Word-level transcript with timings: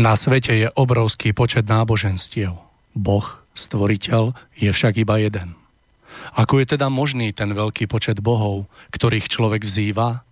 Na 0.00 0.16
svete 0.16 0.56
je 0.56 0.72
obrovský 0.80 1.36
počet 1.36 1.68
náboženstiev. 1.68 2.56
Boh, 2.96 3.26
stvoriteľ, 3.52 4.32
je 4.56 4.72
však 4.72 4.96
iba 5.04 5.20
jeden. 5.20 5.52
Ako 6.40 6.64
je 6.64 6.72
teda 6.72 6.88
možný 6.88 7.36
ten 7.36 7.52
veľký 7.52 7.84
počet 7.84 8.24
bohov, 8.24 8.64
ktorých 8.96 9.28
človek 9.28 9.60
vzýva? 9.60 10.24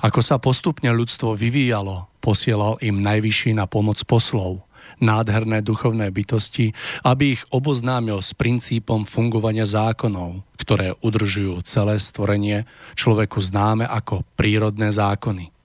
Ako 0.00 0.24
sa 0.24 0.40
postupne 0.40 0.88
ľudstvo 0.96 1.36
vyvíjalo, 1.36 2.08
posielal 2.24 2.80
im 2.80 3.04
najvyšší 3.04 3.52
na 3.52 3.68
pomoc 3.68 4.00
poslov, 4.08 4.64
nádherné 4.96 5.60
duchovné 5.60 6.08
bytosti, 6.08 6.72
aby 7.04 7.36
ich 7.36 7.44
oboznámil 7.52 8.24
s 8.24 8.32
princípom 8.32 9.04
fungovania 9.04 9.68
zákonov, 9.68 10.40
ktoré 10.56 10.96
udržujú 11.04 11.60
celé 11.68 12.00
stvorenie 12.00 12.64
človeku 12.96 13.44
známe 13.44 13.84
ako 13.84 14.24
prírodné 14.40 14.88
zákony. 14.88 15.59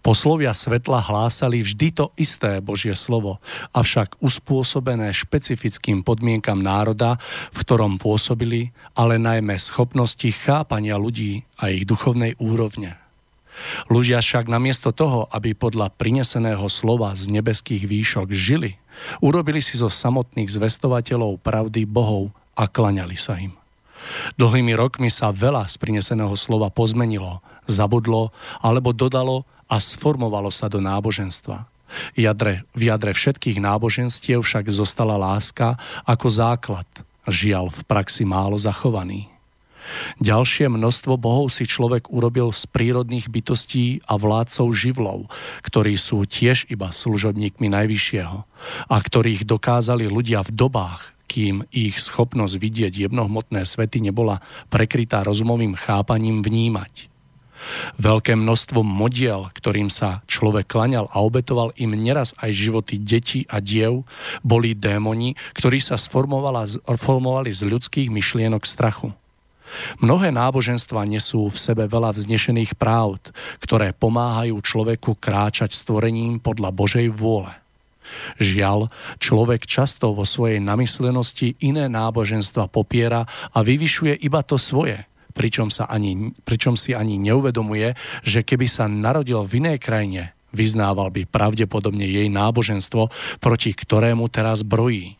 Poslovia 0.00 0.54
svetla 0.54 1.02
hlásali 1.04 1.60
vždy 1.64 1.88
to 1.92 2.06
isté 2.16 2.60
Božie 2.62 2.94
slovo, 2.94 3.42
avšak 3.72 4.18
uspôsobené 4.22 5.12
špecifickým 5.12 6.02
podmienkam 6.02 6.60
národa, 6.60 7.20
v 7.52 7.56
ktorom 7.62 8.00
pôsobili, 8.00 8.72
ale 8.96 9.20
najmä 9.20 9.56
schopnosti 9.60 10.28
chápania 10.32 10.96
ľudí 10.96 11.44
a 11.60 11.70
ich 11.72 11.84
duchovnej 11.84 12.38
úrovne. 12.40 12.96
Ľudia 13.90 14.22
však 14.22 14.46
namiesto 14.46 14.94
toho, 14.94 15.26
aby 15.34 15.50
podľa 15.52 15.90
prineseného 15.90 16.66
slova 16.70 17.10
z 17.18 17.26
nebeských 17.26 17.90
výšok 17.90 18.30
žili, 18.30 18.78
urobili 19.18 19.58
si 19.58 19.74
zo 19.74 19.90
samotných 19.90 20.46
zvestovateľov 20.46 21.42
pravdy 21.42 21.82
bohov 21.82 22.30
a 22.54 22.70
klaňali 22.70 23.18
sa 23.18 23.38
im. 23.38 23.54
Dlhými 24.38 24.78
rokmi 24.78 25.10
sa 25.10 25.34
veľa 25.34 25.66
z 25.66 25.74
prineseného 25.82 26.32
slova 26.38 26.70
pozmenilo, 26.70 27.42
zabudlo 27.66 28.30
alebo 28.62 28.94
dodalo 28.94 29.42
a 29.68 29.76
sformovalo 29.76 30.48
sa 30.48 30.66
do 30.66 30.80
náboženstva. 30.80 31.68
Jadre, 32.12 32.68
v 32.76 32.92
jadre 32.92 33.16
všetkých 33.16 33.60
náboženstiev 33.64 34.44
však 34.44 34.68
zostala 34.68 35.16
láska 35.16 35.76
ako 36.04 36.28
základ, 36.28 36.88
žiaľ 37.24 37.72
v 37.72 37.80
praxi 37.88 38.28
málo 38.28 38.60
zachovaný. 38.60 39.28
Ďalšie 40.20 40.68
množstvo 40.68 41.16
bohov 41.16 41.48
si 41.48 41.64
človek 41.64 42.12
urobil 42.12 42.52
z 42.52 42.68
prírodných 42.68 43.32
bytostí 43.32 44.04
a 44.04 44.20
vládcov 44.20 44.68
živlov, 44.76 45.32
ktorí 45.64 45.96
sú 45.96 46.28
tiež 46.28 46.68
iba 46.68 46.92
služobníkmi 46.92 47.72
Najvyššieho 47.72 48.38
a 48.92 48.96
ktorých 49.00 49.48
dokázali 49.48 50.04
ľudia 50.04 50.44
v 50.44 50.52
dobách, 50.52 51.16
kým 51.24 51.64
ich 51.72 52.00
schopnosť 52.00 52.54
vidieť 52.56 53.08
jemnohmotné 53.08 53.64
svety 53.64 54.04
nebola 54.04 54.44
prekrytá 54.68 55.24
rozumovým 55.24 55.76
chápaním 55.76 56.44
vnímať. 56.44 57.08
Veľké 57.98 58.38
množstvo 58.38 58.80
modiel, 58.86 59.50
ktorým 59.54 59.90
sa 59.90 60.22
človek 60.30 60.70
klaňal 60.70 61.10
a 61.10 61.22
obetoval 61.22 61.74
im 61.76 61.94
neraz 61.98 62.32
aj 62.38 62.54
životy 62.54 62.96
detí 63.02 63.44
a 63.50 63.58
diev, 63.58 64.06
boli 64.46 64.78
démoni, 64.78 65.34
ktorí 65.58 65.82
sa 65.82 65.98
sformovali 65.98 67.50
z 67.50 67.62
ľudských 67.66 68.08
myšlienok 68.08 68.62
strachu. 68.62 69.10
Mnohé 70.00 70.32
náboženstva 70.32 71.04
nesú 71.04 71.52
v 71.52 71.58
sebe 71.60 71.84
veľa 71.84 72.16
vznešených 72.16 72.72
práv, 72.80 73.20
ktoré 73.60 73.92
pomáhajú 73.92 74.56
človeku 74.64 75.20
kráčať 75.20 75.76
stvorením 75.76 76.40
podľa 76.40 76.72
Božej 76.72 77.12
vôle. 77.12 77.52
Žiaľ, 78.40 78.88
človek 79.20 79.68
často 79.68 80.16
vo 80.16 80.24
svojej 80.24 80.64
namyslenosti 80.64 81.60
iné 81.60 81.92
náboženstva 81.92 82.72
popiera 82.72 83.28
a 83.52 83.58
vyvyšuje 83.60 84.24
iba 84.24 84.40
to 84.40 84.56
svoje– 84.56 85.04
pričom, 85.38 85.70
sa 85.70 85.86
ani, 85.86 86.34
pričom 86.42 86.74
si 86.74 86.98
ani 86.98 87.14
neuvedomuje, 87.22 87.94
že 88.26 88.42
keby 88.42 88.66
sa 88.66 88.90
narodil 88.90 89.38
v 89.46 89.62
inej 89.62 89.78
krajine, 89.78 90.34
vyznával 90.50 91.14
by 91.14 91.30
pravdepodobne 91.30 92.02
jej 92.02 92.26
náboženstvo, 92.26 93.14
proti 93.38 93.70
ktorému 93.70 94.26
teraz 94.26 94.66
brojí. 94.66 95.14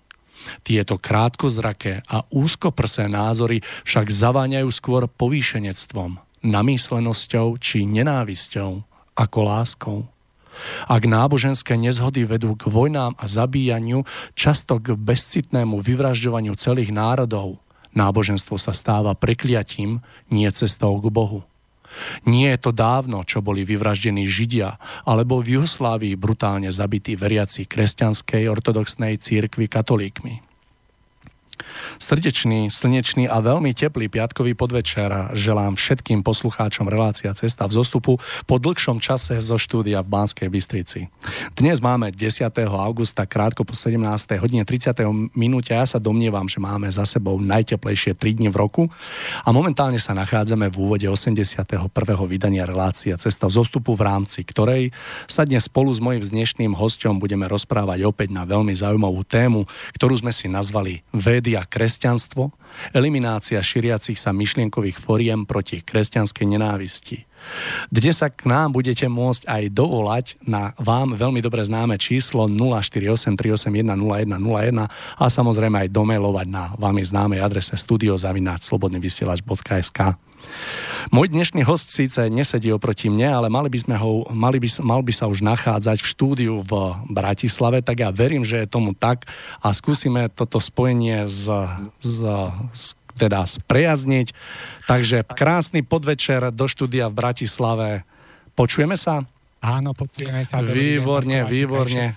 Tieto 0.66 0.98
krátkozraké 0.98 2.02
a 2.10 2.26
úzkoprsé 2.34 3.06
názory 3.06 3.62
však 3.87 4.10
zaváňajú 4.10 4.69
skôr 4.75 5.06
povýšenectvom, 5.06 6.19
namyslenosťou 6.42 7.58
či 7.62 7.84
nenávisťou 7.87 8.82
ako 9.19 9.38
láskou. 9.44 9.98
Ak 10.90 11.06
náboženské 11.06 11.78
nezhody 11.78 12.26
vedú 12.26 12.58
k 12.58 12.66
vojnám 12.66 13.14
a 13.14 13.25
zabíjaniu, 13.31 14.02
často 14.34 14.82
k 14.82 14.98
bezcitnému 14.98 15.78
vyvražďovaniu 15.78 16.58
celých 16.58 16.90
národov, 16.90 17.62
Náboženstvo 17.96 18.56
sa 18.61 18.73
stáva 18.73 19.14
prekliatím, 19.17 20.00
nie 20.32 20.49
cestou 20.50 20.96
k 21.00 21.06
Bohu. 21.12 21.40
Nie 22.29 22.52
je 22.56 22.69
to 22.69 22.73
dávno, 22.73 23.25
čo 23.25 23.40
boli 23.40 23.64
vyvraždení 23.64 24.29
Židia, 24.29 24.76
alebo 25.08 25.40
v 25.40 25.61
Juhoslávii 25.61 26.20
brutálne 26.20 26.69
zabití 26.69 27.17
veriaci 27.17 27.64
kresťanskej 27.64 28.44
ortodoxnej 28.49 29.17
církvy 29.17 29.73
katolíkmi. 29.73 30.47
Srdečný, 31.98 32.70
slnečný 32.70 33.26
a 33.26 33.42
veľmi 33.42 33.74
teplý 33.74 34.06
piatkový 34.06 34.54
podvečer 34.54 35.34
želám 35.34 35.74
všetkým 35.74 36.22
poslucháčom 36.22 36.86
relácia 36.86 37.34
Cesta 37.34 37.66
v 37.66 37.74
zostupu 37.74 38.22
po 38.46 38.56
dlhšom 38.62 39.02
čase 39.02 39.34
zo 39.42 39.58
štúdia 39.58 40.06
v 40.06 40.14
Banskej 40.14 40.46
Bystrici. 40.46 41.10
Dnes 41.58 41.82
máme 41.82 42.14
10. 42.14 42.54
augusta 42.70 43.26
krátko 43.26 43.66
po 43.66 43.74
17. 43.74 43.98
hodine 44.38 44.62
30. 44.62 44.94
minúte 45.34 45.74
a 45.74 45.82
ja 45.82 45.86
sa 45.90 45.98
domnievam, 45.98 46.46
že 46.46 46.62
máme 46.62 46.86
za 46.86 47.02
sebou 47.02 47.42
najteplejšie 47.42 48.14
3 48.14 48.46
dni 48.46 48.48
v 48.54 48.56
roku 48.62 48.82
a 49.42 49.50
momentálne 49.50 49.98
sa 49.98 50.14
nachádzame 50.14 50.70
v 50.70 50.78
úvode 50.78 51.06
81. 51.10 51.66
vydania 52.30 52.62
relácia 52.62 53.18
Cesta 53.18 53.50
v 53.50 53.58
zostupu 53.58 53.98
v 53.98 54.06
rámci 54.06 54.46
ktorej 54.46 54.94
sa 55.26 55.42
dnes 55.42 55.66
spolu 55.66 55.90
s 55.90 55.98
mojim 55.98 56.22
dnešným 56.22 56.78
hostom 56.78 57.18
budeme 57.18 57.50
rozprávať 57.50 58.06
opäť 58.06 58.30
na 58.30 58.46
veľmi 58.46 58.70
zaujímavú 58.70 59.26
tému, 59.26 59.66
ktorú 59.98 60.22
sme 60.22 60.30
si 60.30 60.46
nazvali 60.46 61.02
Védy 61.10 61.58
a 61.58 61.66
kresťanstvo, 61.88 62.52
eliminácia 62.93 63.56
šíriacich 63.64 64.20
sa 64.20 64.37
myšlienkových 64.37 65.00
foriem 65.00 65.49
proti 65.49 65.81
kresťanskej 65.81 66.44
nenávisti. 66.44 67.25
Dnes 67.88 68.20
sa 68.20 68.29
k 68.29 68.44
nám 68.44 68.76
budete 68.76 69.08
môcť 69.08 69.49
aj 69.49 69.73
dovolať 69.73 70.37
na 70.44 70.76
vám 70.76 71.17
veľmi 71.17 71.40
dobre 71.40 71.64
známe 71.64 71.96
číslo 71.96 72.44
0483810101 72.44 74.85
a 75.17 75.25
samozrejme 75.32 75.88
aj 75.88 75.90
domailovať 75.96 76.46
na 76.52 76.76
vám 76.76 77.00
známej 77.00 77.40
adrese 77.40 77.73
studiozavináč 77.73 78.69
slobodnyvysielač.sk. 78.69 80.27
Môj 81.08 81.32
dnešný 81.32 81.64
host 81.64 81.88
síce 81.88 82.29
nesedí 82.29 82.69
oproti 82.69 83.08
mne, 83.08 83.32
ale 83.32 83.49
mali 83.49 83.73
by 83.73 83.79
sme 83.81 83.96
ho, 83.96 84.29
mali 84.29 84.61
by, 84.61 84.69
mal 84.85 85.00
by 85.00 85.12
sa 85.14 85.25
už 85.31 85.40
nachádzať 85.40 86.05
v 86.05 86.11
štúdiu 86.11 86.55
v 86.61 86.73
Bratislave, 87.08 87.81
tak 87.81 88.05
ja 88.05 88.11
verím, 88.12 88.44
že 88.44 88.64
je 88.64 88.69
tomu 88.69 88.93
tak 88.93 89.25
a 89.64 89.73
skúsime 89.73 90.29
toto 90.29 90.61
spojenie 90.61 91.25
z, 91.31 91.70
z, 92.02 92.14
z 92.75 92.85
teda 93.19 93.43
sprejazniť. 93.43 94.31
Takže 94.87 95.26
krásny 95.26 95.82
podvečer 95.82 96.55
do 96.55 96.70
štúdia 96.70 97.11
v 97.11 97.19
Bratislave. 97.19 97.88
Počujeme 98.55 98.94
sa? 98.94 99.26
Áno, 99.58 99.90
počujeme 99.90 100.46
sa. 100.46 100.62
Výborne, 100.62 101.43
výborne. 101.43 102.14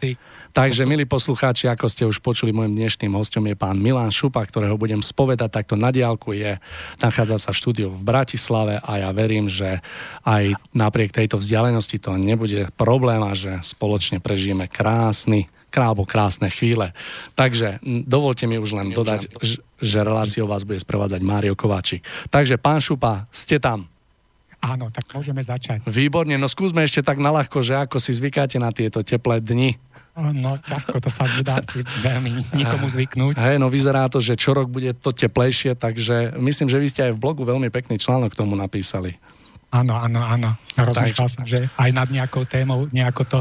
Takže, 0.52 0.86
milí 0.86 1.10
poslucháči, 1.10 1.66
ako 1.72 1.86
ste 1.90 2.04
už 2.06 2.22
počuli, 2.22 2.54
môjim 2.54 2.78
dnešným 2.78 3.18
hostom 3.18 3.50
je 3.50 3.58
pán 3.58 3.82
Milan 3.82 4.14
Šupa, 4.14 4.46
ktorého 4.46 4.78
budem 4.78 5.02
spovedať 5.02 5.50
takto 5.50 5.74
na 5.74 5.90
diálku. 5.90 6.38
Je 6.38 6.62
nachádza 7.02 7.42
sa 7.42 7.50
v 7.50 7.58
štúdiu 7.58 7.90
v 7.90 8.02
Bratislave 8.06 8.78
a 8.78 8.92
ja 9.02 9.10
verím, 9.10 9.50
že 9.50 9.82
aj 10.22 10.54
napriek 10.76 11.16
tejto 11.16 11.42
vzdialenosti 11.42 11.98
to 11.98 12.14
nebude 12.20 12.70
problém 12.78 13.26
a 13.26 13.34
že 13.34 13.58
spoločne 13.66 14.22
prežijeme 14.22 14.70
krásny 14.70 15.50
krábo 15.72 16.04
krásne 16.04 16.52
chvíle. 16.52 16.92
Takže 17.40 17.80
dovolte 18.04 18.44
mi 18.44 18.60
už 18.60 18.76
len 18.76 18.92
dodať, 18.92 19.32
že 19.80 19.98
reláciou 20.04 20.46
vás 20.46 20.68
bude 20.68 20.84
sprevádzať 20.84 21.24
Mário 21.24 21.56
Kováčik. 21.56 22.04
Takže 22.28 22.60
pán 22.60 22.84
Šupa, 22.84 23.32
ste 23.32 23.58
tam. 23.58 23.91
Áno, 24.62 24.94
tak 24.94 25.10
môžeme 25.10 25.42
začať. 25.42 25.82
Výborne, 25.90 26.38
no 26.38 26.46
skúsme 26.46 26.86
ešte 26.86 27.02
tak 27.02 27.18
naľahko, 27.18 27.66
že 27.66 27.82
ako 27.82 27.98
si 27.98 28.14
zvykáte 28.14 28.62
na 28.62 28.70
tieto 28.70 29.02
teplé 29.02 29.42
dni. 29.42 29.82
No 30.12 30.60
ťažko, 30.60 31.02
to 31.02 31.10
sa 31.10 31.26
nedá 31.26 31.64
si 31.66 31.82
veľmi 32.04 32.54
nikomu 32.54 32.86
zvyknúť. 32.86 33.40
Hej, 33.40 33.58
no 33.58 33.72
vyzerá 33.72 34.06
to, 34.12 34.22
že 34.22 34.38
čo 34.38 34.54
rok 34.54 34.68
bude 34.70 34.92
to 34.94 35.16
teplejšie, 35.16 35.74
takže 35.74 36.36
myslím, 36.38 36.68
že 36.68 36.78
vy 36.78 36.88
ste 36.92 37.02
aj 37.10 37.14
v 37.16 37.22
blogu 37.24 37.42
veľmi 37.48 37.72
pekný 37.72 37.98
článok 37.98 38.36
k 38.36 38.40
tomu 38.44 38.54
napísali. 38.54 39.18
Áno, 39.72 39.96
áno, 39.96 40.20
áno. 40.20 40.50
Rozmýšľal 40.76 41.30
som, 41.32 41.44
že 41.48 41.72
aj 41.80 41.90
nad 41.96 42.12
nejakou 42.12 42.44
témou 42.44 42.92
nejako 42.92 43.24
to 43.24 43.40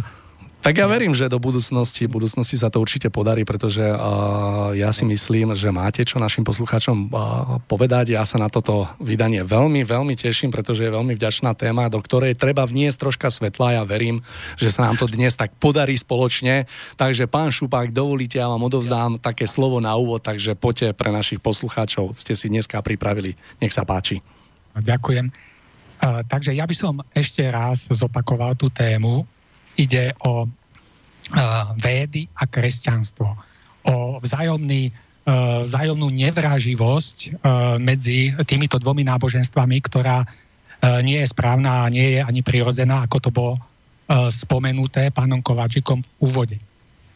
tak 0.60 0.76
ja 0.76 0.84
verím, 0.84 1.16
že 1.16 1.32
do 1.32 1.40
budúcnosti, 1.40 2.04
budúcnosti 2.04 2.60
sa 2.60 2.68
to 2.68 2.84
určite 2.84 3.08
podarí, 3.08 3.48
pretože 3.48 3.80
uh, 3.80 4.76
ja 4.76 4.92
si 4.92 5.08
myslím, 5.08 5.56
že 5.56 5.72
máte 5.72 6.04
čo 6.04 6.20
našim 6.20 6.44
poslucháčom 6.44 7.08
uh, 7.08 7.16
povedať. 7.64 8.12
Ja 8.12 8.28
sa 8.28 8.36
na 8.36 8.52
toto 8.52 8.84
vydanie 9.00 9.40
veľmi, 9.40 9.88
veľmi 9.88 10.12
teším, 10.20 10.52
pretože 10.52 10.84
je 10.84 10.92
veľmi 10.92 11.16
vďačná 11.16 11.56
téma, 11.56 11.88
do 11.88 11.96
ktorej 12.04 12.36
treba 12.36 12.68
vniesť 12.68 13.08
troška 13.08 13.32
svetla. 13.32 13.80
Ja 13.80 13.82
verím, 13.88 14.20
že 14.60 14.68
sa 14.68 14.84
nám 14.84 15.00
to 15.00 15.08
dnes 15.08 15.32
tak 15.32 15.56
podarí 15.56 15.96
spoločne. 15.96 16.68
Takže 17.00 17.24
pán 17.24 17.48
Šupák, 17.48 17.88
dovolíte, 17.96 18.36
ja 18.36 18.52
vám 18.52 18.60
odovzdám 18.60 19.16
také 19.16 19.48
slovo 19.48 19.80
na 19.80 19.96
úvod, 19.96 20.20
takže 20.20 20.60
poďte 20.60 20.92
pre 20.92 21.08
našich 21.08 21.40
poslucháčov. 21.40 22.12
Ste 22.12 22.36
si 22.36 22.52
dneska 22.52 22.84
pripravili. 22.84 23.32
Nech 23.64 23.72
sa 23.72 23.88
páči. 23.88 24.20
Ďakujem. 24.76 25.32
Uh, 26.00 26.20
takže 26.28 26.52
ja 26.52 26.68
by 26.68 26.76
som 26.76 27.00
ešte 27.16 27.48
raz 27.48 27.88
zopakoval 27.88 28.60
tú 28.60 28.68
tému, 28.68 29.24
ide 29.81 30.12
o 30.29 30.44
uh, 30.44 30.50
védy 31.81 32.29
a 32.37 32.44
kresťanstvo, 32.44 33.29
o 33.88 33.94
vzájomný, 34.21 34.93
uh, 34.93 35.65
vzájomnú 35.65 36.12
nevraživosť 36.12 37.17
uh, 37.17 37.31
medzi 37.81 38.37
týmito 38.44 38.77
dvomi 38.77 39.06
náboženstvami, 39.09 39.81
ktorá 39.81 40.29
nie 41.05 41.21
je 41.21 41.29
správna 41.29 41.85
a 41.85 41.93
nie 41.93 42.17
je 42.17 42.21
ani 42.25 42.41
prirodzená, 42.41 43.05
ako 43.05 43.19
to 43.21 43.29
bolo 43.29 43.61
spomenuté 44.32 45.12
pánom 45.12 45.44
Kováčikom 45.44 46.00
v 46.00 46.09
úvode. 46.25 46.56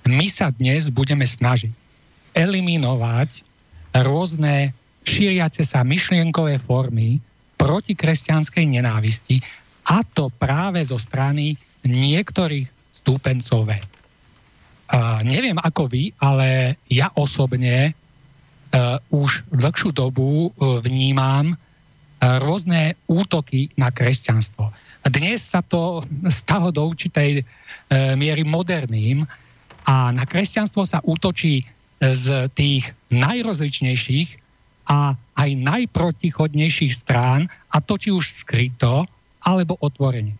My 0.05 0.29
sa 0.29 0.53
dnes 0.53 0.93
budeme 0.93 1.25
snažiť 1.25 1.73
eliminovať 2.37 3.41
rôzne 4.05 4.77
šíriace 5.09 5.65
sa 5.65 5.81
myšlienkové 5.81 6.61
formy 6.61 7.25
proti 7.57 7.97
kresťanskej 7.97 8.77
nenávisti 8.77 9.41
a 9.89 10.05
to 10.05 10.29
práve 10.37 10.85
zo 10.85 11.01
strany 11.01 11.57
niektorých 11.85 12.67
stúpencové. 13.05 13.85
Uh, 14.89 15.21
neviem 15.25 15.57
ako 15.61 15.89
vy, 15.89 16.13
ale 16.21 16.77
ja 16.89 17.13
osobne 17.17 17.93
uh, 17.93 19.01
už 19.13 19.45
dlhšiu 19.53 19.93
dobu 19.93 20.49
uh, 20.49 20.81
vnímam 20.81 21.53
uh, 21.53 21.57
rôzne 22.41 22.97
útoky 23.09 23.73
na 23.77 23.93
kresťanstvo. 23.93 24.73
Dnes 25.09 25.45
sa 25.45 25.61
to 25.61 26.01
stalo 26.41 26.73
do 26.73 26.89
určitej 26.89 27.45
miery 28.17 28.49
moderným 28.49 29.29
a 29.85 30.09
na 30.09 30.25
kresťanstvo 30.25 30.89
sa 30.89 31.05
útočí 31.05 31.69
z 32.01 32.49
tých 32.57 32.91
najrozličnejších 33.13 34.41
a 34.89 35.13
aj 35.37 35.51
najprotichodnejších 35.53 36.97
strán, 36.97 37.47
a 37.71 37.77
to 37.85 38.01
či 38.01 38.09
už 38.09 38.25
skryto, 38.33 39.05
alebo 39.45 39.77
otvorene 39.85 40.33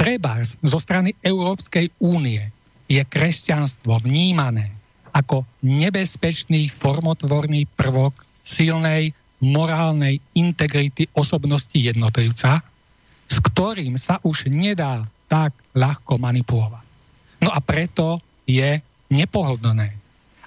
treba 0.00 0.40
zo 0.64 0.80
strany 0.80 1.12
Európskej 1.20 1.92
únie 2.00 2.40
je 2.88 3.04
kresťanstvo 3.04 4.00
vnímané 4.00 4.72
ako 5.12 5.44
nebezpečný 5.60 6.72
formotvorný 6.72 7.68
prvok 7.76 8.16
silnej 8.40 9.12
morálnej 9.44 10.24
integrity 10.32 11.04
osobnosti 11.12 11.76
jednotlivca, 11.76 12.64
s 13.28 13.36
ktorým 13.44 14.00
sa 14.00 14.16
už 14.24 14.48
nedá 14.48 15.04
tak 15.28 15.52
ľahko 15.76 16.16
manipulovať. 16.16 16.84
No 17.44 17.52
a 17.52 17.60
preto 17.60 18.24
je 18.48 18.80
nepohodlné. 19.12 19.92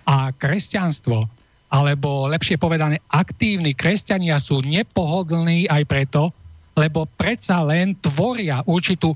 A 0.10 0.34
kresťanstvo, 0.34 1.30
alebo 1.70 2.26
lepšie 2.26 2.58
povedané, 2.58 2.98
aktívni 3.14 3.78
kresťania 3.78 4.42
sú 4.42 4.66
nepohodlní 4.66 5.70
aj 5.70 5.84
preto, 5.86 6.34
lebo 6.74 7.06
predsa 7.06 7.62
len 7.62 7.94
tvoria 8.02 8.66
určitú 8.66 9.14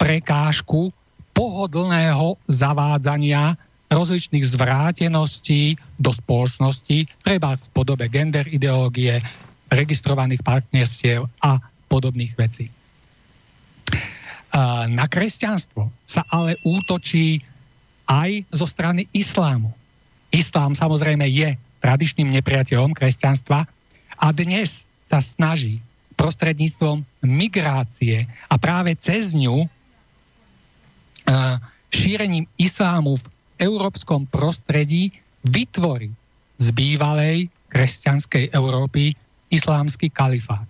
prekážku 0.00 0.88
pohodlného 1.36 2.40
zavádzania 2.48 3.60
rozličných 3.92 4.46
zvráteností 4.48 5.76
do 6.00 6.14
spoločnosti, 6.14 7.10
treba 7.20 7.58
v 7.58 7.66
podobe 7.76 8.08
gender 8.08 8.48
ideológie, 8.48 9.20
registrovaných 9.68 10.40
partnerstiev 10.40 11.28
a 11.44 11.60
podobných 11.90 12.32
vecí. 12.38 12.72
Na 14.90 15.06
kresťanstvo 15.06 15.90
sa 16.06 16.26
ale 16.26 16.58
útočí 16.66 17.42
aj 18.10 18.46
zo 18.50 18.66
strany 18.66 19.06
islámu. 19.14 19.70
Islám 20.34 20.74
samozrejme 20.74 21.26
je 21.30 21.54
tradičným 21.82 22.30
nepriateľom 22.34 22.94
kresťanstva 22.94 23.66
a 24.18 24.26
dnes 24.34 24.86
sa 25.06 25.22
snaží 25.22 25.82
prostredníctvom 26.14 27.02
migrácie 27.26 28.26
a 28.50 28.54
práve 28.58 28.94
cez 28.98 29.34
ňu 29.34 29.66
šírením 31.90 32.46
islámu 32.56 33.18
v 33.18 33.26
európskom 33.60 34.24
prostredí 34.30 35.12
vytvorí 35.44 36.10
z 36.60 36.66
bývalej 36.76 37.48
kresťanskej 37.70 38.52
Európy 38.52 39.14
islámsky 39.50 40.12
kalifát. 40.12 40.66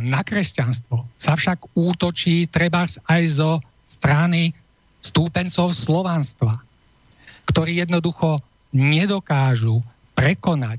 Na 0.00 0.22
kresťanstvo 0.22 1.02
sa 1.18 1.34
však 1.34 1.74
útočí 1.74 2.46
treba 2.46 2.86
aj 2.86 3.22
zo 3.26 3.58
strany 3.82 4.54
stúpencov 5.02 5.74
slovanstva, 5.74 6.62
ktorí 7.50 7.82
jednoducho 7.82 8.38
nedokážu 8.74 9.82
prekonať 10.14 10.78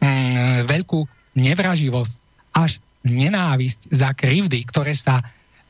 mm, 0.00 0.68
veľkú 0.68 1.00
nevraživosť 1.36 2.16
až 2.56 2.80
nenávisť 3.04 3.88
za 3.92 4.12
krivdy, 4.12 4.64
ktoré 4.68 4.92
sa 4.92 5.24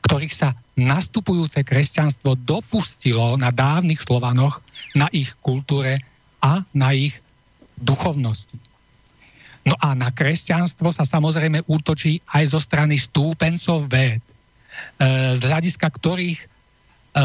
ktorých 0.09 0.33
sa 0.33 0.57
nastupujúce 0.73 1.61
kresťanstvo 1.61 2.33
dopustilo 2.41 3.37
na 3.37 3.53
dávnych 3.53 4.01
Slovanoch, 4.01 4.57
na 4.97 5.05
ich 5.13 5.29
kultúre 5.45 6.01
a 6.41 6.65
na 6.73 6.97
ich 6.97 7.21
duchovnosti. 7.77 8.57
No 9.69 9.77
a 9.77 9.93
na 9.93 10.09
kresťanstvo 10.09 10.89
sa 10.89 11.05
samozrejme 11.05 11.61
útočí 11.69 12.25
aj 12.25 12.57
zo 12.57 12.57
strany 12.57 12.97
stúpencov 12.97 13.85
véd, 13.85 14.17
e, 14.17 15.37
z 15.37 15.41
hľadiska 15.45 15.85
ktorých 15.93 16.41
e, 16.41 16.47
e, 16.49 17.23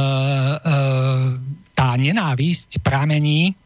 tá 1.72 1.90
nenávisť 1.96 2.84
pramení 2.84 3.56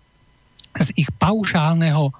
z 0.79 0.95
ich 0.95 1.11
paušálneho 1.19 2.15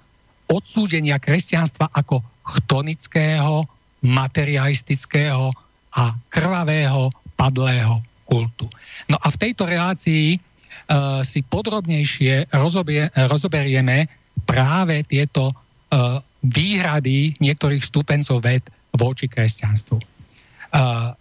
odsúdenia 0.51 1.23
kresťanstva 1.23 1.95
ako 1.95 2.27
chtonického, 2.43 3.71
materialistického, 4.03 5.55
a 5.99 6.15
krvavého 6.31 7.11
padlého 7.35 7.99
kultu. 8.23 8.71
No 9.11 9.19
a 9.19 9.35
v 9.35 9.41
tejto 9.41 9.67
relácii 9.67 10.39
uh, 10.39 11.27
si 11.27 11.43
podrobnejšie 11.43 12.55
rozobie, 12.55 13.11
rozoberieme 13.11 14.07
práve 14.47 15.03
tieto 15.03 15.51
uh, 15.51 16.23
výhrady 16.47 17.35
niektorých 17.43 17.83
stupencov 17.83 18.47
ved 18.47 18.63
voči 18.95 19.27
kresťanstvu. 19.27 19.99
Uh, 19.99 21.17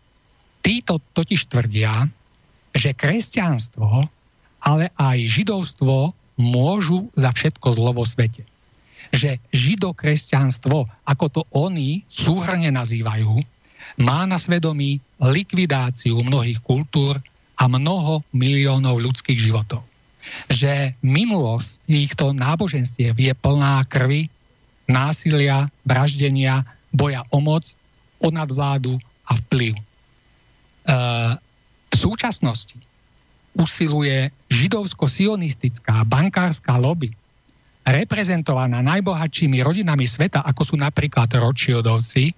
títo 0.61 1.01
totiž 1.17 1.49
tvrdia, 1.49 2.05
že 2.75 2.93
kresťanstvo, 2.93 4.05
ale 4.61 4.93
aj 4.93 5.17
židovstvo 5.25 6.13
môžu 6.37 7.09
za 7.17 7.33
všetko 7.33 7.67
zlo 7.73 7.97
vo 7.97 8.05
svete. 8.05 8.45
že 9.13 9.39
židokresťanstvo, 9.55 10.87
ako 11.07 11.25
to 11.31 11.41
oni 11.55 12.03
súhrne 12.11 12.67
nazývajú, 12.75 13.39
má 13.97 14.29
na 14.29 14.37
svedomí 14.37 15.01
likvidáciu 15.17 16.21
mnohých 16.21 16.61
kultúr 16.61 17.17
a 17.57 17.65
mnoho 17.65 18.21
miliónov 18.29 19.01
ľudských 19.01 19.37
životov. 19.37 19.81
Že 20.53 20.93
minulosť 21.01 21.69
týchto 21.89 22.25
náboženstiev 22.37 23.17
je 23.17 23.33
plná 23.33 23.81
krvi, 23.89 24.29
násilia, 24.85 25.67
vraždenia, 25.81 26.61
boja 26.93 27.25
o 27.33 27.41
moc, 27.41 27.65
o 28.21 28.29
nadvládu 28.29 29.01
a 29.25 29.33
vplyv. 29.45 29.73
E, 29.73 29.81
v 31.89 31.95
súčasnosti 31.95 32.77
usiluje 33.57 34.29
židovsko-sionistická 34.53 36.05
bankárska 36.05 36.77
lobby 36.77 37.09
reprezentovaná 37.87 38.83
najbohatšími 38.83 39.63
rodinami 39.63 40.05
sveta, 40.05 40.43
ako 40.45 40.61
sú 40.61 40.75
napríklad 40.77 41.31
Rothschildovci, 41.33 42.35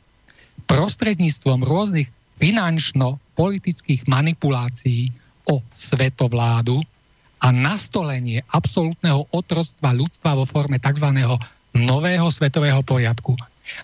prostredníctvom 0.66 1.63
rôznych 1.63 2.10
finančno-politických 2.39 4.08
manipulácií 4.08 5.12
o 5.48 5.60
svetovládu 5.72 6.80
a 7.39 7.51
nastolenie 7.51 8.44
absolútneho 8.51 9.28
otroctva 9.32 9.96
ľudstva 9.96 10.36
vo 10.36 10.46
forme 10.48 10.80
tzv. 10.80 11.08
nového 11.75 12.28
svetového 12.28 12.84
poriadku. 12.84 13.36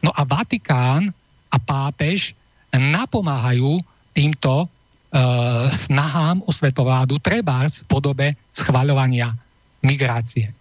No 0.04 0.12
a 0.12 0.24
Vatikán 0.28 1.12
a 1.52 1.58
pápež 1.60 2.36
napomáhajú 2.76 3.80
týmto 4.12 4.66
e, 4.66 4.68
snahám 5.72 6.44
o 6.44 6.52
svetovládu, 6.52 7.20
treba 7.24 7.68
v 7.68 7.88
podobe 7.88 8.28
schvaľovania 8.52 9.32
migrácie 9.84 10.52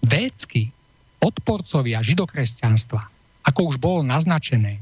védsky 0.00 0.72
odporcovia 1.20 2.00
židokresťanstva, 2.00 3.19
ako 3.50 3.74
už 3.74 3.76
bolo 3.82 4.06
naznačené, 4.06 4.78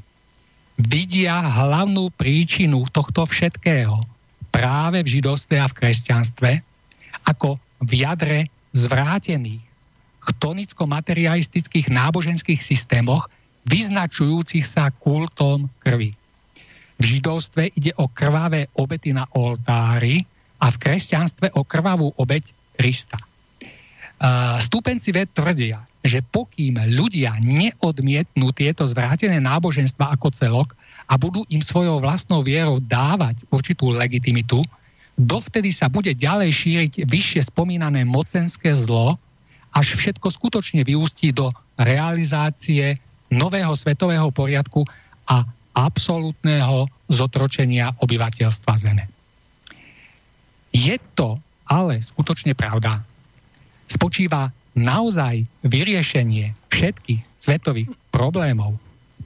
vidia 0.76 1.40
hlavnú 1.40 2.12
príčinu 2.12 2.84
tohto 2.92 3.24
všetkého 3.24 4.04
práve 4.52 5.00
v 5.00 5.08
židovstve 5.18 5.56
a 5.56 5.66
v 5.66 5.76
kresťanstve 5.80 6.50
ako 7.24 7.56
v 7.80 7.90
jadre 8.04 8.40
zvrátených 8.76 9.64
chtonicko-materialistických 10.28 11.88
náboženských 11.88 12.60
systémoch 12.60 13.32
vyznačujúcich 13.64 14.68
sa 14.68 14.92
kultom 14.92 15.72
krvi. 15.80 16.12
V 17.00 17.04
židovstve 17.16 17.72
ide 17.72 17.96
o 17.96 18.12
krvavé 18.12 18.68
obety 18.76 19.16
na 19.16 19.24
oltári 19.32 20.20
a 20.60 20.68
v 20.68 20.76
kresťanstve 20.76 21.56
o 21.56 21.64
krvavú 21.64 22.12
obeť 22.20 22.52
Krista. 22.76 23.18
Stúpenci 24.58 25.14
ved 25.14 25.30
tvrdia, 25.30 25.82
že 26.06 26.22
pokým 26.22 26.78
ľudia 26.94 27.36
neodmietnú 27.42 28.54
tieto 28.54 28.86
zvrátené 28.86 29.42
náboženstva 29.42 30.14
ako 30.14 30.30
celok 30.30 30.68
a 31.10 31.18
budú 31.18 31.42
im 31.50 31.64
svojou 31.64 31.98
vlastnou 31.98 32.44
vierou 32.44 32.78
dávať 32.78 33.42
určitú 33.50 33.90
legitimitu, 33.90 34.62
dovtedy 35.18 35.74
sa 35.74 35.90
bude 35.90 36.14
ďalej 36.14 36.50
šíriť 36.54 36.92
vyššie 37.08 37.50
spomínané 37.50 38.06
mocenské 38.06 38.76
zlo, 38.78 39.18
až 39.74 39.98
všetko 39.98 40.30
skutočne 40.30 40.86
vyústí 40.86 41.34
do 41.34 41.50
realizácie 41.76 42.96
nového 43.28 43.74
svetového 43.76 44.32
poriadku 44.32 44.86
a 45.28 45.44
absolútneho 45.76 46.88
zotročenia 47.06 47.92
obyvateľstva 48.00 48.72
Zeme. 48.80 49.04
Je 50.72 50.96
to 51.14 51.36
ale 51.68 52.00
skutočne 52.00 52.56
pravda, 52.56 53.04
spočíva 53.88 54.48
naozaj 54.76 55.46
vyriešenie 55.64 56.52
všetkých 56.68 57.22
svetových 57.38 57.90
problémov 58.10 58.76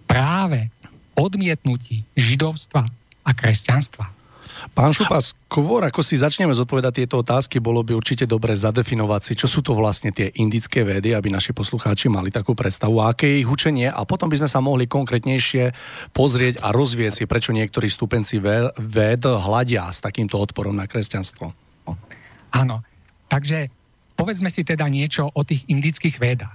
práve 0.07 0.69
odmietnutí 1.17 2.05
židovstva 2.17 2.85
a 3.23 3.31
kresťanstva. 3.33 4.23
Pán 4.71 4.95
Šupa, 4.95 5.19
skôr 5.19 5.83
ako 5.83 6.07
si 6.07 6.15
začneme 6.15 6.55
zodpovedať 6.55 7.03
tieto 7.03 7.19
otázky, 7.19 7.59
bolo 7.59 7.83
by 7.83 7.99
určite 7.99 8.31
dobre 8.31 8.55
zadefinovať 8.55 9.21
si, 9.27 9.33
čo 9.35 9.51
sú 9.51 9.59
to 9.59 9.75
vlastne 9.75 10.15
tie 10.15 10.31
indické 10.39 10.87
vedy, 10.87 11.19
aby 11.19 11.35
naši 11.35 11.51
poslucháči 11.51 12.07
mali 12.07 12.31
takú 12.31 12.55
predstavu, 12.55 13.03
aké 13.03 13.27
je 13.27 13.41
ich 13.43 13.51
učenie 13.51 13.91
a 13.91 14.07
potom 14.07 14.31
by 14.31 14.39
sme 14.39 14.47
sa 14.47 14.63
mohli 14.63 14.87
konkrétnejšie 14.87 15.75
pozrieť 16.15 16.63
a 16.63 16.71
rozvieť 16.71 17.13
si, 17.13 17.25
prečo 17.27 17.51
niektorí 17.51 17.91
stupenci 17.91 18.39
ved 18.79 19.23
hľadia 19.27 19.91
s 19.91 19.99
takýmto 19.99 20.39
odporom 20.39 20.79
na 20.79 20.87
kresťanstvo. 20.87 21.51
Áno, 22.55 22.87
takže 23.27 23.67
povedzme 24.23 24.55
si 24.55 24.63
teda 24.63 24.87
niečo 24.87 25.27
o 25.35 25.43
tých 25.43 25.67
indických 25.67 26.23
vedách. 26.23 26.55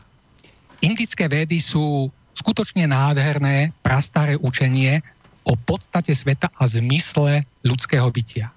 Indické 0.79 1.27
vedy 1.27 1.59
sú 1.59 2.07
skutočne 2.31 2.88
nádherné, 2.88 3.75
prastaré 3.83 4.39
učenie 4.39 5.03
o 5.43 5.59
podstate 5.59 6.15
sveta 6.15 6.47
a 6.55 6.63
zmysle 6.63 7.43
ľudského 7.67 8.07
bytia. 8.07 8.55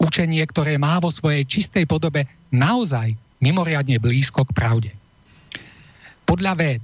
Učenie, 0.00 0.40
ktoré 0.48 0.80
má 0.80 0.96
vo 0.96 1.12
svojej 1.12 1.44
čistej 1.44 1.84
podobe 1.84 2.24
naozaj 2.48 3.12
mimoriadne 3.44 4.00
blízko 4.00 4.48
k 4.48 4.56
pravde. 4.56 4.90
Podľa 6.24 6.52
ved 6.56 6.82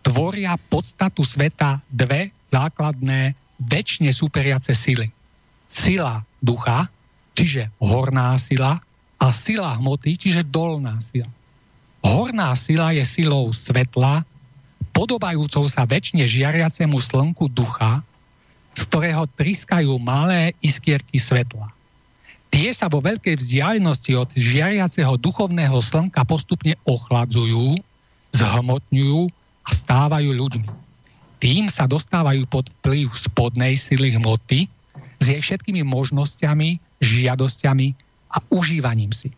tvoria 0.00 0.56
podstatu 0.56 1.20
sveta 1.20 1.84
dve 1.92 2.32
základné, 2.48 3.36
väčšine 3.60 4.08
superiace 4.08 4.72
sily. 4.72 5.12
Sila 5.68 6.24
ducha, 6.40 6.88
čiže 7.36 7.68
horná 7.76 8.40
sila, 8.40 8.80
a 9.18 9.30
sila 9.30 9.76
hmoty, 9.78 10.18
čiže 10.18 10.46
dolná 10.46 10.98
sila. 11.00 11.30
Horná 12.04 12.52
sila 12.58 12.92
je 12.92 13.04
silou 13.08 13.48
svetla, 13.50 14.22
podobajúcou 14.92 15.64
sa 15.66 15.88
väčšine 15.88 16.28
žiariacemu 16.28 17.00
slnku 17.00 17.48
ducha, 17.48 18.04
z 18.76 18.82
ktorého 18.90 19.24
triskajú 19.38 19.96
malé 19.96 20.52
iskierky 20.60 21.16
svetla. 21.16 21.72
Tie 22.54 22.70
sa 22.70 22.86
vo 22.86 23.02
veľkej 23.02 23.34
vzdialenosti 23.40 24.14
od 24.14 24.30
žiariaceho 24.30 25.18
duchovného 25.18 25.74
slnka 25.82 26.22
postupne 26.22 26.78
ochladzujú, 26.86 27.74
zhmotňujú 28.30 29.26
a 29.66 29.70
stávajú 29.74 30.30
ľuďmi. 30.30 30.70
Tým 31.42 31.66
sa 31.66 31.90
dostávajú 31.90 32.46
pod 32.46 32.70
vplyv 32.78 33.10
spodnej 33.10 33.74
sily 33.74 34.14
hmoty 34.14 34.70
s 35.18 35.24
jej 35.24 35.40
všetkými 35.42 35.82
možnosťami, 35.82 36.78
žiadosťami 37.02 38.03
a 38.34 38.42
užívaním 38.50 39.14
si. 39.14 39.30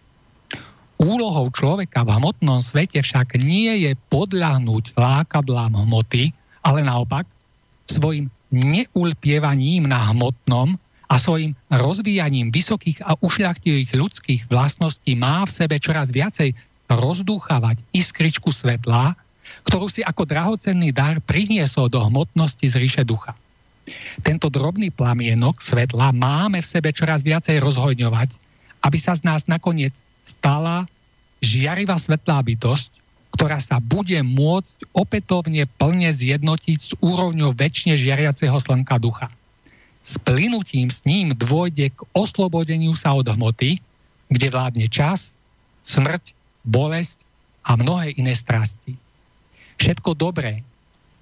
Úlohou 0.96 1.52
človeka 1.52 2.08
v 2.08 2.16
hmotnom 2.16 2.56
svete 2.64 3.04
však 3.04 3.36
nie 3.44 3.84
je 3.84 3.92
podľahnúť 4.08 4.96
lákadlám 4.96 5.84
hmoty, 5.84 6.32
ale 6.64 6.80
naopak 6.80 7.28
svojim 7.84 8.32
neulpievaním 8.48 9.84
na 9.84 10.00
hmotnom 10.10 10.80
a 11.06 11.14
svojim 11.20 11.52
rozvíjaním 11.68 12.48
vysokých 12.48 13.04
a 13.04 13.14
ušľachtilých 13.20 13.92
ľudských 13.92 14.42
vlastností 14.48 15.14
má 15.14 15.44
v 15.44 15.54
sebe 15.54 15.76
čoraz 15.76 16.10
viacej 16.10 16.56
rozdúchavať 16.88 17.84
iskričku 17.92 18.50
svetla, 18.50 19.14
ktorú 19.68 19.86
si 19.92 20.00
ako 20.02 20.26
drahocenný 20.26 20.90
dar 20.90 21.20
priniesol 21.22 21.92
do 21.92 22.00
hmotnosti 22.02 22.66
z 22.66 22.74
ríše 22.80 23.02
ducha. 23.04 23.36
Tento 24.24 24.50
drobný 24.50 24.90
plamienok 24.90 25.62
svetla 25.62 26.10
máme 26.10 26.58
v 26.58 26.66
sebe 26.66 26.90
čoraz 26.90 27.22
viacej 27.22 27.62
rozhojňovať 27.62 28.45
aby 28.86 28.98
sa 29.02 29.18
z 29.18 29.26
nás 29.26 29.50
nakoniec 29.50 29.90
stala 30.22 30.86
žiarivá 31.42 31.98
svetlá 31.98 32.38
bytosť, 32.38 33.02
ktorá 33.34 33.58
sa 33.58 33.82
bude 33.82 34.16
môcť 34.22 34.94
opätovne 34.94 35.66
plne 35.76 36.08
zjednotiť 36.14 36.78
s 36.78 36.90
úrovňou 37.02 37.50
väčšine 37.52 37.98
žiariaceho 37.98 38.54
slnka 38.56 38.96
ducha. 39.02 39.28
S 40.06 40.22
plynutím 40.22 40.86
s 40.86 41.02
ním 41.02 41.34
dôjde 41.34 41.90
k 41.90 41.98
oslobodeniu 42.14 42.94
sa 42.94 43.12
od 43.18 43.26
hmoty, 43.26 43.82
kde 44.30 44.46
vládne 44.54 44.86
čas, 44.86 45.34
smrť, 45.82 46.30
bolesť 46.62 47.26
a 47.66 47.74
mnohé 47.74 48.14
iné 48.14 48.38
strasti. 48.38 48.94
Všetko 49.82 50.14
dobré, 50.14 50.62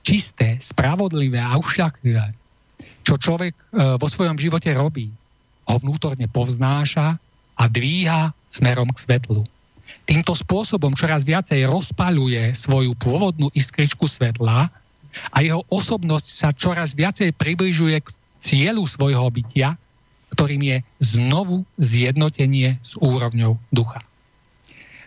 čisté, 0.04 0.60
spravodlivé 0.60 1.40
a 1.40 1.56
ušľaklivé, 1.56 2.36
čo 3.02 3.16
človek 3.16 3.56
e, 3.56 3.64
vo 3.96 4.08
svojom 4.08 4.36
živote 4.36 4.68
robí, 4.76 5.08
ho 5.64 5.76
vnútorne 5.80 6.28
povznáša 6.28 7.16
a 7.54 7.70
dvíha 7.70 8.34
smerom 8.50 8.90
k 8.90 9.02
svetlu. 9.02 9.42
Týmto 10.04 10.36
spôsobom 10.36 10.92
čoraz 10.92 11.24
viacej 11.24 11.64
rozpaľuje 11.64 12.52
svoju 12.52 12.92
pôvodnú 12.98 13.48
iskričku 13.56 14.04
svetla 14.04 14.68
a 15.30 15.36
jeho 15.40 15.64
osobnosť 15.72 16.28
sa 16.28 16.50
čoraz 16.52 16.92
viacej 16.92 17.32
približuje 17.32 18.04
k 18.04 18.08
cieľu 18.42 18.84
svojho 18.84 19.24
bytia, 19.32 19.80
ktorým 20.34 20.60
je 20.60 20.76
znovu 21.00 21.64
zjednotenie 21.80 22.76
s 22.82 22.98
úrovňou 23.00 23.56
ducha. 23.70 24.02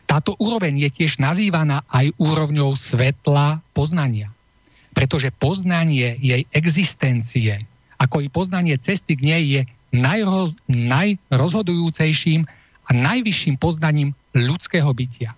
Táto 0.07 0.39
úroveň 0.39 0.87
je 0.87 0.89
tiež 1.03 1.19
nazývaná 1.19 1.83
aj 1.91 2.15
úrovňou 2.15 2.73
svetla 2.79 3.59
poznania, 3.75 4.31
pretože 4.95 5.35
poznanie 5.35 6.15
jej 6.17 6.47
existencie, 6.55 7.67
ako 7.99 8.23
i 8.23 8.31
poznanie 8.31 8.79
cesty 8.79 9.19
k 9.19 9.35
nej 9.35 9.43
je 9.43 9.61
najroz, 9.91 10.53
najrozhodujúcejším 10.67 12.45
a 12.87 12.91
najvyšším 12.91 13.55
poznaním 13.59 14.15
ľudského 14.35 14.89
bytia. 14.91 15.35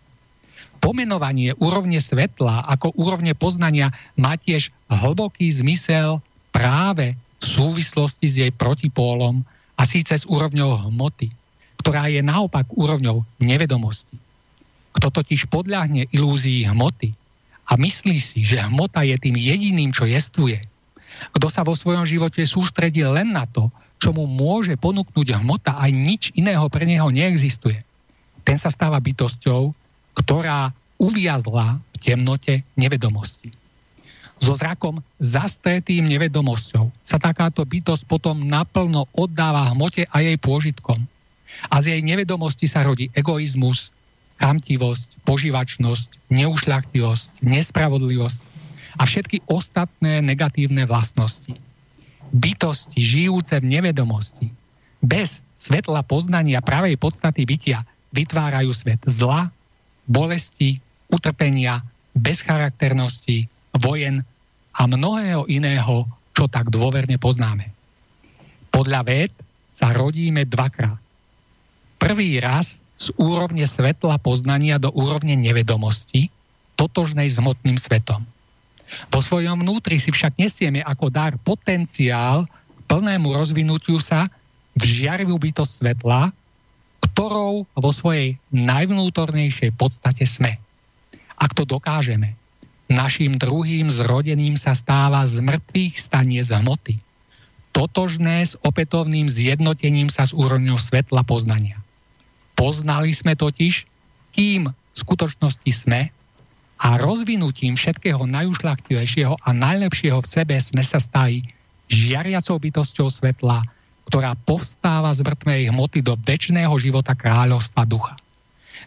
Pomenovanie 0.79 1.51
úrovne 1.59 1.99
svetla 1.99 2.63
ako 2.71 2.95
úrovne 2.95 3.35
poznania 3.35 3.91
má 4.15 4.39
tiež 4.39 4.71
hlboký 4.87 5.51
zmysel 5.51 6.23
práve 6.55 7.19
v 7.39 7.45
súvislosti 7.45 8.25
s 8.27 8.35
jej 8.39 8.51
protipólom 8.51 9.43
a 9.75 9.83
síce 9.83 10.15
s 10.15 10.27
úrovňou 10.27 10.91
hmoty, 10.91 11.31
ktorá 11.83 12.07
je 12.07 12.23
naopak 12.23 12.67
úrovňou 12.71 13.23
nevedomosti. 13.43 14.15
Kto 14.95 15.11
totiž 15.11 15.51
podľahne 15.51 16.07
ilúzii 16.11 16.67
hmoty 16.67 17.15
a 17.69 17.75
myslí 17.75 18.17
si, 18.19 18.39
že 18.43 18.63
hmota 18.63 19.03
je 19.03 19.15
tým 19.19 19.35
jediným, 19.35 19.91
čo 19.91 20.07
jestvuje, 20.07 20.63
kto 21.35 21.47
sa 21.51 21.67
vo 21.67 21.75
svojom 21.75 22.07
živote 22.07 22.43
sústredí 22.47 23.03
len 23.03 23.35
na 23.35 23.43
to, 23.47 23.67
čo 23.99 24.15
mu 24.15 24.25
môže 24.25 24.79
ponúknuť 24.79 25.43
hmota 25.43 25.75
a 25.75 25.91
nič 25.91 26.31
iného 26.33 26.63
pre 26.71 26.87
neho 26.87 27.11
neexistuje, 27.11 27.83
ten 28.47 28.55
sa 28.55 28.71
stáva 28.71 28.97
bytosťou, 28.97 29.75
ktorá 30.15 30.71
uviazla 30.97 31.77
v 31.77 31.97
temnote 31.99 32.63
nevedomosti. 32.79 33.51
So 34.39 34.55
zrakom 34.55 35.03
zastretým 35.19 36.07
nevedomosťou 36.07 36.87
sa 37.03 37.19
takáto 37.19 37.67
bytosť 37.67 38.07
potom 38.07 38.47
naplno 38.47 39.11
oddáva 39.11 39.67
hmote 39.75 40.07
a 40.07 40.23
jej 40.23 40.39
pôžitkom. 40.39 40.95
A 41.67 41.75
z 41.83 41.91
jej 41.91 42.01
nevedomosti 42.01 42.63
sa 42.63 42.87
rodí 42.87 43.11
egoizmus, 43.11 43.91
chamtivosť, 44.39 45.27
požívačnosť, 45.27 46.31
neušľachtivosť, 46.31 47.43
nespravodlivosť 47.43 48.41
a 48.95 49.03
všetky 49.03 49.43
ostatné 49.51 50.23
negatívne 50.23 50.87
vlastnosti. 50.87 51.51
Bytosti 52.29 53.01
žijúce 53.01 53.57
v 53.57 53.79
nevedomosti, 53.79 54.53
bez 55.01 55.41
svetla 55.57 56.05
poznania 56.05 56.62
pravej 56.62 56.95
podstaty 56.95 57.43
bytia, 57.43 57.83
vytvárajú 58.13 58.69
svet 58.74 59.01
zla, 59.05 59.50
bolesti, 60.05 60.81
utrpenia, 61.09 61.81
bezcharakternosti, 62.17 63.50
vojen 63.77 64.25
a 64.74 64.81
mnohého 64.86 65.45
iného, 65.50 66.05
čo 66.33 66.45
tak 66.50 66.69
dôverne 66.69 67.17
poznáme. 67.17 67.69
Podľa 68.69 69.01
ved 69.05 69.31
sa 69.74 69.91
rodíme 69.93 70.45
dvakrát. 70.45 70.98
Prvý 72.00 72.39
raz 72.39 72.79
z 73.00 73.12
úrovne 73.19 73.63
svetla 73.67 74.19
poznania 74.19 74.79
do 74.79 74.91
úrovne 74.91 75.36
nevedomosti, 75.36 76.31
totožnej 76.79 77.27
s 77.27 77.39
hmotným 77.39 77.75
svetom. 77.75 78.24
Vo 79.10 79.22
svojom 79.22 79.62
vnútri 79.62 80.01
si 80.01 80.10
však 80.10 80.38
nesieme 80.38 80.81
ako 80.81 81.10
dar 81.13 81.38
potenciál 81.41 82.50
plnému 82.89 83.29
rozvinutiu 83.29 84.01
sa 84.01 84.27
v 84.74 84.84
žiarivú 84.84 85.38
bytosť 85.38 85.72
svetla, 85.81 86.34
ktorou 87.00 87.67
vo 87.67 87.91
svojej 87.91 88.39
najvnútornejšej 88.49 89.75
podstate 89.78 90.25
sme. 90.25 90.58
Ak 91.39 91.56
to 91.56 91.63
dokážeme, 91.63 92.36
našim 92.89 93.38
druhým 93.38 93.88
zrodením 93.88 94.58
sa 94.58 94.73
stáva 94.73 95.23
z 95.30 95.39
mŕtvych 95.45 95.95
stanie 95.95 96.41
z 96.41 96.58
hmoty. 96.58 96.95
Totožné 97.69 98.43
s 98.43 98.58
opätovným 98.65 99.30
zjednotením 99.30 100.10
sa 100.10 100.25
s 100.25 100.34
úrovňou 100.34 100.75
svetla 100.75 101.21
poznania. 101.21 101.78
Poznali 102.58 103.13
sme 103.13 103.38
totiž, 103.38 103.86
kým 104.34 104.67
v 104.67 104.95
skutočnosti 104.97 105.71
sme 105.71 106.12
a 106.79 106.95
rozvinutím 106.95 107.75
všetkého 107.75 108.23
najušľachtivejšieho 108.23 109.35
a 109.43 109.49
najlepšieho 109.51 110.23
v 110.23 110.31
sebe 110.31 110.55
sme 110.55 110.79
sa 110.79 111.03
stali 111.03 111.43
žiariacou 111.91 112.55
bytosťou 112.55 113.11
svetla, 113.11 113.67
ktorá 114.07 114.33
povstáva 114.47 115.11
z 115.11 115.27
mŕtvej 115.27 115.75
hmoty 115.75 115.99
do 115.99 116.15
väčšného 116.15 116.71
života 116.79 117.11
kráľovstva 117.13 117.83
ducha. 117.83 118.15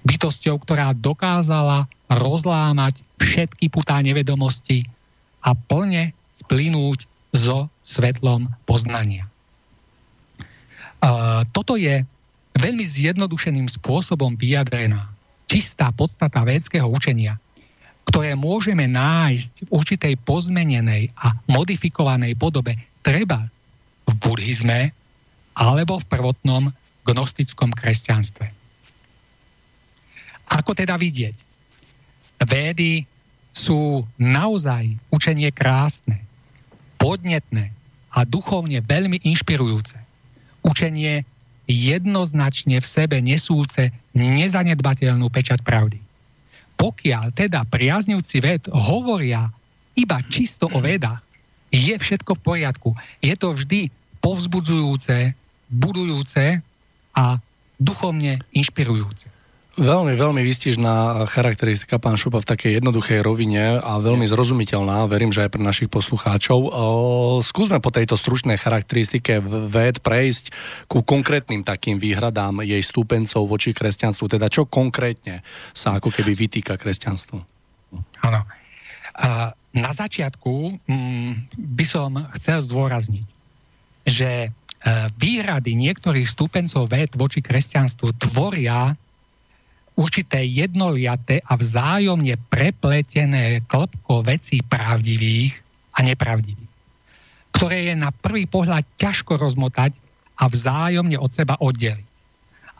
Bytosťou, 0.08 0.56
ktorá 0.64 0.96
dokázala 0.96 1.84
rozlámať 2.08 2.96
všetky 3.20 3.68
putá 3.68 4.00
nevedomosti 4.00 4.88
a 5.44 5.52
plne 5.52 6.16
splynúť 6.32 7.04
so 7.30 7.68
svetlom 7.84 8.48
poznania. 8.64 9.28
Uh, 11.02 11.42
toto 11.52 11.76
je 11.76 12.02
veľmi 12.56 12.84
zjednodušeným 12.86 13.68
spôsobom 13.68 14.38
vyjadrená 14.38 15.10
čistá 15.50 15.92
podstata 15.92 16.40
védského 16.46 16.88
učenia, 16.88 17.36
ktoré 18.12 18.36
môžeme 18.36 18.84
nájsť 18.92 19.64
v 19.64 19.68
určitej 19.72 20.14
pozmenenej 20.20 21.16
a 21.16 21.32
modifikovanej 21.48 22.36
podobe 22.36 22.76
treba 23.00 23.48
v 24.04 24.12
buddhizme, 24.20 24.92
alebo 25.56 25.96
v 25.96 26.08
prvotnom 26.12 26.68
gnostickom 27.08 27.72
kresťanstve. 27.72 28.52
Ako 30.52 30.76
teda 30.76 31.00
vidieť? 31.00 31.32
Védy 32.44 33.08
sú 33.48 34.04
naozaj 34.20 34.92
učenie 35.08 35.48
krásne, 35.48 36.20
podnetné 37.00 37.72
a 38.12 38.28
duchovne 38.28 38.84
veľmi 38.84 39.24
inšpirujúce. 39.24 39.96
Učenie 40.60 41.24
jednoznačne 41.64 42.76
v 42.76 42.86
sebe 42.86 43.24
nesúce 43.24 43.88
nezanedbateľnú 44.12 45.32
pečať 45.32 45.64
pravdy. 45.64 46.11
Pokiaľ 46.82 47.30
teda 47.30 47.62
priaznivci 47.62 48.42
ved 48.42 48.66
hovoria 48.66 49.46
iba 49.94 50.18
čisto 50.26 50.66
o 50.66 50.82
vedách, 50.82 51.22
je 51.70 51.94
všetko 51.94 52.34
v 52.36 52.42
poriadku. 52.42 52.90
Je 53.22 53.38
to 53.38 53.54
vždy 53.54 53.86
povzbudzujúce, 54.18 55.30
budujúce 55.70 56.58
a 57.14 57.24
duchovne 57.78 58.42
inšpirujúce. 58.50 59.30
Veľmi, 59.72 60.12
veľmi 60.12 60.44
výstižná 60.44 61.24
charakteristika 61.32 61.96
pán 61.96 62.20
Šupa 62.20 62.44
v 62.44 62.50
takej 62.50 62.76
jednoduchej 62.76 63.24
rovine 63.24 63.80
a 63.80 63.96
veľmi 63.96 64.28
zrozumiteľná, 64.28 65.08
verím, 65.08 65.32
že 65.32 65.48
aj 65.48 65.52
pre 65.56 65.62
našich 65.64 65.88
poslucháčov. 65.88 66.60
Skúsme 67.40 67.80
po 67.80 67.88
tejto 67.88 68.20
stručnej 68.20 68.60
charakteristike 68.60 69.40
ved 69.44 70.04
prejsť 70.04 70.52
ku 70.92 71.00
konkrétnym 71.00 71.64
takým 71.64 71.96
výhradám 71.96 72.60
jej 72.60 72.84
stúpencov 72.84 73.48
voči 73.48 73.72
kresťanstvu. 73.72 74.36
Teda 74.36 74.52
čo 74.52 74.68
konkrétne 74.68 75.40
sa 75.72 75.96
ako 75.96 76.12
keby 76.12 76.36
vytýka 76.36 76.76
kresťanstvu? 76.76 77.38
Áno. 78.28 78.40
Na 79.72 79.92
začiatku 79.96 80.84
mm, 80.84 81.32
by 81.56 81.84
som 81.88 82.20
chcel 82.36 82.60
zdôrazniť, 82.60 83.24
že 84.04 84.52
E, 84.82 85.06
výhrady 85.14 85.78
niektorých 85.78 86.26
stupencov 86.26 86.90
ved 86.90 87.14
voči 87.14 87.38
kresťanstvu 87.38 88.18
tvoria 88.18 88.98
určité 89.96 90.40
jednoliaté 90.44 91.44
a 91.44 91.56
vzájomne 91.56 92.36
prepletené 92.48 93.60
klopko 93.68 94.24
vecí 94.24 94.64
pravdivých 94.64 95.52
a 95.92 96.00
nepravdivých, 96.00 96.72
ktoré 97.52 97.92
je 97.92 97.94
na 97.96 98.08
prvý 98.08 98.48
pohľad 98.48 98.84
ťažko 98.96 99.36
rozmotať 99.36 99.92
a 100.40 100.48
vzájomne 100.48 101.20
od 101.20 101.30
seba 101.30 101.60
oddeliť. 101.60 102.08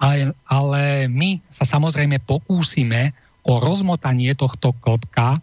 Ale, 0.03 0.35
ale 0.51 1.07
my 1.07 1.39
sa 1.53 1.63
samozrejme 1.63 2.19
pokúsime 2.27 3.15
o 3.47 3.63
rozmotanie 3.63 4.35
tohto 4.35 4.75
klopka 4.83 5.39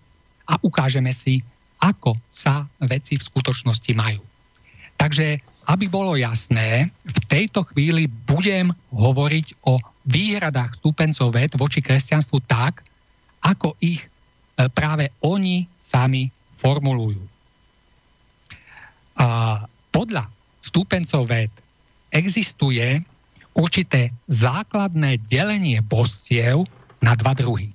a 0.49 0.53
ukážeme 0.59 1.15
si, 1.15 1.39
ako 1.79 2.19
sa 2.27 2.67
veci 2.83 3.15
v 3.15 3.23
skutočnosti 3.23 3.91
majú. 3.95 4.19
Takže 4.99 5.39
aby 5.69 5.85
bolo 5.85 6.17
jasné, 6.17 6.89
v 7.05 7.19
tejto 7.29 7.61
chvíli 7.71 8.09
budem 8.09 8.73
hovoriť 8.89 9.69
o 9.69 9.77
výhradách 10.09 10.81
stúpencov 10.81 11.29
ved 11.29 11.53
voči 11.53 11.85
kresťanstvu 11.85 12.41
tak, 12.49 12.81
ako 13.45 13.77
ich 13.77 14.01
e, 14.01 14.09
práve 14.73 15.13
oni 15.21 15.69
sami 15.77 16.33
formulujú. 16.57 17.21
A 19.21 19.61
podľa 19.93 20.25
stúpencov 20.65 21.29
ved 21.29 21.53
existuje 22.09 23.05
určité 23.53 24.09
základné 24.25 25.21
delenie 25.29 25.79
božstiev 25.85 26.65
na 26.99 27.13
dva 27.13 27.37
druhy. 27.37 27.69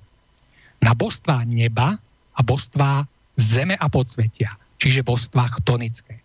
Na 0.83 0.91
božstvá 0.91 1.47
neba 1.47 1.97
a 2.35 2.39
božstvá 2.43 3.07
zeme 3.39 3.79
a 3.79 3.87
podsvetia, 3.87 4.59
čiže 4.77 5.07
božstvá 5.07 5.49
chtonické. 5.59 6.19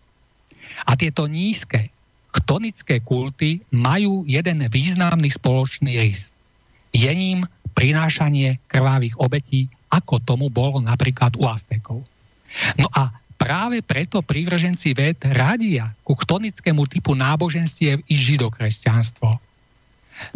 A 0.85 0.95
tieto 0.95 1.27
nízke 1.27 1.91
chtonické 2.31 3.03
kulty 3.03 3.59
majú 3.75 4.23
jeden 4.23 4.63
významný 4.71 5.31
spoločný 5.31 5.99
rys. 5.99 6.31
Je 6.95 7.11
ním 7.11 7.47
prinášanie 7.75 8.59
krvavých 8.67 9.19
obetí, 9.19 9.67
ako 9.91 10.23
tomu 10.23 10.47
bolo 10.47 10.79
napríklad 10.79 11.35
u 11.39 11.47
Aztekov. 11.47 12.03
No 12.79 12.87
a 12.91 13.11
práve 13.35 13.81
preto 13.81 14.21
prívrženci 14.21 14.93
ved 14.93 15.17
radia 15.23 15.91
ku 16.05 16.13
chtonickému 16.13 16.85
typu 16.87 17.17
náboženstiev 17.17 18.03
i 18.05 18.15
židokresťanstvo. 18.15 19.39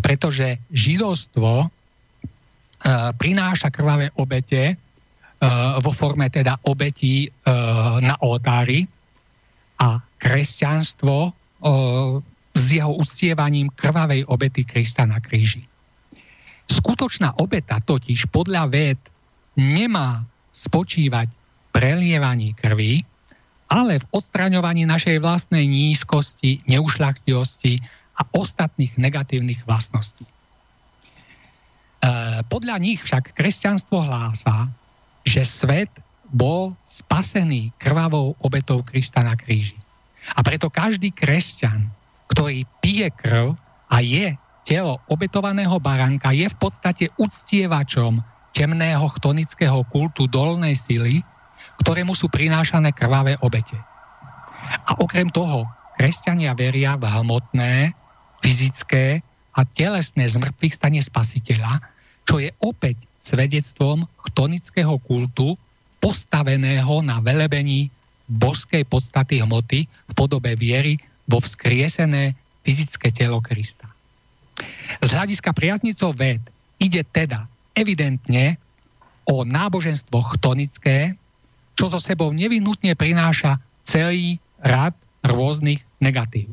Pretože 0.01 0.57
židovstvo 0.73 1.51
e, 1.61 1.67
prináša 3.13 3.69
krvavé 3.69 4.09
obete 4.17 4.73
e, 4.73 4.75
vo 5.79 5.91
forme 5.93 6.33
teda 6.33 6.57
obetí 6.65 7.27
e, 7.27 7.29
na 8.01 8.17
oltári 8.25 8.89
a 9.77 10.01
kresťanstvo 10.17 11.44
s 12.55 12.65
jeho 12.71 12.93
uctievaním 12.95 13.73
krvavej 13.73 14.23
obety 14.29 14.63
Krista 14.63 15.03
na 15.03 15.19
kríži. 15.19 15.65
Skutočná 16.65 17.35
obeta 17.37 17.83
totiž 17.83 18.31
podľa 18.31 18.69
ved 18.71 19.01
nemá 19.59 20.23
spočívať 20.55 21.29
prelievaní 21.75 22.55
krvi, 22.55 23.03
ale 23.67 23.99
v 23.99 24.05
odstraňovaní 24.15 24.87
našej 24.87 25.19
vlastnej 25.19 25.67
nízkosti, 25.67 26.63
neušľachtivosti 26.69 27.83
a 28.15 28.21
ostatných 28.31 28.95
negatívnych 28.95 29.67
vlastností. 29.67 30.23
E, 30.23 30.31
podľa 32.47 32.77
nich 32.79 33.03
však 33.03 33.35
kresťanstvo 33.35 33.99
hlása, 33.99 34.71
že 35.27 35.43
svet 35.43 35.91
bol 36.31 36.77
spasený 36.87 37.75
krvavou 37.81 38.37
obetou 38.39 38.85
Krista 38.85 39.25
na 39.25 39.35
kríži. 39.35 39.75
A 40.33 40.39
preto 40.41 40.73
každý 40.73 41.13
kresťan, 41.13 41.93
ktorý 42.31 42.65
pije 42.81 43.13
krv 43.13 43.53
a 43.91 44.01
je 44.01 44.33
telo 44.65 44.97
obetovaného 45.05 45.77
baránka 45.77 46.33
je 46.33 46.49
v 46.49 46.57
podstate 46.57 47.13
uctievačom 47.21 48.17
temného 48.49 49.05
chtonického 49.19 49.85
kultu 49.93 50.25
dolnej 50.25 50.73
sily, 50.73 51.21
ktorému 51.85 52.17
sú 52.17 52.31
prinášané 52.31 52.95
krvavé 52.95 53.37
obete. 53.45 53.77
A 54.89 54.97
okrem 54.97 55.29
toho, 55.29 55.69
kresťania 55.99 56.57
veria 56.57 56.97
v 56.97 57.05
hmotné, 57.05 57.93
fyzické 58.41 59.21
a 59.53 59.61
telesné 59.63 60.25
zmrtvých 60.25 60.73
stane 60.75 60.99
spasiteľa, 60.99 61.79
čo 62.25 62.41
je 62.41 62.49
opäť 62.59 62.97
svedectvom 63.21 64.09
chtonického 64.31 64.97
kultu 65.05 65.55
postaveného 66.01 67.05
na 67.05 67.21
velebení 67.21 67.93
božskej 68.25 68.85
podstaty 68.89 69.41
hmoty 69.41 69.85
v 69.85 70.13
podobe 70.17 70.57
viery 70.57 70.97
vo 71.29 71.41
vzkriesené 71.41 72.33
fyzické 72.65 73.13
telo 73.13 73.41
Krista. 73.41 73.85
Z 75.03 75.09
hľadiska 75.13 75.51
priaznicov 75.53 76.17
ved 76.17 76.41
ide 76.81 77.05
teda 77.05 77.45
evidentne 77.75 78.57
o 79.27 79.43
náboženstvo 79.43 80.21
chtonické, 80.37 81.17
čo 81.75 81.91
so 81.91 81.99
sebou 81.99 82.31
nevyhnutne 82.31 82.95
prináša 82.95 83.59
celý 83.83 84.39
rad 84.61 84.95
rôznych 85.25 85.81
negatív. 85.99 86.49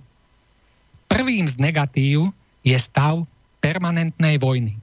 Prvým 1.06 1.44
z 1.46 1.60
negatív 1.60 2.32
je 2.64 2.76
stav 2.76 3.22
permanentnej 3.62 4.40
vojny. 4.40 4.74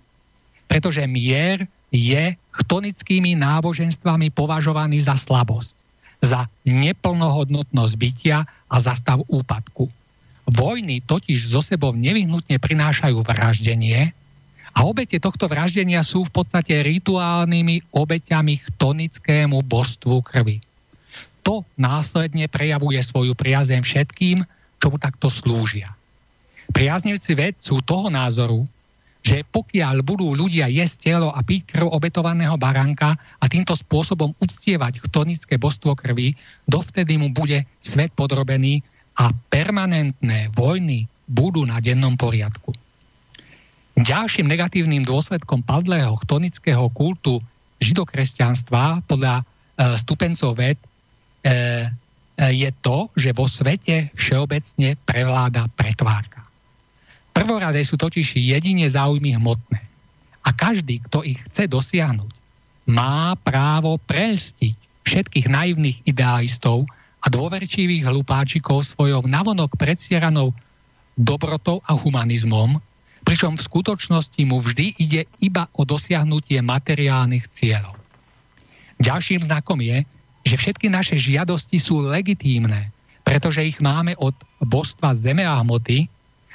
Pretože 0.70 1.04
mier 1.10 1.66
je 1.90 2.38
chtonickými 2.54 3.34
náboženstvami 3.34 4.30
považovaný 4.30 5.02
za 5.02 5.18
slabosť, 5.18 5.79
za 6.20 6.52
neplnohodnotnosť 6.68 7.94
bytia 7.96 8.44
a 8.46 8.76
za 8.78 8.94
stav 8.96 9.24
úpadku. 9.28 9.88
Vojny 10.50 11.00
totiž 11.06 11.52
zo 11.52 11.62
sebou 11.64 11.96
nevyhnutne 11.96 12.58
prinášajú 12.58 13.22
vraždenie 13.22 14.12
a 14.74 14.80
obete 14.86 15.18
tohto 15.18 15.50
vraždenia 15.50 16.02
sú 16.06 16.26
v 16.26 16.34
podstate 16.34 16.82
rituálnymi 16.82 17.94
obeťami 17.94 18.56
chtonickému 18.70 19.62
božstvu 19.66 20.22
krvi. 20.26 20.62
To 21.46 21.64
následne 21.80 22.46
prejavuje 22.52 23.00
svoju 23.02 23.34
priazem 23.34 23.82
všetkým, 23.82 24.44
čomu 24.78 24.98
takto 25.02 25.32
slúžia. 25.32 25.96
Priaznivci 26.70 27.32
ved 27.34 27.58
sú 27.58 27.82
toho 27.82 28.14
názoru, 28.14 28.70
že 29.20 29.44
pokiaľ 29.44 30.02
budú 30.02 30.32
ľudia 30.32 30.72
jesť 30.72 31.12
telo 31.12 31.30
a 31.30 31.44
piť 31.44 31.76
krv 31.76 31.88
obetovaného 31.92 32.56
baránka 32.56 33.20
a 33.20 33.46
týmto 33.52 33.76
spôsobom 33.76 34.32
uctievať 34.40 35.04
chtonické 35.04 35.60
božstvo 35.60 35.94
krvi, 35.94 36.40
dovtedy 36.64 37.20
mu 37.20 37.36
bude 37.36 37.68
svet 37.84 38.16
podrobený 38.16 38.80
a 39.20 39.36
permanentné 39.52 40.48
vojny 40.56 41.12
budú 41.28 41.68
na 41.68 41.84
dennom 41.84 42.16
poriadku. 42.16 42.72
Ďalším 44.00 44.48
negatívnym 44.48 45.04
dôsledkom 45.04 45.60
padlého 45.60 46.16
chtonického 46.24 46.88
kultu 46.96 47.44
židokresťanstva 47.84 49.04
podľa 49.04 49.44
e, 49.44 49.44
stupencov 50.00 50.56
ved 50.56 50.80
e, 50.80 50.88
e, 51.44 51.52
je 52.56 52.72
to, 52.80 53.12
že 53.20 53.36
vo 53.36 53.44
svete 53.44 54.16
všeobecne 54.16 54.96
prevláda 55.04 55.68
pretvárka. 55.76 56.39
Prvoradé 57.32 57.82
sú 57.86 57.96
totiž 57.96 58.38
jedine 58.40 58.86
záujmy 58.90 59.38
hmotné. 59.38 59.80
A 60.44 60.50
každý, 60.56 61.04
kto 61.06 61.22
ich 61.24 61.40
chce 61.50 61.70
dosiahnuť, 61.70 62.32
má 62.90 63.38
právo 63.40 64.02
prelstiť 64.02 65.06
všetkých 65.06 65.48
naivných 65.48 65.98
idealistov, 66.10 66.90
a 67.20 67.28
dôverčivých 67.28 68.08
hlupáčikov 68.08 68.88
svojou 68.88 69.28
navonok 69.28 69.76
predstieranou 69.76 70.56
dobrotou 71.20 71.84
a 71.84 71.92
humanizmom, 71.92 72.80
pričom 73.28 73.60
v 73.60 73.66
skutočnosti 73.66 74.40
mu 74.48 74.64
vždy 74.64 74.96
ide 74.96 75.22
iba 75.44 75.68
o 75.76 75.84
dosiahnutie 75.84 76.64
materiálnych 76.64 77.52
cieľov. 77.52 78.00
Ďalším 79.04 79.44
znakom 79.44 79.80
je, 79.84 80.08
že 80.48 80.56
všetky 80.56 80.88
naše 80.88 81.20
žiadosti 81.20 81.76
sú 81.76 82.08
legitímne, 82.08 82.96
pretože 83.28 83.68
ich 83.68 83.84
máme 83.84 84.16
od 84.16 84.34
božstva 84.64 85.12
zeme 85.14 85.44
a 85.44 85.60
hmoty 85.60 86.08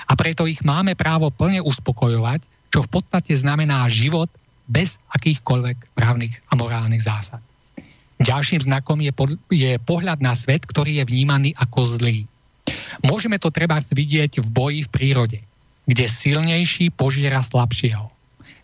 a 0.04 0.12
preto 0.14 0.44
ich 0.44 0.60
máme 0.62 0.94
právo 0.94 1.32
plne 1.32 1.64
uspokojovať, 1.64 2.44
čo 2.70 2.82
v 2.84 2.90
podstate 2.90 3.32
znamená 3.38 3.86
život 3.88 4.28
bez 4.66 4.96
akýchkoľvek 5.12 5.94
právnych 5.94 6.34
a 6.48 6.56
morálnych 6.56 7.04
zásad. 7.04 7.40
Ďalším 8.22 8.64
znakom 8.64 9.02
je, 9.02 9.12
po, 9.12 9.26
je 9.50 9.76
pohľad 9.82 10.22
na 10.22 10.32
svet, 10.32 10.64
ktorý 10.64 11.02
je 11.02 11.04
vnímaný 11.04 11.50
ako 11.58 11.98
zlý. 11.98 12.24
Môžeme 13.04 13.36
to 13.36 13.52
treba 13.52 13.76
vidieť 13.82 14.40
v 14.40 14.48
boji 14.48 14.80
v 14.86 14.92
prírode, 14.92 15.38
kde 15.84 16.06
silnejší 16.08 16.94
požiera 16.94 17.44
slabšieho. 17.44 18.08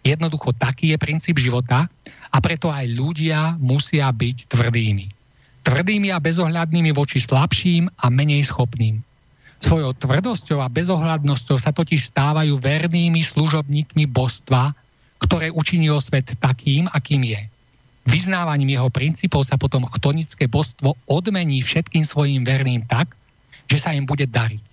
Jednoducho 0.00 0.56
taký 0.56 0.96
je 0.96 0.98
princíp 1.02 1.36
života 1.36 1.90
a 2.32 2.36
preto 2.40 2.72
aj 2.72 2.88
ľudia 2.88 3.60
musia 3.60 4.08
byť 4.08 4.48
tvrdými. 4.48 5.06
Tvrdými 5.60 6.08
a 6.08 6.18
bezohľadnými 6.22 6.96
voči 6.96 7.20
slabším 7.20 7.92
a 8.00 8.06
menej 8.08 8.48
schopným. 8.48 9.04
Svojou 9.60 9.92
tvrdosťou 9.92 10.58
a 10.64 10.72
bezohľadnosťou 10.72 11.60
sa 11.60 11.70
totiž 11.70 12.10
stávajú 12.10 12.56
vernými 12.56 13.20
služobníkmi 13.20 14.08
božstva, 14.08 14.72
ktoré 15.20 15.52
učinilo 15.52 16.00
svet 16.00 16.32
takým, 16.40 16.88
akým 16.88 17.22
je. 17.28 17.40
Vyznávaním 18.08 18.80
jeho 18.80 18.88
princípov 18.88 19.44
sa 19.44 19.60
potom 19.60 19.84
chtonické 19.84 20.48
božstvo 20.48 20.96
odmení 21.04 21.60
všetkým 21.60 22.08
svojim 22.08 22.40
verným 22.40 22.88
tak, 22.88 23.12
že 23.68 23.76
sa 23.76 23.92
im 23.92 24.08
bude 24.08 24.24
dariť. 24.24 24.64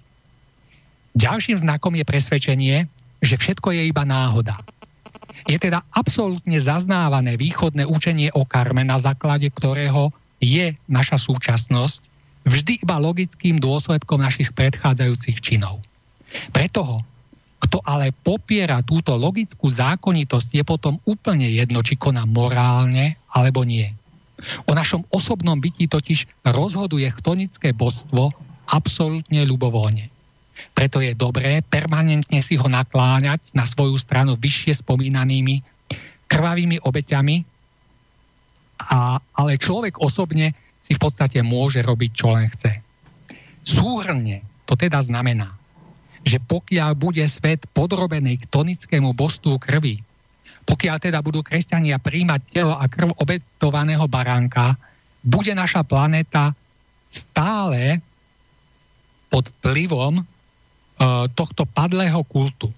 Ďalším 1.19 1.59
znakom 1.59 1.93
je 1.99 2.05
presvedčenie, 2.07 2.77
že 3.19 3.35
všetko 3.35 3.75
je 3.75 3.91
iba 3.91 4.07
náhoda. 4.07 4.55
Je 5.47 5.59
teda 5.59 5.83
absolútne 5.91 6.55
zaznávané 6.59 7.35
východné 7.35 7.83
učenie 7.83 8.31
o 8.31 8.47
karme, 8.47 8.87
na 8.87 8.95
základe 8.99 9.51
ktorého 9.51 10.15
je 10.39 10.75
naša 10.87 11.19
súčasnosť 11.19 12.16
vždy 12.47 12.87
iba 12.87 12.95
logickým 12.97 13.59
dôsledkom 13.59 14.23
našich 14.23 14.55
predchádzajúcich 14.55 15.37
činov. 15.43 15.83
Preto 16.55 16.79
ho 16.81 16.99
kto 17.57 17.81
ale 17.81 18.13
popiera 18.13 18.85
túto 18.85 19.17
logickú 19.17 19.65
zákonitosť, 19.65 20.61
je 20.61 20.63
potom 20.63 21.01
úplne 21.09 21.49
jedno, 21.49 21.81
či 21.81 21.97
koná 21.97 22.23
morálne 22.29 23.17
alebo 23.33 23.65
nie. 23.65 23.89
O 24.69 24.77
našom 24.77 25.01
osobnom 25.09 25.57
bytí 25.57 25.89
totiž 25.89 26.29
rozhoduje 26.45 27.09
chtonické 27.17 27.73
božstvo 27.73 28.29
absolútne 28.69 29.41
ľubovoľne. 29.49 30.13
Preto 30.77 31.01
je 31.01 31.17
dobré 31.17 31.65
permanentne 31.65 32.45
si 32.45 32.53
ho 32.53 32.69
nakláňať 32.69 33.41
na 33.57 33.65
svoju 33.65 33.97
stranu 33.97 34.37
vyššie 34.37 34.85
spomínanými 34.85 35.65
krvavými 36.29 36.77
obeťami, 36.85 37.35
a, 38.77 39.17
ale 39.17 39.57
človek 39.57 39.97
osobne 39.97 40.53
si 40.87 40.95
v 40.95 41.03
podstate 41.03 41.43
môže 41.43 41.83
robiť, 41.83 42.11
čo 42.15 42.31
len 42.31 42.47
chce. 42.47 42.79
Súhrne 43.67 44.47
to 44.63 44.79
teda 44.79 45.03
znamená, 45.03 45.51
že 46.23 46.39
pokiaľ 46.39 46.95
bude 46.95 47.23
svet 47.27 47.67
podrobený 47.75 48.39
k 48.39 48.47
tonickému 48.47 49.11
božstvu 49.11 49.59
krvi, 49.59 49.99
pokiaľ 50.63 50.95
teda 50.99 51.19
budú 51.19 51.43
kresťania 51.43 51.99
príjmať 51.99 52.41
telo 52.47 52.75
a 52.75 52.87
krv 52.87 53.15
obetovaného 53.19 54.07
baránka, 54.07 54.79
bude 55.19 55.51
naša 55.51 55.83
planéta 55.83 56.55
stále 57.11 57.99
pod 59.27 59.51
vplyvom 59.59 60.19
e, 60.19 60.23
tohto 61.35 61.67
padlého 61.67 62.23
kultu. 62.27 62.71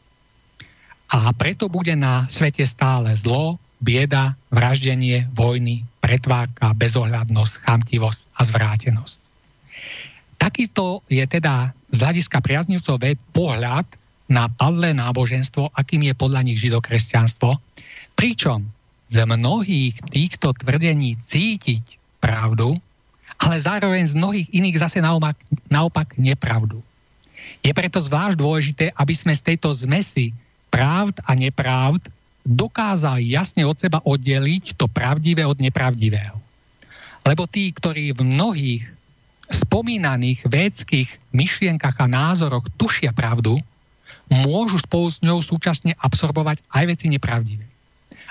A 1.09 1.33
preto 1.33 1.69
bude 1.69 1.93
na 1.97 2.29
svete 2.29 2.65
stále 2.65 3.13
zlo, 3.17 3.57
bieda, 3.81 4.37
vraždenie, 4.53 5.25
vojny, 5.33 5.85
pretvárka, 6.09 6.73
bezohľadnosť, 6.73 7.53
chamtivosť 7.61 8.21
a 8.33 8.41
zvrátenosť. 8.41 9.17
Takýto 10.41 11.05
je 11.05 11.21
teda 11.29 11.69
z 11.93 11.97
hľadiska 12.01 12.41
priaznivcov 12.41 12.97
ved 12.97 13.21
pohľad 13.29 13.85
na 14.25 14.49
padlé 14.49 14.97
náboženstvo, 14.97 15.69
akým 15.77 16.09
je 16.09 16.17
podľa 16.17 16.41
nich 16.49 16.57
židokresťanstvo, 16.57 17.61
pričom 18.17 18.65
z 19.09 19.17
mnohých 19.21 20.01
týchto 20.09 20.57
tvrdení 20.57 21.13
cítiť 21.13 22.01
pravdu, 22.17 22.73
ale 23.37 23.55
zároveň 23.61 24.09
z 24.09 24.17
mnohých 24.17 24.47
iných 24.49 24.81
zase 24.81 24.97
naopak, 25.05 25.37
naopak 25.69 26.17
nepravdu. 26.17 26.81
Je 27.61 27.69
preto 27.69 28.01
zvlášť 28.01 28.37
dôležité, 28.37 28.85
aby 28.97 29.13
sme 29.13 29.33
z 29.37 29.53
tejto 29.53 29.69
zmesi 29.77 30.33
pravd 30.73 31.21
a 31.25 31.37
nepravd 31.37 32.01
dokázali 32.49 33.29
jasne 33.29 33.61
od 33.61 33.77
seba 33.77 34.01
oddeliť 34.01 34.73
to 34.73 34.89
pravdivé 34.89 35.45
od 35.45 35.61
nepravdivého. 35.61 36.33
Lebo 37.21 37.45
tí, 37.45 37.69
ktorí 37.69 38.17
v 38.17 38.25
mnohých 38.25 38.83
spomínaných 39.49 40.49
védských 40.49 41.09
myšlienkach 41.29 41.97
a 42.01 42.09
názoroch 42.09 42.65
tušia 42.81 43.13
pravdu, 43.13 43.61
môžu 44.29 44.81
spolu 44.81 45.09
s 45.09 45.21
ňou 45.21 45.41
súčasne 45.41 45.93
absorbovať 45.97 46.65
aj 46.73 46.83
veci 46.89 47.05
nepravdivé. 47.09 47.65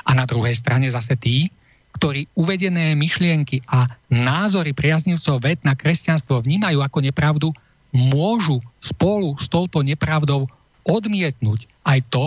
A 0.03 0.15
na 0.15 0.27
druhej 0.27 0.55
strane 0.55 0.91
zase 0.91 1.15
tí, 1.19 1.51
ktorí 1.95 2.31
uvedené 2.39 2.95
myšlienky 2.95 3.67
a 3.67 3.91
názory 4.07 4.71
priaznivcov 4.75 5.43
ved 5.43 5.59
na 5.67 5.75
kresťanstvo 5.75 6.43
vnímajú 6.43 6.79
ako 6.79 6.99
nepravdu, 7.03 7.49
môžu 7.91 8.63
spolu 8.79 9.35
s 9.39 9.51
touto 9.51 9.83
nepravdou 9.83 10.47
odmietnúť 10.87 11.67
aj 11.83 11.99
to, 12.09 12.25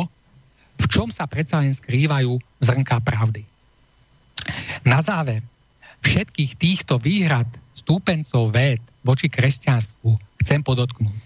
v 0.82 0.86
čom 0.90 1.14
sa 1.14 1.30
predsa 1.30 1.62
len 1.62 1.70
skrývajú 1.72 2.42
zrnká 2.66 2.98
pravdy. 3.06 3.46
Na 4.82 5.06
záver 5.06 5.46
všetkých 6.02 6.58
týchto 6.58 6.98
výhrad 6.98 7.46
stúpencov 7.78 8.50
ved 8.50 8.82
voči 9.06 9.30
kresťanstvu 9.30 10.18
chcem 10.42 10.66
podotknúť, 10.66 11.18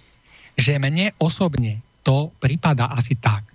že 0.60 0.76
mne 0.76 1.16
osobne 1.20 1.80
to 2.04 2.32
prípada 2.44 2.92
asi 2.92 3.16
tak, 3.16 3.48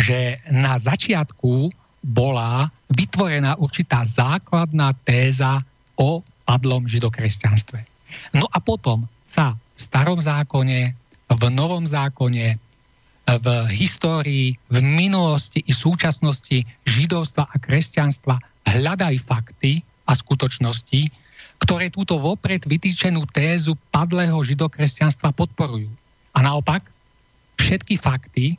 že 0.00 0.40
na 0.48 0.80
začiatku 0.80 1.70
bola 2.04 2.68
vytvorená 2.92 3.56
určitá 3.56 4.04
základná 4.04 4.92
téza 5.04 5.64
o 5.96 6.20
padlom 6.44 6.84
židokresťanstve. 6.84 7.80
No 8.36 8.44
a 8.52 8.60
potom 8.60 9.08
sa 9.24 9.56
v 9.56 9.78
starom 9.78 10.20
zákone, 10.20 10.92
v 11.24 11.42
novom 11.48 11.88
zákone, 11.88 12.60
v 13.24 13.46
histórii, 13.72 14.60
v 14.68 14.78
minulosti 14.84 15.64
i 15.64 15.72
súčasnosti 15.72 16.60
židovstva 16.84 17.48
a 17.48 17.56
kresťanstva 17.56 18.36
hľadajú 18.68 19.18
fakty 19.24 19.80
a 20.04 20.12
skutočnosti, 20.12 21.08
ktoré 21.56 21.88
túto 21.88 22.20
vopred 22.20 22.60
vytýčenú 22.68 23.24
tézu 23.32 23.80
padlého 23.88 24.36
židokresťanstva 24.44 25.32
podporujú. 25.32 25.88
A 26.36 26.38
naopak, 26.44 26.84
všetky 27.56 27.96
fakty, 27.96 28.46
e, 28.52 28.56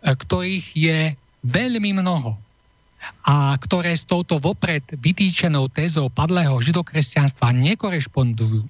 ktorých 0.00 0.66
je 0.72 0.98
veľmi 1.44 2.00
mnoho 2.00 2.38
a 3.24 3.56
ktoré 3.56 3.96
s 3.96 4.04
touto 4.04 4.36
vopred 4.40 4.84
vytýčenou 4.92 5.72
tézou 5.72 6.12
padlého 6.12 6.56
židokresťanstva 6.60 7.52
nekorešpondujú, 7.56 8.64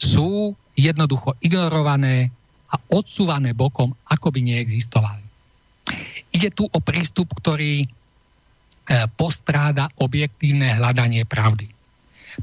sú 0.00 0.56
jednoducho 0.72 1.36
ignorované 1.44 2.32
a 2.68 2.76
odsúvané 2.92 3.56
bokom, 3.56 3.92
ako 4.08 4.28
by 4.32 4.40
neexistovali. 4.44 5.24
Ide 6.32 6.52
tu 6.52 6.68
o 6.68 6.78
prístup, 6.84 7.32
ktorý 7.32 7.84
e, 7.84 7.86
postráda 9.16 9.88
objektívne 9.96 10.76
hľadanie 10.76 11.24
pravdy. 11.24 11.72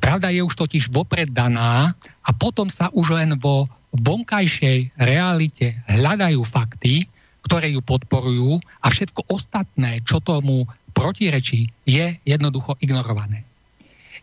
Pravda 0.02 0.34
je 0.34 0.42
už 0.44 0.58
totiž 0.58 0.92
vopred 0.92 1.32
daná 1.32 1.94
a 2.26 2.30
potom 2.36 2.68
sa 2.68 2.92
už 2.92 3.16
len 3.16 3.38
vo 3.40 3.70
vonkajšej 3.96 4.98
realite 5.00 5.80
hľadajú 5.88 6.42
fakty, 6.44 7.08
ktoré 7.46 7.72
ju 7.72 7.80
podporujú 7.86 8.60
a 8.82 8.88
všetko 8.90 9.30
ostatné, 9.32 10.04
čo 10.04 10.20
tomu 10.20 10.68
protirečí, 10.92 11.70
je 11.86 12.18
jednoducho 12.26 12.76
ignorované. 12.82 13.46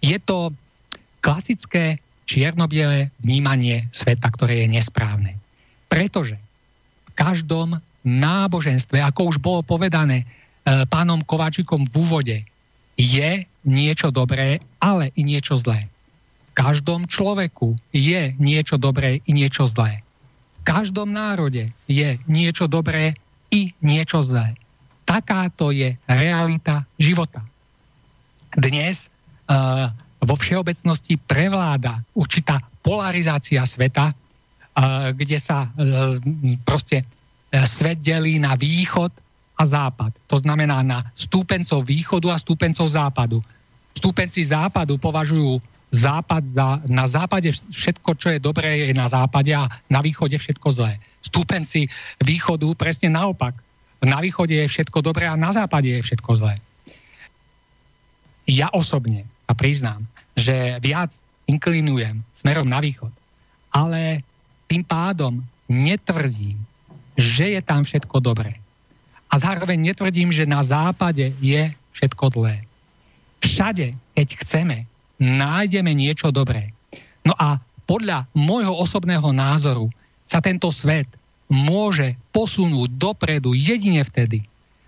Je 0.02 0.18
to 0.18 0.50
klasické 1.22 2.02
čiernobiele 2.26 3.14
vnímanie 3.22 3.86
sveta, 3.94 4.26
ktoré 4.34 4.66
je 4.66 4.74
nesprávne. 4.74 5.41
Pretože 5.92 6.40
v 7.04 7.10
každom 7.12 7.76
náboženstve, 8.00 9.04
ako 9.04 9.28
už 9.28 9.36
bolo 9.36 9.60
povedané 9.60 10.24
e, 10.24 10.26
pánom 10.88 11.20
Kováčikom 11.20 11.84
v 11.84 11.92
úvode, 12.00 12.38
je 12.96 13.44
niečo 13.68 14.08
dobré, 14.08 14.64
ale 14.80 15.12
i 15.12 15.22
niečo 15.22 15.60
zlé. 15.60 15.92
V 16.52 16.52
každom 16.56 17.04
človeku 17.04 17.76
je 17.92 18.32
niečo 18.40 18.80
dobré 18.80 19.20
i 19.24 19.32
niečo 19.36 19.68
zlé. 19.68 20.00
V 20.60 20.60
každom 20.64 21.12
národe 21.12 21.72
je 21.88 22.16
niečo 22.24 22.68
dobré 22.68 23.16
i 23.52 23.72
niečo 23.80 24.24
zlé. 24.24 24.56
Takáto 25.08 25.72
je 25.72 25.96
realita 26.08 26.84
života. 27.00 27.44
Dnes 28.52 29.08
uh, 29.48 29.88
vo 30.22 30.34
všeobecnosti 30.36 31.18
prevláda 31.18 32.04
určitá 32.14 32.60
polarizácia 32.84 33.64
sveta, 33.64 34.14
kde 35.12 35.36
sa 35.36 35.68
uh, 35.68 36.16
proste 36.64 37.04
uh, 37.04 37.64
svet 37.68 38.00
delí 38.00 38.40
na 38.40 38.56
východ 38.56 39.12
a 39.58 39.62
západ. 39.68 40.12
To 40.32 40.40
znamená 40.40 40.80
na 40.82 41.04
stúpencov 41.12 41.84
východu 41.84 42.32
a 42.32 42.40
stúpencov 42.40 42.88
západu. 42.88 43.44
Stúpenci 43.92 44.40
západu 44.40 44.96
považujú 44.96 45.60
západ 45.92 46.42
za, 46.48 46.80
na 46.88 47.04
západe 47.04 47.52
všetko, 47.52 48.10
čo 48.16 48.32
je 48.32 48.40
dobré, 48.40 48.88
je 48.88 48.96
na 48.96 49.06
západe 49.12 49.52
a 49.52 49.68
na 49.92 50.00
východe 50.00 50.40
všetko 50.40 50.68
zlé. 50.72 50.96
Stúpenci 51.20 51.86
východu 52.24 52.72
presne 52.72 53.12
naopak. 53.12 53.52
Na 54.02 54.18
východe 54.18 54.56
je 54.56 54.66
všetko 54.66 55.04
dobré 55.04 55.28
a 55.28 55.38
na 55.38 55.52
západe 55.52 55.92
je 55.92 56.00
všetko 56.00 56.32
zlé. 56.32 56.58
Ja 58.48 58.72
osobne 58.72 59.28
sa 59.46 59.54
priznám, 59.54 60.08
že 60.34 60.80
viac 60.82 61.14
inklinujem 61.46 62.24
smerom 62.34 62.66
na 62.66 62.80
východ, 62.80 63.12
ale 63.70 64.26
tým 64.72 64.88
pádom 64.88 65.44
netvrdím, 65.68 66.56
že 67.12 67.52
je 67.52 67.60
tam 67.60 67.84
všetko 67.84 68.24
dobré. 68.24 68.56
A 69.28 69.36
zároveň 69.36 69.76
netvrdím, 69.92 70.32
že 70.32 70.48
na 70.48 70.64
západe 70.64 71.36
je 71.44 71.68
všetko 71.92 72.32
zlé. 72.32 72.64
Všade, 73.44 73.92
keď 74.16 74.28
chceme, 74.40 74.88
nájdeme 75.20 75.92
niečo 75.92 76.32
dobré. 76.32 76.72
No 77.20 77.36
a 77.36 77.60
podľa 77.84 78.24
môjho 78.32 78.72
osobného 78.72 79.28
názoru 79.36 79.92
sa 80.24 80.40
tento 80.40 80.72
svet 80.72 81.04
môže 81.52 82.16
posunúť 82.32 82.96
dopredu 82.96 83.52
jedine 83.52 84.00
vtedy, 84.08 84.40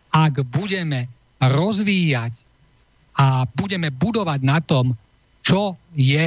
ak 0.09 0.49
budeme 0.49 1.13
rozvíjať 1.45 2.33
a 3.21 3.45
budeme 3.53 3.93
budovať 3.93 4.41
na 4.49 4.65
tom, 4.65 4.97
čo 5.45 5.77
je 5.93 6.25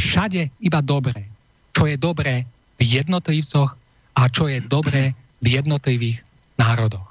všade 0.00 0.48
iba 0.64 0.80
dobré. 0.80 1.28
Čo 1.76 1.84
je 1.84 2.00
dobré 2.00 2.48
v 2.80 2.82
jednotlivcoch 2.82 3.76
a 4.16 4.22
čo 4.32 4.48
je 4.48 4.64
dobré 4.64 5.12
v 5.44 5.60
jednotlivých 5.60 6.24
národoch. 6.56 7.06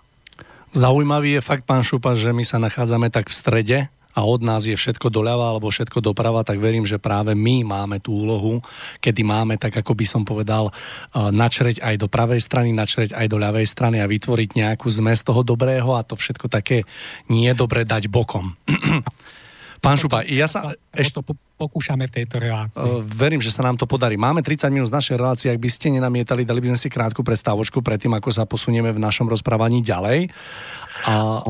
Zaujímavý 0.70 1.38
je 1.38 1.46
fakt, 1.46 1.66
pán 1.66 1.82
Šupa, 1.82 2.14
že 2.14 2.30
my 2.30 2.46
sa 2.46 2.62
nachádzame 2.62 3.10
tak 3.10 3.30
v 3.30 3.38
strede 3.38 3.80
a 4.14 4.26
od 4.26 4.42
nás 4.42 4.66
je 4.66 4.74
všetko 4.74 5.10
doľava 5.10 5.50
alebo 5.50 5.70
všetko 5.70 6.02
doprava, 6.02 6.46
tak 6.46 6.62
verím, 6.62 6.86
že 6.86 7.02
práve 7.02 7.34
my 7.34 7.66
máme 7.66 7.98
tú 8.02 8.14
úlohu, 8.26 8.62
kedy 9.02 9.22
máme, 9.22 9.58
tak 9.58 9.82
ako 9.82 9.94
by 9.94 10.06
som 10.06 10.22
povedal, 10.26 10.70
uh, 10.70 11.30
načreť 11.30 11.82
aj 11.82 11.96
do 11.98 12.10
pravej 12.10 12.42
strany, 12.42 12.70
načreť 12.74 13.16
aj 13.16 13.26
do 13.30 13.38
ľavej 13.38 13.66
strany 13.66 13.98
a 14.02 14.10
vytvoriť 14.10 14.50
nejakú 14.58 14.90
zmes 14.90 15.22
toho 15.22 15.42
dobrého 15.42 15.94
a 15.96 16.06
to 16.06 16.18
všetko 16.18 16.50
také 16.50 16.86
nie 17.30 17.50
dobre 17.54 17.86
dať 17.86 18.10
bokom. 18.10 18.54
Pán 19.80 19.96
Šupa, 19.96 20.28
ja 20.28 20.46
sa... 20.46 20.76
Ešte 20.92 21.24
to 21.24 21.34
pokúšame 21.56 22.08
v 22.08 22.14
tejto 22.22 22.40
relácii. 22.40 22.84
Verím, 23.04 23.40
že 23.40 23.52
sa 23.52 23.64
nám 23.64 23.80
to 23.80 23.88
podarí. 23.88 24.20
Máme 24.20 24.44
30 24.44 24.72
minút 24.72 24.92
z 24.92 24.96
našej 24.96 25.16
relácie, 25.16 25.48
ak 25.52 25.60
by 25.60 25.70
ste 25.72 25.92
nenamietali, 25.96 26.44
dali 26.44 26.60
by 26.60 26.76
sme 26.76 26.80
si 26.80 26.88
krátku 26.92 27.24
prestávočku 27.24 27.80
predtým, 27.80 28.12
ako 28.16 28.30
sa 28.32 28.44
posunieme 28.44 28.92
v 28.92 29.00
našom 29.00 29.28
rozprávaní 29.32 29.80
ďalej. 29.80 30.32
A 31.08 31.44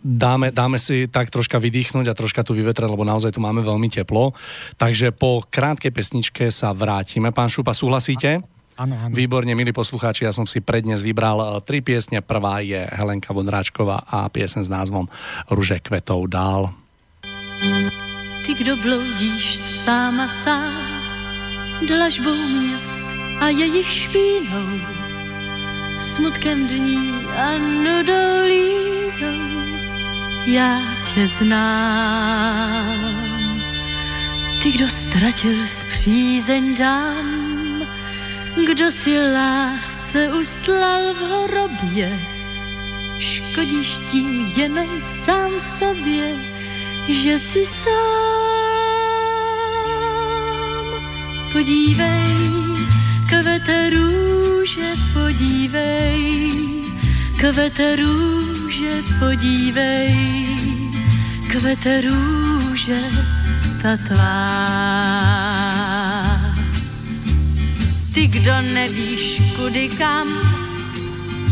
dáme, 0.00 0.52
dáme 0.52 0.76
si 0.80 1.08
tak 1.08 1.28
troška 1.32 1.60
vydýchnuť 1.60 2.06
a 2.08 2.16
troška 2.16 2.44
tu 2.44 2.56
vyvetrať, 2.56 2.88
lebo 2.88 3.04
naozaj 3.04 3.36
tu 3.36 3.40
máme 3.40 3.60
veľmi 3.64 3.88
teplo. 3.88 4.32
Takže 4.80 5.12
po 5.16 5.44
krátkej 5.44 5.92
pesničke 5.92 6.48
sa 6.52 6.72
vrátime. 6.76 7.32
Pán 7.32 7.52
Šupa, 7.52 7.72
súhlasíte? 7.72 8.44
Áno, 8.80 8.96
áno. 8.96 9.12
Výborne, 9.12 9.52
milí 9.52 9.76
poslucháči, 9.76 10.24
ja 10.24 10.32
som 10.32 10.48
si 10.48 10.64
prednes 10.64 11.04
vybral 11.04 11.36
eh, 11.36 11.48
tri 11.60 11.84
piesne. 11.84 12.24
Prvá 12.24 12.64
je 12.64 12.80
Helenka 12.80 13.36
Vondráčková 13.36 14.08
a 14.08 14.24
piesen 14.32 14.64
s 14.64 14.72
názvom 14.72 15.04
Ruže 15.52 15.84
kvetov 15.84 16.32
dál. 16.32 16.72
Ty, 18.46 18.54
kdo 18.54 18.76
bloudíš 18.76 19.56
sám 19.56 20.20
a 20.20 20.28
sám, 20.28 21.02
dlažbou 21.86 22.34
měst 22.34 23.06
a 23.40 23.48
jejich 23.48 23.92
špínou, 23.92 24.80
smutkem 25.98 26.66
dní 26.66 27.26
a 27.36 27.58
nudou 27.58 28.46
línou, 28.48 29.70
já 30.46 30.80
tě 31.14 31.26
znám. 31.26 33.20
Ty, 34.62 34.72
kdo 34.72 34.88
ztratil 34.88 35.66
přízeň 35.92 36.74
dám, 36.74 37.86
kdo 38.66 38.90
si 38.90 39.32
lásce 39.32 40.28
ustlal 40.28 41.14
v 41.14 41.18
hrobě, 41.18 42.20
škodíš 43.18 43.98
tím 44.10 44.52
jenom 44.56 45.02
sám 45.02 45.60
sobě, 45.60 46.59
že 47.12 47.38
si 47.38 47.66
sám. 47.66 48.30
Podívej, 51.52 52.34
kvete 53.28 53.90
růže, 53.90 54.94
podívej, 55.12 56.50
kvete 57.36 57.96
růže, 57.96 59.02
podívej, 59.18 60.14
kvete 61.50 62.00
růže, 62.00 63.00
ta 63.82 63.96
tvá. 63.96 64.90
Ty, 68.14 68.26
kdo 68.26 68.60
nevíš, 68.60 69.42
kudy 69.56 69.88
kam, 69.88 70.28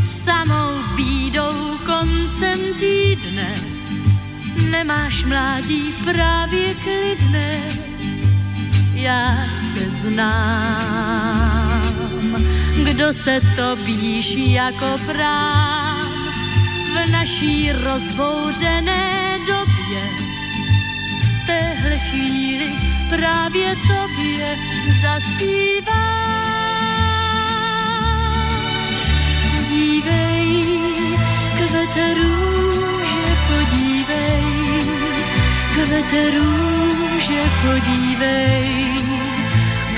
samou 0.05 0.71
bídou 0.97 1.79
koncem 1.87 2.59
týdne, 2.79 3.78
nemáš 4.71 5.25
mládí 5.25 5.95
právě 6.05 6.75
klidné, 6.75 7.61
já 8.95 9.47
tě 9.75 9.81
znám. 9.81 11.49
Kdo 12.85 13.15
se 13.15 13.41
to 13.57 13.77
bíš 13.77 14.35
jako 14.37 14.95
prám 15.07 16.03
v 16.95 17.11
naší 17.11 17.73
rozbouřené 17.73 19.39
době, 19.47 20.03
téhle 21.47 21.99
chvíli 21.99 22.73
právě 23.11 23.77
tobě 23.77 24.57
zaspívá. 25.03 26.19
Podívej, 29.43 30.63
kvete 31.57 32.15
kvete 35.85 36.31
růže, 36.31 37.43
podívej, 37.63 38.97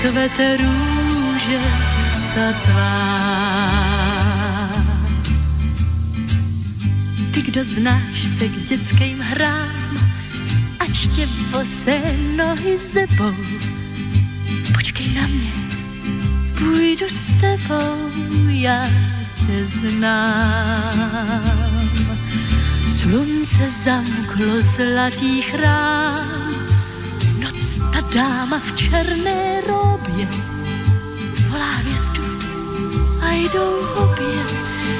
kvete 0.01 0.57
růže, 0.57 1.59
ta 2.35 2.53
tvá. 2.53 3.21
Ty, 7.33 7.41
kdo 7.41 7.63
znáš 7.63 8.21
se 8.39 8.47
k 8.47 8.69
dětským 8.69 9.19
hrám, 9.19 9.97
ať 10.79 11.07
tě 11.15 11.27
bose 11.51 12.01
nohy 12.35 12.79
sebou. 12.79 13.35
Počkej 14.73 15.13
na 15.13 15.27
mě, 15.27 15.51
půjdu 16.57 17.05
s 17.09 17.25
tebou, 17.41 18.11
já 18.49 18.85
tě 19.35 19.65
znám. 19.65 21.01
Slunce 23.11 23.67
zamklo 23.69 24.57
zlatý 24.57 25.41
chrám, 25.41 26.55
noc 27.43 27.83
ta 27.93 28.01
dáma 28.15 28.59
v 28.59 28.71
černé 28.75 29.61
robě 29.67 30.27
volá 31.49 31.71
hvězdu 31.75 32.23
a 33.21 33.31
jdou 33.31 33.85
obě 33.95 34.43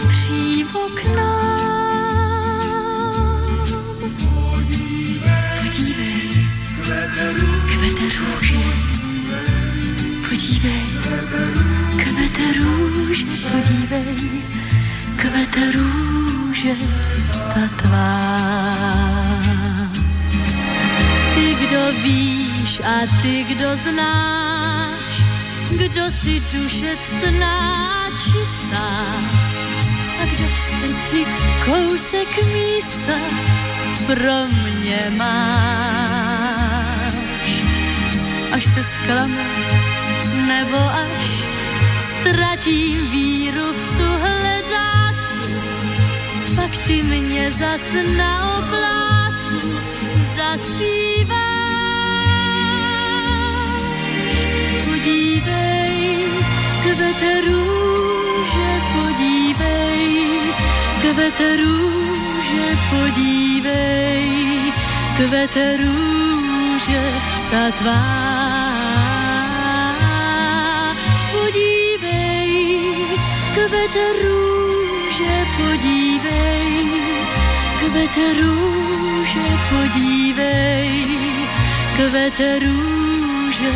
přímo 0.10 0.80
k 0.80 1.16
nám. 1.16 1.72
Podívej, 5.62 6.48
kvete 7.72 8.04
růže, 8.04 8.60
podívej, 10.30 10.86
kvete 11.98 12.54
růže, 12.60 13.26
podívej, 13.26 14.61
kvete 15.22 15.72
růže, 15.72 16.74
ta 17.54 17.62
tvá. 17.78 18.38
Ty, 21.36 21.56
kdo 21.66 21.92
víš 22.04 22.82
a 22.84 23.22
ty, 23.22 23.44
kdo 23.44 23.70
znáš, 23.84 25.26
kdo 25.78 26.12
si 26.12 26.40
duše 26.40 26.98
ctná 27.08 28.10
čistá 28.24 28.88
a 30.22 30.26
kdo 30.26 30.48
v 30.48 30.60
srdci 30.60 31.26
kousek 31.66 32.46
místa 32.54 33.14
pro 34.08 34.46
mě 34.46 35.00
máš. 35.18 36.32
Až 38.52 38.66
se 38.66 38.84
zklame, 38.84 39.46
nebo 40.48 40.78
až 40.78 41.44
ztratím 42.00 43.12
víru 43.12 43.74
v 43.74 43.98
tuhle 43.98 44.41
pak 46.72 46.84
ty 46.88 47.04
mě 47.04 47.52
zas 47.52 47.82
na 48.18 48.54
oplátku 48.58 49.68
zaspíváš. 50.38 51.42
Podívej, 54.86 56.28
kvete 56.84 57.42
růže, 57.42 58.70
podívej, 58.94 60.40
kvete 61.02 61.56
růže, 61.56 62.78
podívej, 62.90 64.26
kvete 65.18 65.78
růže, 65.78 67.04
ta 67.52 67.72
tvá. 67.72 68.32
Podívej, 71.32 72.76
kvete 73.54 74.06
růže, 74.24 75.46
podívej, 75.58 76.01
kvete 77.92 78.34
růže, 78.34 79.40
podívej, 79.70 81.04
kvete 81.96 82.60
růže, 82.60 83.72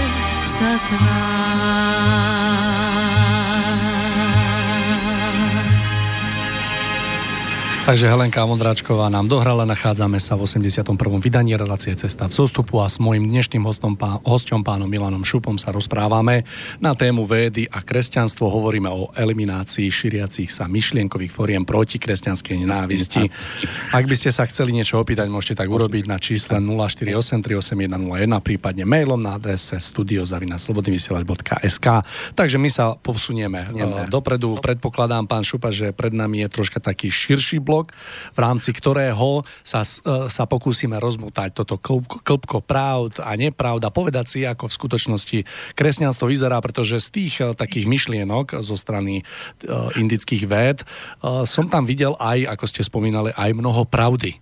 ta 0.59 0.79
tvá. 0.87 2.44
Takže 7.85 8.09
Helenka 8.09 8.41
Mondráčková 8.49 9.13
nám 9.13 9.29
dohrala, 9.29 9.61
nachádzame 9.61 10.17
sa 10.17 10.33
v 10.33 10.49
81. 10.49 10.89
vydaní 11.21 11.53
relácie 11.53 11.93
Cesta 11.93 12.25
v 12.25 12.33
zostupu 12.33 12.81
a 12.81 12.89
s 12.89 12.97
mojim 12.97 13.29
dnešným 13.29 13.61
hostom, 13.61 13.93
pá, 13.93 14.17
hostom 14.25 14.65
pánom 14.65 14.89
Milanom 14.89 15.21
Šupom 15.21 15.61
sa 15.61 15.69
rozprávame 15.69 16.49
na 16.81 16.97
tému 16.97 17.29
védy 17.29 17.69
a 17.69 17.85
kresťanstvo. 17.85 18.49
Hovoríme 18.49 18.89
o 18.89 19.13
eliminácii 19.13 19.85
šíriacich 19.85 20.49
sa 20.49 20.65
myšlienkových 20.65 21.29
foriem 21.29 21.61
proti 21.61 22.01
kresťanskej 22.01 22.65
nenávisti. 22.65 23.29
Ak 23.93 24.09
by 24.09 24.17
ste 24.17 24.33
sa 24.33 24.49
chceli 24.49 24.73
niečo 24.73 24.97
opýtať, 24.97 25.29
môžete 25.29 25.61
tak 25.61 25.69
urobiť 25.69 26.09
na 26.09 26.17
čísle 26.17 26.57
04838101, 26.57 27.85
prípadne 28.41 28.89
mailom 28.89 29.21
na 29.21 29.37
adrese 29.37 29.77
studiozavinaslobodyvysielač.sk 29.77 31.87
Takže 32.33 32.57
my 32.57 32.69
sa 32.73 32.97
posunieme 32.97 33.69
uh, 33.69 34.09
dopredu. 34.09 34.57
Predpokladám, 34.57 35.29
pán 35.29 35.45
Šupa, 35.45 35.69
že 35.69 35.93
pred 35.93 36.17
nami 36.17 36.41
je 36.41 36.49
troška 36.49 36.81
taký 36.81 37.13
širší 37.13 37.61
blok, 37.61 37.74
v 38.31 38.39
rámci 38.39 38.71
ktorého 38.71 39.43
sa, 39.65 39.83
uh, 39.83 40.31
sa 40.31 40.47
pokúsime 40.47 40.95
rozmutať 41.01 41.51
toto 41.51 41.75
klb, 41.75 42.23
klbko 42.23 42.63
pravd 42.63 43.19
a 43.19 43.35
nepravd 43.35 43.83
a 43.83 43.91
povedať 43.91 44.25
si, 44.31 44.39
ako 44.47 44.71
v 44.71 44.77
skutočnosti 44.79 45.37
kresťanstvo 45.75 46.31
vyzerá, 46.31 46.63
pretože 46.63 47.03
z 47.03 47.09
tých 47.11 47.33
uh, 47.43 47.51
takých 47.51 47.89
myšlienok 47.91 48.63
zo 48.63 48.79
strany 48.79 49.25
uh, 49.25 49.91
indických 49.99 50.43
véd 50.47 50.77
som 51.47 51.65
tam 51.71 51.89
videl 51.89 52.13
aj, 52.21 52.45
ako 52.53 52.65
ste 52.69 52.81
spomínali, 52.85 53.33
aj 53.33 53.55
mnoho 53.55 53.87
pravdy. 53.87 54.37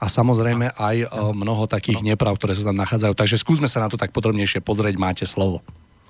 A 0.00 0.08
samozrejme 0.08 0.76
aj 0.76 1.08
mnoho 1.32 1.64
takých 1.68 2.00
neprav, 2.04 2.36
ktoré 2.36 2.52
sa 2.56 2.68
tam 2.68 2.76
nachádzajú. 2.80 3.12
Takže 3.16 3.40
skúsme 3.40 3.68
sa 3.68 3.84
na 3.84 3.88
to 3.88 4.00
tak 4.00 4.12
podrobnejšie 4.12 4.64
pozrieť, 4.64 4.96
máte 4.96 5.24
slovo. 5.28 5.60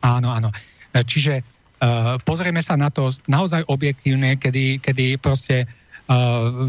Áno, 0.02 0.30
áno. 0.30 0.50
E, 0.94 1.02
Čiže 1.02 1.42
uh, 1.42 2.18
pozrieme 2.22 2.62
sa 2.62 2.74
na 2.78 2.90
to 2.90 3.11
naozaj 3.26 3.64
objektívne, 3.66 4.38
kedy, 4.38 4.82
kedy 4.82 5.18
proste 5.18 5.66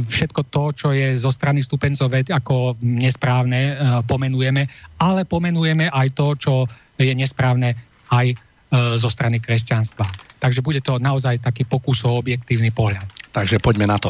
všetko 0.07 0.49
to, 0.49 0.63
čo 0.73 0.87
je 0.97 1.13
zo 1.13 1.29
strany 1.29 1.61
stupencov 1.61 2.09
ako 2.09 2.73
nesprávne, 2.81 3.77
uh, 3.77 4.01
pomenujeme, 4.01 4.65
ale 4.97 5.29
pomenujeme 5.29 5.93
aj 5.93 6.07
to, 6.17 6.27
čo 6.37 6.53
je 6.97 7.13
nesprávne 7.13 7.77
aj 8.09 8.33
uh, 8.33 8.97
zo 8.97 9.09
strany 9.13 9.37
kresťanstva. 9.37 10.09
Takže 10.41 10.65
bude 10.65 10.81
to 10.81 10.97
naozaj 10.97 11.37
taký 11.37 11.69
pokus 11.69 12.01
o 12.01 12.17
objektívny 12.17 12.73
pohľad. 12.73 13.05
Takže 13.29 13.61
poďme 13.61 13.85
na 13.85 14.01
to. 14.01 14.09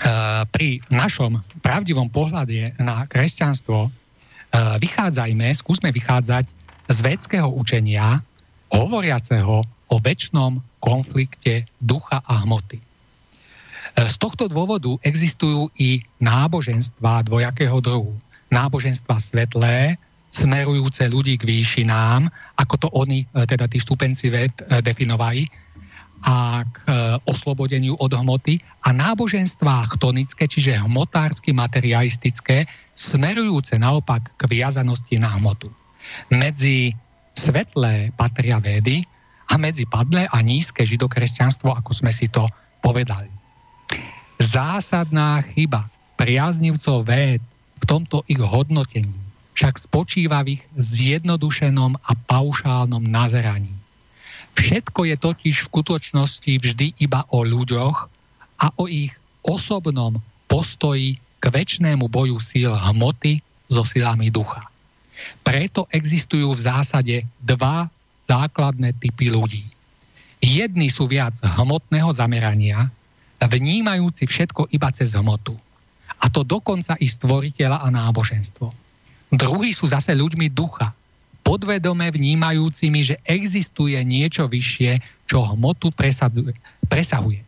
Uh, 0.00 0.48
pri 0.48 0.80
našom 0.88 1.44
pravdivom 1.60 2.08
pohľade 2.08 2.72
na 2.80 3.04
kresťanstvo 3.04 3.92
vychádzajme, 4.82 5.46
skúsme 5.54 5.94
vychádzať 5.94 6.42
z 6.90 6.98
védského 7.06 7.46
učenia, 7.54 8.18
hovoriaceho 8.74 9.62
o 9.62 9.96
väčšnom 10.02 10.58
konflikte 10.82 11.70
ducha 11.78 12.18
a 12.18 12.42
hmoty. 12.42 12.89
E, 13.96 14.06
Z 14.06 14.16
tohto 14.20 14.46
dôvodu 14.46 14.94
existujú 15.02 15.70
i 15.78 16.04
náboženstva 16.22 17.26
dvojakého 17.26 17.78
druhu. 17.82 18.14
Náboženstva 18.50 19.18
svetlé, 19.18 19.98
smerujúce 20.30 21.10
ľudí 21.10 21.38
k 21.38 21.46
výšinám, 21.46 22.30
ako 22.58 22.74
to 22.78 22.88
oni, 22.94 23.26
e, 23.26 23.46
teda 23.46 23.66
tí 23.66 23.82
stupenci 23.82 24.30
ved, 24.30 24.54
e, 24.62 24.82
definovali, 24.82 25.46
a 26.20 26.68
k 26.68 26.76
oslobodeniu 27.24 27.96
od 27.96 28.12
hmoty 28.12 28.60
a 28.84 28.92
náboženstvá 28.92 29.88
chtonické, 29.96 30.44
čiže 30.44 30.76
hmotársky 30.76 31.48
materialistické, 31.56 32.68
smerujúce 32.92 33.80
naopak 33.80 34.28
k 34.36 34.42
viazanosti 34.44 35.16
na 35.16 35.32
hmotu. 35.40 35.72
Medzi 36.28 36.92
svetlé 37.32 38.12
patria 38.12 38.60
vedy 38.60 39.00
a 39.48 39.56
medzi 39.56 39.88
padlé 39.88 40.28
a 40.28 40.44
nízke 40.44 40.84
židokresťanstvo, 40.84 41.72
ako 41.72 41.90
sme 41.96 42.12
si 42.12 42.28
to 42.28 42.44
povedali. 42.84 43.39
Zásadná 44.40 45.44
chyba 45.52 45.84
priaznivcov 46.16 47.04
véd 47.04 47.44
v 47.80 47.84
tomto 47.84 48.24
ich 48.24 48.40
hodnotení 48.40 49.12
však 49.52 49.76
spočíva 49.76 50.40
v 50.40 50.56
ich 50.56 50.62
zjednodušenom 50.72 52.00
a 52.00 52.12
paušálnom 52.16 53.04
nazeraní. 53.04 53.68
Všetko 54.56 55.04
je 55.12 55.16
totiž 55.20 55.54
v 55.60 55.68
skutočnosti 55.68 56.52
vždy 56.56 56.96
iba 56.96 57.28
o 57.28 57.44
ľuďoch 57.44 58.08
a 58.64 58.66
o 58.80 58.88
ich 58.88 59.12
osobnom 59.44 60.16
postoji 60.48 61.20
k 61.40 61.44
väčšnému 61.44 62.08
boju 62.08 62.40
síl 62.40 62.72
hmoty 62.72 63.44
so 63.68 63.84
silami 63.84 64.32
ducha. 64.32 64.64
Preto 65.44 65.84
existujú 65.92 66.56
v 66.56 66.64
zásade 66.64 67.16
dva 67.44 67.92
základné 68.24 68.96
typy 68.96 69.28
ľudí. 69.28 69.68
Jedni 70.40 70.88
sú 70.88 71.04
viac 71.04 71.36
hmotného 71.44 72.08
zamerania, 72.16 72.88
vnímajúci 73.48 74.28
všetko 74.28 74.68
iba 74.74 74.92
cez 74.92 75.16
hmotu. 75.16 75.56
A 76.20 76.28
to 76.28 76.44
dokonca 76.44 76.98
i 77.00 77.08
stvoriteľa 77.08 77.80
a 77.80 77.88
náboženstvo. 77.88 78.68
Druhí 79.32 79.72
sú 79.72 79.88
zase 79.88 80.12
ľuďmi 80.12 80.52
ducha, 80.52 80.92
podvedome 81.46 82.10
vnímajúcimi, 82.12 83.00
že 83.00 83.16
existuje 83.24 83.96
niečo 84.04 84.50
vyššie, 84.50 85.00
čo 85.24 85.40
hmotu 85.54 85.94
presadzuje, 85.94 86.52
presahuje. 86.90 87.40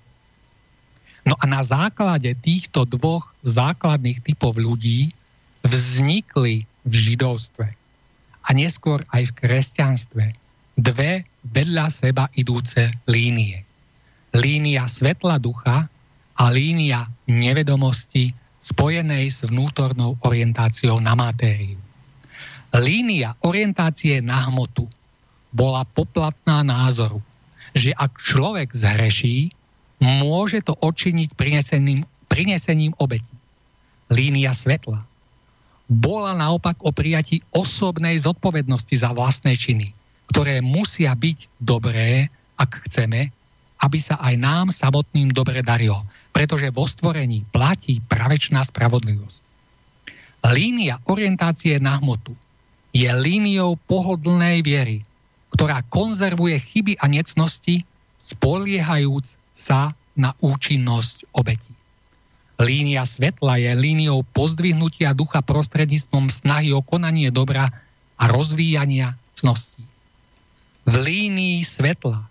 No 1.23 1.39
a 1.39 1.45
na 1.47 1.63
základe 1.63 2.35
týchto 2.43 2.83
dvoch 2.83 3.31
základných 3.47 4.23
typov 4.27 4.59
ľudí 4.59 5.15
vznikli 5.63 6.67
v 6.83 6.95
židovstve 6.95 7.67
a 8.43 8.49
neskôr 8.51 9.07
aj 9.15 9.31
v 9.31 9.37
kresťanstve 9.39 10.25
dve 10.75 11.23
vedľa 11.47 11.87
seba 11.95 12.27
idúce 12.35 12.91
línie. 13.07 13.63
Línia 14.33 14.89
svetla 14.89 15.37
ducha 15.37 15.93
a 16.33 16.45
línia 16.49 17.05
nevedomosti 17.29 18.33
spojenej 18.65 19.29
s 19.29 19.45
vnútornou 19.45 20.17
orientáciou 20.25 20.97
na 21.05 21.13
matériu. 21.13 21.77
Línia 22.73 23.37
orientácie 23.45 24.25
na 24.25 24.49
hmotu 24.49 24.89
bola 25.53 25.85
poplatná 25.85 26.65
názoru, 26.65 27.21
že 27.77 27.93
ak 27.93 28.17
človek 28.17 28.73
zhreší, 28.73 29.53
môže 30.01 30.65
to 30.65 30.73
odčiniť 30.81 31.37
prinesením, 31.37 32.01
prinesením 32.33 32.97
obetí. 32.97 33.37
Línia 34.09 34.57
svetla 34.57 35.05
bola 35.93 36.33
naopak 36.33 36.81
o 36.81 36.89
prijatí 36.89 37.45
osobnej 37.53 38.17
zodpovednosti 38.25 38.97
za 38.97 39.13
vlastné 39.13 39.53
činy, 39.53 39.93
ktoré 40.33 40.65
musia 40.65 41.13
byť 41.13 41.61
dobré, 41.61 42.33
ak 42.57 42.89
chceme, 42.89 43.29
aby 43.83 43.99
sa 43.99 44.17
aj 44.23 44.35
nám 44.39 44.67
samotným 44.71 45.35
dobre 45.35 45.61
darilo, 45.67 46.07
pretože 46.31 46.71
vo 46.71 46.87
stvorení 46.87 47.43
platí 47.51 47.99
pravečná 48.07 48.63
spravodlivosť. 48.63 49.43
Línia 50.55 50.99
orientácie 51.07 51.79
na 51.83 51.99
hmotu 51.99 52.35
je 52.95 53.11
líniou 53.11 53.79
pohodlnej 53.91 54.63
viery, 54.63 55.03
ktorá 55.55 55.83
konzervuje 55.91 56.59
chyby 56.63 56.99
a 57.03 57.07
necnosti, 57.11 57.83
spoliehajúc 58.23 59.37
sa 59.53 59.93
na 60.15 60.33
účinnosť 60.41 61.29
obetí. 61.35 61.73
Línia 62.63 63.03
svetla 63.03 63.59
je 63.59 63.73
líniou 63.75 64.23
pozdvihnutia 64.31 65.17
ducha 65.17 65.43
prostredníctvom 65.43 66.31
snahy 66.31 66.71
o 66.71 66.85
konanie 66.85 67.35
dobra 67.35 67.67
a 68.15 68.25
rozvíjania 68.31 69.19
cností. 69.35 69.83
V 70.87 70.95
línii 70.95 71.63
svetla 71.67 72.23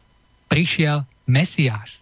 prišiel 0.48 1.04
Mesiáš 1.30 2.02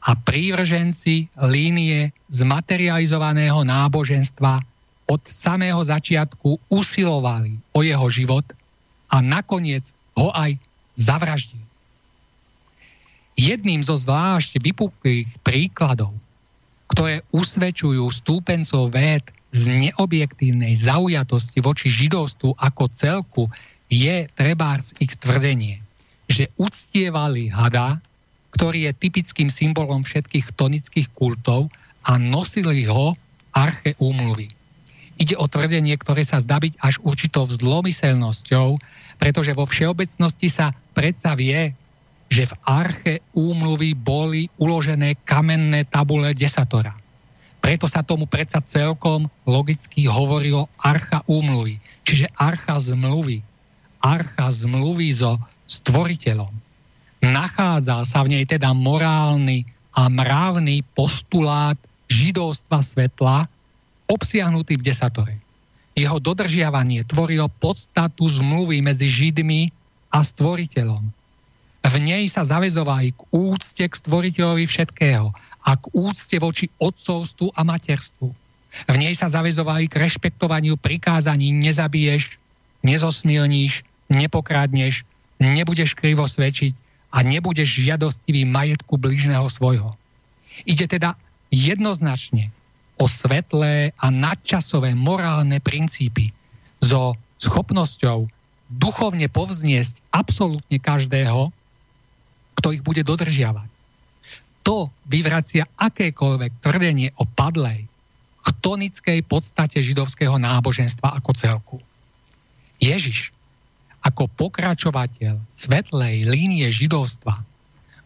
a 0.00 0.16
prívrženci 0.16 1.28
línie 1.44 2.14
zmaterializovaného 2.32 3.64
náboženstva 3.66 4.64
od 5.10 5.20
samého 5.28 5.82
začiatku 5.84 6.56
usilovali 6.72 7.58
o 7.76 7.84
jeho 7.84 8.08
život 8.08 8.46
a 9.10 9.20
nakoniec 9.20 9.90
ho 10.16 10.32
aj 10.32 10.56
zavraždili. 10.96 11.64
Jedným 13.36 13.84
zo 13.84 13.96
zvlášť 13.96 14.60
vypuklých 14.60 15.28
príkladov 15.44 16.16
ktoré 16.90 17.22
usvedčujú 17.30 18.02
stúpencov 18.10 18.90
véd 18.90 19.22
z 19.54 19.88
neobjektívnej 19.88 20.74
zaujatosti 20.74 21.62
voči 21.62 21.86
židovstvu 21.86 22.58
ako 22.58 22.84
celku, 22.90 23.44
je 23.90 24.26
trebárs 24.34 24.94
ich 24.98 25.14
tvrdenie, 25.18 25.82
že 26.26 26.50
uctievali 26.58 27.50
hada, 27.50 28.02
ktorý 28.54 28.90
je 28.90 28.92
typickým 28.98 29.48
symbolom 29.48 30.02
všetkých 30.02 30.54
tonických 30.54 31.08
kultov 31.14 31.70
a 32.06 32.18
nosili 32.18 32.86
ho 32.86 33.14
arche 33.54 33.94
úmluvy. 33.98 34.50
Ide 35.20 35.36
o 35.36 35.44
tvrdenie, 35.44 35.92
ktoré 36.00 36.24
sa 36.24 36.40
zdá 36.40 36.56
byť 36.56 36.80
až 36.80 36.96
určitou 37.04 37.44
vzlomyselnosťou, 37.44 38.80
pretože 39.20 39.52
vo 39.52 39.68
všeobecnosti 39.68 40.48
sa 40.48 40.72
predsa 40.96 41.36
vie, 41.36 41.76
že 42.30 42.48
v 42.48 42.54
arche 42.64 43.14
úmluvy 43.36 43.92
boli 43.92 44.48
uložené 44.56 45.18
kamenné 45.26 45.84
tabule 45.84 46.32
desatora. 46.32 46.96
Preto 47.60 47.84
sa 47.84 48.00
tomu 48.00 48.24
predsa 48.24 48.64
celkom 48.64 49.28
logicky 49.44 50.08
hovorilo 50.08 50.72
archa 50.80 51.20
úmluvy, 51.28 51.76
čiže 52.08 52.32
archa 52.40 52.80
zmluvy. 52.80 53.44
Archa 54.00 54.48
zmluvy 54.48 55.12
so 55.12 55.36
stvoriteľom. 55.68 56.48
Nachádzal 57.20 58.08
sa 58.08 58.24
v 58.24 58.36
nej 58.36 58.44
teda 58.48 58.72
morálny 58.72 59.68
a 59.92 60.08
mravný 60.08 60.80
postulát 60.96 61.76
židovstva 62.08 62.80
svetla, 62.80 63.46
obsiahnutý 64.08 64.80
v 64.80 64.86
desatore. 64.88 65.34
Jeho 65.94 66.16
dodržiavanie 66.16 67.04
tvorilo 67.04 67.52
podstatu 67.60 68.24
zmluvy 68.24 68.80
medzi 68.80 69.06
Židmi 69.06 69.68
a 70.10 70.24
stvoriteľom 70.24 71.20
v 71.80 71.96
nej 71.98 72.24
sa 72.28 72.44
zavezovali 72.44 73.16
k 73.16 73.20
úcte 73.32 73.84
k 73.88 73.94
stvoriteľovi 73.94 74.64
všetkého 74.68 75.32
a 75.64 75.70
k 75.76 75.84
úcte 75.96 76.36
voči 76.36 76.66
otcovstvu 76.76 77.56
a 77.56 77.60
materstvu. 77.64 78.28
V 78.86 78.94
nej 79.00 79.16
sa 79.16 79.26
zavezovali 79.32 79.88
k 79.88 79.98
rešpektovaniu 79.98 80.76
prikázaní 80.78 81.50
nezabiješ, 81.50 82.38
nezosmilníš, 82.84 83.82
nepokradneš, 84.12 85.02
nebudeš 85.40 85.96
krivo 85.96 86.28
svedčiť 86.28 86.76
a 87.10 87.18
nebudeš 87.26 87.90
žiadostivý 87.90 88.46
majetku 88.46 88.94
blížneho 88.94 89.46
svojho. 89.50 89.98
Ide 90.62 90.86
teda 90.86 91.18
jednoznačne 91.50 92.54
o 93.00 93.10
svetlé 93.10 93.90
a 93.98 94.06
nadčasové 94.12 94.94
morálne 94.94 95.58
princípy 95.58 96.30
so 96.78 97.18
schopnosťou 97.42 98.30
duchovne 98.70 99.26
povzniesť 99.26 99.98
absolútne 100.14 100.78
každého, 100.78 101.50
kto 102.54 102.68
ich 102.76 102.82
bude 102.86 103.02
dodržiavať. 103.02 103.66
To 104.62 104.92
vyvracia 105.08 105.66
akékoľvek 105.80 106.62
tvrdenie 106.62 107.16
o 107.16 107.24
padlej, 107.24 107.88
chtonickej 108.44 109.24
podstate 109.26 109.80
židovského 109.80 110.36
náboženstva 110.36 111.18
ako 111.18 111.30
celku. 111.34 111.76
Ježiš 112.78 113.32
ako 114.00 114.28
pokračovateľ 114.36 115.36
svetlej 115.52 116.24
línie 116.24 116.66
židovstva 116.72 117.44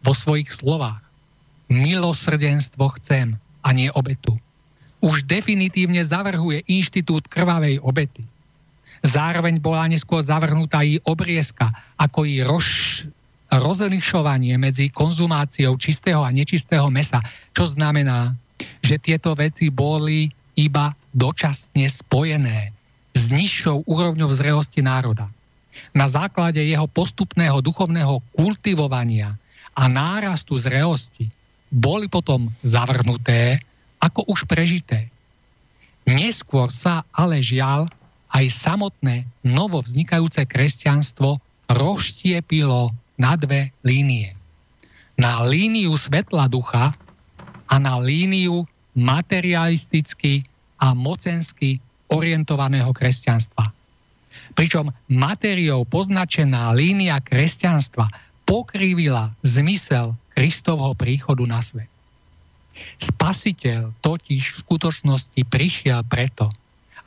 vo 0.03 0.13
svojich 0.13 0.51
slovách 0.51 1.01
milosrdenstvo 1.71 2.93
chcem 3.01 3.39
a 3.65 3.69
nie 3.73 3.89
obetu. 3.89 4.37
Už 5.01 5.25
definitívne 5.25 6.01
zavrhuje 6.05 6.65
inštitút 6.69 7.25
krvavej 7.29 7.81
obety. 7.81 8.21
Zároveň 9.05 9.61
bola 9.61 9.85
neskôr 9.85 10.21
zavrhnutá 10.25 10.81
i 10.81 10.97
obriezka, 11.05 11.69
ako 11.97 12.25
i 12.25 12.41
roš, 12.41 13.01
rozlišovanie 13.53 14.57
medzi 14.57 14.89
konzumáciou 14.89 15.77
čistého 15.77 16.25
a 16.25 16.33
nečistého 16.33 16.89
mesa, 16.89 17.21
čo 17.53 17.69
znamená, 17.69 18.33
že 18.81 18.97
tieto 18.97 19.37
veci 19.37 19.69
boli 19.69 20.33
iba 20.57 20.95
dočasne 21.13 21.85
spojené 21.85 22.73
s 23.13 23.31
nižšou 23.31 23.85
úrovňou 23.85 24.31
zrelosti 24.31 24.81
národa. 24.81 25.29
Na 25.91 26.07
základe 26.07 26.63
jeho 26.63 26.87
postupného 26.87 27.59
duchovného 27.59 28.23
kultivovania 28.35 29.35
a 29.75 29.83
nárastu 29.91 30.55
zrelosti 30.55 31.27
boli 31.67 32.07
potom 32.07 32.47
zavrhnuté 32.63 33.59
ako 33.99 34.31
už 34.31 34.47
prežité. 34.47 35.11
Neskôr 36.07 36.71
sa 36.71 37.03
ale 37.11 37.41
žiaľ 37.41 37.89
aj 38.31 38.45
samotné 38.51 39.27
novo 39.43 39.83
vznikajúce 39.83 40.45
kresťanstvo 40.47 41.41
rozštiepilo 41.67 42.93
na 43.19 43.33
dve 43.35 43.75
línie. 43.81 44.37
Na 45.19 45.43
líniu 45.43 45.95
svetla 45.95 46.47
ducha 46.47 46.95
a 47.65 47.75
na 47.81 47.99
líniu 47.99 48.67
materialisticky 48.95 50.47
a 50.79 50.95
mocensky 50.95 51.83
orientovaného 52.07 52.91
kresťanstva. 52.95 53.74
Pričom 54.55 54.95
materiou 55.11 55.83
poznačená 55.83 56.71
línia 56.71 57.19
kresťanstva 57.19 58.07
pokrývila 58.47 59.35
zmysel 59.43 60.15
Kristovho 60.31 60.95
príchodu 60.95 61.43
na 61.43 61.59
svet. 61.59 61.91
Spasiteľ 62.99 63.95
totiž 64.03 64.43
v 64.43 64.61
skutočnosti 64.63 65.41
prišiel 65.47 66.03
preto, 66.07 66.51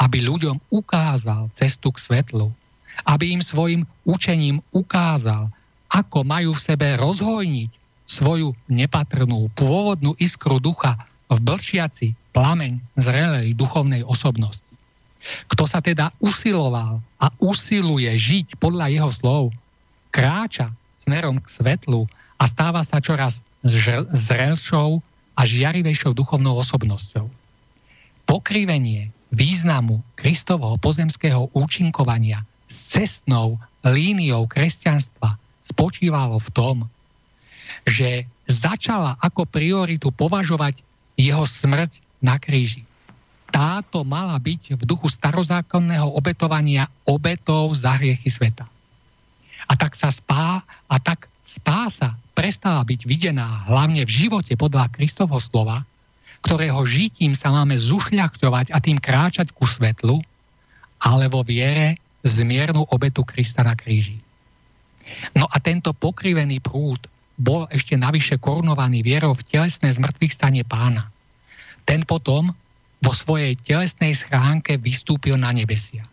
aby 0.01 0.25
ľuďom 0.25 0.61
ukázal 0.73 1.49
cestu 1.53 1.93
k 1.93 1.99
svetlu, 2.01 2.53
aby 3.05 3.33
im 3.37 3.43
svojim 3.45 3.85
učením 4.05 4.61
ukázal, 4.73 5.53
ako 5.89 6.25
majú 6.25 6.53
v 6.53 6.65
sebe 6.65 6.89
rozhojniť 7.01 7.71
svoju 8.09 8.57
nepatrnú 8.69 9.53
pôvodnú 9.53 10.17
iskru 10.17 10.61
ducha 10.61 10.97
v 11.29 11.39
blčiaci 11.41 12.17
plameň 12.33 12.81
zrelej 12.97 13.53
duchovnej 13.53 14.05
osobnosti. 14.05 14.68
Kto 15.51 15.65
sa 15.69 15.85
teda 15.85 16.13
usiloval 16.23 17.01
a 17.21 17.27
usiluje 17.43 18.09
žiť 18.15 18.57
podľa 18.57 18.87
jeho 18.93 19.11
slov, 19.13 19.45
kráča 20.09 20.73
smerom 21.05 21.39
k 21.41 21.47
svetlu 21.49 22.09
a 22.41 22.45
stáva 22.49 22.85
sa 22.85 23.03
čoraz 23.03 23.45
zrelšou 24.15 25.03
a 25.39 25.41
žiarivejšou 25.47 26.15
duchovnou 26.15 26.59
osobnosťou. 26.59 27.27
Pokrivenie 28.29 29.15
významu 29.33 30.01
Kristovho 30.17 30.77
pozemského 30.81 31.53
účinkovania 31.53 32.45
s 32.69 32.97
cestnou 32.97 33.61
líniou 33.85 34.49
kresťanstva 34.49 35.37
spočívalo 35.65 36.41
v 36.41 36.49
tom, 36.53 36.77
že 37.85 38.25
začala 38.49 39.21
ako 39.21 39.45
prioritu 39.45 40.09
považovať 40.13 40.81
jeho 41.21 41.45
smrť 41.45 42.01
na 42.25 42.41
kríži. 42.41 42.88
Táto 43.49 44.05
mala 44.05 44.37
byť 44.37 44.77
v 44.77 44.83
duchu 44.85 45.09
starozákonného 45.09 46.15
obetovania 46.15 46.87
obetov 47.09 47.73
za 47.73 47.97
hriechy 47.97 48.29
sveta. 48.29 48.69
A 49.69 49.73
tak 49.77 49.97
sa 49.97 50.09
spá, 50.09 50.65
a 50.65 50.97
tak 51.01 51.29
spása 51.41 52.17
prestala 52.37 52.85
byť 52.85 53.09
videná 53.09 53.65
hlavne 53.67 54.05
v 54.05 54.13
živote 54.29 54.55
podľa 54.55 54.93
Kristovho 54.93 55.41
slova, 55.41 55.85
ktorého 56.45 56.79
žitím 56.87 57.35
sa 57.35 57.51
máme 57.51 57.75
zušľachťovať 57.75 58.71
a 58.71 58.79
tým 58.79 59.01
kráčať 59.01 59.51
ku 59.51 59.67
svetlu, 59.67 60.23
ale 61.03 61.27
vo 61.27 61.43
viere 61.43 61.99
zmiernu 62.23 62.87
obetu 62.95 63.27
Krista 63.27 63.67
na 63.67 63.75
kríži. 63.75 64.19
No 65.35 65.49
a 65.49 65.57
tento 65.59 65.97
pokrivený 65.97 66.61
prúd 66.61 67.01
bol 67.39 67.71
ešte 67.71 67.95
navyše 67.95 68.37
korunovaný 68.37 69.01
vierou 69.07 69.33
v 69.33 69.47
telesné 69.47 69.89
zmrtvých 69.95 70.35
stane 70.35 70.63
pána. 70.67 71.09
Ten 71.87 72.05
potom 72.05 72.53
vo 72.99 73.13
svojej 73.15 73.55
telesnej 73.59 74.15
schránke 74.15 74.77
vystúpil 74.79 75.39
na 75.39 75.55
nebesia. 75.55 76.07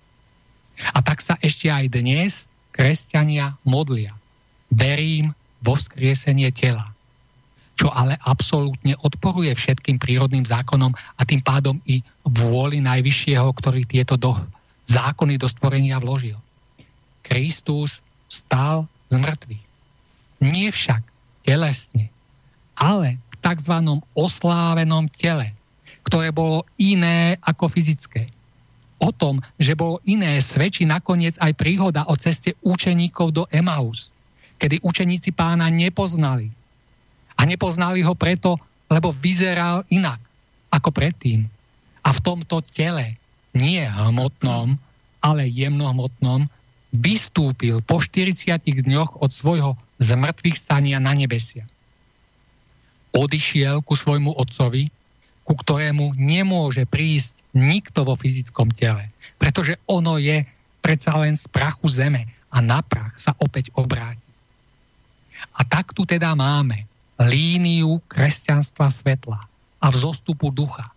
A 0.91 0.99
tak 1.01 1.23
sa 1.23 1.39
ešte 1.39 1.71
aj 1.71 1.89
dnes 1.89 2.45
kresťania 2.75 3.55
modlia. 3.63 4.13
Verím 4.69 5.31
vo 5.63 5.73
vzkriesenie 5.73 6.51
tela 6.51 6.95
čo 7.75 7.91
ale 7.91 8.15
absolútne 8.23 8.95
odporuje 9.03 9.51
všetkým 9.51 9.99
prírodným 9.99 10.47
zákonom 10.47 10.95
a 10.95 11.21
tým 11.27 11.43
pádom 11.43 11.75
i 11.83 11.99
vôli 12.23 12.79
Najvyššieho, 12.79 13.51
ktorý 13.51 13.83
tieto 13.83 14.15
do, 14.15 14.31
zákony 14.87 15.35
do 15.35 15.47
stvorenia 15.51 15.99
vložil. 15.99 16.39
Kristus 17.19 17.99
stál 18.31 18.87
z 19.11 19.19
mŕtvych. 19.19 19.63
Nie 20.39 20.71
však 20.71 21.03
telesne, 21.43 22.07
ale 22.79 23.19
v 23.19 23.35
tzv. 23.43 23.75
oslávenom 24.15 25.11
tele, 25.11 25.51
ktoré 26.05 26.29
bolo 26.29 26.63
iné 26.77 27.35
ako 27.41 27.65
fyzické. 27.67 28.29
O 29.01 29.11
tom, 29.11 29.43
že 29.59 29.75
bolo 29.75 29.99
iné, 30.07 30.39
svedčí 30.39 30.87
nakoniec 30.87 31.35
aj 31.41 31.57
príhoda 31.57 32.07
o 32.07 32.15
ceste 32.15 32.55
učeníkov 32.63 33.27
do 33.35 33.43
Emaus, 33.51 34.13
kedy 34.61 34.79
učeníci 34.85 35.35
pána 35.35 35.67
nepoznali, 35.67 36.47
a 37.35 37.41
nepoznali 37.43 37.99
ho 37.99 38.15
preto, 38.15 38.55
lebo 38.87 39.11
vyzeral 39.11 39.83
inak 39.91 40.19
ako 40.71 40.89
predtým. 40.95 41.43
A 42.05 42.09
v 42.15 42.23
tomto 42.23 42.63
tele, 42.63 43.19
nie 43.51 43.83
hmotnom, 43.83 44.79
ale 45.19 45.51
jemnohmotnom, 45.51 46.47
vystúpil 46.95 47.83
po 47.83 47.99
40 47.99 48.63
dňoch 48.63 49.19
od 49.19 49.31
svojho 49.35 49.75
zmrtvých 49.99 50.55
stania 50.55 51.03
na 51.03 51.11
nebesia. 51.11 51.67
Odišiel 53.15 53.83
ku 53.83 53.95
svojmu 53.95 54.31
otcovi, 54.35 54.91
ku 55.45 55.53
ktorému 55.53 56.17
nemôže 56.17 56.89
prísť 56.89 57.37
nikto 57.53 58.03
vo 58.03 58.17
fyzickom 58.17 58.73
tele, 58.73 59.13
pretože 59.37 59.77
ono 59.85 60.17
je 60.17 60.43
predsa 60.81 61.15
len 61.21 61.37
z 61.37 61.45
prachu 61.47 61.87
zeme 61.87 62.27
a 62.51 62.59
na 62.59 62.81
prach 62.81 63.15
sa 63.15 63.31
opäť 63.39 63.71
obráti. 63.77 64.25
A 65.55 65.63
tak 65.63 65.95
tu 65.95 66.03
teda 66.03 66.35
máme 66.35 66.83
líniu 67.21 68.03
kresťanstva 68.11 68.91
svetla 68.91 69.39
a 69.79 69.87
vzostupu 69.87 70.51
ducha, 70.51 70.91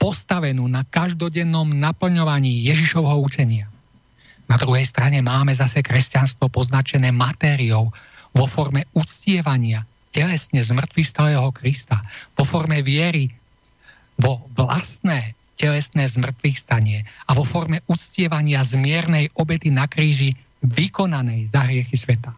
postavenú 0.00 0.64
na 0.64 0.86
každodennom 0.88 1.68
naplňovaní 1.68 2.64
Ježišovho 2.64 3.20
učenia. 3.20 3.68
Na 4.48 4.56
druhej 4.56 4.88
strane 4.88 5.20
máme 5.20 5.52
zase 5.52 5.84
kresťanstvo 5.84 6.48
poznačené 6.48 7.12
matériou 7.12 7.92
vo 8.32 8.46
forme 8.48 8.88
uctievania 8.96 9.84
telesne 10.10 10.58
zmrtvý 10.58 11.06
stáleho 11.06 11.54
Krista, 11.54 12.02
vo 12.34 12.42
forme 12.42 12.82
viery 12.82 13.30
vo 14.20 14.44
vlastné 14.54 15.34
telesné 15.56 16.08
zmrtvých 16.08 16.56
stanie 16.56 16.98
a 17.28 17.36
vo 17.36 17.44
forme 17.44 17.84
uctievania 17.88 18.64
zmiernej 18.64 19.32
obety 19.36 19.68
na 19.68 19.88
kríži 19.88 20.32
vykonanej 20.64 21.48
za 21.48 21.64
hriechy 21.68 21.96
sveta. 21.96 22.32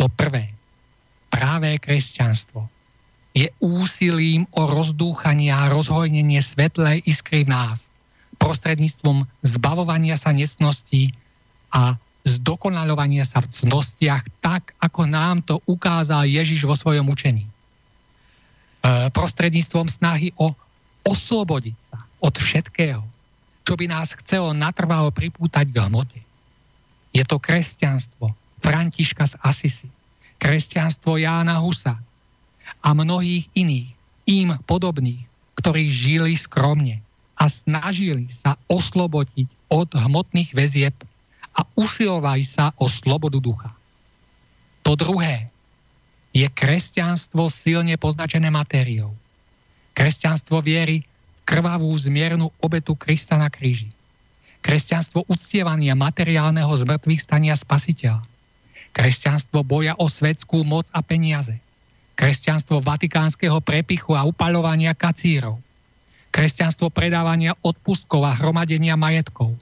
To 0.00 0.08
prvé, 0.08 0.52
práve 1.28 1.76
kresťanstvo 1.80 2.68
je 3.36 3.48
úsilím 3.60 4.48
o 4.56 4.64
rozdúchanie 4.64 5.52
a 5.52 5.68
rozhojnenie 5.68 6.40
svetlej 6.40 7.04
iskry 7.04 7.44
v 7.44 7.52
nás 7.52 7.92
prostredníctvom 8.38 9.26
zbavovania 9.42 10.14
sa 10.14 10.30
nesností 10.30 11.10
a 11.74 11.98
zdokonalovania 12.22 13.26
sa 13.26 13.42
v 13.42 13.50
cnostiach 13.50 14.24
tak, 14.40 14.72
ako 14.78 15.02
nám 15.04 15.42
to 15.42 15.58
ukázal 15.66 16.24
Ježiš 16.24 16.64
vo 16.64 16.78
svojom 16.78 17.10
učení. 17.10 17.44
E, 17.44 17.50
prostredníctvom 19.10 19.90
snahy 19.90 20.32
o 20.38 20.54
oslobodiť 21.08 21.78
sa 21.80 21.98
od 22.20 22.34
všetkého, 22.36 23.00
čo 23.64 23.72
by 23.72 23.88
nás 23.88 24.12
chcelo 24.20 24.52
natrvalo 24.52 25.08
pripútať 25.08 25.72
k 25.72 25.80
hmote. 25.80 26.20
Je 27.16 27.24
to 27.24 27.40
kresťanstvo 27.40 28.36
Františka 28.60 29.24
z 29.24 29.34
Asisi, 29.40 29.88
kresťanstvo 30.36 31.16
Jána 31.16 31.64
Husa 31.64 31.96
a 32.84 32.88
mnohých 32.92 33.48
iných, 33.56 33.90
im 34.28 34.52
podobných, 34.68 35.24
ktorí 35.56 35.88
žili 35.88 36.36
skromne 36.36 37.00
a 37.40 37.48
snažili 37.48 38.28
sa 38.28 38.60
oslobodiť 38.68 39.48
od 39.72 39.88
hmotných 39.96 40.52
väzieb 40.52 40.92
a 41.56 41.64
usilovali 41.74 42.44
sa 42.44 42.76
o 42.76 42.86
slobodu 42.86 43.40
ducha. 43.40 43.72
To 44.84 44.94
druhé 44.94 45.48
je 46.36 46.44
kresťanstvo 46.46 47.48
silne 47.48 47.96
poznačené 47.96 48.52
matériou. 48.52 49.16
Kresťanstvo 49.98 50.62
viery 50.62 51.02
krvavú 51.42 51.90
zmiernu 51.90 52.54
obetu 52.62 52.94
Krista 52.94 53.34
na 53.34 53.50
kríži. 53.50 53.90
Kresťanstvo 54.62 55.26
uctievania 55.26 55.98
materiálneho 55.98 56.70
zmrtvých 56.70 57.18
stania 57.18 57.58
spasiteľa 57.58 58.22
Kresťanstvo 58.98 59.62
boja 59.62 59.94
o 59.98 60.10
svetskú 60.10 60.66
moc 60.66 60.90
a 60.90 61.04
peniaze. 61.04 61.54
Kresťanstvo 62.18 62.82
vatikánskeho 62.82 63.62
prepichu 63.62 64.18
a 64.18 64.26
upaľovania 64.26 64.90
kacírov. 64.96 65.62
Kresťanstvo 66.34 66.90
predávania 66.90 67.54
odpustkov 67.62 68.26
a 68.26 68.34
hromadenia 68.34 68.98
majetkov. 68.98 69.54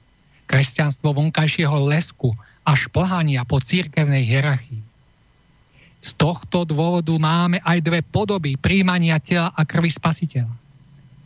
Kresťanstvo 0.49 1.13
vonkajšieho 1.13 1.77
lesku 1.85 2.33
a 2.65 2.73
šplhania 2.73 3.45
po 3.45 3.61
církevnej 3.61 4.25
hierarchii. 4.25 4.86
Z 6.07 6.15
tohto 6.15 6.63
dôvodu 6.63 7.11
máme 7.19 7.59
aj 7.67 7.83
dve 7.83 7.99
podoby 8.07 8.55
príjmania 8.55 9.19
tela 9.19 9.51
a 9.51 9.67
krvi 9.67 9.91
spasiteľa. 9.91 10.55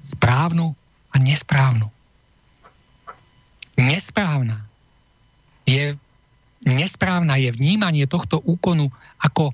Správnu 0.09 0.73
a 1.13 1.17
nesprávnu. 1.21 1.85
Nesprávna 3.77 4.65
je 5.69 6.01
nesprávna 6.65 7.41
je 7.41 7.53
vnímanie 7.53 8.05
tohto 8.09 8.41
úkonu 8.41 8.93
ako 9.21 9.53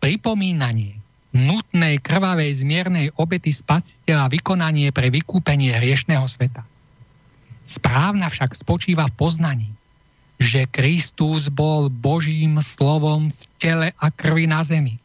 pripomínanie 0.00 0.96
nutnej 1.36 2.00
krvavej 2.00 2.64
zmiernej 2.64 3.12
obety 3.20 3.52
spasiteľa 3.52 4.32
vykonanie 4.32 4.88
pre 4.88 5.12
vykúpenie 5.12 5.72
hriešného 5.76 6.24
sveta. 6.24 6.64
Správna 7.66 8.32
však 8.32 8.56
spočíva 8.56 9.04
v 9.08 9.16
poznaní, 9.20 9.68
že 10.36 10.68
Kristus 10.68 11.48
bol 11.48 11.88
Božím 11.88 12.60
slovom 12.60 13.28
v 13.28 13.42
tele 13.56 13.88
a 13.96 14.06
krvi 14.12 14.44
na 14.44 14.60
zemi. 14.60 15.00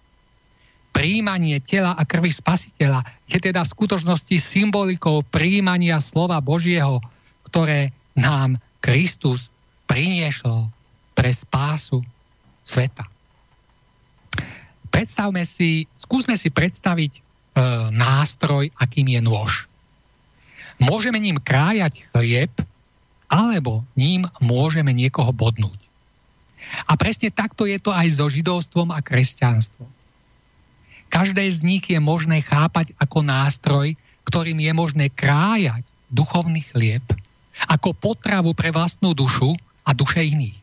Príjmanie 0.91 1.63
tela 1.63 1.95
a 1.95 2.03
krvi 2.03 2.35
spasiteľa 2.35 3.07
je 3.31 3.39
teda 3.39 3.63
v 3.63 3.71
skutočnosti 3.71 4.35
symbolikou 4.35 5.23
príjmania 5.23 6.03
slova 6.03 6.43
Božieho, 6.43 6.99
ktoré 7.47 7.95
nám 8.19 8.59
Kristus 8.83 9.47
priniesol 9.87 10.67
pre 11.15 11.31
spásu 11.31 12.03
sveta. 12.67 13.07
Predstavme 14.91 15.47
si, 15.47 15.87
skúsme 15.95 16.35
si 16.35 16.51
predstaviť 16.51 17.23
nástroj, 17.95 18.71
akým 18.75 19.07
je 19.15 19.21
nôž. 19.23 19.67
Môžeme 20.79 21.19
ním 21.19 21.39
krájať 21.39 22.03
chlieb, 22.11 22.51
alebo 23.31 23.87
ním 23.95 24.27
môžeme 24.43 24.91
niekoho 24.91 25.31
bodnúť. 25.31 25.79
A 26.83 26.99
presne 26.99 27.31
takto 27.31 27.63
je 27.63 27.79
to 27.79 27.95
aj 27.95 28.07
so 28.11 28.27
židovstvom 28.27 28.91
a 28.91 28.99
kresťanstvom. 28.99 29.87
Každé 31.07 31.43
z 31.47 31.59
nich 31.63 31.83
je 31.87 31.99
možné 31.99 32.43
chápať 32.43 32.91
ako 32.99 33.23
nástroj, 33.23 33.95
ktorým 34.27 34.59
je 34.59 34.71
možné 34.75 35.05
krájať 35.11 35.83
duchovný 36.11 36.63
chlieb 36.71 37.03
ako 37.67 37.95
potravu 37.95 38.51
pre 38.55 38.71
vlastnú 38.71 39.15
dušu 39.15 39.55
a 39.87 39.91
duše 39.91 40.23
iných. 40.23 40.55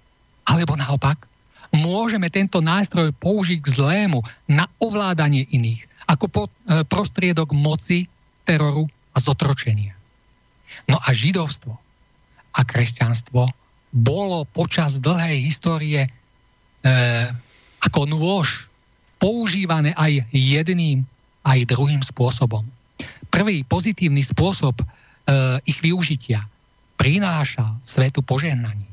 Alebo 0.48 0.76
naopak, 0.76 1.28
môžeme 1.72 2.32
tento 2.32 2.64
nástroj 2.64 3.12
použiť 3.20 3.60
k 3.60 3.72
zlému 3.76 4.24
na 4.48 4.64
ovládanie 4.80 5.44
iných, 5.52 5.84
ako 6.08 6.24
e, 6.32 6.32
prostriedok 6.88 7.52
moci, 7.52 8.08
teroru 8.48 8.88
a 9.12 9.20
zotročenia. 9.20 9.92
No 10.88 10.96
a 10.96 11.12
židovstvo 11.12 11.76
a 12.54 12.60
kresťanstvo 12.64 13.48
bolo 13.92 14.44
počas 14.52 15.00
dlhej 15.00 15.48
histórie 15.48 16.04
e, 16.04 16.10
ako 17.80 18.04
nôž 18.08 18.68
používané 19.18 19.96
aj 19.96 20.28
jedným, 20.30 21.02
aj 21.42 21.68
druhým 21.68 22.02
spôsobom. 22.04 22.62
Prvý 23.28 23.64
pozitívny 23.64 24.22
spôsob 24.22 24.78
e, 24.80 24.84
ich 25.64 25.80
využitia 25.80 26.44
prináša 26.98 27.78
svetu 27.80 28.20
požehnanie. 28.20 28.88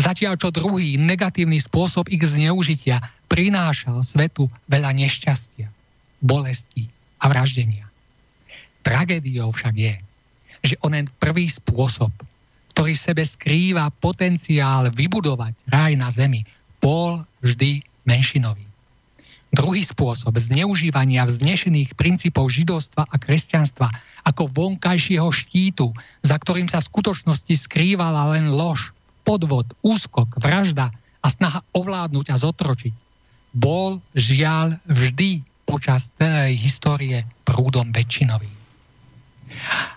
Zatiaľ 0.00 0.40
čo 0.40 0.48
druhý 0.48 0.96
negatívny 0.96 1.60
spôsob 1.60 2.08
ich 2.08 2.24
zneužitia 2.24 3.04
prinášal 3.28 4.00
svetu 4.00 4.48
veľa 4.66 4.96
nešťastia, 4.96 5.68
bolesti 6.24 6.88
a 7.20 7.28
vraždenia. 7.28 7.84
Tragédiou 8.84 9.52
však 9.52 9.74
je, 9.76 9.94
že 10.64 10.74
onen 10.80 11.08
prvý 11.20 11.48
spôsob, 11.48 12.12
ktorý 12.74 12.92
v 12.98 13.04
sebe 13.06 13.22
skrýva 13.22 13.94
potenciál 14.02 14.90
vybudovať 14.90 15.54
raj 15.70 15.94
na 15.94 16.10
zemi, 16.10 16.42
bol 16.82 17.22
vždy 17.40 17.86
menšinový. 18.02 18.66
Druhý 19.54 19.86
spôsob 19.86 20.34
zneužívania 20.34 21.22
vznešených 21.22 21.94
princípov 21.94 22.50
židovstva 22.50 23.06
a 23.06 23.14
kresťanstva 23.14 23.86
ako 24.26 24.50
vonkajšieho 24.50 25.30
štítu, 25.30 25.94
za 26.26 26.34
ktorým 26.34 26.66
sa 26.66 26.82
v 26.82 26.90
skutočnosti 26.90 27.54
skrývala 27.54 28.34
len 28.34 28.50
lož, 28.50 28.90
podvod, 29.22 29.70
úskok, 29.86 30.34
vražda 30.42 30.90
a 31.22 31.26
snaha 31.30 31.62
ovládnuť 31.70 32.34
a 32.34 32.36
zotročiť, 32.36 32.94
bol 33.54 34.02
žiaľ 34.18 34.82
vždy 34.90 35.46
počas 35.70 36.10
tej 36.18 36.58
histórie 36.58 37.22
prúdom 37.46 37.94
väčšinový. 37.94 38.50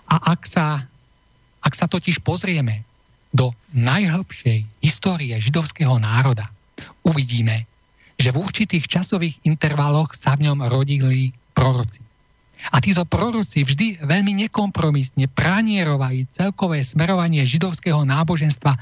A 0.06 0.38
ak 0.38 0.46
sa, 0.46 0.86
ak 1.68 1.76
sa 1.76 1.84
totiž 1.84 2.24
pozrieme 2.24 2.80
do 3.28 3.52
najhlbšej 3.76 4.64
histórie 4.80 5.36
židovského 5.36 6.00
národa, 6.00 6.48
uvidíme, 7.04 7.68
že 8.16 8.32
v 8.32 8.40
určitých 8.40 8.88
časových 8.88 9.36
intervaloch 9.44 10.16
sa 10.16 10.32
v 10.32 10.48
ňom 10.48 10.64
rodili 10.72 11.36
proroci. 11.52 12.00
A 12.72 12.80
títo 12.80 13.04
proroci 13.04 13.62
vždy 13.62 14.02
veľmi 14.02 14.48
nekompromisne 14.48 15.28
pranierovali 15.30 16.26
celkové 16.32 16.82
smerovanie 16.82 17.44
židovského 17.44 18.02
náboženstva 18.02 18.74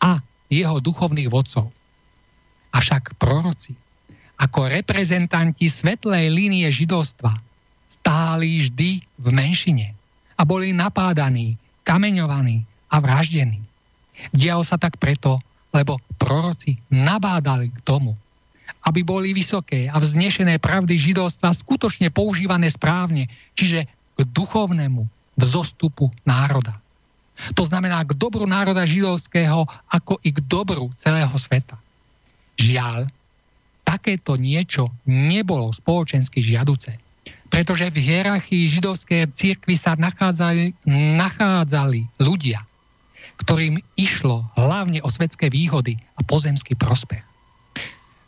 a 0.00 0.22
jeho 0.46 0.78
duchovných 0.78 1.28
vodcov. 1.28 1.68
Avšak 2.72 3.18
proroci, 3.20 3.74
ako 4.40 4.70
reprezentanti 4.70 5.68
svetlej 5.68 6.32
línie 6.32 6.70
židovstva, 6.72 7.36
stáli 7.90 8.64
vždy 8.64 8.90
v 9.20 9.28
menšine 9.28 9.92
a 10.38 10.42
boli 10.48 10.72
napádaní, 10.72 11.60
kameňovaní 11.82 12.64
a 12.90 12.96
vraždení. 12.98 13.60
Dialo 14.30 14.62
sa 14.62 14.78
tak 14.78 15.00
preto, 15.00 15.42
lebo 15.72 15.98
proroci 16.20 16.76
nabádali 16.92 17.72
k 17.72 17.78
tomu, 17.82 18.14
aby 18.84 19.00
boli 19.02 19.32
vysoké 19.32 19.88
a 19.88 19.96
vznešené 19.98 20.58
pravdy 20.58 20.94
židovstva 20.98 21.54
skutočne 21.54 22.12
používané 22.12 22.68
správne, 22.68 23.30
čiže 23.56 23.86
k 23.88 24.20
duchovnému 24.20 25.08
vzostupu 25.38 26.12
národa. 26.28 26.76
To 27.56 27.64
znamená 27.64 28.04
k 28.04 28.14
dobru 28.14 28.44
národa 28.44 28.86
židovského 28.86 29.66
ako 29.88 30.20
i 30.22 30.30
k 30.30 30.38
dobru 30.44 30.92
celého 30.94 31.32
sveta. 31.40 31.74
Žiaľ, 32.60 33.08
takéto 33.82 34.38
niečo 34.38 34.92
nebolo 35.08 35.72
spoločensky 35.74 36.38
žiaduce, 36.38 36.94
pretože 37.52 37.92
v 37.92 38.00
hierarchii 38.00 38.64
židovskej 38.64 39.28
cirkvi 39.36 39.76
sa 39.76 39.92
nachádzali, 39.92 40.72
nachádzali 40.88 42.08
ľudia, 42.16 42.64
ktorým 43.44 43.76
išlo 44.00 44.48
hlavne 44.56 45.04
o 45.04 45.12
svetské 45.12 45.52
výhody 45.52 46.00
a 46.16 46.24
pozemský 46.24 46.72
prospech. 46.80 47.20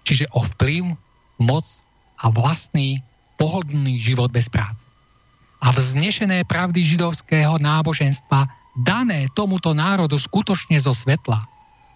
Čiže 0.04 0.28
o 0.36 0.44
vplyv, 0.44 0.92
moc 1.40 1.64
a 2.20 2.28
vlastný 2.28 3.00
pohodlný 3.40 3.96
život 3.96 4.28
bez 4.28 4.52
práce. 4.52 4.84
A 5.64 5.72
vznešené 5.72 6.44
pravdy 6.44 6.84
židovského 6.84 7.56
náboženstva, 7.56 8.52
dané 8.84 9.32
tomuto 9.32 9.72
národu 9.72 10.20
skutočne 10.20 10.76
zo 10.76 10.92
svetla, 10.92 11.48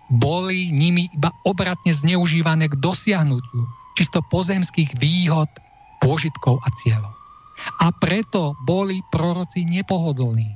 boli 0.09 0.73
nimi 0.73 1.13
iba 1.13 1.29
obratne 1.45 1.93
zneužívané 1.93 2.73
k 2.73 2.81
dosiahnutiu 2.81 3.69
čisto 4.01 4.25
pozemských 4.33 4.97
výhod, 4.97 5.53
pôžitkov 6.01 6.63
a 6.65 6.73
cieľov. 6.81 7.18
A 7.79 7.91
preto 7.91 8.55
boli 8.63 9.03
proroci 9.11 9.67
nepohodlní. 9.67 10.55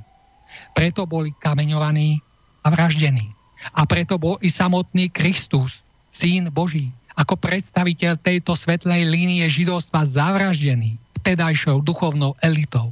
Preto 0.73 1.03
boli 1.05 1.35
kameňovaní 1.37 2.21
a 2.63 2.67
vraždení. 2.71 3.31
A 3.75 3.87
preto 3.87 4.19
bol 4.19 4.39
i 4.43 4.51
samotný 4.51 5.07
Kristus, 5.11 5.83
syn 6.11 6.51
Boží, 6.51 6.91
ako 7.13 7.37
predstaviteľ 7.37 8.19
tejto 8.19 8.57
svetlej 8.57 9.05
línie 9.05 9.45
židovstva 9.45 10.03
zavraždený 10.03 10.97
vtedajšou 11.21 11.79
duchovnou 11.79 12.35
elitou. 12.43 12.91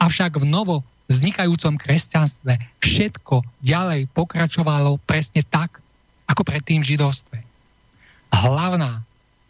Avšak 0.00 0.40
v 0.40 0.46
novo 0.48 0.82
vznikajúcom 1.06 1.76
kresťanstve 1.76 2.56
všetko 2.80 3.44
ďalej 3.60 4.08
pokračovalo 4.16 4.98
presne 5.04 5.44
tak, 5.44 5.78
ako 6.24 6.42
predtým 6.42 6.80
v 6.80 6.96
židovstve. 6.96 7.38
Hlavná 8.32 9.04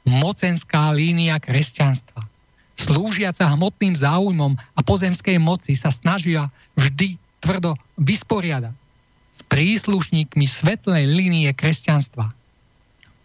mocenská 0.04 0.92
línia 0.92 1.38
kresťanstva, 1.40 2.26
slúžiaca 2.74 3.46
hmotným 3.54 3.94
záujmom 3.94 4.58
a 4.58 4.80
pozemskej 4.82 5.38
moci 5.38 5.78
sa 5.78 5.94
snažia 5.94 6.50
vždy 6.74 7.16
tvrdo 7.38 7.78
vysporiadať 7.98 8.74
s 9.34 9.40
príslušníkmi 9.50 10.46
svetlej 10.46 11.04
línie 11.10 11.50
kresťanstva– 11.54 12.30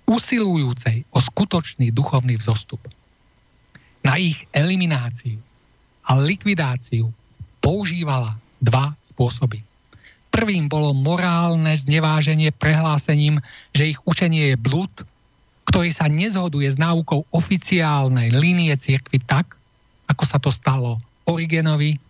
usilujúcej 0.09 1.05
o 1.13 1.21
skutočný 1.21 1.93
duchovný 1.93 2.41
vzostup. 2.41 2.81
Na 4.01 4.17
ich 4.17 4.49
elimináciu 4.49 5.37
a 6.09 6.17
likvidáciu 6.17 7.13
používala 7.61 8.33
dva 8.57 8.97
spôsoby. 9.05 9.61
Prvým 10.33 10.65
bolo 10.65 10.97
morálne 10.97 11.77
zneváženie 11.77 12.49
prehlásením, 12.49 13.37
že 13.77 13.93
ich 13.93 13.99
učenie 14.09 14.53
je 14.53 14.57
blúd, 14.57 14.93
ktorý 15.70 15.93
sa 15.93 16.09
nezhoduje 16.09 16.65
s 16.65 16.82
náukou 16.82 17.30
oficiálnej 17.30 18.34
línie 18.34 18.74
cirkvy 18.74 19.22
tak, 19.22 19.53
ako 20.09 20.24
sa 20.26 20.41
to 20.41 20.49
stalo 20.49 20.97
Origenovi 21.30 22.01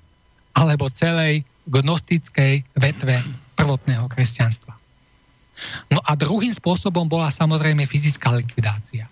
alebo 0.55 0.87
celej 0.87 1.43
gnostickej 1.67 2.63
vetve 2.79 3.19
prvotného 3.59 4.07
kresťanstva. 4.07 4.71
No 5.91 5.99
a 6.07 6.15
druhým 6.15 6.55
spôsobom 6.55 7.11
bola 7.11 7.27
samozrejme 7.27 7.83
fyzická 7.83 8.31
likvidácia. 8.31 9.11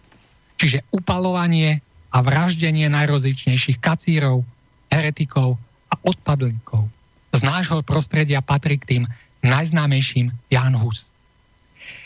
Čiže 0.56 0.88
upalovanie 0.95 1.84
a 2.16 2.24
vraždenie 2.24 2.88
najrozličnejších 2.88 3.84
kacírov, 3.84 4.48
heretikov 4.88 5.60
a 5.91 6.00
odpadlíkov. 6.08 6.88
Z 7.36 7.43
nášho 7.43 7.84
prostredia 7.84 8.39
patrí 8.39 8.80
k 8.80 8.88
tým 8.95 9.04
najznámejším 9.43 10.32
Jan 10.48 10.80
Hus. 10.80 11.12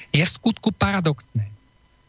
Je 0.10 0.26
v 0.26 0.34
skutku 0.42 0.74
paradoxné, 0.74 1.48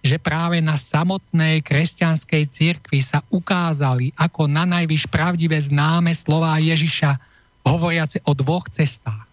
že 0.03 0.19
práve 0.19 0.59
na 0.59 0.75
samotnej 0.75 1.63
kresťanskej 1.63 2.45
cirkvi 2.51 2.99
sa 2.99 3.23
ukázali 3.31 4.11
ako 4.19 4.51
na 4.51 4.67
najvyš 4.67 5.07
pravdivé 5.07 5.63
známe 5.63 6.11
slová 6.11 6.59
Ježiša, 6.59 7.23
hovoriace 7.63 8.19
o 8.27 8.35
dvoch 8.35 8.67
cestách. 8.67 9.31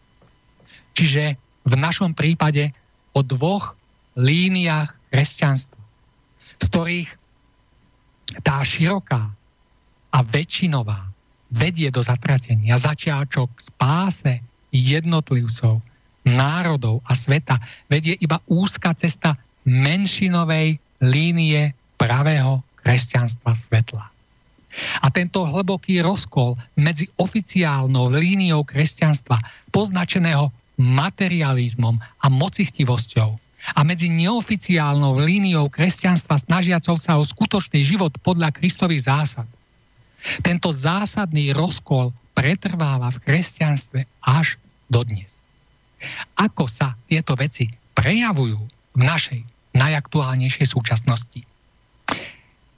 Čiže 0.93 1.41
v 1.65 1.73
našom 1.73 2.13
prípade 2.13 2.69
o 3.17 3.25
dvoch 3.25 3.73
líniách 4.13 4.93
kresťanstva, 5.09 5.81
z 6.61 6.65
ktorých 6.69 7.09
tá 8.45 8.61
široká 8.61 9.33
a 10.13 10.17
väčšinová 10.21 11.09
vedie 11.49 11.89
do 11.89 12.05
zatratenia 12.05 12.77
začiačok 12.77 13.49
spáse 13.57 14.45
jednotlivcov, 14.69 15.81
národov 16.21 17.01
a 17.09 17.17
sveta 17.17 17.57
vedie 17.89 18.13
iba 18.21 18.37
úzka 18.45 18.93
cesta 18.93 19.33
menšinovej 19.67 20.79
línie 21.03 21.73
pravého 21.99 22.63
kresťanstva 22.83 23.51
svetla. 23.55 24.05
A 25.01 25.07
tento 25.09 25.43
hlboký 25.43 25.99
rozkol 26.05 26.55
medzi 26.77 27.09
oficiálnou 27.17 28.13
líniou 28.13 28.61
kresťanstva, 28.63 29.41
poznačeného 29.73 30.53
materializmom 30.77 31.97
a 31.99 32.25
mocichtivosťou, 32.29 33.49
a 33.75 33.83
medzi 33.83 34.07
neoficiálnou 34.07 35.19
líniou 35.19 35.67
kresťanstva 35.67 36.39
snažiacou 36.39 36.95
sa 36.95 37.19
o 37.19 37.27
skutočný 37.27 37.83
život 37.83 38.15
podľa 38.23 38.55
Kristových 38.55 39.11
zásad. 39.11 39.47
Tento 40.39 40.71
zásadný 40.71 41.51
rozkol 41.51 42.15
pretrváva 42.31 43.11
v 43.11 43.19
kresťanstve 43.19 43.99
až 44.23 44.55
dodnes. 44.87 45.43
Ako 46.39 46.71
sa 46.71 46.95
tieto 47.11 47.35
veci 47.35 47.67
prejavujú 47.91 48.78
v 48.99 49.03
našej 49.07 49.39
najaktuálnejšej 49.71 50.67
súčasnosti? 50.75 51.47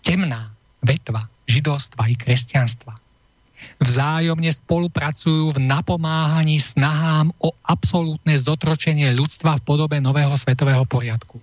Temná 0.06 0.54
vetva 0.86 1.26
židovstva 1.50 2.14
i 2.14 2.16
kresťanstva 2.16 2.94
vzájomne 3.82 4.50
spolupracujú 4.54 5.58
v 5.58 5.60
napomáhaní 5.62 6.62
snahám 6.62 7.34
o 7.42 7.54
absolútne 7.66 8.38
zotročenie 8.38 9.10
ľudstva 9.14 9.58
v 9.58 9.66
podobe 9.66 9.98
nového 9.98 10.34
svetového 10.38 10.86
poriadku. 10.86 11.42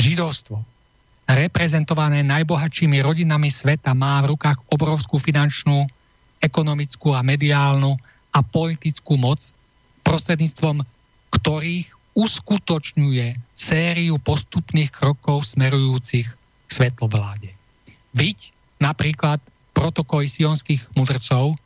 Židovstvo, 0.00 0.60
reprezentované 1.28 2.24
najbohatšími 2.24 3.04
rodinami 3.04 3.52
sveta, 3.52 3.92
má 3.92 4.20
v 4.24 4.36
rukách 4.36 4.60
obrovskú 4.72 5.20
finančnú, 5.20 5.84
ekonomickú 6.40 7.12
a 7.12 7.20
mediálnu 7.20 8.00
a 8.32 8.38
politickú 8.40 9.20
moc, 9.20 9.40
prostredníctvom 10.00 10.80
ktorých 11.30 11.99
uskutočňuje 12.20 13.56
sériu 13.56 14.20
postupných 14.20 14.92
krokov 14.92 15.56
smerujúcich 15.56 16.28
k 16.28 16.70
svetlovláde. 16.70 17.56
Byť 18.12 18.38
napríklad 18.76 19.40
protokoly 19.72 20.28
sionských 20.28 20.92
mudrcov, 20.92 21.56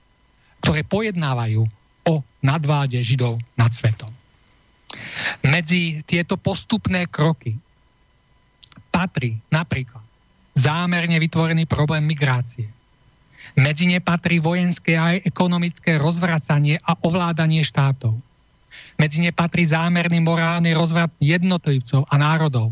ktoré 0.62 0.86
pojednávajú 0.86 1.66
o 2.07 2.14
nadváde 2.38 3.02
Židov 3.02 3.42
nad 3.59 3.74
svetom. 3.74 4.14
Medzi 5.42 6.07
tieto 6.07 6.38
postupné 6.38 7.11
kroky 7.11 7.59
patrí 8.94 9.42
napríklad 9.50 10.05
zámerne 10.55 11.18
vytvorený 11.18 11.66
problém 11.66 12.07
migrácie. 12.07 12.70
Medzi 13.59 13.90
ne 13.90 13.98
patrí 13.98 14.38
vojenské 14.38 14.94
a 14.94 15.18
ekonomické 15.18 15.98
rozvracanie 15.98 16.78
a 16.78 16.94
ovládanie 17.02 17.66
štátov. 17.66 18.14
Medzi 18.95 19.22
ne 19.22 19.34
patrí 19.34 19.66
zámerný 19.66 20.22
morálny 20.22 20.70
rozvrat 20.72 21.11
jednotlivcov 21.18 22.07
a 22.07 22.14
národov, 22.14 22.70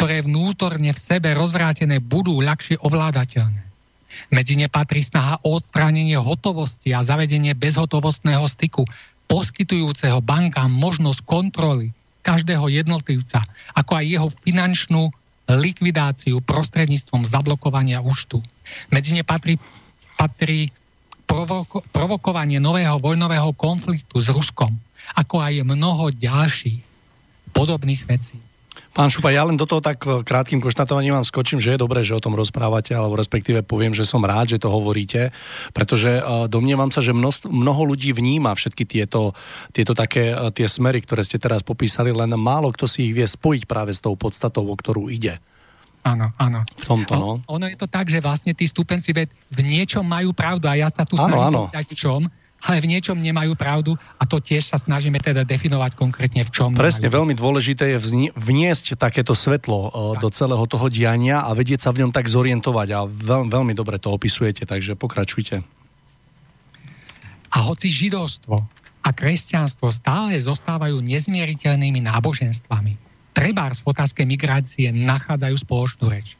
ktoré 0.00 0.24
vnútorne 0.24 0.96
v 0.96 1.00
sebe 1.00 1.36
rozvrátené 1.36 2.00
budú 2.00 2.40
ľahšie 2.40 2.80
ovládateľné. 2.80 3.62
Medzi 4.32 4.58
ne 4.58 4.66
patrí 4.66 5.04
snaha 5.04 5.38
o 5.46 5.60
odstránenie 5.60 6.18
hotovosti 6.18 6.90
a 6.90 7.04
zavedenie 7.04 7.54
bezhotovostného 7.54 8.42
styku, 8.48 8.82
poskytujúceho 9.30 10.18
bankám 10.18 10.72
možnosť 10.72 11.22
kontroly 11.22 11.94
každého 12.26 12.66
jednotlivca, 12.68 13.44
ako 13.78 13.92
aj 14.02 14.04
jeho 14.04 14.28
finančnú 14.42 15.02
likvidáciu 15.46 16.42
prostredníctvom 16.42 17.26
zablokovania 17.26 18.02
účtu. 18.02 18.42
Medzi 18.90 19.14
ne 19.18 19.22
patrí, 19.22 19.58
patrí 20.18 20.70
provoko, 21.26 21.82
provokovanie 21.90 22.58
nového 22.58 22.98
vojnového 22.98 23.54
konfliktu 23.54 24.18
s 24.18 24.30
Ruskom, 24.30 24.74
ako 25.16 25.42
aj 25.42 25.64
mnoho 25.66 26.14
ďalších 26.14 26.80
podobných 27.50 28.02
vecí. 28.06 28.38
Pán 28.90 29.06
Šupa, 29.06 29.30
ja 29.30 29.46
len 29.46 29.54
do 29.54 29.70
toho 29.70 29.78
tak 29.78 30.02
krátkým 30.02 30.58
konštatovaním 30.58 31.14
vám 31.14 31.26
skočím, 31.26 31.62
že 31.62 31.74
je 31.74 31.82
dobré, 31.82 32.02
že 32.02 32.10
o 32.10 32.22
tom 32.22 32.34
rozprávate, 32.34 32.90
alebo 32.90 33.14
respektíve 33.14 33.62
poviem, 33.62 33.94
že 33.94 34.02
som 34.02 34.18
rád, 34.18 34.58
že 34.58 34.58
to 34.58 34.66
hovoríte, 34.66 35.30
pretože 35.70 36.18
e, 36.18 36.22
domnievam 36.50 36.90
sa, 36.90 36.98
že 36.98 37.14
mnoho 37.14 37.82
ľudí 37.86 38.10
vníma 38.10 38.50
všetky 38.50 38.82
tieto, 38.90 39.30
tieto 39.70 39.94
také 39.94 40.34
e, 40.34 40.50
tie 40.50 40.66
smery, 40.66 41.06
ktoré 41.06 41.22
ste 41.22 41.38
teraz 41.38 41.62
popísali, 41.62 42.10
len 42.10 42.34
málo 42.34 42.74
kto 42.74 42.90
si 42.90 43.06
ich 43.06 43.14
vie 43.14 43.22
spojiť 43.30 43.62
práve 43.70 43.94
s 43.94 44.02
tou 44.02 44.18
podstatou, 44.18 44.66
o 44.66 44.74
ktorú 44.74 45.06
ide. 45.06 45.38
Áno, 46.02 46.34
áno. 46.34 46.66
V 46.74 46.84
tomto, 46.84 47.14
no. 47.14 47.30
Ono 47.46 47.66
je 47.70 47.78
to 47.78 47.86
tak, 47.86 48.10
že 48.10 48.18
vlastne 48.18 48.58
tí 48.58 48.66
stupenci 48.66 49.14
ved 49.14 49.30
v 49.54 49.60
niečom 49.62 50.02
majú 50.02 50.34
pravdu 50.34 50.66
a 50.66 50.74
ja 50.74 50.88
sa 50.90 51.06
tu 51.06 51.14
snažím 51.14 51.70
v 51.70 51.94
čom, 51.94 52.26
ale 52.60 52.84
v 52.84 52.92
niečom 52.92 53.16
nemajú 53.16 53.56
pravdu 53.56 53.96
a 54.20 54.28
to 54.28 54.36
tiež 54.36 54.68
sa 54.68 54.76
snažíme 54.76 55.16
teda 55.16 55.48
definovať 55.48 55.96
konkrétne 55.96 56.44
v 56.44 56.50
čom. 56.52 56.76
Presne, 56.76 57.08
nemajú. 57.08 57.16
veľmi 57.20 57.34
dôležité 57.36 57.96
je 57.96 57.98
vniesť 58.36 59.00
takéto 59.00 59.32
svetlo 59.32 59.88
tak. 59.88 60.20
do 60.20 60.28
celého 60.28 60.64
toho 60.68 60.86
diania 60.92 61.40
a 61.40 61.50
vedieť 61.56 61.88
sa 61.88 61.90
v 61.90 62.04
ňom 62.04 62.12
tak 62.12 62.28
zorientovať 62.28 62.88
a 62.92 63.00
veľ, 63.08 63.48
veľmi 63.48 63.72
dobre 63.72 63.96
to 63.96 64.12
opisujete, 64.12 64.68
takže 64.68 64.92
pokračujte. 64.94 65.64
A 67.50 67.56
hoci 67.66 67.90
židovstvo 67.90 68.62
a 69.00 69.08
kresťanstvo 69.10 69.88
stále 69.90 70.36
zostávajú 70.36 71.00
nezmieriteľnými 71.00 72.04
náboženstvami, 72.04 72.94
trebárs 73.32 73.80
v 73.80 73.90
otázke 73.96 74.22
migrácie 74.28 74.92
nachádzajú 74.92 75.56
spoločnú 75.64 76.12
reč. 76.12 76.36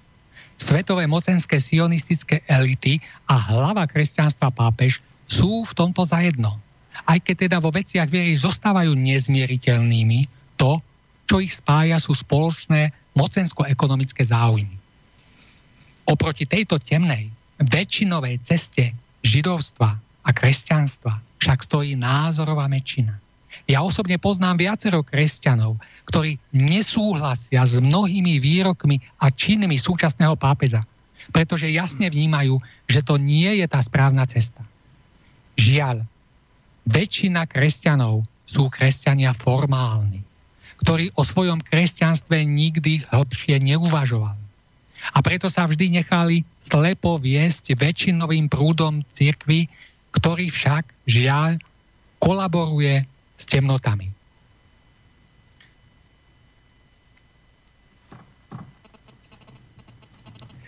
Svetové 0.61 1.09
mocenské 1.09 1.57
sionistické 1.57 2.45
elity 2.45 3.01
a 3.25 3.41
hlava 3.41 3.89
kresťanstva 3.89 4.53
pápež 4.53 5.01
sú 5.31 5.63
v 5.63 5.73
tomto 5.79 6.03
zajedno. 6.03 6.59
Aj 7.07 7.23
keď 7.23 7.47
teda 7.47 7.57
vo 7.63 7.71
veciach 7.71 8.11
viery 8.11 8.35
zostávajú 8.35 8.99
nezmieriteľnými, 8.99 10.27
to, 10.59 10.83
čo 11.31 11.39
ich 11.39 11.55
spája, 11.55 12.03
sú 12.03 12.11
spoločné 12.19 12.91
mocensko-ekonomické 13.15 14.27
záujmy. 14.27 14.75
Oproti 16.11 16.51
tejto 16.51 16.83
temnej, 16.83 17.31
väčšinovej 17.63 18.43
ceste 18.43 18.91
židovstva 19.23 19.95
a 20.27 20.31
kresťanstva 20.35 21.23
však 21.39 21.59
stojí 21.63 21.95
názorová 21.95 22.67
väčšina. 22.67 23.15
Ja 23.71 23.87
osobne 23.87 24.19
poznám 24.19 24.59
viacero 24.59 25.07
kresťanov, 25.07 25.79
ktorí 26.11 26.43
nesúhlasia 26.51 27.63
s 27.63 27.79
mnohými 27.79 28.43
výrokmi 28.43 28.99
a 29.23 29.31
činmi 29.31 29.79
súčasného 29.79 30.35
pápeža, 30.35 30.83
pretože 31.31 31.71
jasne 31.71 32.11
vnímajú, 32.11 32.59
že 32.91 33.07
to 33.07 33.15
nie 33.19 33.63
je 33.63 33.67
tá 33.71 33.79
správna 33.79 34.27
cesta. 34.27 34.63
Žiaľ, 35.61 36.09
väčšina 36.89 37.45
kresťanov 37.45 38.25
sú 38.49 38.73
kresťania 38.73 39.37
formálni, 39.37 40.25
ktorí 40.81 41.13
o 41.13 41.23
svojom 41.23 41.61
kresťanstve 41.61 42.41
nikdy 42.49 43.05
hĺbšie 43.13 43.61
neuvažovali. 43.61 44.41
A 45.13 45.19
preto 45.21 45.53
sa 45.53 45.69
vždy 45.69 46.01
nechali 46.01 46.49
slepo 46.65 47.21
viesť 47.21 47.77
väčšinovým 47.77 48.49
prúdom 48.49 49.05
cirkvy, 49.13 49.69
ktorý 50.17 50.49
však, 50.49 50.89
žiaľ, 51.05 51.61
kolaboruje 52.17 53.05
s 53.37 53.45
temnotami. 53.45 54.09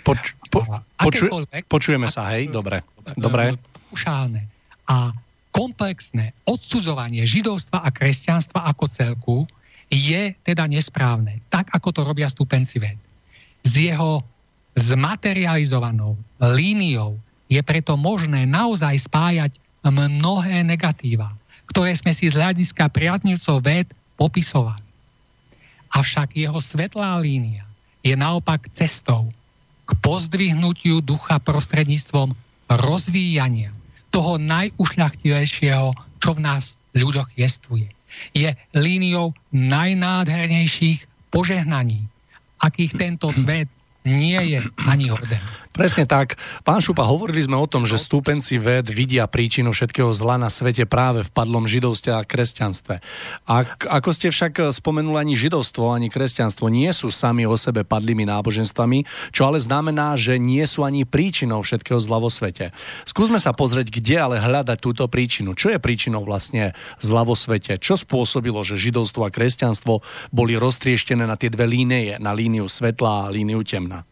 Poč, 0.05 0.37
po, 0.53 0.61
poču, 1.01 1.33
počujeme 1.65 2.13
sa, 2.13 2.37
hej? 2.37 2.53
Dobre. 2.53 2.85
Dobre. 3.17 3.57
Ušálne 3.93 4.52
a 4.89 5.15
komplexné 5.53 6.33
odsudzovanie 6.49 7.23
židovstva 7.29 7.85
a 7.85 7.89
kresťanstva 7.93 8.67
ako 8.73 8.85
celku 8.89 9.39
je 9.93 10.33
teda 10.41 10.65
nesprávne, 10.65 11.45
tak 11.53 11.69
ako 11.77 11.93
to 11.93 12.01
robia 12.01 12.27
stupenci 12.33 12.81
ved. 12.81 12.97
S 13.63 13.77
jeho 13.77 14.25
zmaterializovanou 14.73 16.17
líniou 16.41 17.21
je 17.53 17.61
preto 17.61 18.01
možné 18.01 18.49
naozaj 18.49 18.97
spájať 19.05 19.53
mnohé 19.85 20.65
negatíva, 20.65 21.29
ktoré 21.69 21.93
sme 21.93 22.17
si 22.17 22.33
z 22.33 22.41
hľadiska 22.41 22.89
priaznivcov 22.89 23.61
ved 23.61 23.87
popisovali. 24.17 24.81
Avšak 25.93 26.33
jeho 26.41 26.57
svetlá 26.57 27.21
línia 27.21 27.69
je 28.01 28.17
naopak 28.17 28.73
cestou 28.73 29.29
k 29.85 29.91
pozdvihnutiu 30.01 31.05
ducha 31.05 31.37
prostredníctvom 31.37 32.33
rozvíjania 32.73 33.77
toho 34.13 34.37
najušľachtilejšieho, 34.39 35.89
čo 36.21 36.31
v 36.37 36.41
nás 36.45 36.77
ľuďoch 36.93 37.33
jestvuje. 37.35 37.89
Je 38.37 38.53
líniou 38.77 39.33
najnádhernejších 39.57 41.09
požehnaní, 41.33 42.05
akých 42.61 42.93
tento 43.01 43.33
svet 43.33 43.73
nie 44.05 44.37
je 44.37 44.61
ani 44.85 45.09
hoden. 45.09 45.41
Presne 45.73 46.05
tak. 46.05 46.37
Pán 46.69 46.85
Šupa, 46.85 47.09
hovorili 47.09 47.41
sme 47.41 47.57
o 47.57 47.65
tom, 47.65 47.89
že 47.89 47.97
stúpenci 47.97 48.61
ved 48.61 48.93
vidia 48.93 49.25
príčinu 49.25 49.73
všetkého 49.73 50.13
zla 50.13 50.37
na 50.37 50.53
svete 50.53 50.85
práve 50.85 51.25
v 51.25 51.33
padlom 51.33 51.65
židovstve 51.65 52.13
a 52.13 52.29
kresťanstve. 52.29 53.01
A 53.49 53.55
ako 53.89 54.13
ste 54.13 54.29
však 54.29 54.69
spomenuli, 54.69 55.17
ani 55.17 55.33
židovstvo, 55.33 55.97
ani 55.97 56.13
kresťanstvo 56.13 56.69
nie 56.69 56.93
sú 56.93 57.09
sami 57.09 57.49
o 57.49 57.57
sebe 57.57 57.89
padlými 57.89 58.29
náboženstvami, 58.29 59.33
čo 59.33 59.49
ale 59.49 59.65
znamená, 59.65 60.13
že 60.21 60.37
nie 60.37 60.61
sú 60.69 60.85
ani 60.85 61.09
príčinou 61.09 61.65
všetkého 61.65 61.97
zla 62.05 62.21
vo 62.21 62.29
svete. 62.29 62.77
Skúsme 63.09 63.41
sa 63.41 63.57
pozrieť, 63.57 63.89
kde 63.89 64.21
ale 64.21 64.45
hľadať 64.45 64.77
túto 64.77 65.09
príčinu. 65.09 65.57
Čo 65.57 65.73
je 65.73 65.81
príčinou 65.81 66.21
vlastne 66.21 66.77
zla 67.01 67.25
vo 67.25 67.33
svete? 67.33 67.81
Čo 67.81 67.97
spôsobilo, 67.97 68.61
že 68.61 68.77
židovstvo 68.77 69.25
a 69.25 69.33
kresťanstvo 69.33 70.05
boli 70.37 70.53
roztrieštené 70.53 71.25
na 71.25 71.41
tie 71.41 71.49
dve 71.49 71.65
línie, 71.65 72.21
na 72.21 72.37
líniu 72.37 72.69
svetla 72.69 73.25
a 73.25 73.33
líniu 73.33 73.65
temna? 73.65 74.05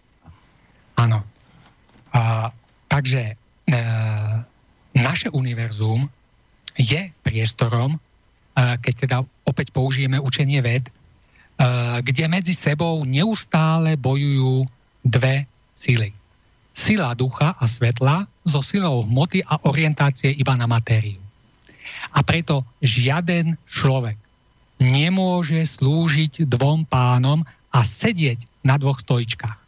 Áno. 0.97 1.40
A 2.11 2.51
Takže 2.91 3.23
e, 3.23 3.35
naše 4.99 5.31
univerzum 5.31 6.11
je 6.75 7.15
priestorom, 7.23 7.95
e, 7.95 7.99
keď 8.83 8.95
teda 9.07 9.17
opäť 9.47 9.71
použijeme 9.71 10.19
učenie 10.19 10.59
ved, 10.59 10.91
e, 10.91 10.93
kde 12.03 12.27
medzi 12.27 12.51
sebou 12.51 13.07
neustále 13.07 13.95
bojujú 13.95 14.67
dve 15.07 15.47
sily. 15.71 16.11
Sila 16.75 17.15
ducha 17.15 17.55
a 17.55 17.65
svetla 17.71 18.27
so 18.43 18.59
silou 18.59 19.07
hmoty 19.07 19.47
a 19.47 19.63
orientácie 19.71 20.35
iba 20.35 20.59
na 20.59 20.67
matériu. 20.67 21.23
A 22.11 22.27
preto 22.27 22.67
žiaden 22.83 23.55
človek 23.71 24.19
nemôže 24.83 25.63
slúžiť 25.79 26.43
dvom 26.43 26.91
pánom 26.91 27.47
a 27.71 27.87
sedieť 27.87 28.43
na 28.67 28.75
dvoch 28.83 28.99
stoličkách. 28.99 29.60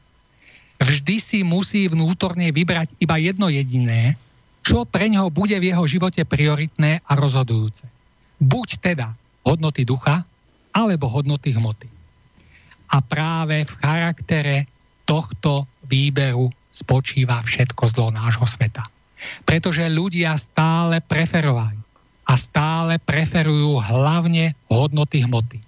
Vždy 0.83 1.16
si 1.22 1.39
musí 1.47 1.87
vnútorne 1.87 2.51
vybrať 2.51 2.99
iba 2.99 3.14
jedno 3.22 3.47
jediné, 3.47 4.18
čo 4.66 4.83
pre 4.83 5.07
ňoho 5.07 5.30
bude 5.30 5.55
v 5.59 5.70
jeho 5.70 5.85
živote 5.87 6.26
prioritné 6.26 7.03
a 7.07 7.12
rozhodujúce. 7.14 7.87
Buď 8.43 8.68
teda 8.83 9.14
hodnoty 9.47 9.87
ducha, 9.87 10.26
alebo 10.74 11.07
hodnoty 11.07 11.55
hmoty. 11.55 11.87
A 12.93 12.99
práve 12.99 13.62
v 13.62 13.72
charaktere 13.78 14.57
tohto 15.07 15.68
výberu 15.87 16.51
spočíva 16.72 17.45
všetko 17.45 17.83
zlo 17.87 18.09
nášho 18.09 18.49
sveta. 18.49 18.89
Pretože 19.47 19.87
ľudia 19.87 20.35
stále 20.35 20.99
preferovali 21.05 21.78
a 22.26 22.35
stále 22.35 22.97
preferujú 22.99 23.78
hlavne 23.78 24.57
hodnoty 24.66 25.22
hmoty. 25.22 25.61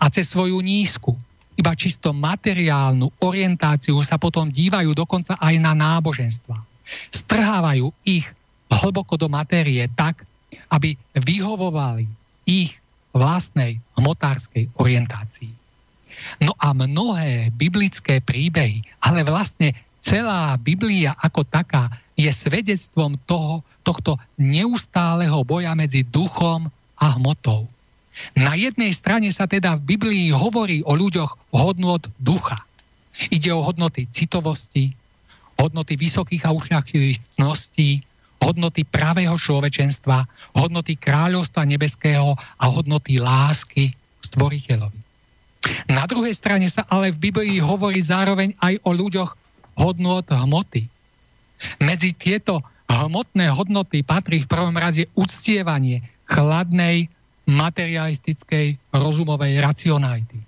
A 0.00 0.08
cez 0.08 0.32
svoju 0.32 0.58
nízku, 0.64 1.12
iba 1.60 1.76
čisto 1.76 2.16
materiálnu 2.16 3.20
orientáciu 3.20 4.00
sa 4.00 4.16
potom 4.16 4.48
dívajú 4.48 4.96
dokonca 4.96 5.36
aj 5.36 5.54
na 5.60 5.76
náboženstva. 5.76 6.56
Strhávajú 7.12 7.92
ich 8.08 8.24
hlboko 8.72 9.20
do 9.20 9.28
matérie 9.28 9.84
tak, 9.92 10.24
aby 10.72 10.96
vyhovovali 11.12 12.08
ich 12.48 12.80
vlastnej 13.12 13.76
hmotárskej 14.00 14.72
orientácii. 14.80 15.52
No 16.40 16.56
a 16.56 16.72
mnohé 16.72 17.52
biblické 17.52 18.24
príbehy, 18.24 18.80
ale 19.04 19.20
vlastne 19.20 19.76
celá 20.00 20.56
Biblia 20.56 21.12
ako 21.20 21.44
taká 21.44 21.92
je 22.16 22.28
svedectvom 22.28 23.20
toho, 23.28 23.64
tohto 23.80 24.20
neustáleho 24.36 25.40
boja 25.44 25.72
medzi 25.72 26.04
duchom 26.04 26.68
a 27.00 27.06
hmotou. 27.16 27.64
Na 28.36 28.54
jednej 28.54 28.92
strane 28.94 29.30
sa 29.34 29.50
teda 29.50 29.76
v 29.78 29.96
Biblii 29.96 30.26
hovorí 30.30 30.84
o 30.86 30.94
ľuďoch 30.94 31.54
hodnot 31.54 32.08
ducha. 32.20 32.62
Ide 33.28 33.52
o 33.52 33.60
hodnoty 33.60 34.06
citovosti, 34.08 34.94
hodnoty 35.60 35.98
vysokých 35.98 36.48
a 36.48 36.54
ušľachtilostí, 36.56 37.90
hodnoty 38.40 38.82
pravého 38.88 39.36
človečenstva, 39.36 40.24
hodnoty 40.56 40.96
kráľovstva 40.96 41.68
nebeského 41.68 42.32
a 42.36 42.64
hodnoty 42.70 43.20
lásky 43.20 43.92
stvoriteľovi. 44.24 45.00
Na 45.92 46.08
druhej 46.08 46.32
strane 46.32 46.64
sa 46.72 46.88
ale 46.88 47.12
v 47.12 47.28
Biblii 47.28 47.60
hovorí 47.60 48.00
zároveň 48.00 48.56
aj 48.64 48.80
o 48.80 48.90
ľuďoch 48.96 49.30
hodnot 49.76 50.32
hmoty. 50.32 50.88
Medzi 51.84 52.16
tieto 52.16 52.64
hmotné 52.88 53.52
hodnoty 53.52 54.00
patrí 54.00 54.40
v 54.40 54.48
prvom 54.48 54.72
rade 54.72 55.04
uctievanie 55.12 56.00
chladnej, 56.24 57.12
materialistickej, 57.50 58.78
rozumovej 58.94 59.58
racionality. 59.58 60.38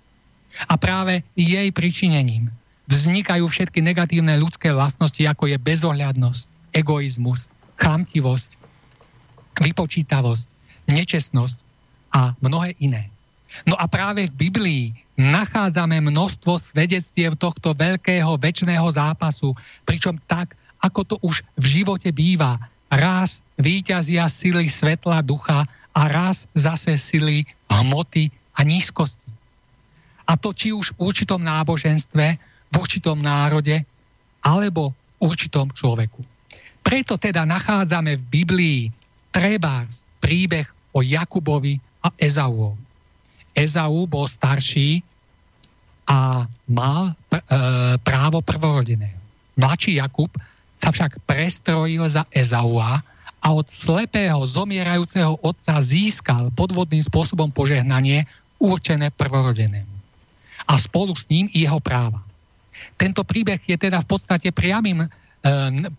A 0.71 0.79
práve 0.79 1.25
jej 1.35 1.67
pričinením 1.75 2.47
vznikajú 2.87 3.43
všetky 3.47 3.83
negatívne 3.83 4.37
ľudské 4.39 4.71
vlastnosti, 4.71 5.19
ako 5.19 5.51
je 5.51 5.57
bezohľadnosť, 5.59 6.43
egoizmus, 6.75 7.51
chamtivosť, 7.75 8.55
vypočítavosť, 9.59 10.47
nečestnosť 10.89 11.57
a 12.13 12.37
mnohé 12.39 12.77
iné. 12.79 13.09
No 13.69 13.77
a 13.77 13.85
práve 13.85 14.25
v 14.29 14.49
Biblii 14.49 14.83
nachádzame 15.13 16.01
množstvo 16.01 16.57
svedectiev 16.57 17.37
tohto 17.37 17.77
veľkého 17.77 18.33
väčšného 18.41 18.87
zápasu, 18.89 19.53
pričom 19.85 20.17
tak, 20.25 20.57
ako 20.81 21.01
to 21.05 21.15
už 21.21 21.45
v 21.53 21.65
živote 21.81 22.09
býva, 22.09 22.57
raz 22.89 23.45
výťazia 23.61 24.25
sily 24.25 24.69
svetla 24.69 25.21
ducha 25.21 25.69
a 25.93 26.01
raz 26.09 26.49
zase 26.57 26.97
sily 26.97 27.45
hmoty 27.69 28.33
a 28.57 28.65
nízkosti. 28.65 29.29
A 30.25 30.33
to 30.39 30.53
či 30.53 30.73
už 30.73 30.97
v 30.97 31.13
určitom 31.13 31.41
náboženstve, 31.41 32.25
v 32.69 32.75
určitom 32.75 33.19
národe, 33.21 33.85
alebo 34.41 34.91
v 34.91 35.29
určitom 35.29 35.69
človeku. 35.69 36.21
Preto 36.83 37.15
teda 37.15 37.47
nachádzame 37.47 38.19
v 38.19 38.23
Biblii 38.27 38.81
treba 39.31 39.87
príbeh 40.19 40.67
o 40.91 40.99
Jakubovi 40.99 41.79
a 42.03 42.11
Ezauovi. 42.19 42.83
Ezau 43.53 44.09
bol 44.09 44.25
starší 44.25 45.05
a 46.09 46.49
mal 46.65 47.13
pr- 47.29 47.45
e, 47.45 47.57
právo 48.01 48.41
prvorodeného. 48.41 49.21
Mladší 49.53 50.01
Jakub 50.01 50.33
sa 50.75 50.89
však 50.89 51.21
prestrojil 51.23 52.03
za 52.09 52.25
Ezaua 52.33 53.05
a 53.43 53.47
od 53.51 53.67
slepého 53.67 54.39
zomierajúceho 54.47 55.35
otca 55.43 55.75
získal 55.83 56.47
podvodným 56.55 57.03
spôsobom 57.03 57.51
požehnanie 57.51 58.23
určené 58.55 59.11
prvorodenému. 59.11 59.91
A 60.63 60.73
spolu 60.79 61.11
s 61.11 61.27
ním 61.27 61.51
jeho 61.51 61.83
práva. 61.83 62.23
Tento 62.95 63.27
príbeh 63.27 63.59
je 63.67 63.75
teda 63.75 63.99
v 63.99 64.07
podstate 64.07 64.55
priamým 64.55 65.03
e, 65.03 65.07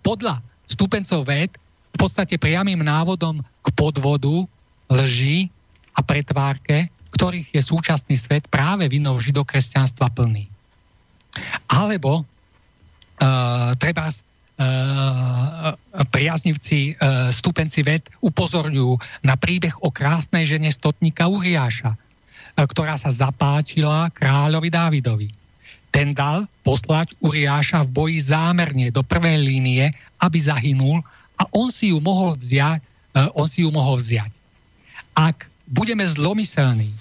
podľa 0.01 0.41
stupencov 0.65 1.29
ved 1.29 1.53
v 1.95 1.97
podstate 2.01 2.41
priamým 2.41 2.81
návodom 2.83 3.45
k 3.63 3.69
podvodu, 3.77 4.49
lži 4.91 5.53
a 5.95 6.01
pretvárke, 6.03 6.91
ktorých 7.15 7.55
je 7.55 7.63
súčasný 7.63 8.19
svet 8.19 8.51
práve 8.51 8.91
vinou 8.91 9.15
židokresťanstva 9.23 10.11
plný. 10.11 10.51
Alebo 11.71 12.27
uh, 12.27 13.71
treba 13.79 14.11
priaznivci, 16.15 16.95
uh, 16.95 17.35
stupenci 17.35 17.83
ved 17.83 18.07
upozorňujú 18.23 18.95
na 19.27 19.35
príbeh 19.35 19.75
o 19.83 19.91
krásnej 19.91 20.47
žene 20.47 20.71
stotníka 20.71 21.27
Uriáša, 21.27 21.99
ktorá 22.55 22.95
sa 22.95 23.11
zapáčila 23.11 24.15
kráľovi 24.15 24.71
Dávidovi. 24.71 25.29
Ten 25.91 26.15
dal 26.15 26.47
poslať 26.63 27.19
Uriáša 27.19 27.83
v 27.87 27.91
boji 27.91 28.19
zámerne 28.23 28.95
do 28.95 29.03
prvej 29.03 29.43
línie, 29.43 29.91
aby 30.23 30.39
zahynul 30.39 31.03
a 31.35 31.51
on 31.51 31.75
si 31.75 31.91
ju 31.91 31.99
mohol 31.99 32.39
vziať, 32.39 32.79
on 33.35 33.51
si 33.51 33.67
ju 33.67 33.71
mohol 33.75 33.99
vziať. 33.99 34.31
Ak 35.19 35.51
budeme 35.67 36.07
zlomyselní, 36.07 36.95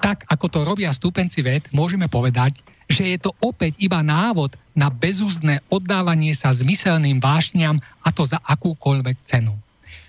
tak 0.00 0.24
ako 0.28 0.46
to 0.48 0.60
robia 0.64 0.92
stúpenci 0.92 1.44
ved, 1.44 1.68
môžeme 1.72 2.08
povedať, 2.08 2.56
že 2.90 3.16
je 3.16 3.18
to 3.22 3.30
opäť 3.38 3.78
iba 3.78 4.02
návod 4.02 4.58
na 4.74 4.90
bezúzne 4.90 5.62
oddávanie 5.70 6.34
sa 6.34 6.50
zmyselným 6.50 7.22
vášňam 7.22 7.78
a 8.02 8.08
to 8.10 8.26
za 8.26 8.42
akúkoľvek 8.42 9.16
cenu. 9.22 9.54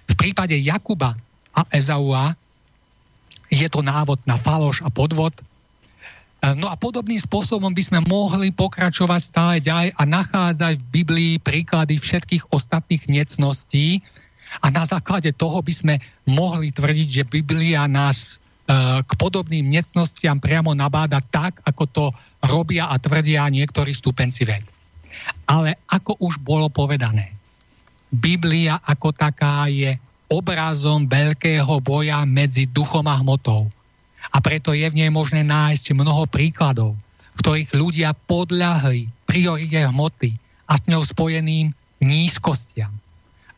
V 0.09 0.13
prípade 0.17 0.57
Jakuba 0.57 1.13
a 1.53 1.61
Ezaua 1.69 2.33
je 3.53 3.67
to 3.69 3.85
návod 3.85 4.17
na 4.25 4.41
faloš 4.41 4.81
a 4.81 4.89
podvod. 4.89 5.37
E, 5.37 5.43
no 6.57 6.67
a 6.67 6.75
podobným 6.75 7.21
spôsobom 7.21 7.69
by 7.69 7.83
sme 7.85 7.99
mohli 8.09 8.49
pokračovať 8.49 9.21
stále 9.21 9.55
ďalej 9.61 9.93
a 9.95 10.03
nachádzať 10.03 10.75
v 10.81 10.91
Biblii 10.91 11.33
príklady 11.37 12.01
všetkých 12.01 12.49
ostatných 12.49 13.05
necností, 13.11 14.01
a 14.59 14.67
na 14.67 14.83
základe 14.83 15.31
toho 15.31 15.63
by 15.63 15.71
sme 15.71 15.95
mohli 16.27 16.75
tvrdiť, 16.75 17.07
že 17.07 17.23
Biblia 17.31 17.87
nás 17.87 18.35
e, 18.67 18.99
k 18.99 19.11
podobným 19.15 19.71
necnostiam 19.71 20.43
priamo 20.43 20.75
nabáda 20.75 21.23
tak, 21.23 21.63
ako 21.63 21.83
to 21.87 22.05
robia 22.45 22.89
a 22.89 22.97
tvrdia 22.97 23.45
niektorí 23.49 23.93
stupenci 23.93 24.43
ved. 24.45 24.65
Ale 25.45 25.77
ako 25.89 26.17
už 26.21 26.41
bolo 26.41 26.67
povedané, 26.67 27.33
Biblia 28.11 28.81
ako 28.81 29.15
taká 29.15 29.69
je 29.71 29.95
obrazom 30.31 31.07
veľkého 31.07 31.79
boja 31.83 32.23
medzi 32.27 32.67
duchom 32.67 33.03
a 33.07 33.15
hmotou. 33.19 33.67
A 34.31 34.37
preto 34.39 34.71
je 34.71 34.87
v 34.87 34.97
nej 35.03 35.11
možné 35.11 35.43
nájsť 35.43 35.91
mnoho 35.91 36.23
príkladov, 36.27 36.95
v 37.35 37.39
ktorých 37.39 37.71
ľudia 37.75 38.15
podľahli 38.15 39.11
priorite 39.27 39.79
hmoty 39.91 40.35
a 40.67 40.79
s 40.79 40.87
ňou 40.87 41.03
spojeným 41.03 41.75
nízkostiam 41.99 42.91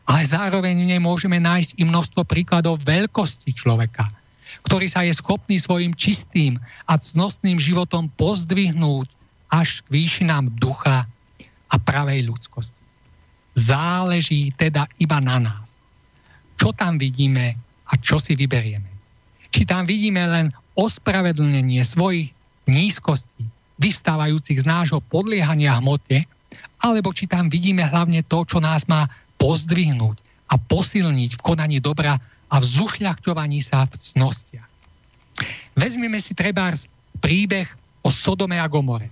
ale 0.04 0.22
zároveň 0.28 0.76
v 0.76 0.90
nej 0.96 1.02
môžeme 1.02 1.40
nájsť 1.40 1.80
i 1.80 1.84
množstvo 1.88 2.28
príkladov 2.28 2.84
veľkosti 2.84 3.56
človeka, 3.56 4.08
ktorý 4.64 4.88
sa 4.88 5.04
je 5.04 5.14
schopný 5.14 5.60
svojim 5.60 5.92
čistým 5.94 6.58
a 6.88 6.96
cnostným 6.96 7.60
životom 7.60 8.08
pozdvihnúť 8.16 9.12
až 9.52 9.84
k 9.86 10.02
výšinám 10.02 10.50
ducha 10.58 11.06
a 11.70 11.76
pravej 11.78 12.26
ľudskosti. 12.26 12.82
Záleží 13.54 14.50
teda 14.58 14.90
iba 14.98 15.22
na 15.22 15.38
nás. 15.38 15.84
Čo 16.58 16.74
tam 16.74 16.98
vidíme 16.98 17.54
a 17.86 17.94
čo 18.00 18.18
si 18.18 18.34
vyberieme. 18.34 18.90
Či 19.54 19.70
tam 19.70 19.86
vidíme 19.86 20.26
len 20.26 20.50
ospravedlnenie 20.74 21.86
svojich 21.86 22.34
nízkostí, 22.66 23.46
vystávajúcich 23.78 24.64
z 24.64 24.66
nášho 24.66 25.04
podliehania 25.06 25.78
hmote, 25.78 26.26
alebo 26.82 27.14
či 27.14 27.30
tam 27.30 27.52
vidíme 27.52 27.86
hlavne 27.86 28.26
to, 28.26 28.42
čo 28.48 28.58
nás 28.58 28.90
má 28.90 29.06
pozdvihnúť 29.38 30.18
a 30.50 30.58
posilniť 30.58 31.38
v 31.38 31.44
konaní 31.46 31.78
dobra 31.78 32.18
a 32.54 32.62
v 32.62 32.66
zušľachťovaní 32.70 33.60
sa 33.66 33.90
v 33.90 33.98
cnostiach. 33.98 34.70
Vezmeme 35.74 36.22
si 36.22 36.38
treba 36.38 36.70
príbeh 37.18 37.66
o 38.06 38.14
Sodome 38.14 38.62
a 38.62 38.70
Gomore. 38.70 39.10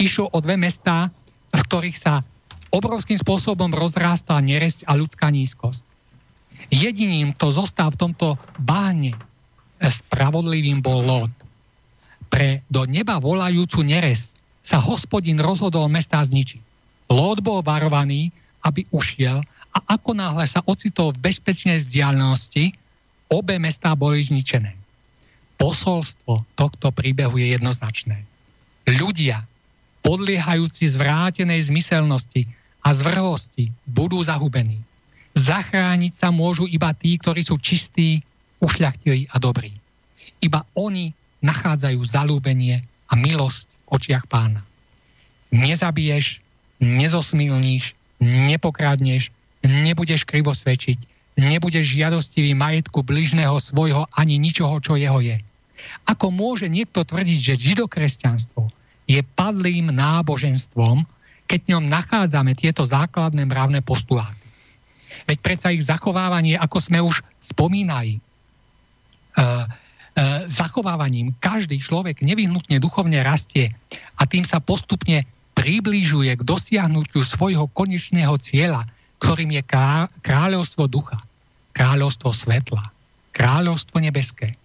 Išlo 0.00 0.32
o 0.32 0.38
dve 0.40 0.56
mestá, 0.56 1.12
v 1.52 1.60
ktorých 1.60 1.98
sa 2.00 2.24
obrovským 2.72 3.20
spôsobom 3.20 3.68
rozrástla 3.68 4.40
neresť 4.40 4.88
a 4.88 4.96
ľudská 4.96 5.28
nízkosť. 5.28 5.84
Jediným, 6.72 7.36
kto 7.36 7.52
zostal 7.52 7.92
v 7.92 8.00
tomto 8.08 8.40
bahne 8.56 9.12
spravodlivým 9.78 10.80
bol 10.80 11.04
Lot. 11.04 11.30
Pre 12.32 12.64
do 12.72 12.88
neba 12.88 13.20
volajúcu 13.20 13.84
neres 13.84 14.40
sa 14.64 14.80
hospodin 14.80 15.36
rozhodol 15.38 15.92
mesta 15.92 16.24
zničiť. 16.24 16.72
Lot 17.12 17.44
bol 17.44 17.60
varovaný, 17.60 18.32
aby 18.64 18.88
ušiel 18.90 19.44
a 19.74 19.98
ako 19.98 20.14
náhle 20.14 20.46
sa 20.46 20.62
ocitol 20.70 21.10
v 21.10 21.34
bezpečnej 21.34 21.82
vzdialenosti, 21.82 22.70
obe 23.26 23.58
mestá 23.58 23.98
boli 23.98 24.22
zničené. 24.22 24.78
Posolstvo 25.58 26.46
tohto 26.54 26.94
príbehu 26.94 27.34
je 27.42 27.58
jednoznačné. 27.58 28.22
Ľudia, 28.86 29.42
podliehajúci 30.06 30.86
zvrátenej 30.94 31.66
zmyselnosti 31.72 32.46
a 32.84 32.94
zvrhosti, 32.94 33.72
budú 33.88 34.20
zahubení. 34.22 34.78
Zachrániť 35.34 36.12
sa 36.14 36.30
môžu 36.30 36.70
iba 36.70 36.94
tí, 36.94 37.18
ktorí 37.18 37.42
sú 37.42 37.58
čistí, 37.58 38.22
ušľachtilí 38.62 39.34
a 39.34 39.36
dobrí. 39.42 39.74
Iba 40.38 40.62
oni 40.78 41.10
nachádzajú 41.42 41.98
zalúbenie 42.04 42.84
a 43.10 43.12
milosť 43.18 43.66
v 43.66 43.76
očiach 43.98 44.24
pána. 44.30 44.62
Nezabiješ, 45.50 46.44
nezosmilníš, 46.78 47.96
nepokrádneš, 48.22 49.32
nebudeš 49.64 50.28
krivo 50.28 50.52
svedčiť, 50.52 50.98
nebudeš 51.40 51.98
žiadostivý 51.98 52.52
majetku 52.54 53.02
bližného 53.02 53.56
svojho 53.58 54.06
ani 54.14 54.38
ničoho, 54.38 54.78
čo 54.78 54.94
jeho 54.94 55.18
je. 55.18 55.40
Ako 56.08 56.30
môže 56.30 56.70
niekto 56.70 57.02
tvrdiť, 57.02 57.38
že 57.40 57.60
židokresťanstvo 57.60 58.70
je 59.04 59.20
padlým 59.36 59.92
náboženstvom, 59.92 61.04
keď 61.44 61.58
v 61.60 61.70
ňom 61.76 61.84
nachádzame 61.92 62.56
tieto 62.56 62.86
základné 62.88 63.44
mravné 63.44 63.84
postuláty. 63.84 64.40
Veď 65.28 65.38
predsa 65.44 65.72
ich 65.72 65.84
zachovávanie, 65.84 66.56
ako 66.56 66.78
sme 66.80 66.98
už 67.04 67.20
spomínali, 67.40 68.20
uh, 68.20 69.44
uh, 69.44 69.64
zachovávaním 70.48 71.36
každý 71.40 71.80
človek 71.80 72.24
nevyhnutne 72.24 72.80
duchovne 72.80 73.20
rastie 73.20 73.76
a 74.16 74.24
tým 74.24 74.44
sa 74.44 74.60
postupne 74.60 75.28
približuje 75.54 76.34
k 76.34 76.42
dosiahnutiu 76.42 77.22
svojho 77.22 77.70
konečného 77.70 78.34
cieľa, 78.40 78.88
ktorým 79.24 79.56
je 79.56 79.64
kráľovstvo 80.20 80.84
ducha, 80.84 81.16
kráľovstvo 81.72 82.36
svetla, 82.36 82.92
kráľovstvo 83.32 83.96
nebeské. 84.04 84.60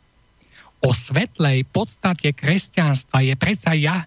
O 0.83 0.91
svetlej 0.91 1.63
podstate 1.71 2.35
kresťanstva 2.35 3.23
je 3.23 3.33
predsa, 3.39 3.71
ja, 3.79 4.03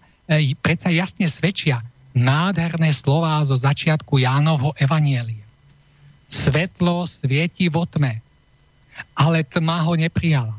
predsa 0.61 0.93
jasne 0.93 1.25
svedčia 1.25 1.81
nádherné 2.13 2.93
slová 2.93 3.41
zo 3.41 3.57
začiatku 3.57 4.21
Jánovho 4.21 4.77
evanielia. 4.77 5.41
Svetlo 6.29 7.09
svieti 7.09 7.69
vo 7.73 7.89
tme, 7.89 8.21
ale 9.17 9.41
tma 9.41 9.81
ho 9.81 9.97
neprijala. 9.97 10.53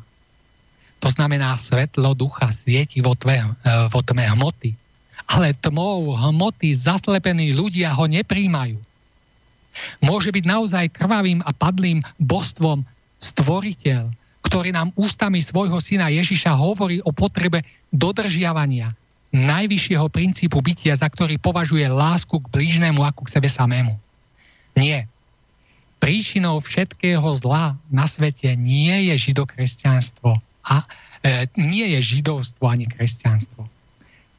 To 0.98 1.08
znamená, 1.10 1.54
svetlo 1.54 2.18
ducha 2.18 2.50
svieti 2.50 2.98
vo, 2.98 3.14
tme, 3.14 3.42
e, 3.42 3.70
vo 3.90 4.00
tme 4.02 4.26
hmoty, 4.26 4.74
ale 5.30 5.54
tmou 5.54 6.18
hmoty 6.18 6.74
zaslepení 6.74 7.54
ľudia 7.54 7.94
ho 7.94 8.10
nepríjmajú. 8.10 8.78
Môže 10.02 10.30
byť 10.30 10.44
naozaj 10.46 10.94
krvavým 10.94 11.42
a 11.42 11.50
padlým 11.50 12.00
božstvom 12.20 12.86
stvoriteľ, 13.18 14.10
ktorý 14.44 14.70
nám 14.76 14.92
ústami 14.94 15.40
svojho 15.40 15.80
syna 15.80 16.12
Ježiša 16.12 16.52
hovorí 16.54 17.00
o 17.02 17.10
potrebe 17.10 17.64
dodržiavania 17.90 18.92
najvyššieho 19.34 20.06
princípu 20.14 20.62
bytia, 20.62 20.94
za 20.94 21.10
ktorý 21.10 21.42
považuje 21.42 21.82
lásku 21.90 22.38
k 22.38 22.50
blížnemu 22.54 23.02
ako 23.02 23.26
k 23.26 23.32
sebe 23.34 23.50
samému. 23.50 23.98
Nie. 24.78 25.10
Príčinou 25.98 26.62
všetkého 26.62 27.26
zla 27.34 27.74
na 27.90 28.06
svete 28.06 28.54
nie 28.54 29.10
je 29.10 29.30
židokresťanstvo 29.30 30.38
a 30.68 30.76
e, 31.24 31.50
nie 31.58 31.98
je 31.98 32.00
židovstvo 32.14 32.68
ani 32.70 32.86
kresťanstvo. 32.86 33.66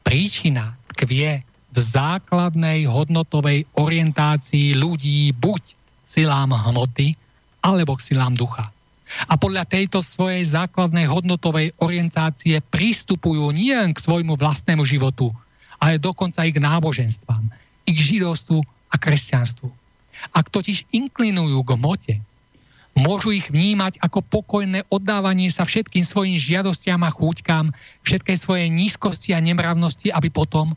Príčina 0.00 0.78
tkvie 0.96 1.44
v 1.76 1.78
základnej 1.78 2.88
hodnotovej 2.88 3.68
orientácii 3.76 4.72
ľudí 4.72 5.36
buď 5.36 5.76
silám 6.08 6.56
hmoty, 6.56 7.12
alebo 7.60 8.00
k 8.00 8.14
silám 8.14 8.32
ducha 8.32 8.72
a 9.30 9.34
podľa 9.38 9.64
tejto 9.64 10.02
svojej 10.02 10.42
základnej 10.42 11.06
hodnotovej 11.06 11.72
orientácie 11.78 12.58
pristupujú 12.58 13.54
nie 13.54 13.70
len 13.70 13.94
k 13.94 14.02
svojmu 14.02 14.34
vlastnému 14.34 14.82
životu, 14.82 15.30
ale 15.78 16.02
dokonca 16.02 16.42
i 16.42 16.50
k 16.50 16.58
náboženstvám, 16.58 17.44
i 17.86 17.90
k 17.94 17.98
židovstvu 17.98 18.58
a 18.90 18.94
kresťanstvu. 18.98 19.70
Ak 20.34 20.50
totiž 20.50 20.90
inklinujú 20.90 21.62
k 21.62 21.70
mote, 21.78 22.14
môžu 22.98 23.30
ich 23.30 23.46
vnímať 23.52 24.00
ako 24.02 24.24
pokojné 24.26 24.88
oddávanie 24.90 25.52
sa 25.52 25.62
všetkým 25.62 26.02
svojim 26.02 26.36
žiadostiam 26.40 26.98
a 27.06 27.14
chúťkám, 27.14 27.70
všetkej 28.02 28.36
svojej 28.40 28.68
nízkosti 28.72 29.36
a 29.36 29.40
nemravnosti, 29.44 30.10
aby 30.10 30.32
potom 30.32 30.74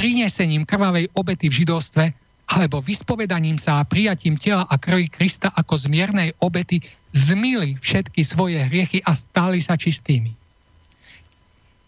prinesením 0.00 0.64
krvavej 0.64 1.12
obety 1.12 1.52
v 1.52 1.60
židovstve 1.60 2.04
alebo 2.48 2.80
vyspovedaním 2.80 3.60
sa 3.60 3.84
a 3.84 3.86
prijatím 3.86 4.40
tela 4.40 4.64
a 4.64 4.80
krvi 4.80 5.12
Krista 5.12 5.52
ako 5.52 5.76
zmiernej 5.76 6.32
obety 6.40 6.80
zmili 7.12 7.76
všetky 7.76 8.24
svoje 8.24 8.64
hriechy 8.64 9.04
a 9.04 9.12
stali 9.12 9.60
sa 9.60 9.76
čistými. 9.76 10.32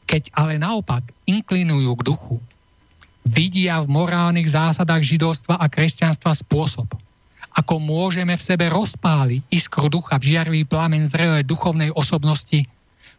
Keď 0.05 0.29
ale 0.37 0.61
naopak 0.61 1.09
inklinujú 1.25 1.89
k 1.97 2.07
duchu, 2.13 2.37
vidia 3.25 3.81
v 3.81 3.89
morálnych 3.89 4.53
zásadách 4.53 5.03
židovstva 5.03 5.57
a 5.57 5.67
kresťanstva 5.73 6.37
spôsob, 6.37 6.93
ako 7.57 7.75
môžeme 7.81 8.37
v 8.37 8.45
sebe 8.45 8.69
rozpáliť 8.69 9.41
iskru 9.49 9.89
ducha 9.89 10.21
v 10.21 10.37
žiarivý 10.37 10.63
plamen 10.69 11.09
zrelej 11.09 11.49
duchovnej 11.49 11.89
osobnosti, 11.97 12.69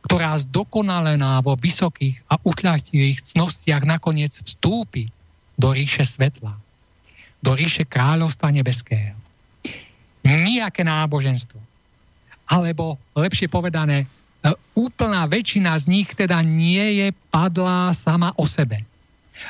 ktorá 0.03 0.35
zdokonalená 0.35 1.39
vo 1.41 1.55
vysokých 1.55 2.19
a 2.27 2.37
ušľachtivých 2.43 3.33
cnostiach 3.33 3.87
nakoniec 3.87 4.35
vstúpi 4.43 5.07
do 5.55 5.71
ríše 5.71 6.03
svetla 6.03 6.63
do 7.43 7.51
ríše 7.51 7.83
kráľovstva 7.83 8.55
nebeského. 8.55 9.19
Nijaké 10.23 10.87
náboženstvo. 10.87 11.59
Alebo 12.47 12.95
lepšie 13.11 13.51
povedané, 13.51 14.07
e, 14.07 14.07
úplná 14.79 15.27
väčšina 15.27 15.75
z 15.75 15.85
nich 15.91 16.07
teda 16.15 16.39
nie 16.39 17.03
je 17.03 17.07
padlá 17.27 17.91
sama 17.91 18.31
o 18.39 18.47
sebe. 18.47 18.87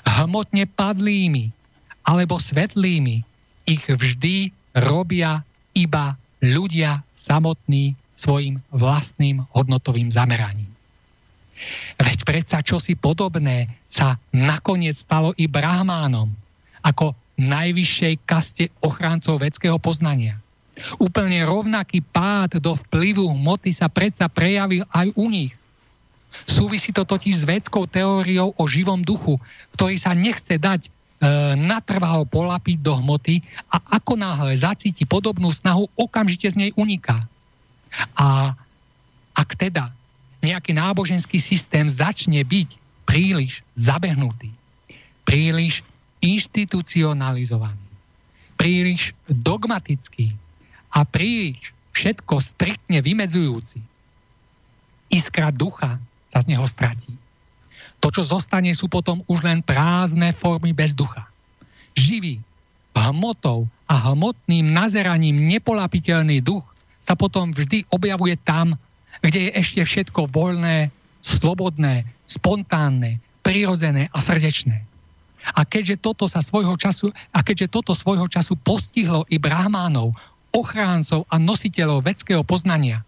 Hmotne 0.09 0.65
padlými 0.65 1.53
alebo 2.01 2.41
svetlými 2.41 3.21
ich 3.69 3.85
vždy 3.85 4.49
robia 4.73 5.45
iba 5.77 6.17
ľudia 6.41 7.05
samotní 7.13 7.93
svojim 8.13 8.61
vlastným 8.69 9.41
hodnotovým 9.53 10.09
zameraním. 10.13 10.69
Veď 11.97 12.19
predsa 12.27 12.59
čosi 12.65 12.97
podobné 12.97 13.71
sa 13.87 14.19
nakoniec 14.33 14.97
stalo 14.97 15.31
i 15.37 15.47
brahmánom, 15.47 16.29
ako 16.83 17.15
najvyššej 17.39 18.15
kaste 18.27 18.65
ochráncov 18.83 19.41
vedského 19.41 19.79
poznania. 19.79 20.37
Úplne 20.97 21.45
rovnaký 21.45 22.01
pád 22.01 22.57
do 22.57 22.73
vplyvu 22.73 23.29
hmoty 23.37 23.71
sa 23.73 23.87
predsa 23.89 24.25
prejavil 24.25 24.83
aj 24.89 25.13
u 25.13 25.29
nich. 25.29 25.53
Súvisí 26.49 26.89
to 26.89 27.05
totiž 27.05 27.45
s 27.45 27.47
vedskou 27.47 27.85
teóriou 27.85 28.57
o 28.57 28.63
živom 28.65 29.05
duchu, 29.05 29.37
ktorý 29.77 30.01
sa 30.01 30.17
nechce 30.17 30.57
dať 30.57 30.81
e, 30.81 30.89
natrvalo 31.61 32.25
polapiť 32.25 32.81
do 32.81 32.97
hmoty 32.97 33.45
a 33.69 34.01
ako 34.01 34.17
náhle 34.17 34.57
zacíti 34.57 35.05
podobnú 35.05 35.53
snahu, 35.53 35.85
okamžite 35.93 36.49
z 36.49 36.57
nej 36.57 36.71
uniká. 36.73 37.21
A 38.17 38.57
ak 39.33 39.49
teda 39.57 39.89
nejaký 40.43 40.75
náboženský 40.75 41.39
systém 41.39 41.87
začne 41.87 42.43
byť 42.43 42.69
príliš 43.07 43.63
zabehnutý, 43.77 44.51
príliš 45.23 45.81
inštitucionalizovaný, 46.19 47.87
príliš 48.59 49.15
dogmatický 49.27 50.35
a 50.93 51.03
príliš 51.07 51.71
všetko 51.93 52.39
striktne 52.41 52.99
vymedzujúci. 52.99 53.79
Iskra 55.13 55.53
ducha 55.53 56.01
sa 56.31 56.41
z 56.41 56.49
neho 56.53 56.65
stratí. 56.65 57.13
To, 58.01 58.11
čo 58.11 58.25
zostane, 58.25 58.73
sú 58.75 58.91
potom 58.91 59.23
už 59.31 59.45
len 59.45 59.63
prázdne 59.63 60.35
formy 60.35 60.75
bez 60.75 60.91
ducha. 60.91 61.23
Živý, 61.95 62.41
hmotou 62.97 63.69
a 63.85 63.95
hmotným 64.11 64.73
nazeraním 64.73 65.37
nepolapiteľný 65.37 66.41
duch 66.41 66.65
sa 67.03 67.19
potom 67.19 67.51
vždy 67.51 67.83
objavuje 67.91 68.39
tam, 68.47 68.79
kde 69.19 69.51
je 69.51 69.51
ešte 69.59 69.81
všetko 69.83 70.31
voľné, 70.31 70.87
slobodné, 71.19 72.07
spontánne, 72.23 73.19
prirodzené 73.43 74.07
a 74.15 74.23
srdečné. 74.23 74.87
A 75.51 75.67
keďže 75.67 75.99
toto 75.99 76.31
sa 76.31 76.39
svojho 76.39 76.79
času, 76.79 77.11
a 77.35 77.43
keďže 77.43 77.67
toto 77.75 77.91
svojho 77.91 78.31
času 78.31 78.55
postihlo 78.55 79.27
i 79.27 79.35
brahmánov, 79.35 80.15
ochráncov 80.55 81.27
a 81.27 81.35
nositeľov 81.35 82.07
vedského 82.07 82.47
poznania, 82.47 83.03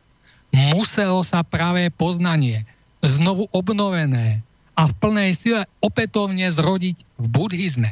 muselo 0.51 1.23
sa 1.23 1.47
práve 1.47 1.87
poznanie 1.95 2.67
znovu 2.99 3.47
obnovené 3.55 4.43
a 4.75 4.91
v 4.91 4.93
plnej 4.99 5.31
sile 5.31 5.63
opätovne 5.79 6.43
zrodiť 6.51 6.97
v 6.99 7.25
buddhizme. 7.31 7.91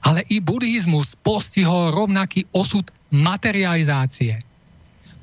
Ale 0.00 0.24
i 0.32 0.40
buddhizmus 0.40 1.12
postihol 1.20 1.92
rovnaký 1.92 2.48
osud 2.56 2.88
materializácie. 3.12 4.40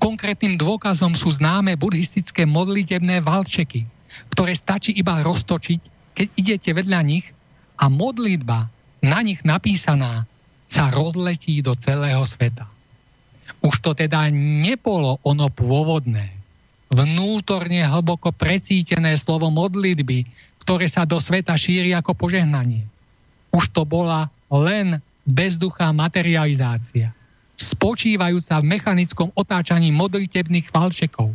Konkrétnym 0.04 0.60
dôkazom 0.60 1.16
sú 1.16 1.32
známe 1.32 1.80
buddhistické 1.80 2.43
modlitebné 2.43 3.24
valčeky, 3.24 3.88
ktoré 4.36 4.51
stačí 4.51 4.91
iba 4.91 5.24
roztočiť, 5.24 5.80
keď 6.12 6.28
idete 6.36 6.70
vedľa 6.76 6.99
nich 7.08 7.32
a 7.80 7.88
modlitba 7.88 8.68
na 8.99 9.20
nich 9.24 9.39
napísaná 9.47 10.28
sa 10.68 10.91
rozletí 10.91 11.64
do 11.64 11.72
celého 11.80 12.20
sveta. 12.28 12.68
Už 13.64 13.80
to 13.80 13.95
teda 13.95 14.28
nebolo 14.36 15.24
ono 15.24 15.47
pôvodné, 15.47 16.36
vnútorne 16.91 17.88
hlboko 17.88 18.36
precítené 18.36 19.16
slovo 19.16 19.47
modlitby, 19.56 20.28
ktoré 20.68 20.91
sa 20.91 21.08
do 21.08 21.16
sveta 21.16 21.56
šíri 21.56 21.95
ako 21.95 22.12
požehnanie. 22.12 22.84
Už 23.56 23.72
to 23.72 23.88
bola 23.88 24.28
len 24.51 24.99
bezduchá 25.24 25.95
materializácia, 25.95 27.16
spočívajúca 27.64 28.59
v 28.59 28.70
mechanickom 28.78 29.32
otáčaní 29.34 29.95
modlitebných 29.95 30.68
valčekov. 30.70 31.32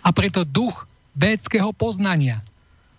A 0.00 0.08
preto 0.14 0.46
duch 0.46 0.86
védského 1.18 1.74
poznania 1.74 2.38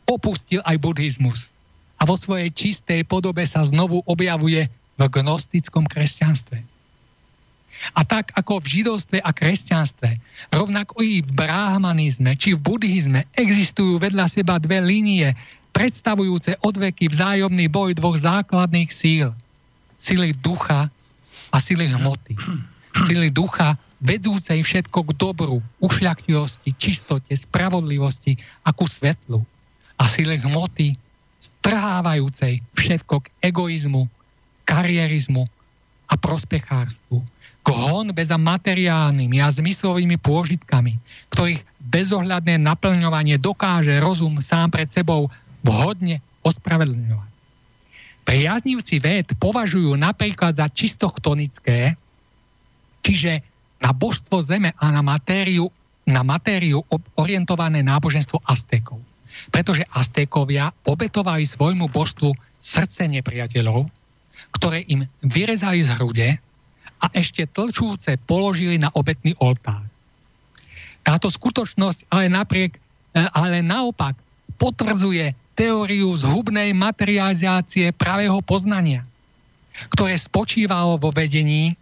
opustil 0.04 0.60
aj 0.68 0.76
buddhizmus 0.84 1.56
a 1.98 2.04
vo 2.04 2.20
svojej 2.20 2.52
čistej 2.52 3.08
podobe 3.08 3.48
sa 3.48 3.64
znovu 3.64 4.04
objavuje 4.04 4.68
v 5.00 5.02
gnostickom 5.08 5.88
kresťanstve. 5.88 6.60
A 7.92 8.02
tak 8.08 8.32
ako 8.36 8.64
v 8.64 8.80
židovstve 8.80 9.18
a 9.20 9.32
kresťanstve, 9.36 10.16
rovnako 10.56 11.04
i 11.04 11.20
v 11.20 11.32
brahmanizme 11.36 12.36
či 12.40 12.56
v 12.56 12.64
buddhizme 12.64 13.28
existujú 13.36 14.00
vedľa 14.00 14.28
seba 14.32 14.56
dve 14.60 14.80
línie, 14.80 15.36
predstavujúce 15.76 16.64
odveky 16.64 17.12
vzájomný 17.12 17.68
boj 17.68 17.98
dvoch 17.98 18.16
základných 18.16 18.92
síl. 18.94 19.36
Sily 20.00 20.32
ducha 20.40 20.88
a 21.54 21.58
sily 21.62 21.86
hmoty. 21.86 22.34
Sily 23.06 23.30
ducha 23.30 23.78
vedúcej 24.02 24.66
všetko 24.66 25.00
k 25.08 25.12
dobru, 25.16 25.62
ušľachtivosti, 25.80 26.74
čistote, 26.76 27.32
spravodlivosti 27.38 28.36
a 28.66 28.74
ku 28.74 28.90
svetlu. 28.90 29.46
A 30.02 30.10
sily 30.10 30.42
hmoty 30.42 30.98
strhávajúcej 31.40 32.66
všetko 32.74 33.24
k 33.24 33.32
egoizmu, 33.46 34.10
karierizmu 34.66 35.46
a 36.10 36.14
prospechárstvu 36.18 37.22
k 37.64 37.68
honbe 37.72 38.20
za 38.20 38.36
materiálnymi 38.36 39.40
a 39.40 39.48
zmyslovými 39.48 40.20
pôžitkami, 40.20 41.00
ktorých 41.32 41.64
bezohľadné 41.80 42.60
naplňovanie 42.60 43.40
dokáže 43.40 44.04
rozum 44.04 44.44
sám 44.44 44.68
pred 44.68 44.92
sebou 44.92 45.32
vhodne 45.64 46.20
ospravedlňovať. 46.44 47.33
Priaznivci 48.24 49.04
véd 49.04 49.36
považujú 49.36 50.00
napríklad 50.00 50.56
za 50.56 50.72
čistochtonické, 50.72 52.00
čiže 53.04 53.44
na 53.84 53.92
božstvo 53.92 54.40
zeme 54.40 54.72
a 54.80 54.86
na 54.96 55.04
matériu, 55.04 55.68
na 56.08 56.24
matériu 56.24 56.88
orientované 57.20 57.84
náboženstvo 57.84 58.40
Aztékov. 58.48 59.04
Pretože 59.52 59.84
Aztékovia 59.92 60.72
obetovali 60.88 61.44
svojmu 61.44 61.92
božstvu 61.92 62.32
srdce 62.64 63.12
nepriateľov, 63.12 63.92
ktoré 64.56 64.88
im 64.88 65.04
vyrezali 65.20 65.84
z 65.84 65.90
hrude 66.00 66.30
a 67.04 67.06
ešte 67.12 67.44
tlčúce 67.52 68.16
položili 68.24 68.80
na 68.80 68.88
obetný 68.96 69.36
oltár. 69.44 69.84
Táto 71.04 71.28
skutočnosť 71.28 72.08
ale 72.08 72.32
napriek, 72.32 72.80
e, 72.80 72.80
ale 73.36 73.60
naopak 73.60 74.16
potvrdzuje 74.56 75.36
teóriu 75.54 76.14
zhubnej 76.18 76.74
materializácie 76.74 77.94
pravého 77.94 78.42
poznania, 78.42 79.06
ktoré 79.94 80.18
spočívalo 80.18 80.98
vo 80.98 81.10
vedení, 81.14 81.78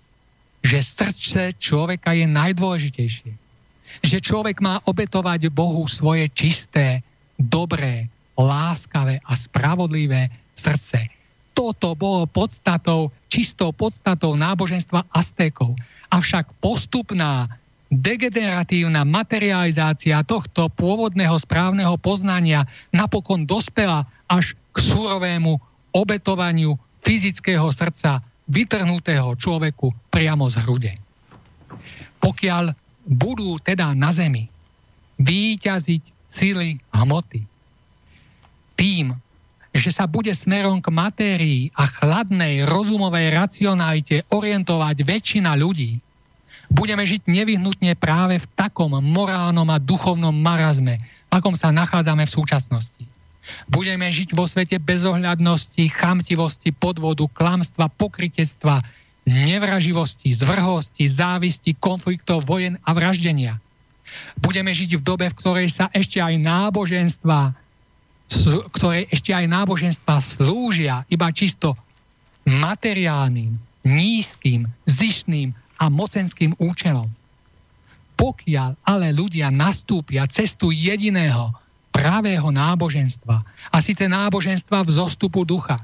že 0.62 0.84
srdce 0.86 1.58
človeka 1.58 2.14
je 2.14 2.28
najdôležitejšie. 2.30 3.32
Že 4.06 4.18
človek 4.24 4.64
má 4.64 4.80
obetovať 4.88 5.52
Bohu 5.52 5.84
svoje 5.90 6.30
čisté, 6.32 7.04
dobré, 7.36 8.08
láskavé 8.38 9.20
a 9.26 9.34
spravodlivé 9.36 10.32
srdce 10.56 11.12
toto 11.62 11.94
bolo 11.94 12.26
podstatou, 12.26 13.12
čistou 13.28 13.70
podstatou 13.76 14.34
náboženstva 14.34 15.06
Aztékov. 15.14 15.78
Avšak 16.10 16.50
postupná 16.58 17.61
degeneratívna 17.92 19.04
materializácia 19.04 20.24
tohto 20.24 20.72
pôvodného 20.72 21.36
správneho 21.36 22.00
poznania 22.00 22.64
napokon 22.96 23.44
dospela 23.44 24.08
až 24.32 24.56
k 24.72 24.78
súrovému 24.80 25.60
obetovaniu 25.92 26.80
fyzického 27.04 27.68
srdca 27.68 28.24
vytrhnutého 28.48 29.36
človeku 29.36 29.92
priamo 30.08 30.48
z 30.48 30.56
hrude. 30.64 30.94
Pokiaľ 32.24 32.72
budú 33.04 33.60
teda 33.60 33.92
na 33.92 34.16
zemi 34.16 34.48
výťaziť 35.20 36.32
sily 36.32 36.80
hmoty, 36.96 37.44
tým 38.80 39.20
že 39.72 39.88
sa 39.88 40.04
bude 40.04 40.36
smerom 40.36 40.84
k 40.84 40.92
matérii 40.92 41.72
a 41.80 41.88
chladnej 41.88 42.68
rozumovej 42.68 43.32
racionalite 43.32 44.28
orientovať 44.28 45.00
väčšina 45.00 45.56
ľudí, 45.56 45.96
budeme 46.72 47.04
žiť 47.04 47.28
nevyhnutne 47.28 47.94
práve 48.00 48.40
v 48.40 48.50
takom 48.56 48.96
morálnom 49.04 49.68
a 49.68 49.78
duchovnom 49.78 50.32
marazme, 50.32 51.04
akom 51.28 51.54
sa 51.54 51.76
nachádzame 51.76 52.24
v 52.24 52.36
súčasnosti. 52.42 53.04
Budeme 53.68 54.08
žiť 54.08 54.32
vo 54.32 54.48
svete 54.48 54.80
bezohľadnosti, 54.80 55.84
chamtivosti, 55.92 56.72
podvodu, 56.72 57.28
klamstva, 57.28 57.92
pokritectva, 58.00 58.80
nevraživosti, 59.28 60.32
zvrhosti, 60.32 61.06
závisti, 61.06 61.76
konfliktov, 61.76 62.48
vojen 62.48 62.80
a 62.88 62.96
vraždenia. 62.96 63.60
Budeme 64.40 64.72
žiť 64.72 64.98
v 64.98 65.06
dobe, 65.06 65.26
v 65.28 65.38
ktorej 65.38 65.68
sa 65.70 65.92
ešte 65.92 66.24
aj 66.24 66.40
náboženstva 66.40 67.62
ktoré 68.72 69.12
ešte 69.12 69.36
aj 69.36 69.44
náboženstva 69.44 70.24
slúžia 70.24 71.04
iba 71.12 71.28
čisto 71.36 71.76
materiálnym, 72.48 73.60
nízkym, 73.84 74.72
zišným 74.88 75.52
a 75.82 75.90
mocenským 75.90 76.54
účelom. 76.62 77.10
Pokiaľ 78.14 78.78
ale 78.86 79.10
ľudia 79.10 79.50
nastúpia 79.50 80.30
cestu 80.30 80.70
jediného 80.70 81.50
pravého 81.90 82.54
náboženstva, 82.54 83.42
a 83.74 83.78
síce 83.82 84.06
náboženstva 84.06 84.86
v 84.86 84.94
zostupu 84.94 85.42
ducha, 85.42 85.82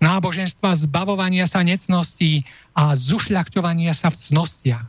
náboženstva 0.00 0.80
zbavovania 0.88 1.44
sa 1.44 1.60
necností 1.60 2.48
a 2.72 2.96
zušľakťovania 2.96 3.92
sa 3.92 4.08
v 4.08 4.16
cnostiach, 4.16 4.86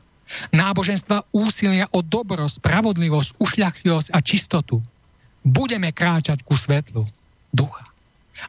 náboženstva 0.56 1.27
úsilia 1.36 1.91
o 1.91 1.99
dobro, 1.99 2.48
spravodlivosť, 2.48 3.36
ušľachtivosť 3.38 4.10
a 4.15 4.19
čistotu– 4.23 4.80
budeme 5.45 5.94
kráčať 5.94 6.41
ku 6.41 6.57
svetlu 6.57 7.06
ducha. 7.53 7.86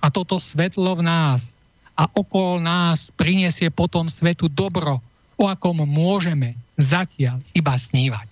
A 0.00 0.08
toto 0.08 0.40
svetlo 0.40 0.96
v 0.96 1.04
nás 1.04 1.60
a 1.92 2.08
okolo 2.08 2.56
nás 2.58 3.12
prinesie 3.12 3.68
potom 3.68 4.08
svetu 4.08 4.48
dobro, 4.48 5.04
o 5.36 5.44
akom 5.46 5.84
môžeme 5.84 6.56
zatiaľ 6.80 7.40
iba 7.52 7.76
snívať. 7.76 8.28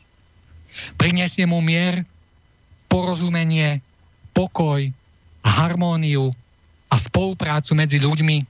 Prinesie 0.99 1.47
mu 1.47 1.63
mier, 1.63 2.03
porozumenie, 2.91 3.79
pokoj, 4.35 4.91
harmóniu 5.45 6.35
a 6.91 6.97
spoluprácu 6.99 7.77
medzi 7.79 8.03
ľuďmi. 8.03 8.43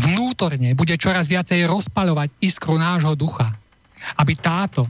Vnútorne 0.00 0.72
bude 0.78 0.94
čoraz 0.96 1.26
viacej 1.26 1.66
rozpaľovať 1.66 2.32
iskru 2.40 2.78
nášho 2.78 3.12
ducha, 3.18 3.52
aby 4.16 4.32
táto 4.38 4.88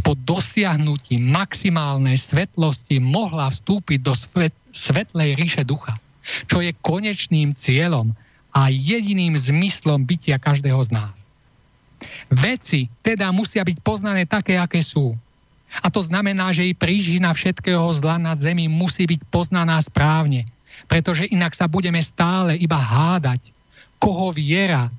po 0.00 0.16
dosiahnutí 0.16 1.20
maximálnej 1.20 2.16
svetlosti 2.16 2.98
mohla 2.98 3.52
vstúpiť 3.52 3.98
do 4.00 4.16
svet, 4.16 4.56
svetlej 4.72 5.36
ríše 5.36 5.62
ducha, 5.62 6.00
čo 6.48 6.64
je 6.64 6.72
konečným 6.80 7.52
cieľom 7.52 8.16
a 8.50 8.72
jediným 8.72 9.36
zmyslom 9.38 10.02
bytia 10.08 10.40
každého 10.40 10.80
z 10.82 10.90
nás. 10.90 11.29
Veci 12.30 12.88
teda 13.04 13.28
musia 13.30 13.64
byť 13.64 13.78
poznané 13.84 14.24
také, 14.24 14.56
aké 14.56 14.80
sú. 14.80 15.14
A 15.78 15.86
to 15.86 16.02
znamená, 16.02 16.50
že 16.50 16.66
i 16.66 16.74
prížina 16.74 17.30
všetkého 17.30 17.86
zla 17.94 18.18
na 18.18 18.34
zemi 18.34 18.66
musí 18.66 19.06
byť 19.06 19.20
poznaná 19.30 19.78
správne, 19.78 20.50
pretože 20.90 21.30
inak 21.30 21.54
sa 21.54 21.70
budeme 21.70 22.02
stále 22.02 22.58
iba 22.58 22.78
hádať, 22.78 23.54
koho 24.02 24.34
viera 24.34 24.90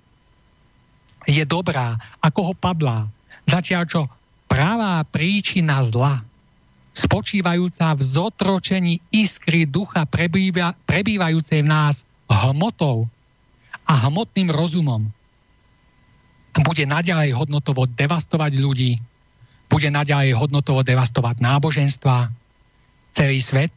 je 1.28 1.44
dobrá 1.44 2.00
a 2.24 2.28
koho 2.32 2.56
padlá. 2.56 3.10
Zatiaľ 3.44 3.84
čo 3.90 4.02
pravá 4.48 5.04
príčina 5.04 5.84
zla, 5.84 6.24
spočívajúca 6.96 7.92
v 7.98 8.02
zotročení 8.04 8.96
iskry 9.12 9.68
ducha 9.68 10.08
prebýva, 10.08 10.72
prebývajúcej 10.88 11.68
v 11.68 11.72
nás, 11.72 12.08
hmotou 12.32 13.12
a 13.84 13.94
hmotným 14.08 14.48
rozumom 14.48 15.12
bude 16.60 16.84
naďalej 16.84 17.32
hodnotovo 17.32 17.88
devastovať 17.88 18.60
ľudí, 18.60 19.00
bude 19.72 19.88
naďalej 19.88 20.36
hodnotovo 20.36 20.84
devastovať 20.84 21.40
náboženstva, 21.40 22.28
celý 23.16 23.40
svet, 23.40 23.72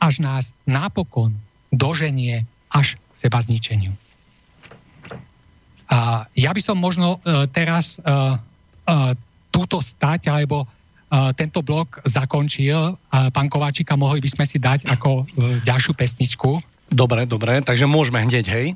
až 0.00 0.24
nás 0.24 0.56
napokon 0.64 1.36
doženie 1.68 2.48
až 2.72 2.96
k 3.12 3.28
seba 3.28 3.40
zničeniu. 3.44 3.92
A 5.88 6.28
ja 6.36 6.52
by 6.52 6.60
som 6.60 6.76
možno 6.76 7.16
uh, 7.20 7.48
teraz 7.48 7.96
uh, 8.00 8.36
uh, 8.36 9.12
túto 9.48 9.80
stať 9.80 10.28
alebo 10.28 10.68
tento 11.08 11.64
blok 11.64 12.04
zakončil. 12.04 12.92
Pán 13.08 13.48
Kováčika, 13.48 13.96
mohli 13.96 14.20
by 14.20 14.28
sme 14.28 14.44
si 14.44 14.60
dať 14.60 14.92
ako 14.92 15.24
ďalšiu 15.64 15.96
pesničku. 15.96 16.60
Dobre, 16.88 17.28
dobre, 17.28 17.60
takže 17.60 17.84
môžeme 17.84 18.24
hneď, 18.24 18.48
hej? 18.48 18.66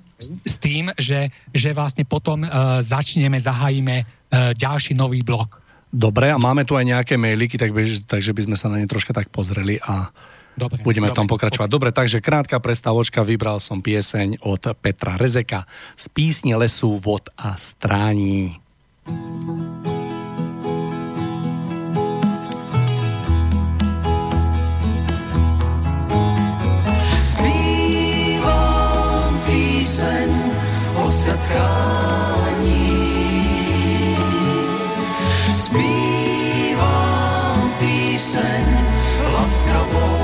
S 0.45 0.61
tým, 0.61 0.93
že, 1.01 1.33
že 1.57 1.73
vlastne 1.73 2.05
potom 2.05 2.45
uh, 2.45 2.79
začneme, 2.85 3.41
zahájime 3.41 4.05
uh, 4.05 4.53
ďalší 4.53 4.93
nový 4.93 5.25
blok. 5.25 5.65
Dobre, 5.93 6.29
a 6.33 6.37
máme 6.37 6.65
tu 6.65 6.77
aj 6.77 6.89
nejaké 6.89 7.17
mailiky, 7.17 7.57
tak 7.57 7.73
by, 7.73 8.05
takže 8.05 8.33
by 8.33 8.43
sme 8.49 8.57
sa 8.57 8.69
na 8.73 8.81
ne 8.81 8.89
troška 8.89 9.13
tak 9.13 9.29
pozreli 9.29 9.77
a 9.85 10.09
dobre, 10.57 10.81
budeme 10.85 11.09
dobre, 11.09 11.17
v 11.17 11.19
tom 11.21 11.29
pokračovať. 11.29 11.69
Dobre, 11.69 11.89
takže 11.93 12.25
krátka 12.25 12.61
prestavočka, 12.61 13.25
vybral 13.25 13.61
som 13.61 13.85
pieseň 13.85 14.45
od 14.45 14.73
Petra 14.81 15.21
Rezeka 15.21 15.69
z 15.97 16.05
písne 16.13 16.57
lesu, 16.57 16.97
vod 16.97 17.33
a 17.37 17.57
strání. 17.57 18.61
thank 19.03 19.87
you 19.87 20.02
setkání. 31.23 32.89
Zpívám 35.51 37.73
píseň 37.79 38.65
laskavou. 39.33 40.19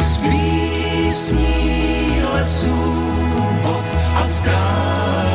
Z 0.00 0.20
písní 0.20 2.22
lesů, 2.32 2.94
vod 3.62 3.84
a 4.14 4.26
strání. 4.26 5.31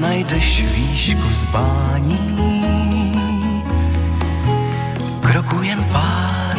Najdeš 0.00 0.64
výšku 0.64 1.32
zbání. 1.32 2.40
Kroku 5.20 5.62
jen 5.62 5.84
pár 5.84 6.56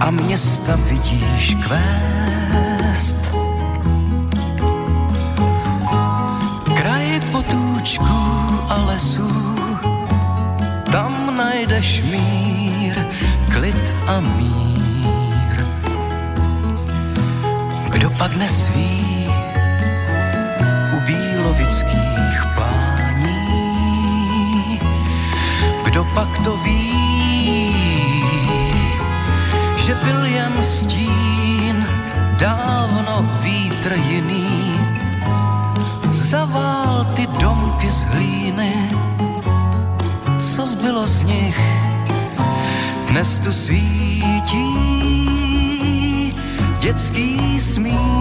a 0.00 0.10
města 0.10 0.76
vidíš 0.76 1.56
kvést. 1.64 3.16
Kraje 6.76 7.20
potůčků 7.20 8.04
a 8.68 8.76
lesů, 8.86 9.56
tam 10.92 11.36
najdeš 11.36 12.02
mír, 12.02 13.06
klid 13.52 13.94
a 14.06 14.20
mír. 14.20 15.64
Kdo 17.92 18.10
pak 18.10 18.36
nesví, 18.36 19.19
Kdo 26.40 26.56
ví, 26.56 26.92
že 29.76 29.94
byl 29.94 30.24
jen 30.24 30.52
stín, 30.64 31.86
dávno 32.38 33.28
vítr 33.42 33.92
jiný, 34.08 34.80
zavál 36.10 37.06
ty 37.14 37.26
domky 37.26 37.90
z 37.90 38.02
hlíny, 38.02 38.72
co 40.38 40.66
zbylo 40.66 41.06
z 41.06 41.22
nich, 41.22 41.60
dnes 43.08 43.38
tu 43.38 43.52
svítí 43.52 44.64
dětský 46.80 47.60
smích. 47.60 48.20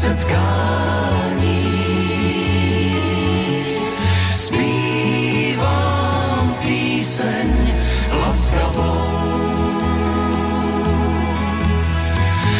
Setkání. 0.00 1.60
Zpívám 4.32 5.64
píseň 6.62 7.50
laskavou. 8.10 9.10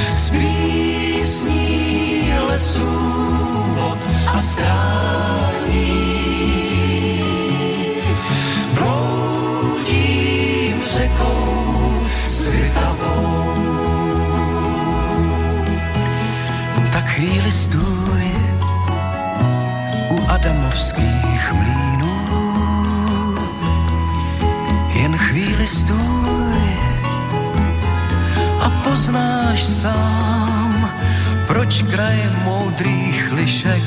Z 0.09 0.31
vod 3.75 3.99
a 4.27 4.41
strání. 4.43 5.50
Proč 32.01 32.09
kraj 32.09 32.17
moudrých 32.45 33.33
lišek, 33.33 33.85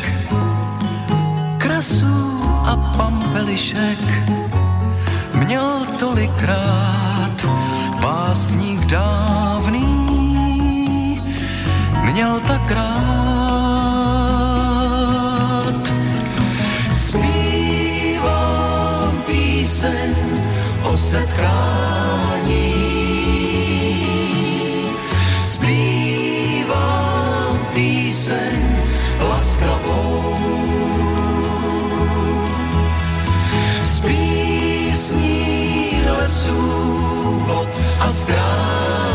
krasů 1.57 2.41
a 2.65 2.75
pampelišek 2.97 3.97
měl 5.33 5.85
tolikrát 5.99 7.45
básník 8.01 8.85
dávný 8.85 10.03
měl 12.13 12.39
tak 12.47 12.71
rád. 12.71 12.93
Zpívám 16.91 18.43
píseň 19.25 20.15
o 20.83 20.97
setkání. 20.97 22.82
Lesů, 36.43 36.61
vod 37.47 37.69
a 37.99 38.09
strání. 38.09 39.12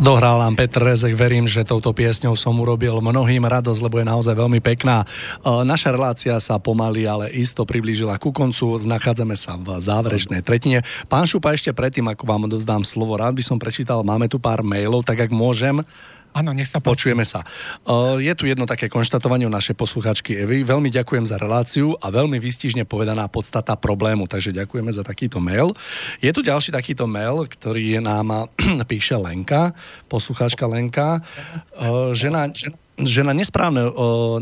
Dohral 0.00 0.40
nám 0.40 0.56
Petr 0.56 0.80
Rezek, 0.80 1.12
verím, 1.12 1.44
že 1.44 1.60
touto 1.60 1.92
piesňou 1.92 2.32
som 2.32 2.56
urobil 2.56 3.04
mnohým 3.04 3.44
radosť, 3.44 3.84
lebo 3.84 4.00
je 4.00 4.08
naozaj 4.08 4.32
veľmi 4.32 4.56
pekná. 4.64 5.04
E, 5.04 5.06
naša 5.60 5.92
relácia 5.92 6.40
sa 6.40 6.56
pomaly, 6.56 7.04
ale 7.04 7.28
isto 7.36 7.68
priblížila 7.68 8.16
ku 8.16 8.32
koncu. 8.32 8.80
Nachádzame 8.80 9.36
sa 9.36 9.60
v 9.60 9.76
záverečnej 9.76 10.40
tretine. 10.40 10.80
Pán 11.12 11.28
Šupa, 11.28 11.52
ešte 11.52 11.76
predtým, 11.76 12.08
ako 12.08 12.24
vám 12.24 12.48
dozdám 12.48 12.80
slovo, 12.80 13.20
rád 13.20 13.36
by 13.36 13.44
som 13.44 13.60
prečítal, 13.60 14.00
máme 14.00 14.24
tu 14.24 14.40
pár 14.40 14.64
mailov, 14.64 15.04
tak 15.04 15.28
ak 15.28 15.36
môžem, 15.36 15.84
Áno, 16.30 16.54
nech 16.54 16.70
sa 16.70 16.78
páči. 16.78 16.90
Počujeme 16.94 17.26
sa. 17.26 17.42
Je 18.22 18.32
tu 18.38 18.46
jedno 18.46 18.64
také 18.64 18.86
konštatovanie 18.86 19.46
u 19.46 19.52
našej 19.52 19.74
posluchačky 19.74 20.38
Evy. 20.38 20.62
Veľmi 20.62 20.88
ďakujem 20.92 21.26
za 21.26 21.36
reláciu 21.36 21.98
a 21.98 22.06
veľmi 22.14 22.38
výstižne 22.38 22.86
povedaná 22.86 23.26
podstata 23.26 23.74
problému, 23.74 24.30
takže 24.30 24.54
ďakujeme 24.54 24.94
za 24.94 25.02
takýto 25.02 25.42
mail. 25.42 25.74
Je 26.22 26.30
tu 26.30 26.46
ďalší 26.46 26.70
takýto 26.70 27.10
mail, 27.10 27.50
ktorý 27.50 27.98
nám 27.98 28.50
píše 28.90 29.18
Lenka, 29.18 29.74
posluchačka 30.06 30.70
Lenka. 30.70 31.18
Žena, 32.14 32.54
že 33.00 33.20
na 33.26 33.32
nesprávne, 33.34 33.90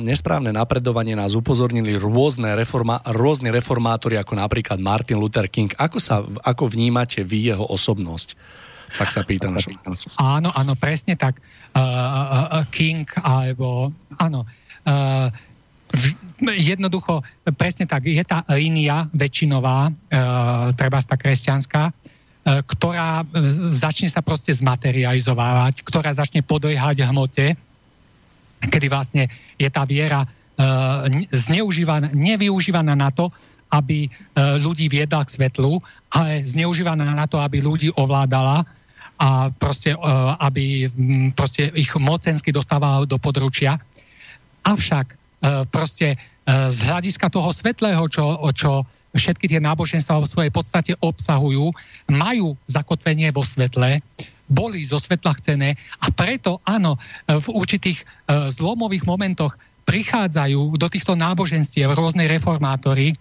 nesprávne 0.02 0.50
napredovanie 0.50 1.16
nás 1.16 1.32
upozornili 1.32 1.96
rôzne 1.96 2.52
reforma, 2.58 3.00
rôzni 3.06 3.48
reformátori, 3.48 4.20
ako 4.20 4.34
napríklad 4.36 4.76
Martin 4.82 5.22
Luther 5.22 5.46
King. 5.48 5.72
Ako, 5.78 5.98
sa, 6.02 6.20
ako 6.44 6.68
vnímate 6.68 7.24
vy 7.24 7.54
jeho 7.54 7.64
osobnosť? 7.64 8.36
Tak 8.88 9.12
sa 9.12 9.20
pýta 9.20 9.52
naša. 9.52 9.76
Áno, 10.16 10.48
áno, 10.48 10.72
presne 10.72 11.12
tak 11.12 11.36
King 12.74 13.06
alebo 13.22 13.92
áno, 14.18 14.42
jednoducho, 16.42 17.24
presne 17.56 17.88
tak, 17.88 18.06
je 18.06 18.22
tá 18.22 18.44
línia 18.54 19.08
väčšinová, 19.10 19.90
uh, 19.90 20.70
treba 20.76 21.00
tá 21.02 21.16
kresťanská, 21.16 21.82
uh, 21.90 22.60
ktorá 22.68 23.24
začne 23.56 24.08
sa 24.12 24.20
proste 24.20 24.52
zmaterializovať, 24.54 25.82
ktorá 25.82 26.12
začne 26.14 26.44
podojhať 26.44 27.08
hmote, 27.08 27.46
kedy 28.58 28.86
vlastne 28.90 29.32
je 29.56 29.68
tá 29.70 29.82
viera 29.88 30.24
uh, 30.24 31.08
zneužívaná, 31.32 32.12
nevyužívaná 32.12 32.94
na 32.94 33.10
to, 33.10 33.32
aby 33.68 34.08
ľudí 34.64 34.88
viedla 34.88 35.28
k 35.28 35.36
svetlu, 35.36 35.84
ale 36.08 36.40
zneužívaná 36.48 37.04
na 37.12 37.28
to, 37.28 37.36
aby 37.36 37.60
ľudí 37.60 37.92
ovládala 38.00 38.64
a 39.18 39.50
proste, 39.50 39.92
e, 39.92 39.98
aby 40.38 40.86
proste 41.34 41.74
ich 41.74 41.90
mocensky 41.98 42.54
dostával 42.54 43.04
do 43.04 43.18
područia. 43.18 43.82
Avšak 44.62 45.06
e, 45.10 45.14
proste 45.66 46.14
e, 46.14 46.16
z 46.70 46.78
hľadiska 46.86 47.26
toho 47.26 47.50
svetlého, 47.50 48.06
čo, 48.06 48.38
čo 48.54 48.86
všetky 49.12 49.50
tie 49.50 49.58
náboženstva 49.58 50.22
vo 50.22 50.30
svojej 50.30 50.54
podstate 50.54 50.92
obsahujú, 51.02 51.74
majú 52.14 52.54
zakotvenie 52.70 53.34
vo 53.34 53.42
svetle, 53.42 53.98
boli 54.48 54.80
zo 54.86 54.96
svetla 54.96 55.36
chcené 55.36 55.76
a 56.00 56.08
preto 56.08 56.64
áno, 56.64 56.96
v 57.28 57.46
určitých 57.52 58.00
zlomových 58.56 59.04
momentoch 59.04 59.52
prichádzajú 59.84 60.76
do 60.80 60.88
týchto 60.88 61.12
náboženstiev 61.16 61.92
rôzne 61.92 62.24
reformátori, 62.24 63.12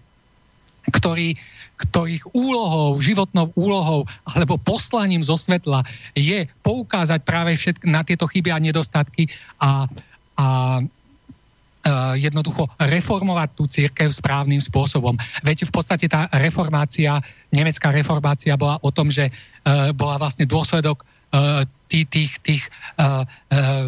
ktorí 0.88 1.36
ktorých 1.78 2.34
úlohou, 2.34 2.98
životnou 2.98 3.54
úlohou 3.54 4.02
alebo 4.26 4.58
poslaním 4.58 5.22
zo 5.22 5.38
svetla 5.38 5.86
je 6.18 6.50
poukázať 6.66 7.22
práve 7.22 7.54
všetk- 7.54 7.86
na 7.86 8.02
tieto 8.02 8.26
chyby 8.26 8.50
a 8.50 8.58
nedostatky 8.58 9.30
a, 9.62 9.86
a 10.34 10.46
jednoducho 12.20 12.68
reformovať 12.76 13.48
tú 13.56 13.64
církev 13.64 14.12
správnym 14.12 14.60
spôsobom. 14.60 15.16
Veď 15.40 15.64
v 15.68 15.72
podstate 15.72 16.04
tá 16.04 16.28
reformácia, 16.36 17.16
nemecká 17.48 17.88
reformácia 17.88 18.60
bola 18.60 18.76
o 18.84 18.90
tom, 18.92 19.08
že 19.08 19.32
uh, 19.32 19.88
bola 19.96 20.20
vlastne 20.20 20.44
dôsledok 20.44 21.00
uh, 21.00 21.64
tých, 21.88 22.06
tých, 22.12 22.32
tých 22.44 22.64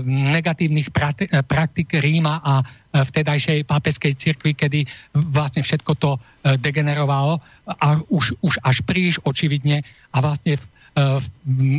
negatívnych 0.09 0.89
praktik 1.45 1.93
Ríma 1.93 2.41
a 2.41 2.65
vtedajšej 2.91 3.71
pápeskej 3.71 4.13
cirkvi, 4.19 4.53
kedy 4.55 4.83
vlastne 5.15 5.63
všetko 5.63 5.93
to 5.99 6.11
degenerovalo 6.59 7.39
a 7.67 8.03
už, 8.11 8.35
už 8.43 8.59
až 8.67 8.83
príliš 8.83 9.23
očividne 9.23 9.87
a 10.11 10.17
vlastne 10.19 10.59
v, 10.59 10.65
v, 10.99 11.27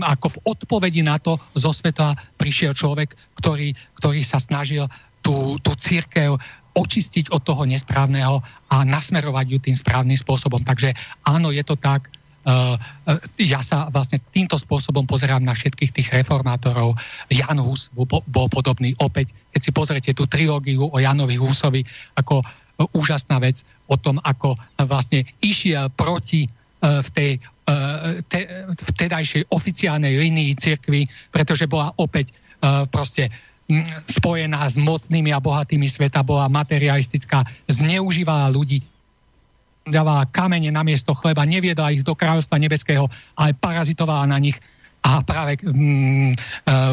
ako 0.07 0.27
v 0.31 0.41
odpovedi 0.55 1.03
na 1.03 1.19
to 1.19 1.35
zo 1.51 1.75
sveta 1.75 2.15
prišiel 2.39 2.71
človek, 2.71 3.11
ktorý, 3.35 3.75
ktorý 3.99 4.23
sa 4.23 4.39
snažil 4.39 4.88
tú, 5.19 5.59
tú 5.59 5.75
církev 5.75 6.39
očistiť 6.71 7.35
od 7.35 7.43
toho 7.43 7.67
nesprávneho 7.67 8.39
a 8.71 8.88
nasmerovať 8.88 9.45
ju 9.51 9.57
tým 9.59 9.75
správnym 9.75 10.15
spôsobom. 10.15 10.63
Takže 10.63 10.95
áno, 11.27 11.51
je 11.51 11.63
to 11.67 11.75
tak, 11.75 12.07
ja 13.38 13.61
sa 13.61 13.93
vlastne 13.93 14.18
týmto 14.34 14.57
spôsobom 14.57 15.05
pozerám 15.05 15.45
na 15.45 15.53
všetkých 15.53 15.91
tých 15.93 16.09
reformátorov. 16.09 16.97
Jan 17.30 17.61
Hus 17.61 17.93
bol, 17.93 18.47
podobný. 18.49 18.97
Opäť, 18.97 19.30
keď 19.53 19.61
si 19.61 19.72
pozriete 19.72 20.11
tú 20.18 20.26
trilógiu 20.26 20.89
o 20.89 20.97
Janovi 20.97 21.38
Husovi, 21.38 21.85
ako 22.18 22.41
uh, 22.41 22.85
úžasná 22.97 23.38
vec 23.38 23.61
o 23.85 23.95
tom, 23.97 24.18
ako 24.26 24.57
uh, 24.57 24.61
vlastne 24.89 25.30
išiel 25.39 25.93
proti 25.93 26.49
v 26.81 27.09
tej 27.13 27.31
te, 28.26 28.65
vtedajšej 28.73 29.53
oficiálnej 29.53 30.18
linii 30.18 30.57
cirkvi, 30.57 31.05
pretože 31.30 31.69
bola 31.69 31.93
opäť 32.01 32.34
proste 32.89 33.30
spojená 34.09 34.65
s 34.65 34.81
mocnými 34.81 35.30
a 35.30 35.38
bohatými 35.38 35.85
sveta, 35.85 36.26
bola 36.26 36.49
materialistická, 36.49 37.45
zneužívala 37.69 38.49
ľudí, 38.49 38.81
dávala 39.87 40.29
kamene 40.29 40.69
na 40.69 40.85
miesto 40.85 41.17
chleba, 41.17 41.47
neviedla 41.47 41.93
ich 41.93 42.05
do 42.05 42.13
kráľovstva 42.13 42.61
nebeského, 42.61 43.09
ale 43.37 43.57
parazitovala 43.57 44.29
na 44.29 44.37
nich. 44.37 44.57
A 45.01 45.25
práve 45.25 45.57
mm, 45.57 46.37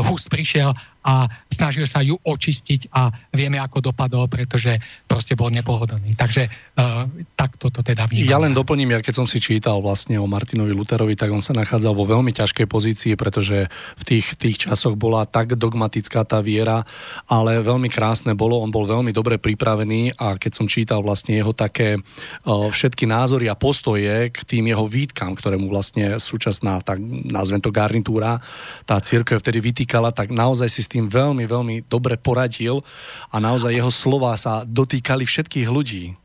Hus 0.08 0.32
prišiel 0.32 0.72
a 1.08 1.24
snažil 1.48 1.88
sa 1.88 2.04
ju 2.04 2.20
očistiť 2.20 2.92
a 2.92 3.08
vieme, 3.32 3.56
ako 3.56 3.80
dopadol, 3.80 4.28
pretože 4.28 4.76
proste 5.08 5.32
bol 5.32 5.48
nepohodlný. 5.48 6.12
Takže 6.12 6.52
uh, 6.52 7.08
tak 7.32 7.56
toto 7.56 7.80
teda 7.80 8.04
vnímam. 8.04 8.28
Ja 8.28 8.36
len 8.36 8.52
doplním, 8.52 8.92
ja 8.92 9.00
keď 9.00 9.24
som 9.24 9.26
si 9.26 9.40
čítal 9.40 9.80
vlastne 9.80 10.20
o 10.20 10.28
Martinovi 10.28 10.76
Luterovi, 10.76 11.16
tak 11.16 11.32
on 11.32 11.40
sa 11.40 11.56
nachádzal 11.56 11.96
vo 11.96 12.04
veľmi 12.04 12.36
ťažkej 12.36 12.66
pozícii, 12.68 13.16
pretože 13.16 13.72
v 13.96 14.02
tých, 14.04 14.36
tých 14.36 14.68
časoch 14.68 15.00
bola 15.00 15.24
tak 15.24 15.56
dogmatická 15.56 16.28
tá 16.28 16.44
viera, 16.44 16.84
ale 17.24 17.64
veľmi 17.64 17.88
krásne 17.88 18.36
bolo, 18.36 18.60
on 18.60 18.68
bol 18.68 18.84
veľmi 18.84 19.08
dobre 19.16 19.40
pripravený 19.40 20.20
a 20.20 20.36
keď 20.36 20.52
som 20.60 20.68
čítal 20.68 21.00
vlastne 21.00 21.40
jeho 21.40 21.56
také 21.56 21.96
uh, 21.96 22.68
všetky 22.68 23.08
názory 23.08 23.48
a 23.48 23.56
postoje 23.56 24.28
k 24.28 24.38
tým 24.44 24.68
jeho 24.68 24.84
výtkam, 24.84 25.32
ktoré 25.32 25.56
mu 25.56 25.72
vlastne 25.72 26.20
súčasná, 26.20 26.84
tak 26.84 27.00
nazvem 27.32 27.64
to 27.64 27.72
garnitúra, 27.72 28.44
tá 28.84 29.00
církev 29.00 29.40
vtedy 29.40 29.62
vytýkala, 29.62 30.12
tak 30.12 30.34
naozaj 30.34 30.68
si 30.68 30.84
s 30.84 30.90
tým 30.90 30.97
tým 30.98 31.06
veľmi, 31.06 31.46
veľmi 31.46 31.86
dobre 31.86 32.18
poradil 32.18 32.82
a 33.30 33.38
naozaj 33.38 33.70
jeho 33.70 33.94
slova 33.94 34.34
sa 34.34 34.66
dotýkali 34.66 35.22
všetkých 35.22 35.70
ľudí. 35.70 36.18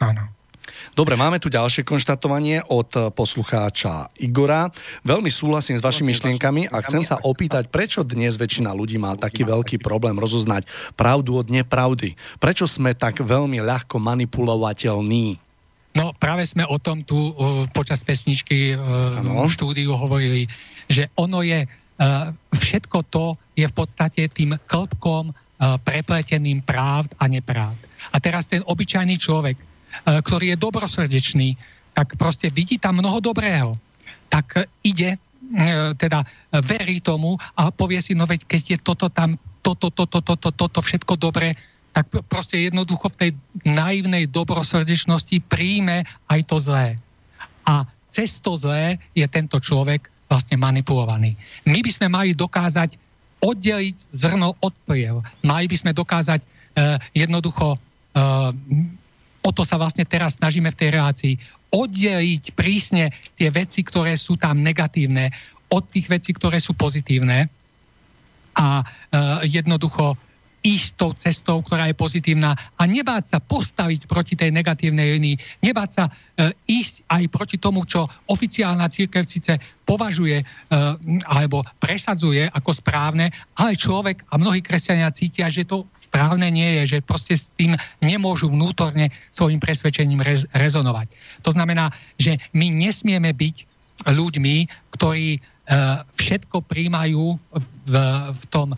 Áno. 0.00 0.32
Dobre, 0.96 1.12
máme 1.12 1.36
tu 1.36 1.52
ďalšie 1.52 1.84
konštatovanie 1.84 2.64
od 2.72 3.12
poslucháča 3.12 4.08
Igora. 4.16 4.72
Veľmi 5.04 5.28
súhlasím 5.28 5.76
s 5.76 5.84
vašimi 5.84 6.16
myšlienkami 6.16 6.72
a 6.72 6.80
chcem 6.80 7.04
sa 7.04 7.20
opýtať, 7.20 7.68
prečo 7.68 8.00
dnes 8.00 8.40
väčšina 8.40 8.72
ľudí 8.72 8.96
má 8.96 9.12
taký 9.12 9.44
veľký 9.44 9.76
problém 9.84 10.16
rozoznať 10.16 10.64
pravdu 10.96 11.36
od 11.36 11.52
nepravdy? 11.52 12.16
Prečo 12.40 12.64
sme 12.64 12.96
tak 12.96 13.20
veľmi 13.20 13.60
ľahko 13.60 14.00
manipulovateľní? 14.00 15.36
No 15.94 16.10
práve 16.16 16.48
sme 16.48 16.66
o 16.66 16.80
tom 16.80 17.06
tu 17.06 17.14
uh, 17.16 17.68
počas 17.70 18.02
pesničky 18.02 18.74
uh, 18.74 19.20
v 19.20 19.50
štúdiu 19.52 19.94
hovorili, 19.94 20.50
že 20.90 21.06
ono 21.14 21.44
je 21.44 21.66
uh, 21.68 22.34
všetko 22.50 22.98
to 23.12 23.38
je 23.54 23.66
v 23.66 23.74
podstate 23.74 24.26
tým 24.30 24.58
klbkom 24.66 25.30
uh, 25.30 25.78
prepleteným 25.82 26.62
právd 26.62 27.14
a 27.18 27.30
nepravd. 27.30 27.78
A 28.10 28.20
teraz 28.20 28.46
ten 28.46 28.62
obyčajný 28.66 29.18
človek, 29.18 29.56
uh, 29.56 30.20
ktorý 30.22 30.54
je 30.54 30.62
dobrosrdečný, 30.62 31.48
tak 31.94 32.18
proste 32.18 32.50
vidí 32.50 32.76
tam 32.76 32.98
mnoho 32.98 33.22
dobrého. 33.22 33.78
Tak 34.26 34.66
ide, 34.82 35.14
teda 35.94 36.26
verí 36.50 36.98
tomu 36.98 37.38
a 37.54 37.70
povie 37.70 38.02
si, 38.02 38.18
no 38.18 38.26
veď 38.26 38.50
keď 38.50 38.62
je 38.66 38.78
toto 38.82 39.06
tam, 39.06 39.38
toto, 39.62 39.94
toto, 39.94 40.18
toto, 40.18 40.50
toto 40.50 40.82
všetko 40.82 41.14
dobré, 41.14 41.54
tak 41.94 42.10
proste 42.26 42.66
jednoducho 42.66 43.14
v 43.14 43.18
tej 43.18 43.30
naivnej 43.62 44.26
dobrosrdečnosti 44.26 45.38
príjme 45.46 46.02
aj 46.26 46.40
to 46.50 46.58
zlé. 46.58 46.98
A 47.62 47.86
cez 48.10 48.42
to 48.42 48.58
zlé 48.58 48.98
je 49.14 49.22
tento 49.30 49.62
človek 49.62 50.10
vlastne 50.26 50.58
manipulovaný. 50.58 51.38
My 51.62 51.78
by 51.78 51.90
sme 51.94 52.10
mali 52.10 52.34
dokázať 52.34 52.98
oddeliť 53.44 53.96
zrno 54.16 54.56
od 54.64 54.72
pliev. 54.88 55.20
Mali 55.44 55.68
by 55.68 55.76
sme 55.76 55.92
dokázať 55.92 56.40
uh, 56.40 56.96
jednoducho, 57.12 57.76
uh, 57.76 58.50
o 59.44 59.50
to 59.52 59.62
sa 59.68 59.76
vlastne 59.76 60.08
teraz 60.08 60.40
snažíme 60.40 60.72
v 60.72 60.78
tej 60.80 60.88
relácii, 60.96 61.34
oddeliť 61.68 62.56
prísne 62.56 63.12
tie 63.36 63.52
veci, 63.52 63.84
ktoré 63.84 64.16
sú 64.16 64.40
tam 64.40 64.64
negatívne, 64.64 65.28
od 65.68 65.84
tých 65.90 66.06
vecí, 66.06 66.30
ktoré 66.32 66.62
sú 66.62 66.72
pozitívne 66.72 67.50
a 68.54 68.80
uh, 68.80 69.42
jednoducho 69.42 70.14
ísť 70.64 70.90
tou 70.96 71.12
cestou, 71.12 71.60
ktorá 71.60 71.92
je 71.92 71.96
pozitívna 71.96 72.56
a 72.56 72.82
nebáť 72.88 73.36
sa 73.36 73.38
postaviť 73.38 74.08
proti 74.08 74.32
tej 74.32 74.48
negatívnej 74.48 75.20
linii, 75.20 75.36
nebáť 75.60 75.90
sa 75.92 76.04
e, 76.08 76.12
ísť 76.64 77.04
aj 77.04 77.22
proti 77.28 77.56
tomu, 77.60 77.84
čo 77.84 78.08
oficiálna 78.32 78.88
církev 78.88 79.28
síce 79.28 79.60
považuje 79.84 80.40
e, 80.40 80.44
alebo 81.28 81.60
presadzuje 81.76 82.48
ako 82.48 82.80
správne, 82.80 83.28
ale 83.60 83.76
človek 83.76 84.24
a 84.32 84.40
mnohí 84.40 84.64
kresťania 84.64 85.12
cítia, 85.12 85.52
že 85.52 85.68
to 85.68 85.84
správne 85.92 86.48
nie 86.48 86.80
je, 86.80 86.96
že 86.96 87.04
proste 87.04 87.36
s 87.36 87.52
tým 87.52 87.76
nemôžu 88.00 88.48
vnútorne 88.48 89.12
svojim 89.36 89.60
presvedčením 89.60 90.24
rez- 90.24 90.48
rezonovať. 90.56 91.12
To 91.44 91.52
znamená, 91.52 91.92
že 92.16 92.40
my 92.56 92.72
nesmieme 92.72 93.36
byť 93.36 93.56
ľuďmi, 94.08 94.56
ktorí 94.96 95.36
e, 95.36 95.40
všetko 96.16 96.64
príjmajú 96.64 97.36
v, 97.84 97.94
v 98.32 98.44
tom 98.48 98.72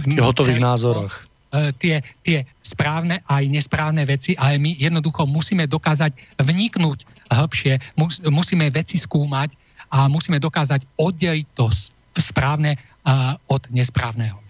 v 0.00 0.24
hotových 0.24 0.60
celko, 0.60 0.68
názoroch. 0.72 1.14
E, 1.52 1.72
tie, 1.76 2.00
tie 2.24 2.38
správne 2.64 3.20
aj 3.28 3.44
nesprávne 3.52 4.08
veci, 4.08 4.32
ale 4.40 4.56
my 4.56 4.72
jednoducho 4.80 5.28
musíme 5.28 5.68
dokázať 5.68 6.40
vniknúť 6.40 7.04
hĺbšie, 7.28 7.76
mus, 8.00 8.24
musíme 8.24 8.72
veci 8.72 8.96
skúmať 8.96 9.52
a 9.92 10.08
musíme 10.08 10.40
dokázať 10.40 10.88
oddeliť 10.96 11.46
to 11.52 11.68
správne 12.16 12.76
uh, 12.76 13.36
od 13.48 13.60
nesprávneho. 13.68 14.40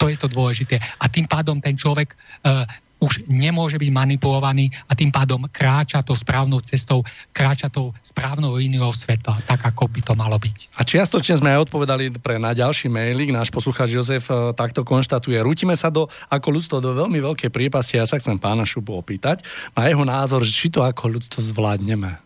To 0.00 0.08
je 0.08 0.16
to 0.16 0.28
dôležité. 0.28 0.80
A 1.00 1.08
tým 1.08 1.28
pádom 1.28 1.60
ten 1.60 1.76
človek 1.76 2.12
uh, 2.12 2.64
už 2.96 3.28
nemôže 3.28 3.76
byť 3.76 3.90
manipulovaný 3.92 4.72
a 4.88 4.96
tým 4.96 5.12
pádom 5.12 5.44
kráča 5.52 6.00
to 6.00 6.16
správnou 6.16 6.64
cestou, 6.64 7.04
kráča 7.30 7.68
tou 7.68 7.92
správnou 8.00 8.56
líniou 8.56 8.88
svetla, 8.92 9.44
tak 9.44 9.68
ako 9.68 9.84
by 9.92 10.00
to 10.00 10.12
malo 10.16 10.40
byť. 10.40 10.72
A 10.76 10.82
čiastočne 10.82 11.36
sme 11.36 11.52
aj 11.52 11.68
odpovedali 11.68 12.16
pre 12.16 12.40
na 12.40 12.56
ďalší 12.56 12.88
mailing, 12.88 13.36
náš 13.36 13.52
poslucháč 13.52 13.92
Jozef 13.92 14.32
e, 14.32 14.56
takto 14.56 14.80
konštatuje. 14.80 15.36
Rútime 15.44 15.76
sa 15.76 15.92
do, 15.92 16.08
ako 16.32 16.48
ľudstvo 16.56 16.76
do 16.80 16.96
veľmi 16.96 17.20
veľkej 17.20 17.52
priepasti. 17.52 18.00
Ja 18.00 18.08
sa 18.08 18.16
chcem 18.16 18.40
pána 18.40 18.64
Šupu 18.64 18.96
opýtať 18.96 19.44
na 19.76 19.92
jeho 19.92 20.04
názor, 20.08 20.40
či 20.48 20.72
to 20.72 20.80
ako 20.80 21.20
ľudstvo 21.20 21.44
zvládneme. 21.44 22.16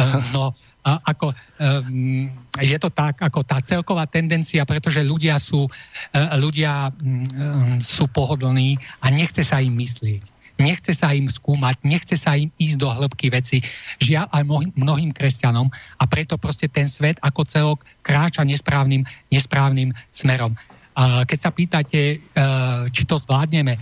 Uh, 0.00 0.24
no, 0.32 0.56
ako, 0.86 1.34
um, 1.34 2.30
je 2.62 2.78
to 2.78 2.86
tak, 2.94 3.18
ako 3.18 3.42
tá 3.42 3.58
celková 3.58 4.06
tendencia, 4.06 4.62
pretože 4.62 5.02
ľudia 5.02 5.42
sú, 5.42 5.66
uh, 5.66 6.38
ľudia 6.38 6.94
um, 6.94 7.82
sú 7.82 8.06
pohodlní 8.06 8.78
a 9.02 9.10
nechce 9.10 9.42
sa 9.42 9.58
im 9.58 9.74
myslieť. 9.74 10.22
Nechce 10.56 10.96
sa 10.96 11.12
im 11.12 11.28
skúmať, 11.28 11.84
nechce 11.84 12.16
sa 12.16 12.32
im 12.38 12.48
ísť 12.56 12.78
do 12.80 12.88
hĺbky 12.88 13.28
veci. 13.28 13.60
Žiaľ 14.00 14.26
aj 14.30 14.42
mnohým, 14.78 15.12
kresťanom 15.12 15.68
a 16.00 16.04
preto 16.08 16.40
proste 16.40 16.64
ten 16.64 16.88
svet 16.88 17.20
ako 17.20 17.44
celok 17.44 17.78
kráča 18.00 18.40
nesprávnym, 18.40 19.04
nesprávnym 19.28 19.92
smerom. 20.14 20.56
Keď 20.96 21.38
sa 21.42 21.52
pýtate, 21.52 22.24
uh, 22.32 22.88
či 22.88 23.04
to 23.04 23.20
zvládneme, 23.20 23.76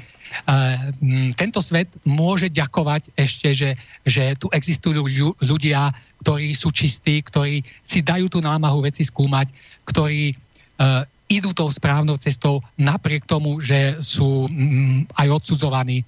tento 1.38 1.62
svet 1.62 1.86
môže 2.02 2.50
ďakovať 2.50 3.14
ešte, 3.14 3.54
že, 3.54 3.70
že 4.02 4.34
tu 4.34 4.50
existujú 4.50 5.06
ľudia, 5.38 5.94
ktorí 6.24 6.56
sú 6.56 6.72
čistí, 6.72 7.20
ktorí 7.20 7.60
si 7.84 8.00
dajú 8.00 8.32
tú 8.32 8.40
námahu 8.40 8.80
veci 8.80 9.04
skúmať, 9.04 9.52
ktorí 9.84 10.32
uh, 10.32 11.04
idú 11.28 11.52
tou 11.52 11.68
správnou 11.68 12.16
cestou 12.16 12.64
napriek 12.80 13.28
tomu, 13.28 13.60
že 13.60 14.00
sú 14.00 14.48
um, 14.48 15.04
aj 15.20 15.28
odsudzovaní. 15.28 16.00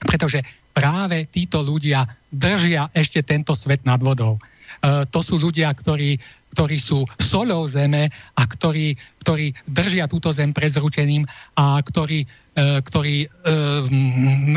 Pretože 0.00 0.40
práve 0.72 1.28
títo 1.28 1.60
ľudia 1.60 2.08
držia 2.32 2.88
ešte 2.96 3.20
tento 3.20 3.52
svet 3.52 3.84
nad 3.84 4.00
vodou. 4.00 4.40
Uh, 4.80 5.04
to 5.12 5.20
sú 5.20 5.36
ľudia, 5.36 5.68
ktorí, 5.76 6.16
ktorí 6.56 6.76
sú 6.80 7.04
solou 7.20 7.68
zeme 7.68 8.08
a 8.32 8.42
ktorí, 8.48 8.96
ktorí 9.20 9.52
držia 9.68 10.08
túto 10.08 10.32
zem 10.32 10.56
pred 10.56 10.72
zručením 10.72 11.28
a 11.52 11.84
ktorí, 11.84 12.24
uh, 12.24 12.80
ktorí 12.80 13.28
uh, 13.28 13.84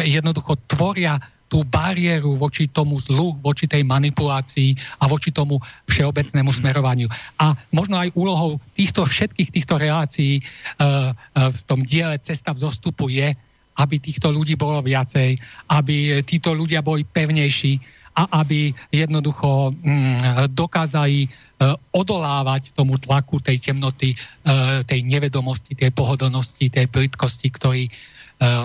jednoducho 0.08 0.56
tvoria 0.72 1.20
tú 1.52 1.68
bariéru 1.68 2.40
voči 2.40 2.72
tomu 2.72 2.96
zlu, 2.96 3.36
voči 3.44 3.68
tej 3.68 3.84
manipulácii 3.84 4.72
a 5.04 5.12
voči 5.12 5.36
tomu 5.36 5.60
všeobecnému 5.92 6.48
smerovaniu. 6.48 7.12
A 7.36 7.60
možno 7.76 8.00
aj 8.00 8.16
úlohou 8.16 8.56
týchto 8.72 9.04
všetkých 9.04 9.52
týchto 9.52 9.76
relácií 9.76 10.40
uh, 10.40 11.12
uh, 11.12 11.52
v 11.52 11.60
tom 11.68 11.84
diele 11.84 12.16
Cesta 12.24 12.56
v 12.56 12.64
zostupu 12.64 13.12
je, 13.12 13.36
aby 13.76 13.96
týchto 14.00 14.32
ľudí 14.32 14.56
bolo 14.56 14.80
viacej, 14.80 15.36
aby 15.68 16.24
títo 16.24 16.56
ľudia 16.56 16.80
boli 16.80 17.04
pevnejší 17.04 17.84
a 18.16 18.48
aby 18.48 18.72
jednoducho 18.88 19.76
um, 19.76 19.76
dokázali 20.56 21.28
uh, 21.28 21.76
odolávať 21.92 22.72
tomu 22.72 22.96
tlaku 22.96 23.44
tej 23.44 23.60
temnoty, 23.60 24.16
tej 24.88 25.00
nevedomosti, 25.04 25.76
tej 25.76 25.92
pohodlnosti, 25.92 26.72
tej 26.72 26.88
plitkosti, 26.88 27.48
ktorý 27.52 27.84
uh, 27.92 28.64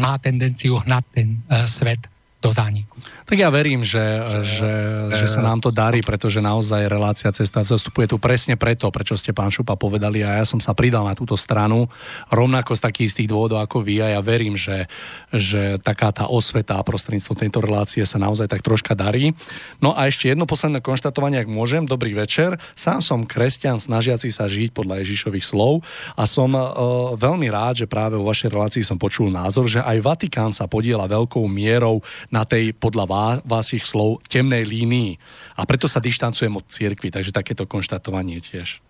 má 0.00 0.16
tendenciu 0.16 0.80
hnať 0.80 1.04
ten 1.12 1.28
svet 1.68 2.13
do 2.44 2.52
zániku. 2.52 3.00
Tak 3.24 3.40
ja 3.40 3.48
verím, 3.48 3.80
že, 3.80 4.04
že, 4.28 4.40
že, 4.44 4.72
že 5.16 5.26
sa 5.32 5.40
nám 5.40 5.64
to 5.64 5.72
darí, 5.72 6.04
pretože 6.04 6.44
naozaj 6.44 6.92
relácia 6.92 7.32
cesta 7.32 7.64
zastupuje 7.64 8.04
tu 8.04 8.20
presne 8.20 8.60
preto, 8.60 8.84
prečo 8.92 9.16
ste 9.16 9.32
pán 9.32 9.48
Šupa 9.48 9.80
povedali 9.80 10.20
a 10.20 10.36
ja 10.36 10.44
som 10.44 10.60
sa 10.60 10.76
pridal 10.76 11.08
na 11.08 11.16
túto 11.16 11.40
stranu 11.40 11.88
rovnako 12.28 12.76
z 12.76 12.84
takých 12.84 13.08
istých 13.16 13.32
dôvodov 13.32 13.64
ako 13.64 13.80
vy 13.80 14.04
a 14.04 14.12
ja 14.12 14.20
verím, 14.20 14.60
že, 14.60 14.92
že 15.32 15.80
taká 15.80 16.12
tá 16.12 16.28
osveta 16.28 16.76
prostredníctvom 16.84 17.48
tejto 17.48 17.64
relácie 17.64 18.04
sa 18.04 18.20
naozaj 18.20 18.44
tak 18.52 18.60
troška 18.60 18.92
darí. 18.92 19.32
No 19.80 19.96
a 19.96 20.04
ešte 20.04 20.28
jedno 20.28 20.44
posledné 20.44 20.84
konštatovanie, 20.84 21.40
ak 21.40 21.48
môžem. 21.48 21.88
Dobrý 21.88 22.12
večer. 22.12 22.60
Sám 22.76 23.00
som 23.00 23.24
kresťan 23.24 23.80
snažiaci 23.80 24.28
sa 24.28 24.44
žiť 24.44 24.76
podľa 24.76 25.00
Ježišových 25.00 25.48
slov 25.48 25.80
a 26.12 26.28
som 26.28 26.52
uh, 26.52 27.16
veľmi 27.16 27.48
rád, 27.48 27.84
že 27.84 27.86
práve 27.88 28.20
vo 28.20 28.28
vašej 28.28 28.52
relácii 28.52 28.84
som 28.84 29.00
počul 29.00 29.32
názor, 29.32 29.64
že 29.64 29.80
aj 29.80 30.04
Vatikán 30.04 30.52
sa 30.52 30.68
podiela 30.68 31.08
veľkou 31.08 31.48
mierou 31.48 32.04
na 32.34 32.42
tej, 32.42 32.74
podľa 32.74 33.06
vás, 33.06 33.36
vás 33.46 33.70
ich 33.70 33.86
slov, 33.86 34.18
temnej 34.26 34.66
línii. 34.66 35.14
A 35.54 35.62
preto 35.62 35.86
sa 35.86 36.02
dištancujem 36.02 36.50
od 36.50 36.66
cirkvi, 36.66 37.14
takže 37.14 37.30
takéto 37.30 37.70
konštatovanie 37.70 38.42
tiež. 38.42 38.82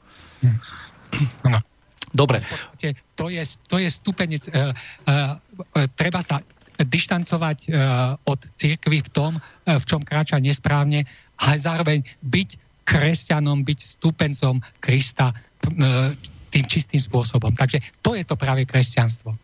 No. 1.45 1.61
Dobre. 2.15 2.41
To 3.19 3.27
je, 3.29 3.43
to 3.67 3.77
je 3.83 3.89
stupeň, 3.91 4.39
uh, 4.39 4.71
uh, 5.05 5.37
treba 5.99 6.23
sa 6.23 6.41
dištancovať 6.79 7.59
uh, 7.69 8.15
od 8.23 8.39
cirkvy 8.55 9.03
v 9.03 9.11
tom, 9.11 9.33
uh, 9.37 9.77
v 9.77 9.85
čom 9.85 10.01
kráča 10.01 10.39
nesprávne, 10.39 11.11
ale 11.43 11.55
zároveň 11.59 12.07
byť 12.23 12.49
kresťanom, 12.87 13.67
byť 13.67 13.79
stupencom 13.99 14.63
Krista 14.79 15.35
uh, 15.35 16.15
tým 16.55 16.65
čistým 16.71 17.03
spôsobom. 17.03 17.51
Takže 17.51 17.83
to 17.99 18.15
je 18.15 18.23
to 18.23 18.39
práve 18.39 18.63
kresťanstvo. 18.63 19.35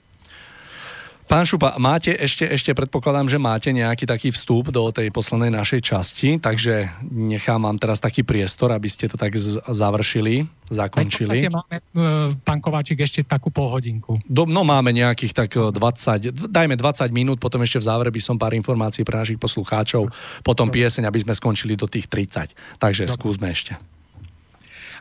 Pán 1.31 1.47
Šupa, 1.47 1.79
máte 1.79 2.11
ešte, 2.11 2.43
ešte 2.43 2.75
predpokladám, 2.75 3.31
že 3.31 3.39
máte 3.39 3.71
nejaký 3.71 4.03
taký 4.03 4.35
vstup 4.35 4.75
do 4.75 4.91
tej 4.91 5.15
poslednej 5.15 5.55
našej 5.55 5.79
časti, 5.79 6.43
takže 6.43 6.91
nechám 7.07 7.63
vám 7.63 7.79
teraz 7.79 8.03
taký 8.03 8.27
priestor, 8.27 8.75
aby 8.75 8.91
ste 8.91 9.07
to 9.07 9.15
tak 9.15 9.39
z- 9.39 9.63
završili, 9.63 10.51
zakončili. 10.75 11.47
máme, 11.47 11.77
e, 11.79 12.35
pán 12.43 12.59
Kováčik, 12.59 12.99
ešte 12.99 13.23
takú 13.23 13.55
polhodinku. 13.55 14.19
Do, 14.27 14.43
no 14.43 14.67
máme 14.67 14.91
nejakých 14.91 15.31
tak 15.31 15.55
20, 15.55 15.71
e, 15.71 16.51
dajme 16.51 16.75
20 16.75 17.15
minút, 17.15 17.39
potom 17.39 17.63
ešte 17.63 17.79
v 17.79 17.87
závere 17.87 18.11
by 18.11 18.19
som 18.19 18.35
pár 18.35 18.51
informácií 18.59 19.07
pre 19.07 19.15
našich 19.15 19.39
poslucháčov, 19.39 20.11
potom 20.43 20.67
Dobre. 20.67 20.83
pieseň, 20.83 21.07
aby 21.07 21.23
sme 21.23 21.39
skončili 21.39 21.79
do 21.79 21.87
tých 21.87 22.11
30. 22.11 22.59
Takže 22.83 23.07
Dobre. 23.07 23.15
skúsme 23.15 23.47
ešte. 23.55 23.79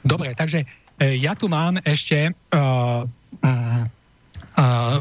Dobre, 0.05 0.37
takže 0.37 0.61
e, 1.01 1.17
ja 1.17 1.33
tu 1.33 1.49
mám 1.49 1.81
ešte 1.81 2.37
uh, 2.53 3.01
uh, 3.41 3.89
uh, 3.89 3.98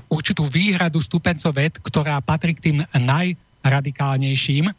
určitú 0.06 0.46
výhradu 0.46 1.02
stupencov 1.02 1.50
ved, 1.50 1.74
ktorá 1.82 2.22
patrí 2.22 2.54
k 2.54 2.70
tým 2.70 2.78
najradikálnejším. 2.94 4.70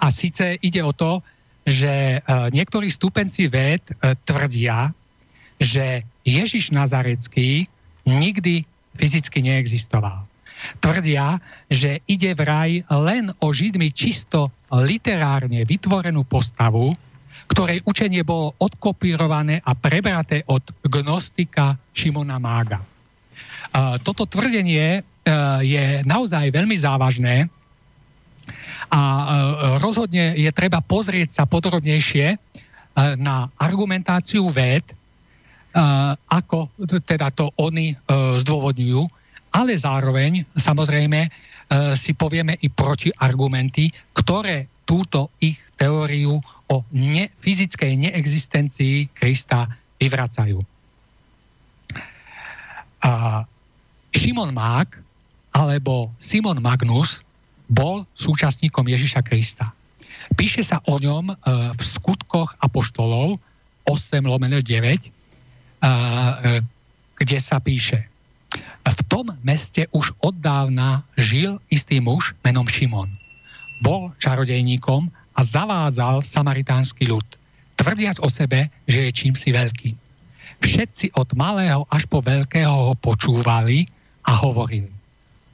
A 0.00 0.06
síce 0.14 0.56
ide 0.62 0.80
o 0.80 0.94
to, 0.96 1.20
že 1.66 2.22
uh, 2.22 2.46
niektorí 2.54 2.86
stupenci 2.88 3.50
ved 3.50 3.82
uh, 3.90 4.14
tvrdia, 4.22 4.94
že 5.58 6.06
Ježiš 6.22 6.70
Nazarecký 6.70 7.66
nikdy 8.06 8.62
fyzicky 8.94 9.42
neexistoval. 9.42 10.22
Tvrdia, 10.78 11.42
že 11.68 12.00
ide 12.06 12.32
vraj 12.38 12.86
len 12.88 13.34
o 13.42 13.50
Židmi 13.50 13.90
čisto 13.92 14.54
literárne 14.70 15.66
vytvorenú 15.66 16.22
postavu, 16.22 16.94
ktorej 17.46 17.82
učenie 17.86 18.26
bolo 18.26 18.54
odkopírované 18.58 19.62
a 19.62 19.72
prebraté 19.78 20.42
od 20.50 20.62
gnostika 20.82 21.78
Šimona 21.94 22.36
Mága. 22.42 22.82
Toto 24.02 24.24
tvrdenie 24.24 24.86
e, 24.96 25.00
je 25.60 25.84
naozaj 26.08 26.48
veľmi 26.48 26.76
závažné 26.80 27.44
a 28.88 29.00
e, 29.02 29.24
rozhodne 29.82 30.32
je 30.38 30.48
treba 30.54 30.80
pozrieť 30.80 31.42
sa 31.42 31.44
podrobnejšie 31.44 32.26
e, 32.32 32.36
na 33.20 33.50
argumentáciu 33.60 34.48
ved, 34.48 34.84
ako 36.32 36.72
teda 37.04 37.28
to 37.36 37.52
oni 37.60 37.92
zdôvodňujú, 38.08 39.02
ale 39.52 39.76
zároveň 39.76 40.48
samozrejme 40.56 41.28
si 41.92 42.16
povieme 42.16 42.56
i 42.64 42.72
proti 42.72 43.12
argumenty, 43.12 43.92
ktoré 44.16 44.72
túto 44.88 45.36
ich 45.36 45.60
teóriu 45.76 46.40
o 46.66 46.82
ne, 46.90 47.30
fyzickej 47.40 47.92
neexistencii 47.94 49.10
Krista 49.14 49.70
vyvracajú. 50.02 50.62
A 53.06 53.44
Šimon 54.10 54.50
Mák 54.50 54.98
alebo 55.54 56.10
Simon 56.18 56.58
Magnus 56.58 57.22
bol 57.70 58.04
súčasníkom 58.18 58.86
Ježiša 58.86 59.22
Krista. 59.22 59.70
Píše 60.34 60.66
sa 60.66 60.82
o 60.90 60.98
ňom 60.98 61.30
e, 61.30 61.34
v 61.74 61.82
skutkoch 61.82 62.58
apoštolov 62.58 63.38
8 63.86 64.26
lomeno 64.26 64.58
9, 64.58 64.66
e, 64.66 65.10
kde 67.14 67.38
sa 67.38 67.62
píše 67.62 68.10
v 68.96 69.00
tom 69.04 69.26
meste 69.44 69.84
už 69.92 70.16
od 70.24 70.34
dávna 70.40 71.04
žil 71.18 71.60
istý 71.68 72.00
muž 72.00 72.32
menom 72.40 72.64
Šimon. 72.64 73.12
Bol 73.84 74.14
čarodejníkom 74.16 75.12
a 75.36 75.40
zavádzal 75.44 76.24
samaritánsky 76.24 77.04
ľud, 77.04 77.24
tvrdiac 77.76 78.16
o 78.24 78.28
sebe, 78.32 78.72
že 78.88 79.04
je 79.06 79.10
čím 79.12 79.36
si 79.36 79.52
veľký. 79.52 79.92
Všetci 80.64 81.12
od 81.20 81.36
malého 81.36 81.84
až 81.92 82.08
po 82.08 82.24
veľkého 82.24 82.72
ho 82.72 82.94
počúvali 82.96 83.84
a 84.24 84.32
hovorili. 84.40 84.88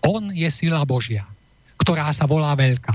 On 0.07 0.23
je 0.31 0.47
sila 0.55 0.87
Božia, 0.87 1.27
ktorá 1.83 2.15
sa 2.15 2.31
volá 2.31 2.55
veľká. 2.55 2.95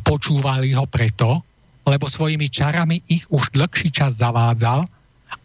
Počúvali 0.00 0.72
ho 0.72 0.88
preto, 0.88 1.44
lebo 1.84 2.08
svojimi 2.08 2.48
čarami 2.48 3.04
ich 3.06 3.28
už 3.28 3.52
dlhší 3.52 3.92
čas 3.92 4.16
zavádzal, 4.16 4.88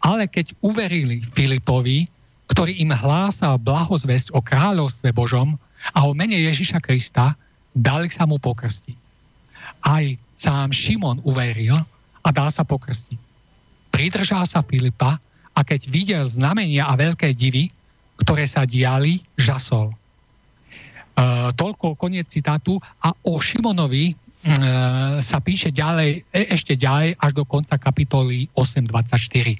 ale 0.00 0.24
keď 0.26 0.56
uverili 0.64 1.20
Filipovi, 1.36 2.08
ktorý 2.48 2.80
im 2.80 2.92
hlásal 2.92 3.60
blahozvesť 3.60 4.32
o 4.32 4.40
kráľovstve 4.40 5.12
Božom 5.12 5.56
a 5.92 6.04
o 6.04 6.12
mene 6.12 6.36
Ježiša 6.36 6.80
Krista, 6.80 7.36
dali 7.72 8.12
sa 8.12 8.28
mu 8.28 8.36
pokrstiť. 8.36 8.96
Aj 9.82 10.04
sám 10.42 10.74
Šimon 10.74 11.22
uveril 11.22 11.78
a 12.22 12.28
dal 12.34 12.50
sa 12.50 12.66
pokrstiť. 12.66 13.18
Pridržal 13.94 14.42
sa 14.50 14.66
Filipa 14.66 15.22
a 15.54 15.60
keď 15.62 15.80
videl 15.86 16.24
znamenia 16.26 16.90
a 16.90 16.98
veľké 16.98 17.30
divy, 17.38 17.70
ktoré 18.18 18.48
sa 18.50 18.66
diali, 18.66 19.22
žasol. 19.38 19.92
E, 19.92 19.96
toľko 21.54 21.94
koniec 21.94 22.26
citátu 22.26 22.82
a 22.98 23.14
o 23.22 23.38
Šimonovi 23.38 24.10
e, 24.10 24.14
sa 25.22 25.38
píše 25.38 25.70
ďalej, 25.70 26.26
e, 26.32 26.40
ešte 26.50 26.74
ďalej 26.74 27.20
až 27.20 27.30
do 27.36 27.44
konca 27.46 27.76
kapitoly 27.76 28.48
8.24. 28.56 29.54
E, 29.54 29.58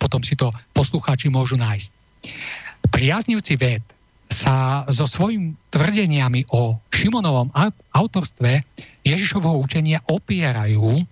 potom 0.00 0.24
si 0.24 0.34
to 0.34 0.50
poslucháči 0.72 1.28
môžu 1.28 1.60
nájsť. 1.60 1.90
Priaznivci 2.88 3.54
ved 3.60 3.82
sa 4.26 4.84
so 4.90 5.06
svojimi 5.06 5.54
tvrdeniami 5.70 6.50
o 6.50 6.78
Šimonovom 6.90 7.54
autorstve 7.94 8.66
Ježišovho 9.06 9.62
učenia 9.62 10.02
opierajú 10.02 11.06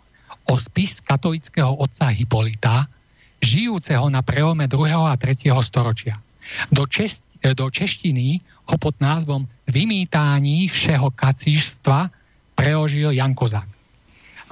o 0.45 0.55
spis 0.59 1.01
katolického 1.01 1.73
otca 1.79 2.11
Hipolita, 2.11 2.91
žijúceho 3.41 4.11
na 4.11 4.21
preome 4.21 4.67
2. 4.67 4.77
a 5.09 5.15
3. 5.17 5.53
storočia. 5.63 6.19
Do, 6.69 6.85
čest, 6.85 7.25
do 7.41 7.71
češtiny 7.71 8.41
ho 8.69 8.77
pod 8.77 8.99
názvom 9.01 9.49
Vymítání 9.65 10.69
všeho 10.69 11.13
kacíštva 11.17 12.13
preložil 12.53 13.17
Jan 13.17 13.33
Kozák. 13.33 13.69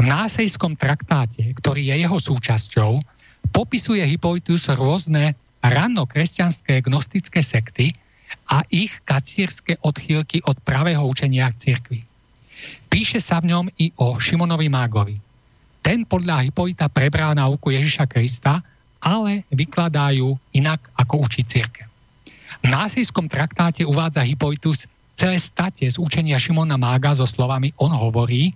V 0.01 0.05
násejskom 0.09 0.75
traktáte, 0.75 1.53
ktorý 1.61 1.93
je 1.93 1.97
jeho 2.09 2.19
súčasťou, 2.19 2.93
popisuje 3.53 4.01
Hipolitus 4.09 4.73
rôzne 4.73 5.37
ranno-kresťanské 5.61 6.81
gnostické 6.83 7.45
sekty 7.45 7.93
a 8.51 8.65
ich 8.69 8.93
kacírske 9.05 9.81
odchýlky 9.81 10.45
od 10.45 10.59
pravého 10.63 11.03
učenia 11.05 11.51
cirkvi. 11.57 12.05
Píše 12.93 13.19
sa 13.19 13.41
v 13.43 13.53
ňom 13.53 13.67
i 13.81 13.91
o 13.99 14.17
Šimonovi 14.21 14.69
Mágovi. 14.69 15.17
Ten 15.83 16.07
podľa 16.07 16.47
Hipolita 16.47 16.87
prebral 16.87 17.35
nauku 17.35 17.75
Ježiša 17.75 18.07
Krista, 18.07 18.63
ale 19.03 19.43
vykladajú 19.51 20.39
inak, 20.55 20.79
ako 20.95 21.27
učí 21.27 21.43
církev. 21.43 21.91
V 22.63 22.67
násijskom 22.71 23.27
traktáte 23.27 23.83
uvádza 23.83 24.23
Hipolitus 24.23 24.87
celé 25.19 25.35
state 25.43 25.91
z 25.91 25.99
učenia 25.99 26.39
Šimona 26.39 26.79
Mága 26.79 27.11
so 27.11 27.27
slovami 27.27 27.75
on 27.83 27.91
hovorí 27.91 28.55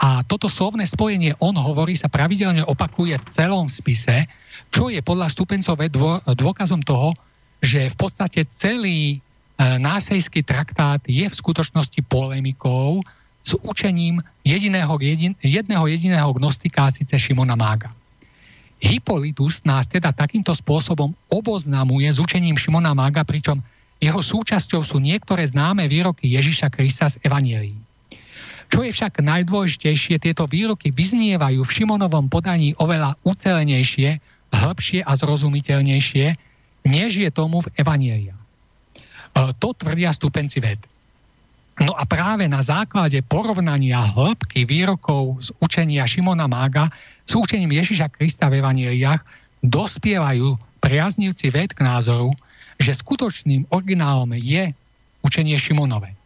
a 0.00 0.24
toto 0.24 0.48
slovné 0.48 0.84
spojenie 0.88 1.36
on 1.40 1.56
hovorí 1.56 1.96
sa 1.96 2.08
pravidelne 2.08 2.64
opakuje 2.64 3.16
v 3.16 3.28
celom 3.28 3.68
spise, 3.68 4.28
čo 4.72 4.88
je 4.88 5.00
podľa 5.00 5.32
stupencov 5.32 5.76
dôkazom 6.36 6.80
toho, 6.84 7.12
že 7.60 7.88
v 7.92 7.96
podstate 7.96 8.44
celý 8.46 9.16
e, 9.16 9.18
násejský 9.58 10.44
traktát 10.44 11.00
je 11.08 11.24
v 11.24 11.34
skutočnosti 11.34 12.00
polemikou 12.06 13.00
s 13.46 13.54
učením 13.62 14.20
jediného, 14.42 14.98
jedin, 14.98 15.32
jedného 15.38 15.86
jediného 15.86 16.30
gnostika, 16.34 16.90
síce 16.90 17.14
Šimona 17.14 17.54
Mága. 17.54 17.94
Hippolytus 18.82 19.64
nás 19.64 19.88
teda 19.88 20.12
takýmto 20.12 20.52
spôsobom 20.52 21.16
oboznamuje 21.32 22.12
s 22.12 22.20
učením 22.20 22.60
Šimona 22.60 22.92
Mága, 22.92 23.24
pričom 23.24 23.64
jeho 23.96 24.20
súčasťou 24.20 24.84
sú 24.84 25.00
niektoré 25.00 25.48
známe 25.48 25.88
výroky 25.88 26.28
Ježiša 26.28 26.68
Krista 26.68 27.08
z 27.08 27.16
Evanielí. 27.24 27.72
Čo 28.66 28.82
je 28.82 28.90
však 28.90 29.22
najdôležitejšie, 29.22 30.18
tieto 30.18 30.44
výroky 30.50 30.90
vyznievajú 30.90 31.62
v 31.62 31.74
Šimonovom 31.80 32.26
podaní 32.26 32.74
oveľa 32.76 33.14
ucelenejšie, 33.22 34.18
hĺbšie 34.50 35.06
a 35.06 35.12
zrozumiteľnejšie, 35.14 36.26
než 36.86 37.18
je 37.18 37.30
tomu 37.34 37.60
v 37.66 37.68
Evanielia. 37.74 38.38
E, 38.38 38.40
to 39.58 39.74
tvrdia 39.74 40.14
stupenci 40.14 40.62
ved. 40.62 40.78
No 41.76 41.92
a 41.92 42.08
práve 42.08 42.48
na 42.48 42.64
základe 42.64 43.20
porovnania 43.20 44.00
hĺbky 44.00 44.64
výrokov 44.64 45.44
z 45.44 45.48
učenia 45.60 46.08
Šimona 46.08 46.48
Mága 46.48 46.88
s 47.28 47.36
učením 47.36 47.76
Ježiša 47.76 48.08
Krista 48.16 48.48
v 48.48 48.64
Evanieliach 48.64 49.20
dospievajú 49.60 50.56
priaznivci 50.80 51.52
ved 51.52 51.76
k 51.76 51.84
názoru, 51.84 52.32
že 52.80 52.96
skutočným 52.96 53.68
originálom 53.68 54.32
je 54.40 54.72
učenie 55.20 55.56
Šimonové. 55.60 56.16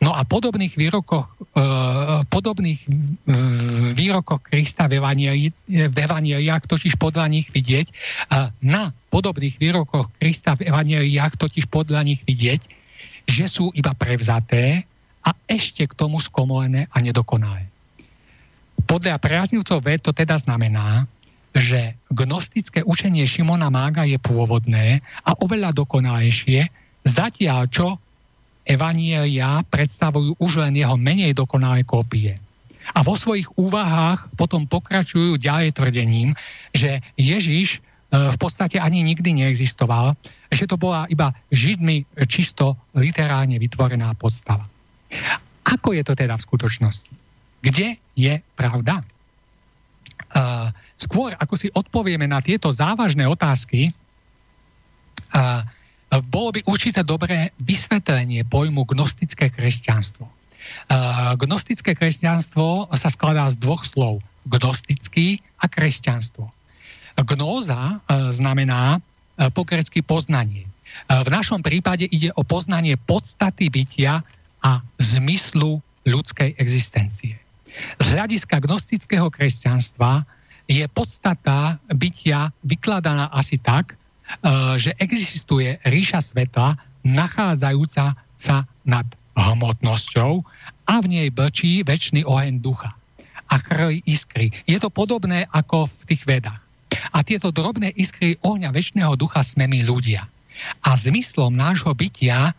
No 0.00 0.16
a 0.16 0.24
podobných 0.24 0.72
výrokoch, 0.80 1.28
e, 1.28 1.64
podobných 2.32 2.80
e, 2.80 2.88
výrokoch 3.92 4.40
Krista 4.48 4.88
v, 4.88 4.96
Evanieliach, 5.76 6.64
totiž 6.64 6.96
podľa 6.96 7.28
nich 7.28 7.52
vidieť, 7.52 7.92
na 8.64 8.96
podobných 9.12 9.60
výrokoch 9.60 10.08
Krista 10.16 10.56
v 10.56 10.72
Evanieliach 10.72 11.36
totiž 11.36 11.68
podľa 11.68 12.00
nich 12.06 12.24
vidieť, 12.24 12.60
že 13.28 13.44
sú 13.44 13.68
iba 13.76 13.92
prevzaté 13.92 14.88
a 15.20 15.36
ešte 15.44 15.84
k 15.84 15.92
tomu 15.92 16.16
skomolené 16.18 16.88
a 16.90 16.96
nedokonalé. 17.04 17.68
Podľa 18.88 19.20
priaznivcov 19.20 19.78
ved 19.84 20.00
to 20.00 20.16
teda 20.16 20.40
znamená, 20.40 21.04
že 21.52 21.98
gnostické 22.08 22.86
učenie 22.86 23.26
Šimona 23.26 23.68
Mága 23.68 24.06
je 24.06 24.16
pôvodné 24.16 25.02
a 25.26 25.34
oveľa 25.38 25.74
dokonalejšie, 25.74 26.70
zatiaľ 27.04 27.66
čo 27.68 27.86
Evanielia 28.70 29.66
predstavujú 29.66 30.38
už 30.38 30.62
len 30.62 30.78
jeho 30.78 30.94
menej 30.94 31.34
dokonalé 31.34 31.82
kópie. 31.82 32.38
A 32.94 33.02
vo 33.02 33.18
svojich 33.18 33.50
úvahách 33.58 34.30
potom 34.38 34.70
pokračujú 34.70 35.38
ďalej 35.42 35.74
tvrdením, 35.74 36.38
že 36.70 37.02
Ježiš 37.18 37.78
e, 37.78 37.78
v 38.14 38.36
podstate 38.38 38.78
ani 38.78 39.02
nikdy 39.02 39.42
neexistoval, 39.42 40.14
že 40.50 40.70
to 40.70 40.78
bola 40.78 41.10
iba 41.10 41.34
Židmi 41.50 42.06
čisto 42.30 42.78
literálne 42.94 43.58
vytvorená 43.58 44.14
podstava. 44.14 44.66
Ako 45.66 45.94
je 45.94 46.02
to 46.06 46.14
teda 46.14 46.38
v 46.38 46.46
skutočnosti? 46.46 47.12
Kde 47.62 47.98
je 48.16 48.34
pravda? 48.56 49.04
Uh, 50.30 50.70
skôr, 50.94 51.34
ako 51.34 51.54
si 51.58 51.68
odpovieme 51.74 52.22
na 52.24 52.38
tieto 52.38 52.70
závažné 52.70 53.26
otázky, 53.26 53.90
uh, 53.90 55.66
bolo 56.10 56.50
by 56.50 56.66
určite 56.66 57.06
dobré 57.06 57.54
vysvetlenie 57.62 58.42
pojmu 58.42 58.82
gnostické 58.90 59.46
kresťanstvo. 59.54 60.26
Gnostické 61.38 61.94
kresťanstvo 61.94 62.90
sa 62.90 63.08
skladá 63.10 63.46
z 63.50 63.56
dvoch 63.62 63.86
slov. 63.86 64.18
Gnostický 64.50 65.38
a 65.62 65.70
kresťanstvo. 65.70 66.50
Gnóza 67.20 68.02
znamená 68.34 68.98
po 69.54 69.62
grecky 69.62 70.02
poznanie. 70.02 70.66
V 71.06 71.28
našom 71.30 71.62
prípade 71.62 72.10
ide 72.10 72.34
o 72.34 72.42
poznanie 72.42 72.98
podstaty 72.98 73.70
bytia 73.70 74.26
a 74.66 74.82
zmyslu 74.98 75.78
ľudskej 76.08 76.58
existencie. 76.58 77.38
Z 78.02 78.06
hľadiska 78.18 78.58
gnostického 78.58 79.30
kresťanstva 79.30 80.26
je 80.66 80.82
podstata 80.90 81.78
bytia 81.92 82.50
vykladaná 82.66 83.30
asi 83.30 83.60
tak, 83.60 83.99
že 84.78 84.94
existuje 85.00 85.76
ríša 85.82 86.22
sveta 86.22 86.78
nachádzajúca 87.02 88.14
sa 88.36 88.56
nad 88.84 89.06
hmotnosťou 89.36 90.44
a 90.88 90.94
v 91.00 91.06
nej 91.06 91.28
blčí 91.32 91.80
väčší 91.86 92.26
oheň 92.26 92.60
ducha 92.60 92.92
a 93.50 93.54
chrli 93.58 94.02
iskry. 94.06 94.54
Je 94.68 94.78
to 94.78 94.92
podobné 94.92 95.46
ako 95.50 95.90
v 95.90 96.02
tých 96.14 96.22
vedách. 96.22 96.62
A 97.10 97.22
tieto 97.26 97.50
drobné 97.50 97.90
iskry 97.98 98.38
ohňa 98.46 98.70
väčšného 98.70 99.18
ducha 99.18 99.42
sme 99.42 99.66
my 99.66 99.82
ľudia. 99.82 100.26
A 100.86 100.94
zmyslom 100.94 101.54
nášho 101.54 101.90
bytia 101.94 102.50
e, 102.50 102.52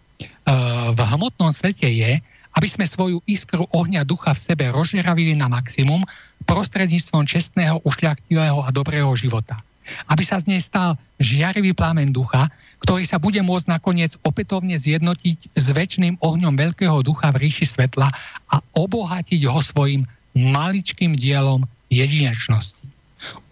v 0.91 0.99
hmotnom 0.99 1.51
svete 1.51 1.87
je, 1.87 2.19
aby 2.51 2.67
sme 2.67 2.83
svoju 2.83 3.23
iskru 3.23 3.63
ohňa 3.71 4.03
ducha 4.03 4.35
v 4.35 4.43
sebe 4.43 4.67
rozžeravili 4.71 5.39
na 5.39 5.47
maximum 5.47 6.03
prostredníctvom 6.43 7.23
čestného, 7.23 7.79
ušľachtilého 7.87 8.59
a 8.59 8.69
dobrého 8.75 9.11
života 9.15 9.63
aby 10.07 10.23
sa 10.25 10.39
z 10.41 10.55
nej 10.55 10.61
stal 10.61 10.97
žiarivý 11.21 11.73
plamen 11.75 12.13
ducha, 12.13 12.49
ktorý 12.81 13.05
sa 13.05 13.21
bude 13.21 13.39
môcť 13.45 13.69
nakoniec 13.69 14.17
opätovne 14.25 14.73
zjednotiť 14.73 15.53
s 15.53 15.65
väčšným 15.69 16.17
ohňom 16.17 16.57
Veľkého 16.57 17.05
ducha 17.05 17.29
v 17.29 17.47
ríši 17.47 17.69
svetla 17.69 18.09
a 18.49 18.55
obohatiť 18.73 19.45
ho 19.45 19.61
svojim 19.61 20.09
maličkým 20.33 21.13
dielom 21.13 21.69
jedinečnosti. 21.93 22.87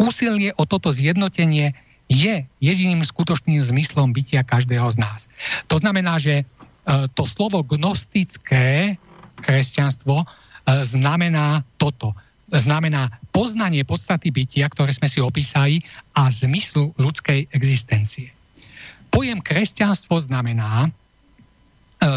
Úsilie 0.02 0.50
o 0.58 0.66
toto 0.66 0.90
zjednotenie 0.90 1.78
je 2.10 2.42
jediným 2.58 3.06
skutočným 3.06 3.62
zmyslom 3.62 4.10
bytia 4.18 4.42
každého 4.42 4.90
z 4.90 4.98
nás. 4.98 5.30
To 5.70 5.78
znamená, 5.78 6.18
že 6.18 6.42
e, 6.42 6.44
to 7.14 7.30
slovo 7.30 7.62
gnostické 7.62 8.98
kresťanstvo 9.46 10.26
e, 10.26 10.28
znamená 10.82 11.62
toto. 11.78 12.18
Znamená 12.50 13.14
poznanie 13.30 13.86
podstaty 13.86 14.34
bytia, 14.34 14.68
ktoré 14.70 14.92
sme 14.94 15.08
si 15.08 15.22
opísali, 15.22 15.82
a 16.18 16.28
zmyslu 16.30 16.94
ľudskej 16.98 17.50
existencie. 17.54 18.34
Pojem 19.10 19.42
kresťanstvo 19.42 20.22
znamená, 20.22 20.86
e, 20.86 20.90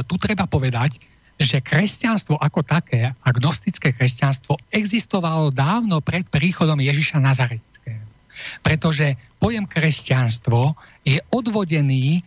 tu 0.05 0.21
treba 0.21 0.45
povedať, 0.45 1.01
že 1.41 1.65
kresťanstvo 1.65 2.39
ako 2.39 2.61
také, 2.63 3.17
agnostické 3.25 3.91
kresťanstvo, 3.97 4.61
existovalo 4.71 5.51
dávno 5.51 5.99
pred 6.05 6.29
príchodom 6.29 6.79
Ježiša 6.79 7.19
Nazareckého. 7.19 8.05
Pretože 8.63 9.19
pojem 9.43 9.67
kresťanstvo 9.67 10.79
je 11.03 11.19
odvodený 11.35 12.23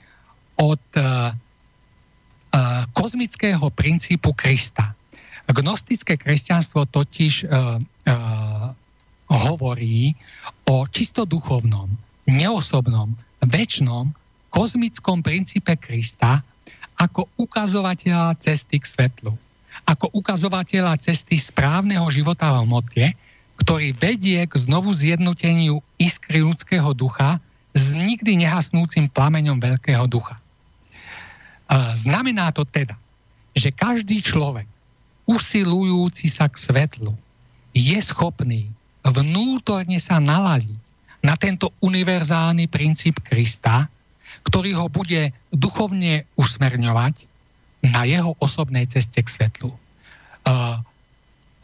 od 0.55 0.79
uh, 0.95 1.31
uh, 1.31 2.83
kozmického 2.95 3.67
princípu 3.71 4.31
Krista. 4.31 4.95
Gnostické 5.47 6.15
kresťanstvo 6.15 6.87
totiž 6.87 7.33
uh, 7.45 7.79
hovorí 9.25 10.13
o 10.69 10.85
čisto 10.85 11.25
duchovnom, 11.25 11.89
neosobnom, 12.29 13.13
väčšnom 13.41 14.13
kozmickom 14.49 15.21
princípe 15.25 15.75
Krista 15.77 16.41
ako 16.95 17.27
ukazovateľa 17.35 18.39
cesty 18.39 18.79
k 18.79 18.85
svetlu. 18.87 19.33
Ako 19.85 20.09
ukazovateľa 20.15 20.97
cesty 20.97 21.35
správneho 21.37 22.07
života 22.09 22.49
hmote, 22.49 23.13
ktorý 23.59 23.91
vedie 23.93 24.39
k 24.47 24.53
znovu 24.55 24.95
zjednoteniu 24.95 25.83
iskry 25.99 26.41
ľudského 26.41 26.95
ducha 26.95 27.37
s 27.75 27.91
nikdy 27.91 28.39
nehasnúcim 28.39 29.11
plameňom 29.11 29.59
veľkého 29.59 30.07
ducha. 30.07 30.39
Znamená 31.99 32.55
to 32.55 32.63
teda, 32.63 32.95
že 33.51 33.75
každý 33.75 34.23
človek, 34.23 34.69
usilujúci 35.27 36.29
sa 36.31 36.47
k 36.47 36.55
svetlu, 36.55 37.11
je 37.75 37.99
schopný 37.99 38.71
vnútorne 39.03 39.99
sa 40.01 40.17
naladiť 40.17 40.79
na 41.21 41.35
tento 41.35 41.73
univerzálny 41.83 42.71
princíp 42.71 43.21
Krista, 43.21 43.89
ktorý 44.45 44.77
ho 44.77 44.87
bude 44.89 45.33
duchovne 45.49 46.25
usmerňovať 46.37 47.13
na 47.85 48.05
jeho 48.05 48.33
osobnej 48.41 48.85
ceste 48.89 49.21
k 49.21 49.29
svetlu. 49.29 49.73
Uh, 50.45 50.81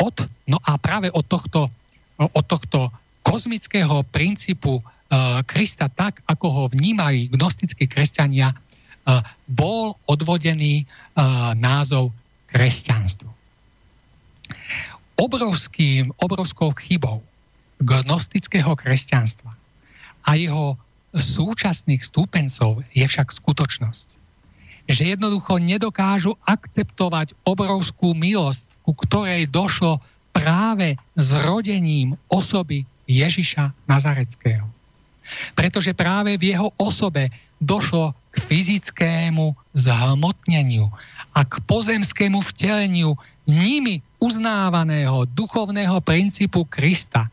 od, 0.01 0.25
no 0.49 0.57
a 0.65 0.77
práve 0.81 1.13
od 1.13 1.25
tohto, 1.25 1.69
od 2.17 2.45
tohto 2.45 2.89
kozmického 3.21 4.01
princípu 4.09 4.81
uh, 4.81 5.45
Krista, 5.45 5.89
tak 5.93 6.25
ako 6.25 6.47
ho 6.49 6.63
vnímajú 6.73 7.29
gnostickí 7.37 7.85
kresťania, 7.85 8.53
uh, 8.53 9.21
bol 9.45 9.97
odvodený 10.09 10.85
názov 11.59 12.15
kresťanstvo. 12.49 13.29
Obrovským, 15.21 16.09
obrovskou 16.17 16.73
chybou 16.73 17.21
gnostického 17.77 18.73
kresťanstva 18.73 19.53
a 20.25 20.29
jeho 20.33 20.73
súčasných 21.13 22.01
stúpencov 22.01 22.81
je 22.97 23.05
však 23.05 23.29
skutočnosť, 23.29 24.07
že 24.89 25.13
jednoducho 25.13 25.61
nedokážu 25.61 26.33
akceptovať 26.49 27.37
obrovskú 27.45 28.17
milosť, 28.17 28.73
ku 28.81 28.97
ktorej 28.97 29.45
došlo 29.45 30.01
práve 30.33 30.97
zrodením 31.13 32.17
osoby 32.31 32.87
Ježiša 33.05 33.75
Nazareckého. 33.85 34.65
Pretože 35.53 35.93
práve 35.93 36.39
v 36.39 36.55
jeho 36.55 36.73
osobe 36.81 37.29
došlo 37.61 38.17
k 38.33 38.35
fyzickému 38.47 39.53
zhmotneniu 39.75 40.89
a 41.35 41.45
k 41.45 41.53
pozemskému 41.67 42.41
vteleniu 42.41 43.15
nimi 43.49 44.01
uznávaného 44.21 45.25
duchovného 45.25 45.97
princípu 46.01 46.65
Krista, 46.69 47.25
e, 47.25 47.31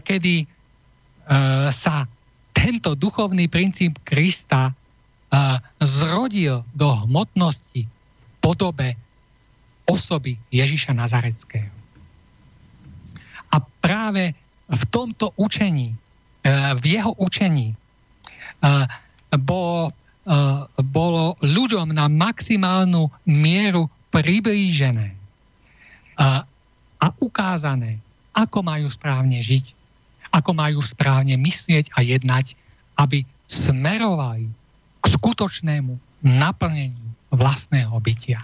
kedy 0.00 0.48
uh, 0.48 1.68
sa 1.68 2.08
tento 2.56 2.96
duchovný 2.96 3.50
princíp 3.52 4.00
Krista 4.00 4.72
uh, 4.72 5.58
zrodil 5.82 6.64
do 6.72 6.88
hmotnosti 7.04 7.84
v 7.84 8.34
podobe 8.40 8.96
osoby 9.84 10.40
Ježiša 10.48 10.96
Nazareckého. 10.96 11.72
A 13.52 13.56
práve 13.84 14.32
v 14.64 14.82
tomto 14.88 15.36
učení, 15.36 15.92
v 16.74 16.84
jeho 16.84 17.12
učení, 17.20 17.76
bolo 20.80 21.24
ľuďom 21.44 21.92
na 21.92 22.08
maximálnu 22.08 23.12
mieru 23.28 23.92
priblížené 24.14 25.10
uh, 25.10 26.46
a 27.02 27.06
ukázané, 27.18 27.98
ako 28.30 28.62
majú 28.62 28.86
správne 28.86 29.42
žiť 29.42 29.74
ako 30.34 30.50
majú 30.50 30.82
správne 30.82 31.38
myslieť 31.38 31.94
a 31.94 32.02
jednať, 32.02 32.58
aby 32.98 33.22
smerovali 33.46 34.50
k 34.98 35.04
skutočnému 35.06 35.94
naplneniu 36.26 37.06
vlastného 37.30 37.94
bytia. 38.02 38.42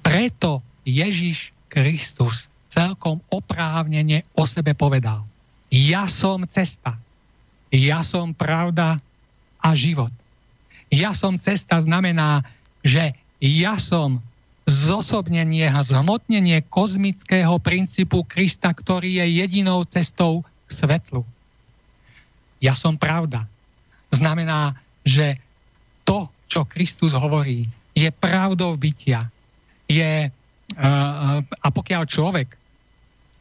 Preto 0.00 0.64
Ježiš 0.88 1.52
Kristus 1.68 2.48
celkom 2.72 3.20
oprávnene 3.28 4.24
o 4.32 4.48
sebe 4.48 4.72
povedal. 4.72 5.28
Ja 5.68 6.08
som 6.08 6.48
cesta, 6.48 6.96
ja 7.68 8.00
som 8.00 8.32
pravda 8.32 8.96
a 9.60 9.68
život. 9.76 10.12
Ja 10.88 11.12
som 11.12 11.36
cesta 11.36 11.80
znamená, 11.80 12.44
že 12.80 13.12
ja 13.40 13.76
som 13.76 14.24
zosobnenie 14.66 15.66
a 15.66 15.82
zhmotnenie 15.82 16.62
kozmického 16.70 17.58
princípu 17.58 18.22
Krista, 18.22 18.70
ktorý 18.70 19.22
je 19.22 19.42
jedinou 19.42 19.82
cestou 19.82 20.46
svetlu. 20.70 21.26
Ja 22.62 22.78
som 22.78 22.94
pravda. 22.94 23.50
Znamená, 24.14 24.78
že 25.02 25.40
to, 26.06 26.30
čo 26.46 26.62
Kristus 26.62 27.10
hovorí, 27.10 27.66
je 27.92 28.08
pravdou 28.14 28.78
bytia. 28.78 29.26
Je, 29.90 30.30
uh, 30.30 31.38
a 31.42 31.68
pokiaľ 31.74 32.02
človek 32.06 32.48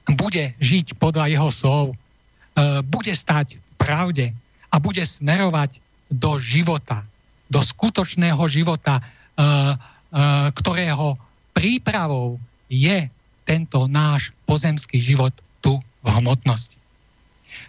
bude 0.10 0.58
žiť 0.58 0.98
podľa 0.98 1.30
jeho 1.30 1.50
slov, 1.54 1.86
uh, 1.94 2.82
bude 2.82 3.14
stať 3.14 3.62
v 3.62 3.74
pravde 3.78 4.28
a 4.74 4.76
bude 4.82 5.06
smerovať 5.06 5.78
do 6.12 6.42
života, 6.42 7.06
do 7.48 7.62
skutočného 7.62 8.42
života, 8.50 9.00
ktorého 10.52 11.16
prípravou 11.56 12.36
je 12.68 13.08
tento 13.48 13.88
náš 13.88 14.36
pozemský 14.44 15.00
život 15.00 15.32
tu 15.64 15.80
v 16.04 16.08
hmotnosti. 16.08 16.76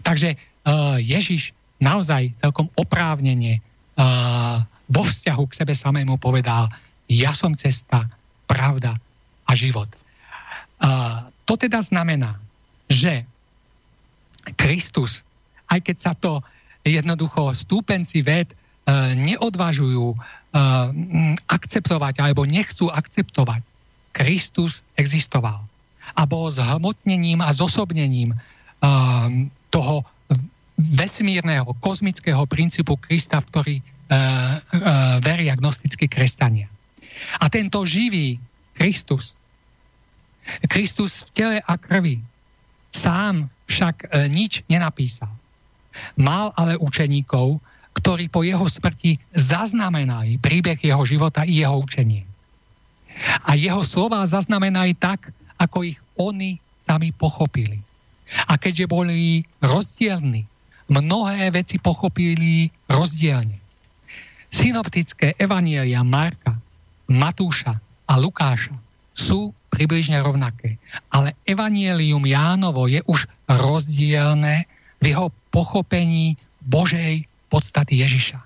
Takže 0.03 0.35
uh, 0.35 0.99
Ježiš 0.99 1.55
naozaj 1.79 2.35
celkom 2.39 2.67
oprávnene 2.75 3.59
uh, 3.59 4.63
vo 4.91 5.03
vzťahu 5.07 5.45
k 5.47 5.57
sebe 5.63 5.75
samému 5.75 6.19
povedal, 6.19 6.67
ja 7.07 7.31
som 7.31 7.55
cesta, 7.55 8.11
pravda 8.47 9.01
a 9.49 9.53
život. 9.57 9.89
To 11.49 11.55
teda 11.57 11.81
znamená, 11.81 12.37
že 12.91 13.25
Kristus, 14.59 15.25
aj 15.73 15.81
keď 15.81 15.97
sa 15.97 16.13
to 16.13 16.45
jednoducho 16.85 17.57
stúpenci 17.57 18.21
ved 18.21 18.53
neodvažujú 19.17 20.13
akceptovať 21.49 22.15
alebo 22.21 22.45
nechcú 22.45 22.93
akceptovať, 22.93 23.65
Kristus 24.13 24.85
existoval 25.01 25.65
a 26.13 26.23
bol 26.29 26.53
zhmotnením 26.53 27.41
a 27.41 27.57
zosobnením 27.57 28.37
toho 29.73 30.05
vesmírneho, 30.77 31.69
kozmického 31.79 32.43
princípu 32.49 32.99
Krista, 32.99 33.39
v 33.41 33.49
ktorý 33.49 33.77
uh, 33.79 33.85
uh, 33.87 34.21
veria 35.23 35.55
gnostickí 35.55 36.11
kresťania. 36.11 36.67
A 37.39 37.47
tento 37.47 37.87
živý 37.87 38.41
Kristus, 38.75 39.37
Kristus 40.67 41.29
v 41.29 41.31
tele 41.37 41.57
a 41.63 41.75
krvi, 41.79 42.19
sám 42.91 43.47
však 43.71 44.11
uh, 44.11 44.27
nič 44.27 44.67
nenapísal. 44.67 45.31
Mal 46.19 46.51
ale 46.57 46.81
učeníkov, 46.81 47.61
ktorí 48.03 48.27
po 48.27 48.43
jeho 48.43 48.67
smrti 48.67 49.15
zaznamenali 49.31 50.43
príbeh 50.43 50.83
jeho 50.83 51.07
života 51.07 51.47
i 51.47 51.63
jeho 51.63 51.79
učenie. 51.79 52.27
A 53.47 53.55
jeho 53.55 53.87
slova 53.87 54.27
zaznamenali 54.27 54.99
tak, 54.99 55.31
ako 55.55 55.87
ich 55.87 56.03
oni 56.19 56.59
sami 56.83 57.15
pochopili. 57.15 57.79
A 58.51 58.59
keďže 58.59 58.91
boli 58.91 59.47
rozdielni, 59.63 60.43
mnohé 60.91 61.55
veci 61.55 61.79
pochopili 61.79 62.75
rozdielne. 62.91 63.63
Synoptické 64.51 65.39
evanielia 65.39 66.03
Marka, 66.03 66.59
Matúša 67.07 67.79
a 68.11 68.15
Lukáša 68.19 68.75
sú 69.15 69.55
približne 69.71 70.19
rovnaké. 70.21 70.77
Ale 71.15 71.39
evanielium 71.47 72.27
Jánovo 72.27 72.91
je 72.91 72.99
už 73.07 73.31
rozdielne 73.47 74.67
v 74.99 75.05
jeho 75.15 75.31
pochopení 75.55 76.35
Božej 76.61 77.31
podstaty 77.53 78.01
Ježiša. 78.01 78.41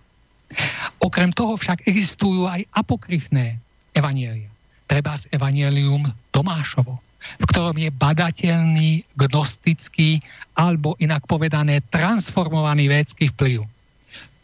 Okrem 0.99 1.31
toho 1.31 1.55
však 1.55 1.87
existujú 1.87 2.51
aj 2.51 2.67
apokryfné 2.75 3.63
evanielia. 3.95 4.51
Treba 4.91 5.15
z 5.15 5.31
evanielium 5.31 6.11
Tomášovo, 6.35 6.99
v 7.39 7.45
ktorom 7.47 7.79
je 7.79 7.91
badateľný, 7.95 9.07
gnostický 9.15 10.19
alebo 10.59 10.99
inak 10.99 11.23
povedané 11.31 11.83
transformovaný 11.91 12.91
védsky 12.91 13.31
vplyv. 13.35 13.67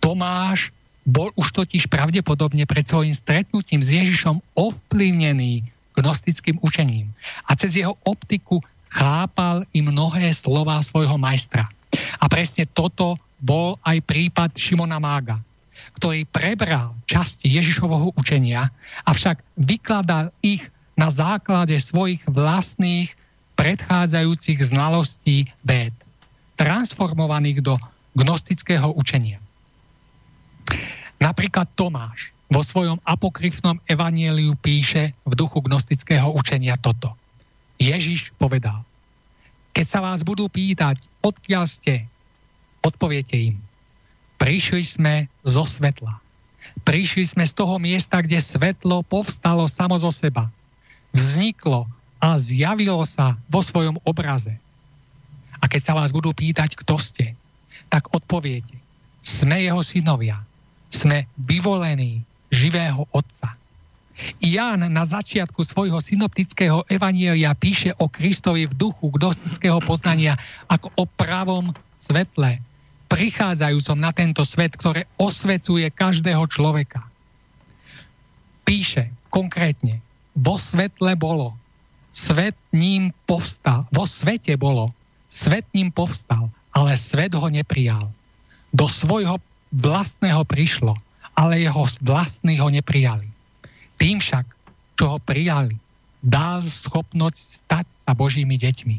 Tomáš 0.03 0.71
bol 1.03 1.35
už 1.35 1.51
totiž 1.55 1.91
pravdepodobne 1.91 2.63
pred 2.67 2.87
svojim 2.87 3.15
stretnutím 3.15 3.83
s 3.83 3.91
Ježišom 3.91 4.39
ovplyvnený 4.55 5.67
gnostickým 5.99 6.63
učením 6.63 7.11
a 7.47 7.59
cez 7.59 7.79
jeho 7.79 7.99
optiku 8.07 8.63
chápal 8.91 9.67
i 9.75 9.83
mnohé 9.83 10.31
slova 10.35 10.79
svojho 10.83 11.19
majstra. 11.19 11.67
A 12.23 12.25
presne 12.31 12.65
toto 12.71 13.19
bol 13.43 13.77
aj 13.82 13.98
prípad 14.06 14.55
Šimona 14.55 15.02
Mága, 15.02 15.43
ktorý 15.98 16.23
prebral 16.31 16.94
časti 17.10 17.51
Ježišovho 17.51 18.14
učenia, 18.14 18.70
avšak 19.02 19.43
vykladal 19.59 20.31
ich 20.40 20.62
na 20.94 21.10
základe 21.10 21.74
svojich 21.82 22.23
vlastných 22.31 23.10
predchádzajúcich 23.59 24.62
znalostí 24.62 25.51
véd, 25.66 25.93
transformovaných 26.55 27.59
do 27.60 27.74
gnostického 28.14 28.94
učenia. 28.94 29.43
Napríklad 31.19 31.66
Tomáš 31.74 32.31
vo 32.52 32.60
svojom 32.60 33.01
apokryfnom 33.02 33.81
evanieliu 33.89 34.55
píše 34.60 35.16
v 35.24 35.32
duchu 35.32 35.64
gnostického 35.64 36.31
učenia 36.36 36.77
toto. 36.77 37.16
Ježiš 37.81 38.31
povedal, 38.36 38.85
keď 39.73 39.86
sa 39.89 40.01
vás 40.05 40.20
budú 40.20 40.52
pýtať, 40.52 41.01
odkiaľ 41.24 41.64
ste, 41.64 42.05
odpoviete 42.83 43.39
im, 43.39 43.57
prišli 44.37 44.83
sme 44.83 45.15
zo 45.47 45.63
svetla. 45.63 46.19
Prišli 46.83 47.25
sme 47.27 47.45
z 47.47 47.53
toho 47.55 47.77
miesta, 47.79 48.23
kde 48.23 48.43
svetlo 48.43 49.07
povstalo 49.07 49.71
samo 49.71 49.95
zo 50.01 50.11
seba. 50.11 50.51
Vzniklo 51.13 51.87
a 52.23 52.39
zjavilo 52.39 53.03
sa 53.05 53.39
vo 53.51 53.61
svojom 53.61 53.99
obraze. 54.07 54.57
A 55.63 55.71
keď 55.71 55.83
sa 55.83 55.95
vás 55.95 56.11
budú 56.11 56.35
pýtať, 56.35 56.75
kto 56.75 56.99
ste, 56.99 57.39
tak 57.87 58.11
odpoviete, 58.11 58.75
sme 59.23 59.63
jeho 59.63 59.79
synovia, 59.85 60.43
sme 60.91 61.31
vyvolení 61.39 62.27
živého 62.51 63.07
Otca. 63.15 63.55
Ján 64.43 64.85
na 64.93 65.05
začiatku 65.09 65.65
svojho 65.65 65.99
synoptického 65.99 66.85
evanielia 66.91 67.57
píše 67.57 67.97
o 67.97 68.11
Kristovi 68.11 68.69
v 68.69 68.77
duchu 68.77 69.09
gnostického 69.15 69.81
poznania 69.83 70.37
ako 70.69 70.93
o 70.99 71.05
pravom 71.07 71.73
svetle, 71.97 72.61
prichádzajúcom 73.13 73.99
na 74.01 74.09
tento 74.17 74.41
svet, 74.41 74.73
ktoré 74.73 75.05
osvecuje 75.21 75.85
každého 75.93 76.49
človeka. 76.49 77.05
Píše 78.65 79.13
konkrétne, 79.29 80.01
vo 80.33 80.57
svetle 80.57 81.13
bolo, 81.13 81.53
svet 82.09 82.57
ním 82.73 83.13
povstal, 83.29 83.85
vo 83.93 84.09
svete 84.09 84.57
bolo, 84.57 84.97
svet 85.29 85.69
ním 85.77 85.93
povstal, 85.93 86.49
ale 86.73 86.97
svet 86.97 87.37
ho 87.37 87.49
neprijal. 87.53 88.09
Do 88.73 88.89
svojho 88.89 89.37
vlastného 89.77 90.49
prišlo, 90.49 90.97
ale 91.37 91.61
jeho 91.61 91.85
vlastní 92.01 92.57
ho 92.57 92.73
neprijali. 92.73 93.29
Tým 94.01 94.25
však, 94.25 94.49
čo 94.97 95.05
ho 95.17 95.19
prijali, 95.21 95.77
dal 96.25 96.65
schopnosť 96.65 97.37
stať 97.37 97.87
sa 98.09 98.17
Božími 98.17 98.57
deťmi. 98.57 98.97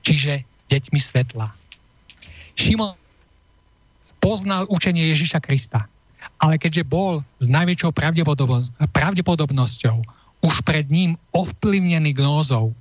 Čiže 0.00 0.40
deťmi 0.72 1.00
svetla. 1.00 1.52
Šimon 2.56 3.05
poznal 4.18 4.66
učenie 4.68 5.08
Ježiša 5.14 5.40
Krista, 5.40 5.86
ale 6.36 6.60
keďže 6.60 6.84
bol 6.84 7.24
s 7.40 7.46
najväčšou 7.48 7.90
pravdepodobnosťou 8.92 9.96
už 10.44 10.54
pred 10.62 10.86
ním 10.92 11.16
ovplyvnený 11.32 12.12
gnózou, 12.12 12.76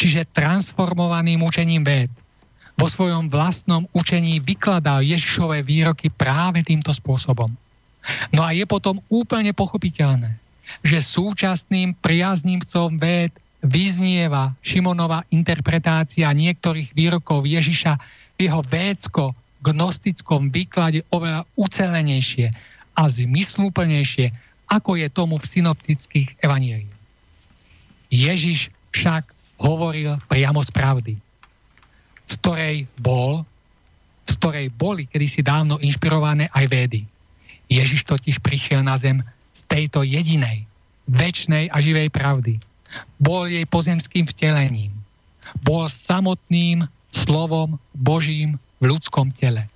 čiže 0.00 0.30
transformovaným 0.32 1.44
učením 1.44 1.84
véd, 1.84 2.10
vo 2.74 2.90
svojom 2.90 3.30
vlastnom 3.30 3.86
učení 3.94 4.42
vykladal 4.42 5.06
Ježišové 5.06 5.62
výroky 5.62 6.10
práve 6.10 6.66
týmto 6.66 6.90
spôsobom. 6.90 7.46
No 8.34 8.42
a 8.42 8.50
je 8.50 8.66
potom 8.66 8.98
úplne 9.06 9.54
pochopiteľné, 9.54 10.34
že 10.82 10.98
súčasným 10.98 11.94
priaznívcom 12.02 12.98
véd 12.98 13.30
vyznieva 13.64 14.52
Šimonova 14.60 15.24
interpretácia 15.32 16.28
niektorých 16.28 16.92
výrokov 16.92 17.48
Ježiša 17.48 17.96
v 18.36 18.38
jeho 18.50 18.60
védsko-gnostickom 19.64 20.52
výklade 20.52 21.00
oveľa 21.08 21.48
ucelenejšie 21.56 22.52
a 22.92 23.08
zmysluplnejšie, 23.08 24.28
ako 24.68 25.00
je 25.00 25.08
tomu 25.08 25.40
v 25.40 25.48
synoptických 25.48 26.36
evanieliách. 26.44 27.00
Ježiš 28.12 28.68
však 28.92 29.24
hovoril 29.64 30.20
priamo 30.28 30.60
z 30.60 30.70
pravdy, 30.70 31.14
z 32.28 32.34
ktorej 32.44 32.84
bol, 33.00 33.48
z 34.28 34.32
ktorej 34.36 34.68
boli 34.68 35.08
kedysi 35.08 35.40
dávno 35.40 35.80
inšpirované 35.80 36.52
aj 36.52 36.68
védy. 36.68 37.00
Ježiš 37.72 38.04
totiž 38.04 38.44
prišiel 38.44 38.84
na 38.84 39.00
zem 39.00 39.24
z 39.56 39.60
tejto 39.64 40.04
jedinej, 40.04 40.68
väčšnej 41.08 41.72
a 41.72 41.80
živej 41.80 42.12
pravdy. 42.12 42.60
Bol 43.16 43.48
jej 43.48 43.64
pozemským 43.64 44.28
vtelením. 44.28 44.92
Bol 45.64 45.88
samotným 45.88 46.84
slovom 47.10 47.80
Božím 47.96 48.60
v 48.78 48.84
ľudskom 48.90 49.30
tele. 49.34 49.68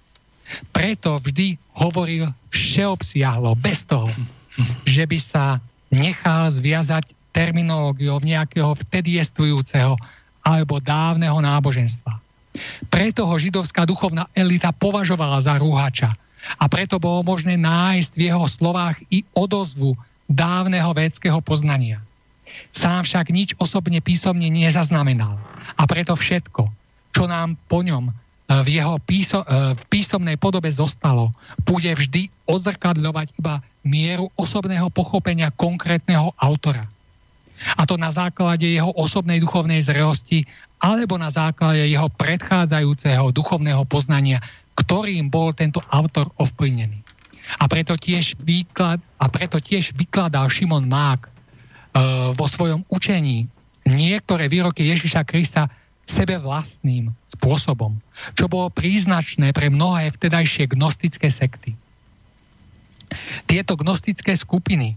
Preto 0.72 1.20
vždy 1.20 1.60
hovoril 1.76 2.32
všeobsiahlo, 2.48 3.52
bez 3.58 3.84
toho, 3.84 4.08
že 4.88 5.04
by 5.04 5.18
sa 5.20 5.60
nechal 5.92 6.48
zviazať 6.48 7.12
terminológiou 7.30 8.18
nejakého 8.24 8.72
vtedy 8.88 9.20
jestvujúceho 9.20 9.94
alebo 10.40 10.80
dávneho 10.80 11.36
náboženstva. 11.38 12.16
Preto 12.88 13.28
ho 13.28 13.36
židovská 13.36 13.84
duchovná 13.84 14.26
elita 14.34 14.72
považovala 14.72 15.38
za 15.38 15.54
rúhača, 15.60 16.16
a 16.56 16.64
preto 16.70 16.96
bolo 17.02 17.20
možné 17.26 17.58
nájsť 17.58 18.12
v 18.14 18.22
jeho 18.30 18.46
slovách 18.46 18.96
i 19.10 19.26
odozvu 19.34 19.98
dávneho 20.30 20.88
védského 20.94 21.42
poznania. 21.42 22.00
Sám 22.72 23.04
však 23.04 23.28
nič 23.28 23.52
osobne 23.60 24.00
písomne 24.00 24.48
nezaznamenal. 24.48 25.36
A 25.76 25.82
preto 25.84 26.16
všetko, 26.16 26.70
čo 27.12 27.24
nám 27.28 27.58
po 27.68 27.84
ňom 27.84 28.08
v 28.48 28.68
jeho 28.80 28.96
píso, 29.04 29.44
e, 29.44 29.76
v 29.76 29.82
písomnej 29.92 30.40
podobe 30.40 30.72
zostalo, 30.72 31.36
bude 31.68 31.92
vždy 31.92 32.32
odzrkadľovať 32.48 33.36
iba 33.36 33.60
mieru 33.84 34.32
osobného 34.40 34.88
pochopenia 34.88 35.52
konkrétneho 35.52 36.32
autora. 36.40 36.88
A 37.76 37.84
to 37.84 38.00
na 38.00 38.08
základe 38.08 38.64
jeho 38.64 38.88
osobnej 38.96 39.42
duchovnej 39.42 39.84
zrelosti 39.84 40.48
alebo 40.78 41.18
na 41.18 41.28
základe 41.28 41.90
jeho 41.90 42.08
predchádzajúceho 42.08 43.34
duchovného 43.34 43.82
poznania, 43.84 44.38
ktorým 44.78 45.26
bol 45.28 45.50
tento 45.52 45.82
autor 45.90 46.30
ovplyvnený. 46.38 47.02
A 47.58 47.64
preto 47.66 47.98
tiež, 47.98 48.38
výklad, 48.40 49.02
a 49.18 49.26
preto 49.26 49.58
tiež 49.58 49.96
vykladal 49.96 50.46
Šimon 50.48 50.86
Mák 50.86 51.20
e, 51.26 51.30
vo 52.32 52.46
svojom 52.46 52.86
učení 52.88 53.48
niektoré 53.88 54.46
výroky 54.46 54.84
Ježiša 54.88 55.24
Krista 55.24 55.68
sebe 56.08 56.40
vlastným 56.40 57.12
spôsobom, 57.36 58.00
čo 58.32 58.48
bolo 58.48 58.72
príznačné 58.72 59.52
pre 59.52 59.68
mnohé 59.68 60.08
vtedajšie 60.16 60.72
gnostické 60.72 61.28
sekty. 61.28 61.76
Tieto 63.44 63.76
gnostické 63.76 64.32
skupiny 64.32 64.96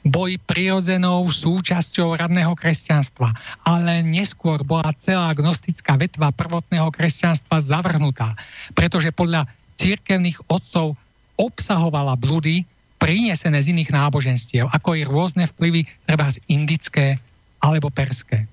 boli 0.00 0.40
prirodzenou 0.40 1.28
súčasťou 1.28 2.16
radného 2.16 2.56
kresťanstva, 2.56 3.34
ale 3.66 4.00
neskôr 4.00 4.64
bola 4.64 4.88
celá 4.96 5.34
gnostická 5.36 5.98
vetva 6.00 6.32
prvotného 6.32 6.88
kresťanstva 6.88 7.60
zavrhnutá, 7.60 8.32
pretože 8.72 9.12
podľa 9.12 9.44
církevných 9.76 10.48
otcov 10.48 10.96
obsahovala 11.36 12.14
blúdy 12.16 12.64
prinesené 13.02 13.58
z 13.58 13.74
iných 13.74 13.90
náboženstiev, 13.90 14.70
ako 14.70 14.94
i 14.94 15.02
rôzne 15.02 15.50
vplyvy, 15.50 15.90
treba 16.06 16.30
z 16.30 16.38
indické 16.46 17.18
alebo 17.58 17.90
perské. 17.90 18.46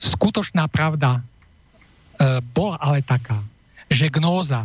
Skutočná 0.00 0.64
pravda 0.72 1.20
e, 1.20 1.22
bola 2.56 2.80
ale 2.80 3.04
taká, 3.04 3.44
že 3.92 4.08
gnóza 4.08 4.64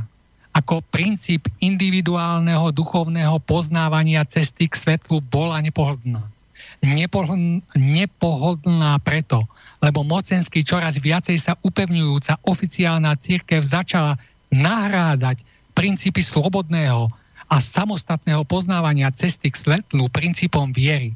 ako 0.55 0.79
princíp 0.87 1.51
individuálneho 1.59 2.71
duchovného 2.71 3.43
poznávania 3.43 4.23
cesty 4.23 4.71
k 4.71 4.79
svetlu 4.79 5.19
bola 5.19 5.59
nepohodlná. 5.59 6.23
Nepohodlná, 7.75 8.95
preto, 9.03 9.43
lebo 9.83 10.07
mocensky 10.07 10.63
čoraz 10.63 10.95
viacej 10.95 11.35
sa 11.35 11.59
upevňujúca 11.59 12.39
oficiálna 12.47 13.19
církev 13.19 13.59
začala 13.59 14.15
nahrádzať 14.47 15.43
princípy 15.75 16.23
slobodného 16.23 17.11
a 17.51 17.55
samostatného 17.59 18.47
poznávania 18.47 19.11
cesty 19.11 19.51
k 19.51 19.59
svetlu 19.59 20.07
princípom 20.07 20.71
viery. 20.71 21.11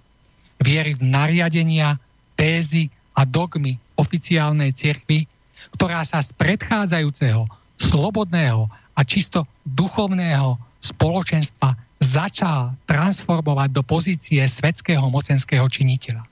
Viery 0.60 1.00
v 1.00 1.08
nariadenia, 1.08 1.96
tézy 2.36 2.92
a 3.16 3.24
dogmy 3.24 3.80
oficiálnej 4.00 4.72
cirkvi, 4.72 5.28
ktorá 5.76 6.08
sa 6.08 6.24
z 6.24 6.32
predchádzajúceho, 6.40 7.44
slobodného 7.76 8.72
a 8.96 9.02
čisto 9.04 9.44
duchovného 9.68 10.56
spoločenstva 10.80 11.76
začal 12.00 12.76
transformovať 12.88 13.70
do 13.76 13.84
pozície 13.84 14.40
svetského 14.48 15.04
mocenského 15.12 15.68
činiteľa. 15.68 16.24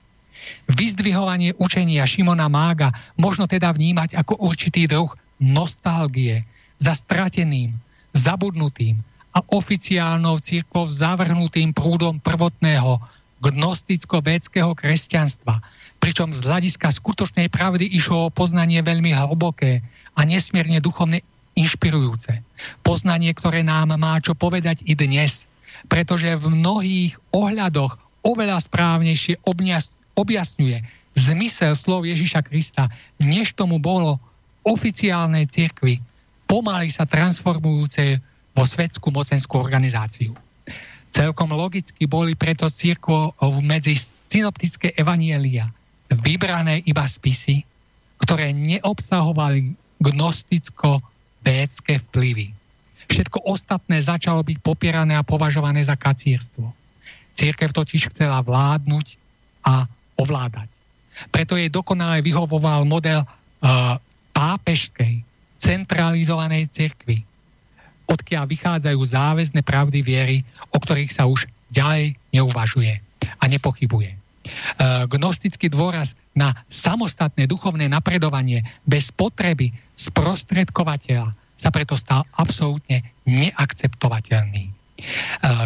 Vyzdvihovanie 0.72 1.52
učenia 1.60 2.08
Šimona 2.08 2.48
Mága 2.48 2.88
možno 3.20 3.44
teda 3.44 3.68
vnímať 3.68 4.16
ako 4.16 4.40
určitý 4.40 4.88
druh 4.88 5.12
nostalgie 5.36 6.48
za 6.80 6.96
strateným, 6.96 7.76
zabudnutým 8.16 8.96
a 9.36 9.44
oficiálnou 9.52 10.40
církvou 10.40 10.88
zavrhnutým 10.88 11.76
prúdom 11.76 12.16
prvotného 12.16 12.96
gnosticko-védského 13.44 14.72
kresťanstva, 14.72 15.60
pričom 15.98 16.32
z 16.32 16.46
hľadiska 16.46 16.94
skutočnej 16.94 17.50
pravdy 17.50 17.86
išlo 17.90 18.30
o 18.30 18.34
poznanie 18.34 18.80
veľmi 18.82 19.12
hlboké 19.12 19.82
a 20.14 20.20
nesmierne 20.22 20.78
duchovne 20.78 21.22
inšpirujúce. 21.58 22.42
Poznanie, 22.86 23.34
ktoré 23.34 23.66
nám 23.66 23.98
má 23.98 24.18
čo 24.22 24.38
povedať 24.38 24.82
i 24.86 24.94
dnes, 24.94 25.50
pretože 25.90 26.38
v 26.38 26.54
mnohých 26.54 27.18
ohľadoch 27.34 27.98
oveľa 28.22 28.62
správnejšie 28.62 29.42
objasňuje 30.14 30.78
zmysel 31.18 31.74
slov 31.74 32.06
Ježiša 32.06 32.46
Krista, 32.46 32.90
než 33.18 33.58
tomu 33.58 33.82
bolo 33.82 34.22
oficiálnej 34.62 35.50
cirkvi, 35.50 35.98
pomaly 36.46 36.94
sa 36.94 37.06
transformujúce 37.06 38.22
vo 38.54 38.64
svetskú 38.66 39.10
mocenskú 39.10 39.58
organizáciu. 39.58 40.34
Celkom 41.08 41.50
logicky 41.56 42.04
boli 42.04 42.36
preto 42.36 42.68
církvo 42.68 43.34
medzi 43.64 43.96
synoptické 43.98 44.92
evanielia 44.94 45.72
vybrané 46.12 46.80
iba 46.88 47.04
spisy, 47.04 47.64
ktoré 48.18 48.52
neobsahovali 48.52 49.76
gnosticko-védske 50.00 52.00
vplyvy. 52.08 52.52
Všetko 53.08 53.48
ostatné 53.48 54.04
začalo 54.04 54.44
byť 54.44 54.58
popierané 54.60 55.16
a 55.16 55.24
považované 55.24 55.80
za 55.80 55.96
kacírstvo. 55.96 56.68
Církev 57.32 57.72
totiž 57.72 58.12
chcela 58.12 58.44
vládnuť 58.44 59.16
a 59.64 59.88
ovládať. 60.18 60.68
Preto 61.30 61.54
jej 61.54 61.70
dokonale 61.70 62.22
vyhovoval 62.22 62.84
model 62.84 63.22
uh, 63.22 63.96
pápežskej, 64.34 65.22
centralizovanej 65.58 66.70
cirkvi, 66.70 67.22
odkiaľ 68.06 68.46
vychádzajú 68.46 68.98
záväzne 68.98 69.62
pravdy 69.62 70.02
viery, 70.02 70.36
o 70.70 70.78
ktorých 70.78 71.14
sa 71.14 71.26
už 71.26 71.46
ďalej 71.70 72.18
neuvažuje 72.34 72.98
a 73.38 73.44
nepochybuje. 73.46 74.17
Uh, 74.78 75.04
gnostický 75.10 75.68
dôraz 75.68 76.18
na 76.32 76.54
samostatné 76.70 77.50
duchovné 77.50 77.90
napredovanie 77.90 78.62
bez 78.86 79.10
potreby 79.10 79.74
sprostredkovateľa 79.98 81.34
sa 81.58 81.68
preto 81.74 81.98
stal 81.98 82.22
absolútne 82.38 83.02
neakceptovateľný. 83.26 84.70
E, 84.70 84.72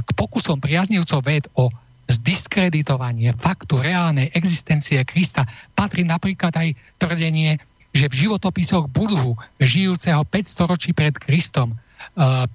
k 0.00 0.10
pokusom 0.16 0.56
priaznivcov 0.56 1.20
ved 1.20 1.44
o 1.52 1.68
zdiskreditovanie 2.08 3.36
faktu 3.36 3.80
reálnej 3.80 4.32
existencie 4.32 5.04
Krista 5.04 5.44
patrí 5.76 6.02
napríklad 6.04 6.52
aj 6.56 6.68
tvrdenie, 6.96 7.60
že 7.92 8.08
v 8.08 8.18
životopisoch 8.26 8.88
Budhu, 8.88 9.36
žijúceho 9.60 10.24
500 10.24 10.72
ročí 10.72 10.90
pred 10.96 11.12
Kristom, 11.16 11.72
e, 11.72 11.76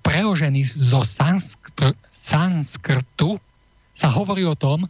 preložený 0.02 0.66
zo 0.66 1.06
sanskr- 1.06 1.94
sanskrtu, 2.10 3.38
sa 3.94 4.10
hovorí 4.14 4.46
o 4.46 4.58
tom, 4.58 4.90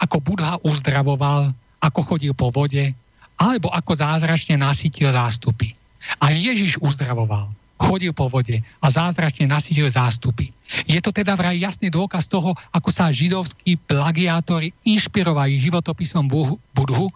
ako 0.00 0.16
Budha 0.20 0.60
uzdravoval, 0.62 1.52
ako 1.80 2.00
chodil 2.04 2.32
po 2.32 2.52
vode, 2.52 2.92
alebo 3.36 3.68
ako 3.68 3.92
zázračne 3.96 4.56
nasytil 4.56 5.12
zástupy. 5.12 5.76
A 6.20 6.32
Ježiš 6.32 6.80
uzdravoval 6.80 7.52
chodil 7.76 8.12
po 8.16 8.26
vode 8.32 8.64
a 8.80 8.86
zázračne 8.88 9.44
nasytil 9.46 9.86
zástupy. 9.86 10.48
Je 10.88 10.98
to 10.98 11.12
teda 11.12 11.36
vraj 11.36 11.60
jasný 11.60 11.92
dôkaz 11.92 12.24
toho, 12.26 12.56
ako 12.72 12.88
sa 12.88 13.12
židovskí 13.12 13.76
plagiátori 13.84 14.72
inšpirovali 14.82 15.60
životopisom 15.60 16.26
Budhu 16.72 17.06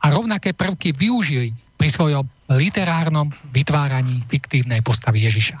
a 0.00 0.06
rovnaké 0.08 0.56
prvky 0.56 0.96
využili 0.96 1.52
pri 1.76 1.88
svojom 1.92 2.24
literárnom 2.48 3.28
vytváraní 3.52 4.24
fiktívnej 4.32 4.80
postavy 4.80 5.28
Ježiša. 5.28 5.60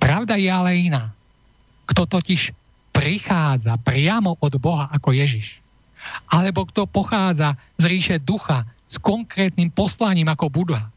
Pravda 0.00 0.40
je 0.40 0.48
ale 0.48 0.80
iná. 0.80 1.12
Kto 1.88 2.08
totiž 2.08 2.52
prichádza 3.08 3.80
priamo 3.80 4.36
od 4.36 4.60
Boha 4.60 4.92
ako 4.92 5.16
Ježiš, 5.16 5.64
alebo 6.28 6.68
kto 6.68 6.84
pochádza 6.84 7.56
z 7.80 7.88
ríše 7.88 8.16
ducha 8.20 8.68
s 8.84 9.00
konkrétnym 9.00 9.72
poslaním 9.72 10.28
ako 10.28 10.52
Buddha, 10.52 10.92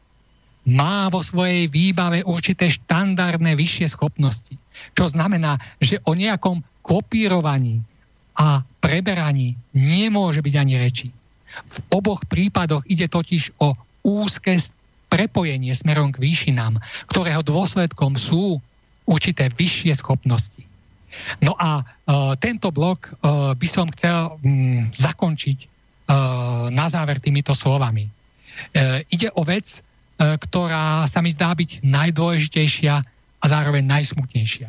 má 0.68 1.08
vo 1.08 1.24
svojej 1.24 1.72
výbave 1.72 2.20
určité 2.20 2.68
štandardné 2.68 3.56
vyššie 3.56 3.96
schopnosti. 3.96 4.52
Čo 4.92 5.08
znamená, 5.08 5.56
že 5.80 6.04
o 6.04 6.12
nejakom 6.12 6.60
kopírovaní 6.84 7.80
a 8.36 8.60
preberaní 8.84 9.56
nemôže 9.72 10.44
byť 10.44 10.54
ani 10.60 10.74
reči. 10.76 11.08
V 11.56 11.76
oboch 11.96 12.20
prípadoch 12.28 12.84
ide 12.92 13.08
totiž 13.08 13.56
o 13.56 13.72
úzke 14.04 14.60
prepojenie 15.08 15.72
smerom 15.72 16.12
k 16.12 16.20
výšinám, 16.20 16.76
ktorého 17.08 17.40
dôsledkom 17.40 18.20
sú 18.20 18.60
určité 19.08 19.48
vyššie 19.48 19.96
schopnosti. 19.96 20.61
No 21.40 21.56
a 21.58 21.80
e, 21.80 21.84
tento 22.40 22.72
blok 22.72 23.10
e, 23.10 23.12
by 23.56 23.68
som 23.68 23.88
chcel 23.92 24.36
m, 24.40 24.88
zakončiť 24.92 25.58
e, 25.64 25.66
na 26.72 26.86
záver 26.88 27.20
týmito 27.20 27.52
slovami. 27.52 28.08
Ide 29.08 29.32
o 29.32 29.42
vec, 29.48 29.80
ktorá 30.20 31.08
sa 31.08 31.24
mi 31.24 31.32
zdá 31.32 31.56
byť 31.56 31.82
najdôležitejšia 31.82 32.94
a 33.40 33.44
zároveň 33.48 33.80
najsmutnejšia. 33.88 34.68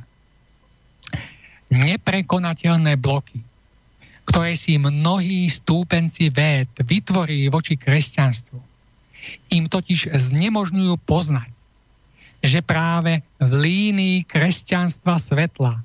Neprekonateľné 1.67 2.95
bloky, 2.95 3.43
ktoré 4.23 4.55
si 4.55 4.79
mnohí 4.79 5.51
stúpenci 5.51 6.31
véd 6.31 6.71
vytvorili 6.79 7.51
voči 7.51 7.75
kresťanstvu, 7.75 8.57
im 9.51 9.67
totiž 9.67 10.15
znemožňujú 10.15 10.95
poznať, 11.03 11.51
že 12.39 12.63
práve 12.63 13.21
v 13.37 13.51
línii 13.51 14.17
kresťanstva 14.25 15.19
svetla 15.19 15.83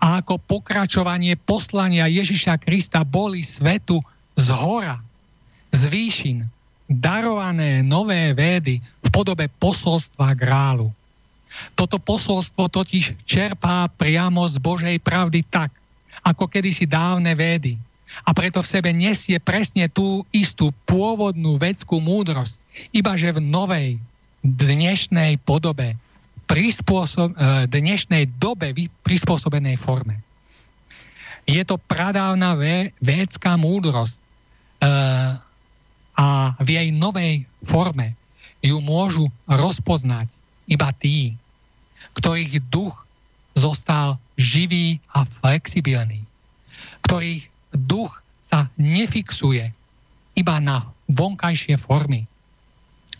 a 0.00 0.22
ako 0.22 0.40
pokračovanie 0.40 1.36
poslania 1.36 2.08
Ježiša 2.08 2.56
Krista 2.60 3.04
boli 3.04 3.44
svetu 3.44 4.00
z 4.38 4.48
hora, 4.54 4.96
z 5.72 5.82
výšin, 5.88 6.38
darované 6.88 7.80
nové 7.80 8.32
védy 8.32 8.80
v 8.80 9.08
podobe 9.08 9.48
posolstva 9.48 10.32
grálu. 10.36 10.92
Toto 11.76 12.00
posolstvo 12.00 12.68
totiž 12.72 13.28
čerpá 13.28 13.84
priamo 13.92 14.44
z 14.48 14.56
Božej 14.56 14.96
pravdy 15.00 15.44
tak, 15.44 15.72
ako 16.24 16.48
kedysi 16.48 16.88
dávne 16.88 17.32
védy. 17.36 17.76
A 18.28 18.36
preto 18.36 18.60
v 18.60 18.68
sebe 18.68 18.92
nesie 18.92 19.40
presne 19.40 19.88
tú 19.88 20.24
istú 20.32 20.68
pôvodnú 20.84 21.56
vedskú 21.56 21.96
múdrosť, 21.96 22.60
ibaže 22.92 23.32
v 23.32 23.40
novej, 23.40 23.88
dnešnej 24.44 25.40
podobe, 25.40 25.96
prispôsob, 26.52 27.32
e, 27.32 27.64
dnešnej 27.64 28.28
dobe 28.36 28.76
prispôsobenej 29.00 29.80
forme. 29.80 30.20
Je 31.48 31.64
to 31.64 31.80
pradávna 31.80 32.52
védská 33.00 33.56
múdrosť, 33.56 34.20
e, 34.20 34.22
a 36.12 36.28
v 36.60 36.68
jej 36.68 36.88
novej 36.92 37.48
forme 37.64 38.12
ju 38.60 38.76
môžu 38.84 39.32
rozpoznať 39.48 40.28
iba 40.68 40.92
tí, 40.92 41.32
ktorých 42.20 42.60
duch 42.68 42.94
zostal 43.56 44.20
živý 44.36 45.00
a 45.08 45.24
flexibilný, 45.40 46.20
ktorých 47.08 47.48
duch 47.72 48.12
sa 48.44 48.68
nefixuje 48.76 49.72
iba 50.36 50.56
na 50.60 50.84
vonkajšie 51.08 51.80
formy, 51.80 52.28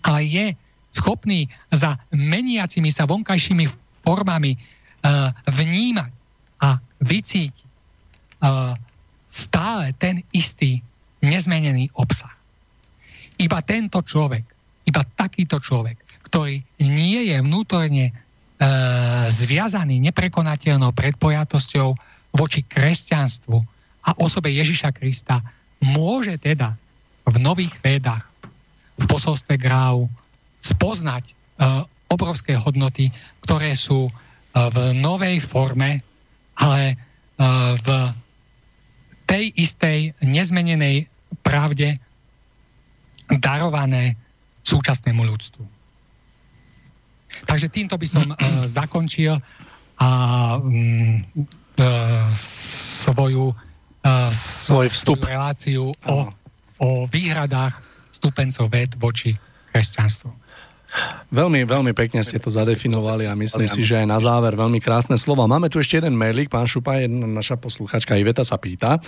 ale 0.05 0.21
je 0.29 0.47
schopný 0.93 1.49
za 1.73 1.97
meniacimi 2.13 2.93
sa 2.93 3.09
vonkajšími 3.09 3.65
formami 4.05 4.55
uh, 4.55 5.33
vnímať 5.49 6.13
a 6.63 6.79
vycítiť 7.03 7.67
uh, 8.45 8.77
stále 9.33 9.97
ten 9.97 10.21
istý 10.37 10.85
nezmenený 11.25 11.89
obsah. 11.97 12.37
Iba 13.41 13.65
tento 13.65 14.05
človek, 14.05 14.45
iba 14.85 15.03
takýto 15.17 15.57
človek, 15.57 15.97
ktorý 16.29 16.61
nie 16.85 17.33
je 17.33 17.39
vnútorne 17.41 18.07
e, 18.11 18.13
zviazaný 19.31 20.03
neprekonateľnou 20.11 20.93
predpojatosťou 20.93 21.89
voči 22.37 22.61
kresťanstvu 22.67 23.57
a 24.05 24.11
osobe 24.21 24.53
Ježiša 24.53 24.91
Krista, 24.93 25.41
môže 25.81 26.37
teda 26.37 26.77
v 27.25 27.37
nových 27.41 27.73
védach, 27.81 28.27
v 28.99 29.05
posolstve 29.09 29.57
Gráu 29.57 30.11
spoznať 30.63 31.25
e, 31.27 31.33
obrovské 32.09 32.55
hodnoty, 32.55 33.11
ktoré 33.43 33.75
sú 33.75 34.09
e, 34.09 34.13
v 34.55 34.95
novej 34.95 35.43
forme 35.43 36.01
ale 36.63 36.97
v 37.83 37.89
tej 39.27 39.45
istej 39.57 40.13
nezmenenej 40.21 41.09
pravde 41.41 41.97
darované 43.41 44.15
súčasnému 44.63 45.25
ľudstvu. 45.25 45.65
Takže 47.49 47.73
týmto 47.73 47.97
by 47.97 48.07
som 48.07 48.27
zakončil 48.69 49.41
a 50.03 50.09
uh, 50.59 50.71
svoju, 53.03 53.55
svoj 54.33 54.87
vstup. 54.91 55.23
svoju 55.23 55.31
reláciu 55.31 55.85
o, 55.91 56.17
o 56.79 56.89
výhradách 57.09 57.81
stupencov 58.13 58.69
ved 58.71 58.93
voči 59.01 59.35
kresťanstvu. 59.73 60.31
Veľmi, 61.33 61.65
veľmi 61.65 61.97
pekne 61.97 62.21
ste 62.21 62.37
to 62.37 62.53
zadefinovali 62.53 63.25
a 63.25 63.33
myslím 63.33 63.65
si, 63.65 63.81
že 63.81 64.05
aj 64.05 64.07
na 64.13 64.21
záver 64.21 64.53
veľmi 64.53 64.77
krásne 64.77 65.17
slova. 65.17 65.49
Máme 65.49 65.73
tu 65.73 65.81
ešte 65.81 65.97
jeden 65.97 66.13
mailik, 66.13 66.53
pán 66.53 66.69
Šupa, 66.69 67.01
jedna 67.01 67.25
naša 67.25 67.57
posluchačka 67.57 68.21
Iveta 68.21 68.45
sa 68.45 68.61
pýta, 68.61 69.01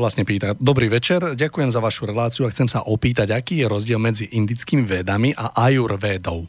vlastne 0.00 0.24
pýta, 0.24 0.56
dobrý 0.56 0.88
večer, 0.88 1.36
ďakujem 1.36 1.68
za 1.68 1.84
vašu 1.84 2.08
reláciu 2.08 2.48
a 2.48 2.52
chcem 2.52 2.72
sa 2.72 2.80
opýtať, 2.88 3.36
aký 3.36 3.60
je 3.60 3.66
rozdiel 3.68 4.00
medzi 4.00 4.32
indickými 4.32 4.88
vedami 4.88 5.36
a 5.36 5.52
ajurvédou? 5.68 6.48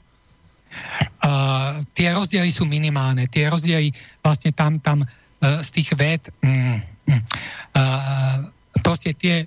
Uh, 1.20 1.84
tie 1.92 2.16
rozdiely 2.16 2.48
sú 2.48 2.64
minimálne. 2.64 3.28
Tie 3.28 3.44
rozdiely 3.52 3.92
vlastne 4.24 4.56
tam, 4.56 4.80
tam 4.80 5.04
uh, 5.04 5.60
z 5.60 5.70
tých 5.76 5.90
ved 6.00 6.24
mm, 6.40 6.78
uh, 7.76 8.48
proste 8.80 9.12
tie 9.12 9.44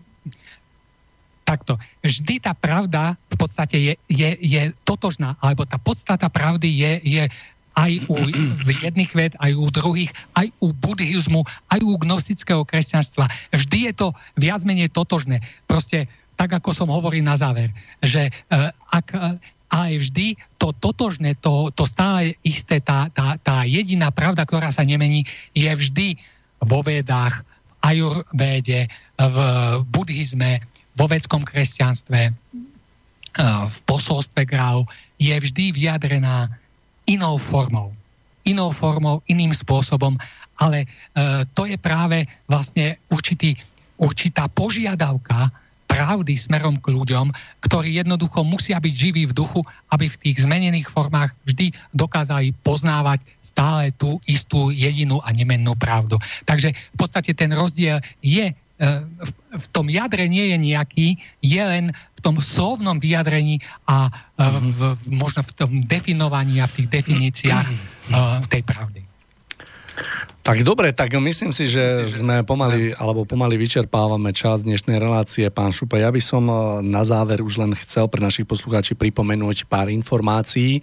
takto. 1.43 1.77
Vždy 2.01 2.43
tá 2.43 2.57
pravda 2.57 3.19
v 3.29 3.37
podstate 3.37 3.77
je, 3.77 3.95
je, 4.09 4.31
je 4.41 4.63
totožná, 4.87 5.37
alebo 5.43 5.67
tá 5.69 5.77
podstata 5.77 6.31
pravdy 6.33 6.69
je, 6.71 6.93
je 7.03 7.25
aj 7.73 7.93
u 8.09 8.17
jedných 8.69 9.13
ved, 9.17 9.33
aj 9.41 9.53
u 9.57 9.67
druhých, 9.73 10.13
aj 10.37 10.53
u 10.61 10.77
buddhizmu, 10.77 11.43
aj 11.73 11.81
u 11.81 11.93
gnostického 11.97 12.63
kresťanstva. 12.69 13.29
Vždy 13.53 13.79
je 13.89 13.93
to 13.97 14.09
viac 14.37 14.61
menej 14.65 14.93
totožné. 14.93 15.41
Proste 15.65 16.05
tak, 16.37 16.53
ako 16.53 16.77
som 16.77 16.93
hovoril 16.93 17.25
na 17.25 17.37
záver, 17.37 17.73
že 18.05 18.29
uh, 18.29 18.69
ak 18.93 19.07
uh, 19.17 19.41
aj 19.73 19.93
vždy 20.05 20.37
to 20.61 20.77
totožné, 20.77 21.33
to, 21.41 21.73
to 21.73 21.89
stále 21.89 22.37
isté, 22.45 22.77
tá, 22.85 23.09
tá, 23.09 23.41
tá 23.41 23.65
jediná 23.65 24.13
pravda, 24.13 24.45
ktorá 24.45 24.69
sa 24.69 24.85
nemení, 24.85 25.25
je 25.57 25.73
vždy 25.73 26.21
vo 26.61 26.85
vedách, 26.85 27.41
ajurvéde, 27.83 28.87
v 29.19 29.39
buddhizme, 29.91 30.63
vo 30.97 31.07
vedskom 31.09 31.43
kresťanstve, 31.45 32.21
eh, 32.29 32.35
v 33.69 33.77
posolstve 33.89 34.45
Grau 34.45 34.85
je 35.17 35.33
vždy 35.33 35.73
vyjadrená 35.73 36.51
inou 37.09 37.39
formou. 37.39 37.95
Inou 38.43 38.75
formou, 38.75 39.23
iným 39.31 39.55
spôsobom, 39.55 40.19
ale 40.61 40.85
eh, 40.85 41.43
to 41.57 41.65
je 41.65 41.79
práve 41.79 42.27
vlastne 42.51 42.99
určitý, 43.09 43.57
určitá 43.97 44.51
požiadavka 44.51 45.51
pravdy 45.93 46.41
smerom 46.41 46.81
k 46.81 46.89
ľuďom, 46.89 47.29
ktorí 47.69 48.01
jednoducho 48.01 48.41
musia 48.49 48.81
byť 48.81 48.95
živí 48.97 49.29
v 49.29 49.37
duchu, 49.37 49.61
aby 49.93 50.09
v 50.09 50.21
tých 50.25 50.49
zmenených 50.49 50.89
formách 50.89 51.37
vždy 51.45 51.77
dokázali 51.93 52.57
poznávať 52.65 53.21
stále 53.45 53.93
tú 54.01 54.17
istú 54.25 54.73
jedinú 54.73 55.21
a 55.21 55.29
nemennú 55.37 55.77
pravdu. 55.77 56.17
Takže 56.49 56.73
v 56.73 56.97
podstate 56.97 57.37
ten 57.37 57.53
rozdiel 57.53 58.01
je 58.25 58.57
v 59.53 59.67
tom 59.71 59.87
jadre 59.87 60.27
nie 60.27 60.51
je 60.51 60.57
nejaký, 60.59 61.09
je 61.39 61.63
len 61.63 61.95
v 61.95 62.21
tom 62.21 62.43
slovnom 62.43 62.99
vyjadrení 62.99 63.63
a 63.87 64.11
v, 64.35 64.59
v, 64.75 64.81
možno 65.15 65.47
v 65.47 65.53
tom 65.55 65.71
definovaní 65.87 66.59
a 66.59 66.67
v 66.67 66.83
tých 66.83 66.89
definíciách 66.91 67.69
uh, 68.11 68.43
tej 68.51 68.63
pravdy. 68.67 69.01
Tak 70.43 70.67
dobre, 70.67 70.91
tak 70.91 71.15
myslím 71.15 71.55
si, 71.55 71.71
že 71.71 72.09
sme 72.11 72.43
pomaly, 72.43 72.97
alebo 72.99 73.23
pomaly 73.23 73.55
vyčerpávame 73.61 74.35
čas 74.35 74.67
dnešnej 74.67 74.99
relácie. 74.99 75.47
Pán 75.55 75.71
Šupa, 75.71 76.03
ja 76.03 76.11
by 76.11 76.19
som 76.19 76.43
na 76.83 77.07
záver 77.07 77.39
už 77.45 77.63
len 77.63 77.71
chcel 77.79 78.11
pre 78.11 78.19
našich 78.19 78.49
poslucháči 78.49 78.99
pripomenúť 78.99 79.71
pár 79.71 79.87
informácií. 79.87 80.83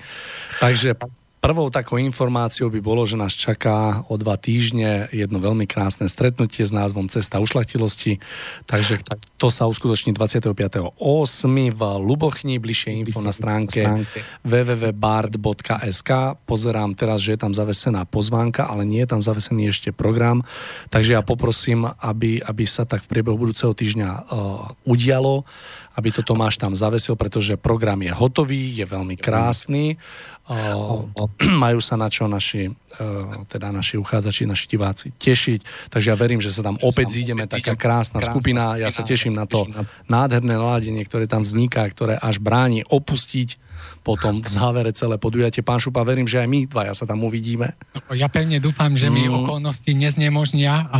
Takže 0.64 0.96
Prvou 1.40 1.72
takou 1.72 1.95
informáciou 1.95 2.68
by 2.68 2.84
bolo, 2.84 3.07
že 3.07 3.16
nás 3.16 3.32
čaká 3.32 4.03
o 4.11 4.20
dva 4.20 4.36
týždne 4.36 5.07
jedno 5.16 5.40
veľmi 5.40 5.64
krásne 5.64 6.11
stretnutie 6.11 6.68
s 6.68 6.76
názvom 6.76 7.07
Cesta 7.07 7.40
ušlachtilosti. 7.40 8.20
Takže 8.68 8.99
to 9.40 9.48
sa 9.48 9.64
uskutoční 9.72 10.11
25.8. 10.11 10.99
v 11.72 11.82
Lubochni, 12.03 12.60
bližšie 12.60 12.91
info 13.07 13.24
na 13.24 13.32
stránke 13.32 13.88
www.bard.sk. 14.44 16.11
Pozerám 16.44 16.91
teraz, 16.99 17.24
že 17.24 17.40
je 17.40 17.48
tam 17.48 17.56
zavesená 17.56 18.03
pozvánka, 18.03 18.68
ale 18.68 18.84
nie 18.84 18.99
je 19.07 19.16
tam 19.16 19.24
zavesený 19.24 19.72
ešte 19.72 19.95
program. 19.95 20.44
Takže 20.91 21.16
ja 21.16 21.24
poprosím, 21.24 21.88
aby, 22.03 22.44
aby 22.44 22.68
sa 22.68 22.84
tak 22.84 23.07
v 23.07 23.16
priebehu 23.16 23.40
budúceho 23.40 23.72
týždňa 23.72 24.10
uh, 24.11 24.76
udialo 24.84 25.48
aby 25.99 26.16
to 26.16 26.24
Tomáš 26.24 26.56
tam 26.56 26.72
zavesil, 26.80 27.20
pretože 27.20 27.60
program 27.60 27.99
je 27.99 28.16
hotový, 28.16 28.72
je 28.72 28.88
veľmi 28.88 29.20
krásny. 29.20 29.99
Majú 31.64 31.80
sa 31.80 31.94
na 31.94 32.10
čo 32.10 32.26
naši, 32.26 32.70
e, 32.70 33.04
teda 33.46 33.70
naši 33.70 34.02
uchádzači, 34.02 34.50
naši 34.50 34.66
diváci 34.66 35.14
tešiť. 35.14 35.92
Takže 35.94 36.08
ja 36.10 36.18
verím, 36.18 36.42
že 36.42 36.50
sa 36.50 36.66
tam 36.66 36.82
opäť 36.82 37.22
zídeme, 37.22 37.46
taká 37.46 37.78
krásna 37.78 38.20
skupina. 38.20 38.76
Ja 38.82 38.90
sa 38.90 39.06
teším 39.06 39.38
na 39.38 39.46
to 39.46 39.70
nádherné 40.10 40.58
naladenie, 40.58 41.06
ktoré 41.06 41.30
tam 41.30 41.46
vzniká, 41.46 41.86
ktoré 41.94 42.18
až 42.18 42.42
bráni 42.42 42.82
opustiť 42.82 43.62
potom 44.02 44.42
v 44.42 44.50
závere 44.50 44.90
celé 44.96 45.22
podujatie. 45.22 45.62
Pán 45.62 45.78
Šupa, 45.78 46.02
verím, 46.02 46.26
že 46.26 46.42
aj 46.42 46.48
my 46.50 46.60
dvaja 46.66 46.94
sa 46.98 47.06
tam 47.06 47.22
uvidíme. 47.22 47.78
Ja 48.16 48.32
pevne 48.32 48.58
dúfam, 48.58 48.96
že 48.98 49.12
mi 49.12 49.28
mm. 49.28 49.46
okolnosti 49.46 49.92
neznemožnia 49.92 50.90
a 50.90 51.00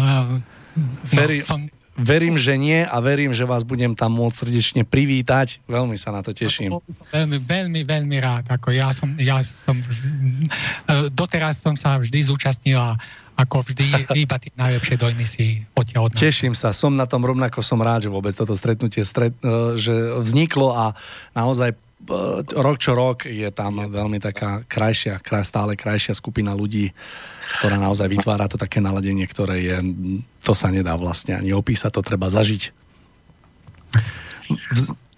Veri, 1.10 1.42
no, 1.42 1.46
som 1.46 1.62
Verím, 2.00 2.40
že 2.40 2.56
nie 2.56 2.88
a 2.88 2.98
verím, 3.04 3.36
že 3.36 3.44
vás 3.44 3.68
budem 3.68 3.92
tam 3.92 4.16
môcť 4.16 4.48
srdečne 4.48 4.82
privítať. 4.88 5.60
Veľmi 5.68 6.00
sa 6.00 6.16
na 6.16 6.24
to 6.24 6.32
teším. 6.32 6.80
Veľmi, 7.12 7.44
veľmi, 7.44 7.82
veľmi 7.84 8.18
rád. 8.24 8.48
Ako 8.56 8.72
ja 8.72 8.96
som, 8.96 9.20
ja 9.20 9.44
som, 9.44 9.76
e, 9.84 11.12
doteraz 11.12 11.60
som 11.60 11.76
sa 11.76 12.00
vždy 12.00 12.32
zúčastnila 12.32 12.96
ako 13.40 13.64
vždy, 13.72 14.12
iba 14.20 14.36
tie 14.36 14.52
najlepšie 14.52 14.96
dojmy 15.00 15.24
si 15.24 15.64
odtiaľ 15.72 16.12
od 16.12 16.16
Teším 16.16 16.52
sa, 16.52 16.76
som 16.76 16.92
na 16.92 17.08
tom 17.08 17.24
rovnako, 17.24 17.64
som 17.64 17.80
rád, 17.80 18.08
že 18.08 18.12
vôbec 18.12 18.36
toto 18.36 18.52
stretnutie 18.56 19.04
stret, 19.08 19.36
e, 19.44 19.76
že 19.76 19.92
vzniklo 20.24 20.76
a 20.76 20.96
naozaj 21.36 21.76
rok 22.56 22.80
čo 22.80 22.96
rok 22.96 23.28
je 23.28 23.50
tam 23.52 23.84
veľmi 23.92 24.24
taká 24.24 24.64
krajšia, 24.66 25.20
kraj, 25.20 25.44
stále 25.44 25.76
krajšia 25.76 26.16
skupina 26.16 26.56
ľudí, 26.56 26.96
ktorá 27.58 27.82
naozaj 27.82 28.06
vytvára 28.06 28.46
to 28.46 28.62
také 28.62 28.78
naladenie, 28.78 29.26
ktoré 29.26 29.58
je, 29.66 29.78
to 30.46 30.54
sa 30.54 30.70
nedá 30.70 30.94
vlastne 30.94 31.34
ani 31.34 31.50
opísať, 31.50 31.98
to 31.98 32.02
treba 32.06 32.30
zažiť. 32.30 32.70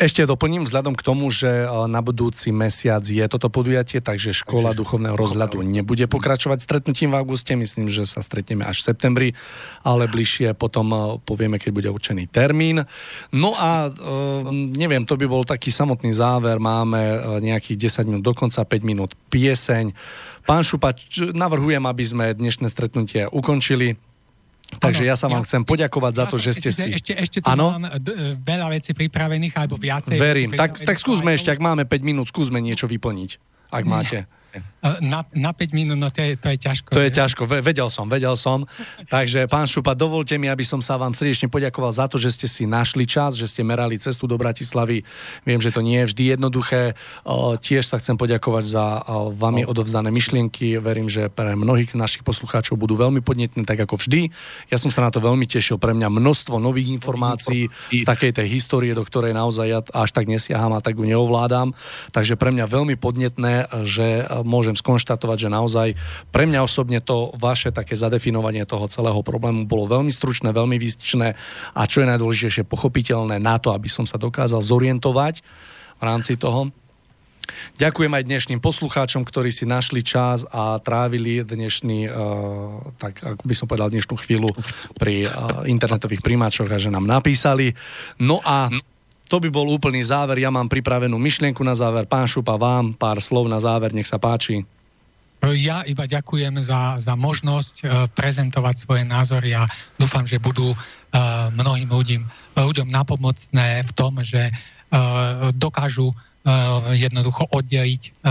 Ešte 0.02 0.26
doplním 0.26 0.66
vzhľadom 0.66 0.98
k 0.98 1.06
tomu, 1.06 1.30
že 1.30 1.46
e, 1.46 1.68
na 1.86 2.02
budúci 2.02 2.50
mesiac 2.50 3.06
je 3.06 3.22
toto 3.30 3.54
podujatie, 3.54 4.02
takže 4.02 4.34
škola 4.34 4.74
duchovného 4.74 5.14
rozhľadu 5.14 5.62
nebude 5.62 6.10
pokračovať 6.10 6.66
stretnutím 6.66 7.14
v 7.14 7.22
auguste, 7.22 7.54
myslím, 7.54 7.86
že 7.86 8.10
sa 8.10 8.26
stretneme 8.26 8.66
až 8.66 8.82
v 8.82 8.88
septembri, 8.90 9.30
ale 9.86 10.10
bližšie 10.10 10.58
potom 10.58 10.90
e, 10.90 10.98
povieme, 11.22 11.62
keď 11.62 11.72
bude 11.72 11.90
určený 11.94 12.34
termín. 12.34 12.82
No 13.30 13.54
a 13.54 13.88
e, 13.88 13.90
neviem, 14.74 15.06
to 15.06 15.14
by 15.22 15.30
bol 15.30 15.46
taký 15.46 15.70
samotný 15.70 16.18
záver, 16.18 16.58
máme 16.58 17.38
nejakých 17.46 18.02
10 18.02 18.10
minút, 18.10 18.24
dokonca 18.26 18.66
5 18.66 18.82
minút 18.82 19.14
pieseň. 19.30 19.94
Pán 20.50 20.66
Šupač, 20.66 21.30
navrhujem, 21.38 21.86
aby 21.86 22.04
sme 22.04 22.34
dnešné 22.34 22.74
stretnutie 22.74 23.30
ukončili. 23.30 24.02
Takže 24.80 25.04
ano, 25.04 25.10
ja 25.12 25.16
sa 25.20 25.28
vám 25.28 25.44
ja, 25.44 25.48
chcem 25.48 25.62
poďakovať 25.68 26.14
za 26.16 26.26
to, 26.32 26.36
že 26.40 26.52
ste 26.56 26.70
si... 26.72 26.88
Ešte, 26.96 27.14
ešte 27.14 27.38
tu 27.44 27.48
ano? 27.52 27.76
mám 27.76 27.92
d- 28.00 28.40
veľa 28.40 28.72
vecí 28.72 28.96
pripravených, 28.96 29.54
alebo 29.60 29.76
viacej. 29.76 30.16
Verím. 30.16 30.56
Tak, 30.56 30.80
tak 30.80 30.96
skúsme 30.98 31.36
ešte, 31.36 31.52
ak 31.52 31.60
máme 31.60 31.84
5 31.84 32.02
minút, 32.08 32.32
skúsme 32.32 32.64
niečo 32.64 32.88
vyplniť, 32.88 33.30
ak 33.70 33.84
máte. 33.84 34.18
Na, 34.82 35.22
na 35.32 35.52
5 35.54 35.78
minút, 35.78 35.96
no 35.96 36.10
to 36.10 36.26
je, 36.26 36.34
to 36.36 36.52
je 36.52 36.58
ťažko. 36.58 36.90
To 36.92 37.06
je 37.06 37.12
ťažko, 37.14 37.46
vedel 37.46 37.88
som, 37.88 38.10
vedel 38.10 38.34
som. 38.34 38.66
Takže, 39.08 39.46
pán 39.46 39.70
Šupa, 39.70 39.94
dovolte 39.94 40.36
mi, 40.42 40.50
aby 40.50 40.66
som 40.66 40.82
sa 40.82 40.98
vám 40.98 41.14
srdečne 41.14 41.48
poďakoval 41.48 41.94
za 41.94 42.10
to, 42.10 42.18
že 42.18 42.34
ste 42.34 42.48
si 42.50 42.64
našli 42.66 43.06
čas, 43.06 43.38
že 43.38 43.46
ste 43.46 43.62
merali 43.62 44.02
cestu 44.02 44.26
do 44.26 44.36
Bratislavy. 44.42 45.06
Viem, 45.46 45.62
že 45.62 45.70
to 45.70 45.86
nie 45.86 46.02
je 46.02 46.10
vždy 46.12 46.24
jednoduché. 46.34 46.98
Tiež 47.62 47.86
sa 47.86 48.02
chcem 48.02 48.18
poďakovať 48.18 48.66
za 48.66 48.86
vami 49.32 49.64
odovzdané 49.64 50.10
myšlienky. 50.10 50.82
Verím, 50.82 51.08
že 51.08 51.30
pre 51.30 51.54
mnohých 51.54 51.94
našich 51.94 52.26
poslucháčov 52.26 52.76
budú 52.76 52.98
veľmi 52.98 53.22
podnetné, 53.22 53.64
tak 53.64 53.86
ako 53.86 54.02
vždy. 54.02 54.34
Ja 54.74 54.82
som 54.82 54.90
sa 54.90 55.06
na 55.06 55.14
to 55.14 55.22
veľmi 55.22 55.46
tešil. 55.46 55.78
Pre 55.78 55.94
mňa 55.94 56.10
množstvo 56.10 56.58
nových 56.58 56.90
informácií 56.90 57.70
z 57.94 58.04
takej 58.04 58.34
tej 58.42 58.48
histórie, 58.50 58.98
do 58.98 59.06
ktorej 59.06 59.38
naozaj 59.38 59.68
ja 59.70 59.80
až 59.94 60.10
tak 60.10 60.26
nesiaham 60.26 60.74
a 60.74 60.82
tak 60.82 60.98
ju 60.98 61.06
neovládam. 61.06 61.78
Takže 62.12 62.34
pre 62.34 62.50
mňa 62.50 62.66
veľmi 62.66 62.98
podnetné, 62.98 63.70
že 63.86 64.26
môžem 64.44 64.76
skonštatovať, 64.78 65.48
že 65.48 65.50
naozaj 65.50 65.88
pre 66.30 66.46
mňa 66.46 66.66
osobne 66.66 67.00
to 67.02 67.34
vaše 67.38 67.72
také 67.74 67.98
zadefinovanie 67.98 68.66
toho 68.68 68.86
celého 68.92 69.20
problému 69.24 69.66
bolo 69.66 69.88
veľmi 69.90 70.12
stručné, 70.14 70.52
veľmi 70.52 70.78
výstičné 70.78 71.28
a 71.74 71.82
čo 71.88 72.04
je 72.04 72.10
najdôležitejšie, 72.12 72.68
pochopiteľné 72.68 73.40
na 73.40 73.58
to, 73.58 73.74
aby 73.74 73.88
som 73.88 74.06
sa 74.06 74.22
dokázal 74.22 74.62
zorientovať 74.62 75.42
v 75.98 76.04
rámci 76.04 76.38
toho. 76.38 76.74
Ďakujem 77.78 78.14
aj 78.14 78.28
dnešným 78.28 78.60
poslucháčom, 78.62 79.26
ktorí 79.26 79.50
si 79.50 79.66
našli 79.66 80.06
čas 80.06 80.46
a 80.48 80.78
trávili 80.80 81.42
dnešný, 81.42 82.08
uh, 82.08 82.14
tak 83.02 83.20
ako 83.20 83.44
by 83.44 83.56
som 83.58 83.66
povedal, 83.68 83.90
dnešnú 83.90 84.16
chvíľu 84.22 84.54
pri 84.96 85.26
uh, 85.26 85.66
internetových 85.66 86.22
primáčoch 86.22 86.70
a 86.70 86.78
že 86.78 86.94
nám 86.94 87.10
napísali. 87.10 87.74
No 88.22 88.40
a 88.46 88.70
to 89.32 89.40
by 89.40 89.48
bol 89.48 89.64
úplný 89.72 90.04
záver. 90.04 90.44
Ja 90.44 90.52
mám 90.52 90.68
pripravenú 90.68 91.16
myšlienku 91.16 91.64
na 91.64 91.72
záver. 91.72 92.04
Pán 92.04 92.28
Šupa, 92.28 92.60
vám 92.60 92.92
pár 92.92 93.24
slov 93.24 93.48
na 93.48 93.64
záver, 93.64 93.96
nech 93.96 94.12
sa 94.12 94.20
páči. 94.20 94.68
Ja 95.56 95.82
iba 95.88 96.06
ďakujem 96.06 96.60
za, 96.60 97.00
za 97.00 97.16
možnosť 97.16 97.76
uh, 97.82 98.06
prezentovať 98.12 98.76
svoje 98.84 99.04
názory 99.08 99.56
a 99.56 99.66
dúfam, 99.96 100.28
že 100.28 100.38
budú 100.38 100.76
uh, 100.76 100.78
mnohým 101.56 101.88
ľuďom, 101.90 102.22
ľuďom 102.60 102.92
napomocné 102.92 103.88
v 103.88 103.92
tom, 103.96 104.20
že 104.20 104.52
uh, 104.52 105.50
dokážu 105.56 106.12
jednoducho 106.98 107.46
oddeliť 107.54 108.26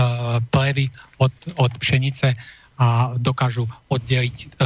plevy 0.51 0.91
od, 1.15 1.31
od 1.55 1.71
pšenice 1.79 2.35
a 2.75 3.15
dokážu 3.15 3.71
oddeliť 3.87 4.59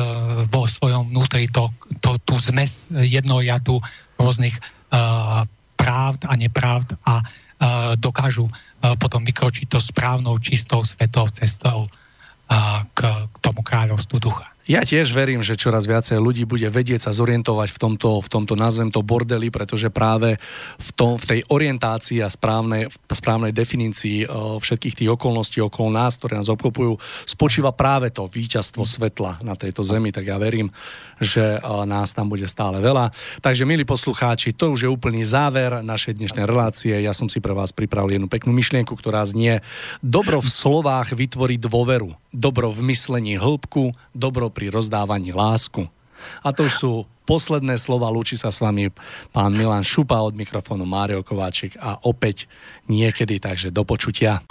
vo 0.49 0.66
svojom 0.66 1.14
vnútri 1.14 1.45
to, 1.53 1.70
to, 2.02 2.18
tú 2.26 2.41
zmes 2.41 2.90
jednojatu 2.90 3.86
rôznych 4.18 4.57
pravd 5.76 6.26
a 6.26 6.34
nepravd 6.39 6.95
a 7.06 7.22
uh, 7.22 7.93
dokážu 7.99 8.47
uh, 8.47 8.95
potom 8.95 9.22
vykročiť 9.22 9.68
to 9.69 9.80
správnou, 9.84 10.39
čistou, 10.39 10.81
svetou 10.81 11.27
cestou 11.30 11.85
k, 12.93 12.99
k 13.26 13.35
tomu 13.41 13.65
kráľovstvu 13.65 14.22
ducha. 14.22 14.45
Ja 14.65 14.81
tiež 14.81 15.14
verím, 15.14 15.45
že 15.45 15.53
čoraz 15.53 15.85
viacej 15.85 16.18
ľudí 16.18 16.41
bude 16.45 16.65
vedieť 16.69 17.06
sa 17.06 17.11
zorientovať 17.14 17.69
v 17.69 17.77
tomto, 17.77 18.18
v 18.18 18.30
tomto 18.30 18.57
nazvem 18.57 18.89
to 18.89 19.06
bordeli, 19.06 19.53
pretože 19.53 19.93
práve 19.93 20.41
v, 20.81 20.89
tom, 20.97 21.22
v 21.22 21.26
tej 21.26 21.39
orientácii 21.45 22.26
a 22.26 22.30
správnej, 22.30 22.89
správnej 23.06 23.53
definícii 23.53 24.26
uh, 24.26 24.57
všetkých 24.57 25.06
tých 25.06 25.10
okolností 25.14 25.61
okolo 25.61 25.93
nás, 25.93 26.18
ktoré 26.18 26.41
nás 26.41 26.49
obklopujú, 26.49 26.97
spočíva 27.30 27.77
práve 27.77 28.10
to 28.10 28.26
víťazstvo 28.26 28.89
svetla 28.89 29.45
na 29.45 29.53
tejto 29.53 29.85
zemi. 29.85 30.10
Tak 30.10 30.26
ja 30.26 30.41
verím, 30.41 30.73
že 31.22 31.60
uh, 31.60 31.84
nás 31.88 32.12
tam 32.12 32.28
bude 32.28 32.48
stále 32.48 32.80
veľa. 32.84 33.12
Takže, 33.40 33.68
milí 33.68 33.88
poslucháči, 33.88 34.56
to 34.56 34.76
už 34.76 34.88
je 34.88 34.90
úplný 34.90 35.24
záver 35.24 35.80
našej 35.84 36.20
dnešnej 36.20 36.46
relácie. 36.48 36.94
Ja 37.00 37.16
som 37.16 37.32
si 37.32 37.40
pre 37.40 37.56
vás 37.56 37.72
pripravil 37.72 38.20
jednu 38.20 38.28
peknú 38.32 38.52
myšlienku, 38.56 38.94
ktorá 38.96 39.24
znie 39.24 39.60
Dobro 40.04 40.42
v 40.42 40.50
slovách 40.50 41.14
vytvoriť 41.14 41.60
dôveru, 41.66 42.10
dobro 42.34 42.72
v 42.72 42.80
myslení 42.92 43.38
hĺbku, 43.40 43.94
dobro 44.12 44.52
pri 44.52 44.74
rozdávaní 44.74 45.32
lásku. 45.32 45.88
A 46.42 46.50
to 46.56 46.66
už 46.66 46.74
sú 46.74 46.92
posledné 47.26 47.78
slova. 47.78 48.10
Lúči 48.10 48.38
sa 48.38 48.50
s 48.54 48.62
vami 48.62 48.90
pán 49.30 49.54
Milan 49.54 49.86
Šupa 49.86 50.22
od 50.22 50.34
mikrofónu 50.34 50.86
Mário 50.86 51.22
Kováčik 51.22 51.78
a 51.78 52.02
opäť 52.06 52.50
niekedy, 52.90 53.42
takže 53.42 53.74
do 53.74 53.86
počutia. 53.86 54.42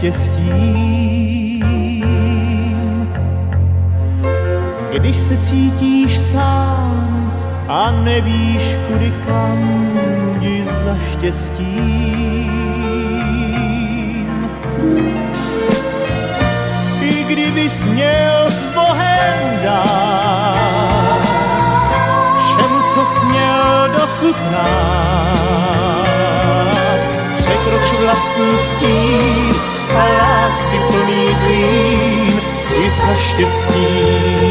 Štěstím. 0.00 1.64
Když 4.92 5.16
se 5.16 5.36
cítíš 5.36 6.18
sám 6.18 7.32
a 7.68 7.90
nevíš 7.90 8.62
kudy 8.86 9.12
kam, 9.26 9.90
jdi 10.36 10.64
za 10.64 10.98
štěstím. 11.12 12.50
I 17.00 17.24
kdyby 17.24 17.70
směl 17.70 18.44
s 18.48 18.74
Bohem 18.74 19.58
dát, 19.62 21.20
všem, 22.36 22.82
co 22.94 23.06
směl 23.06 23.88
dosud 23.98 24.36
nám, 24.52 25.36
překroč 27.36 27.98
vlastní 28.04 28.58
stín 28.58 29.59
a 29.96 30.04
lásky 30.18 30.78
plný 30.88 31.36
klín 31.44 32.40
i 32.84 32.90
za 32.90 33.14
štěstím. 33.14 34.50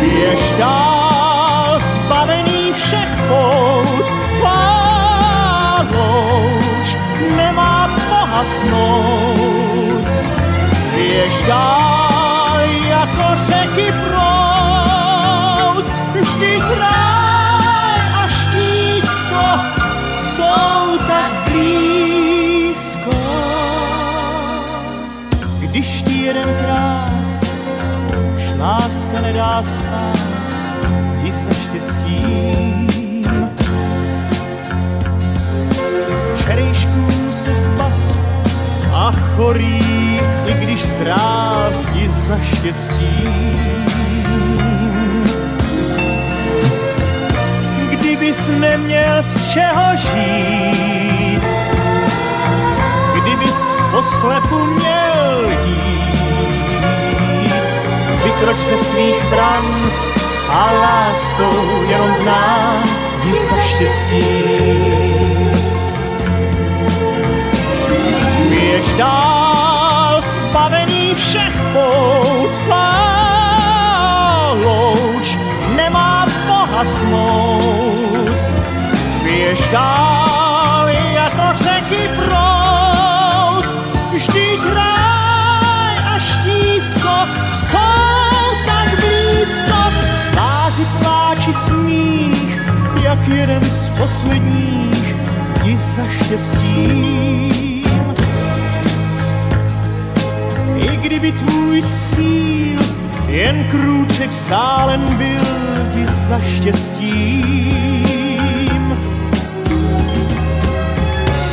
Běž 0.00 0.52
dál 0.58 1.78
zbavený 1.80 2.72
všech 2.72 3.08
pout, 3.28 4.06
tvá 4.38 5.86
louč 5.92 6.96
nemá 7.36 7.90
pohasnout. 8.08 10.06
Běž 10.94 11.42
dál 11.46 12.11
nedá 29.20 29.62
spát, 29.64 30.18
i 31.24 31.32
se 31.32 31.54
štěstím. 31.54 32.86
Včerejšků 36.36 37.32
se 37.32 37.54
zbav 37.54 37.92
a 38.92 39.12
chorý, 39.36 40.20
i 40.46 40.54
když 40.54 40.80
stráv 40.80 41.72
i 41.94 42.08
za 42.08 42.38
štěstím. 42.54 43.56
Kdybys 47.90 48.48
neměl 48.48 49.22
z 49.22 49.52
čeho 49.52 49.96
žít, 49.96 51.54
kdybys 53.14 53.78
poslepu 53.90 54.56
měl 54.64 55.50
jít, 55.66 56.21
vykroč 58.24 58.58
se 58.58 58.76
svých 58.76 59.24
bran 59.24 59.90
a 60.48 60.72
láskou 60.72 61.82
jenom 61.88 62.14
k 62.14 62.22
nám 62.24 62.84
jdi 63.24 63.34
za. 63.34 63.56
Běž 68.48 68.86
dál 68.98 70.22
zbavený 70.22 71.14
všech 71.14 71.60
pout, 71.72 72.54
tvá 72.64 72.92
louč 74.64 75.38
nemá 75.76 76.26
pohasnout. 76.46 77.68
Běž 79.22 79.68
dál 79.72 80.41
tváři 90.32 90.86
pláči 91.00 91.52
smích, 91.52 92.60
jak 93.02 93.28
jeden 93.28 93.64
z 93.64 93.88
posledních 93.88 95.16
ti 95.64 95.78
za 95.78 96.02
štěstím. 96.08 97.52
I 100.76 100.96
kdyby 100.96 101.32
tvůj 101.32 101.82
cíl 101.82 102.80
jen 103.26 103.64
krůček 103.70 104.30
vzdálen 104.30 105.16
byl 105.16 105.44
ti 105.94 106.06
za 106.06 106.40
štěstím. 106.40 107.72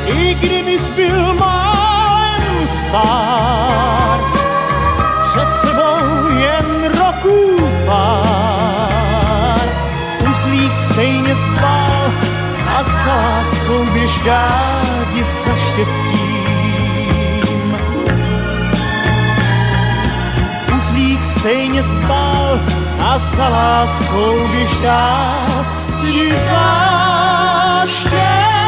I 0.05 0.35
kdybys 0.41 0.91
byl 0.91 1.33
málem 1.33 2.67
stát, 2.67 4.38
láskou 13.10 13.86
běž 13.94 14.19
dádi 14.26 15.23
za 15.23 15.56
štěstím. 15.56 16.49
Uzlík 20.77 21.26
stejně 21.26 21.84
spal 21.84 22.60
a 22.99 23.19
za 23.19 23.49
láskou 23.49 24.48
běž 24.48 24.80
dádi 24.80 26.34
za 26.49 27.84
štěstím. 27.88 28.59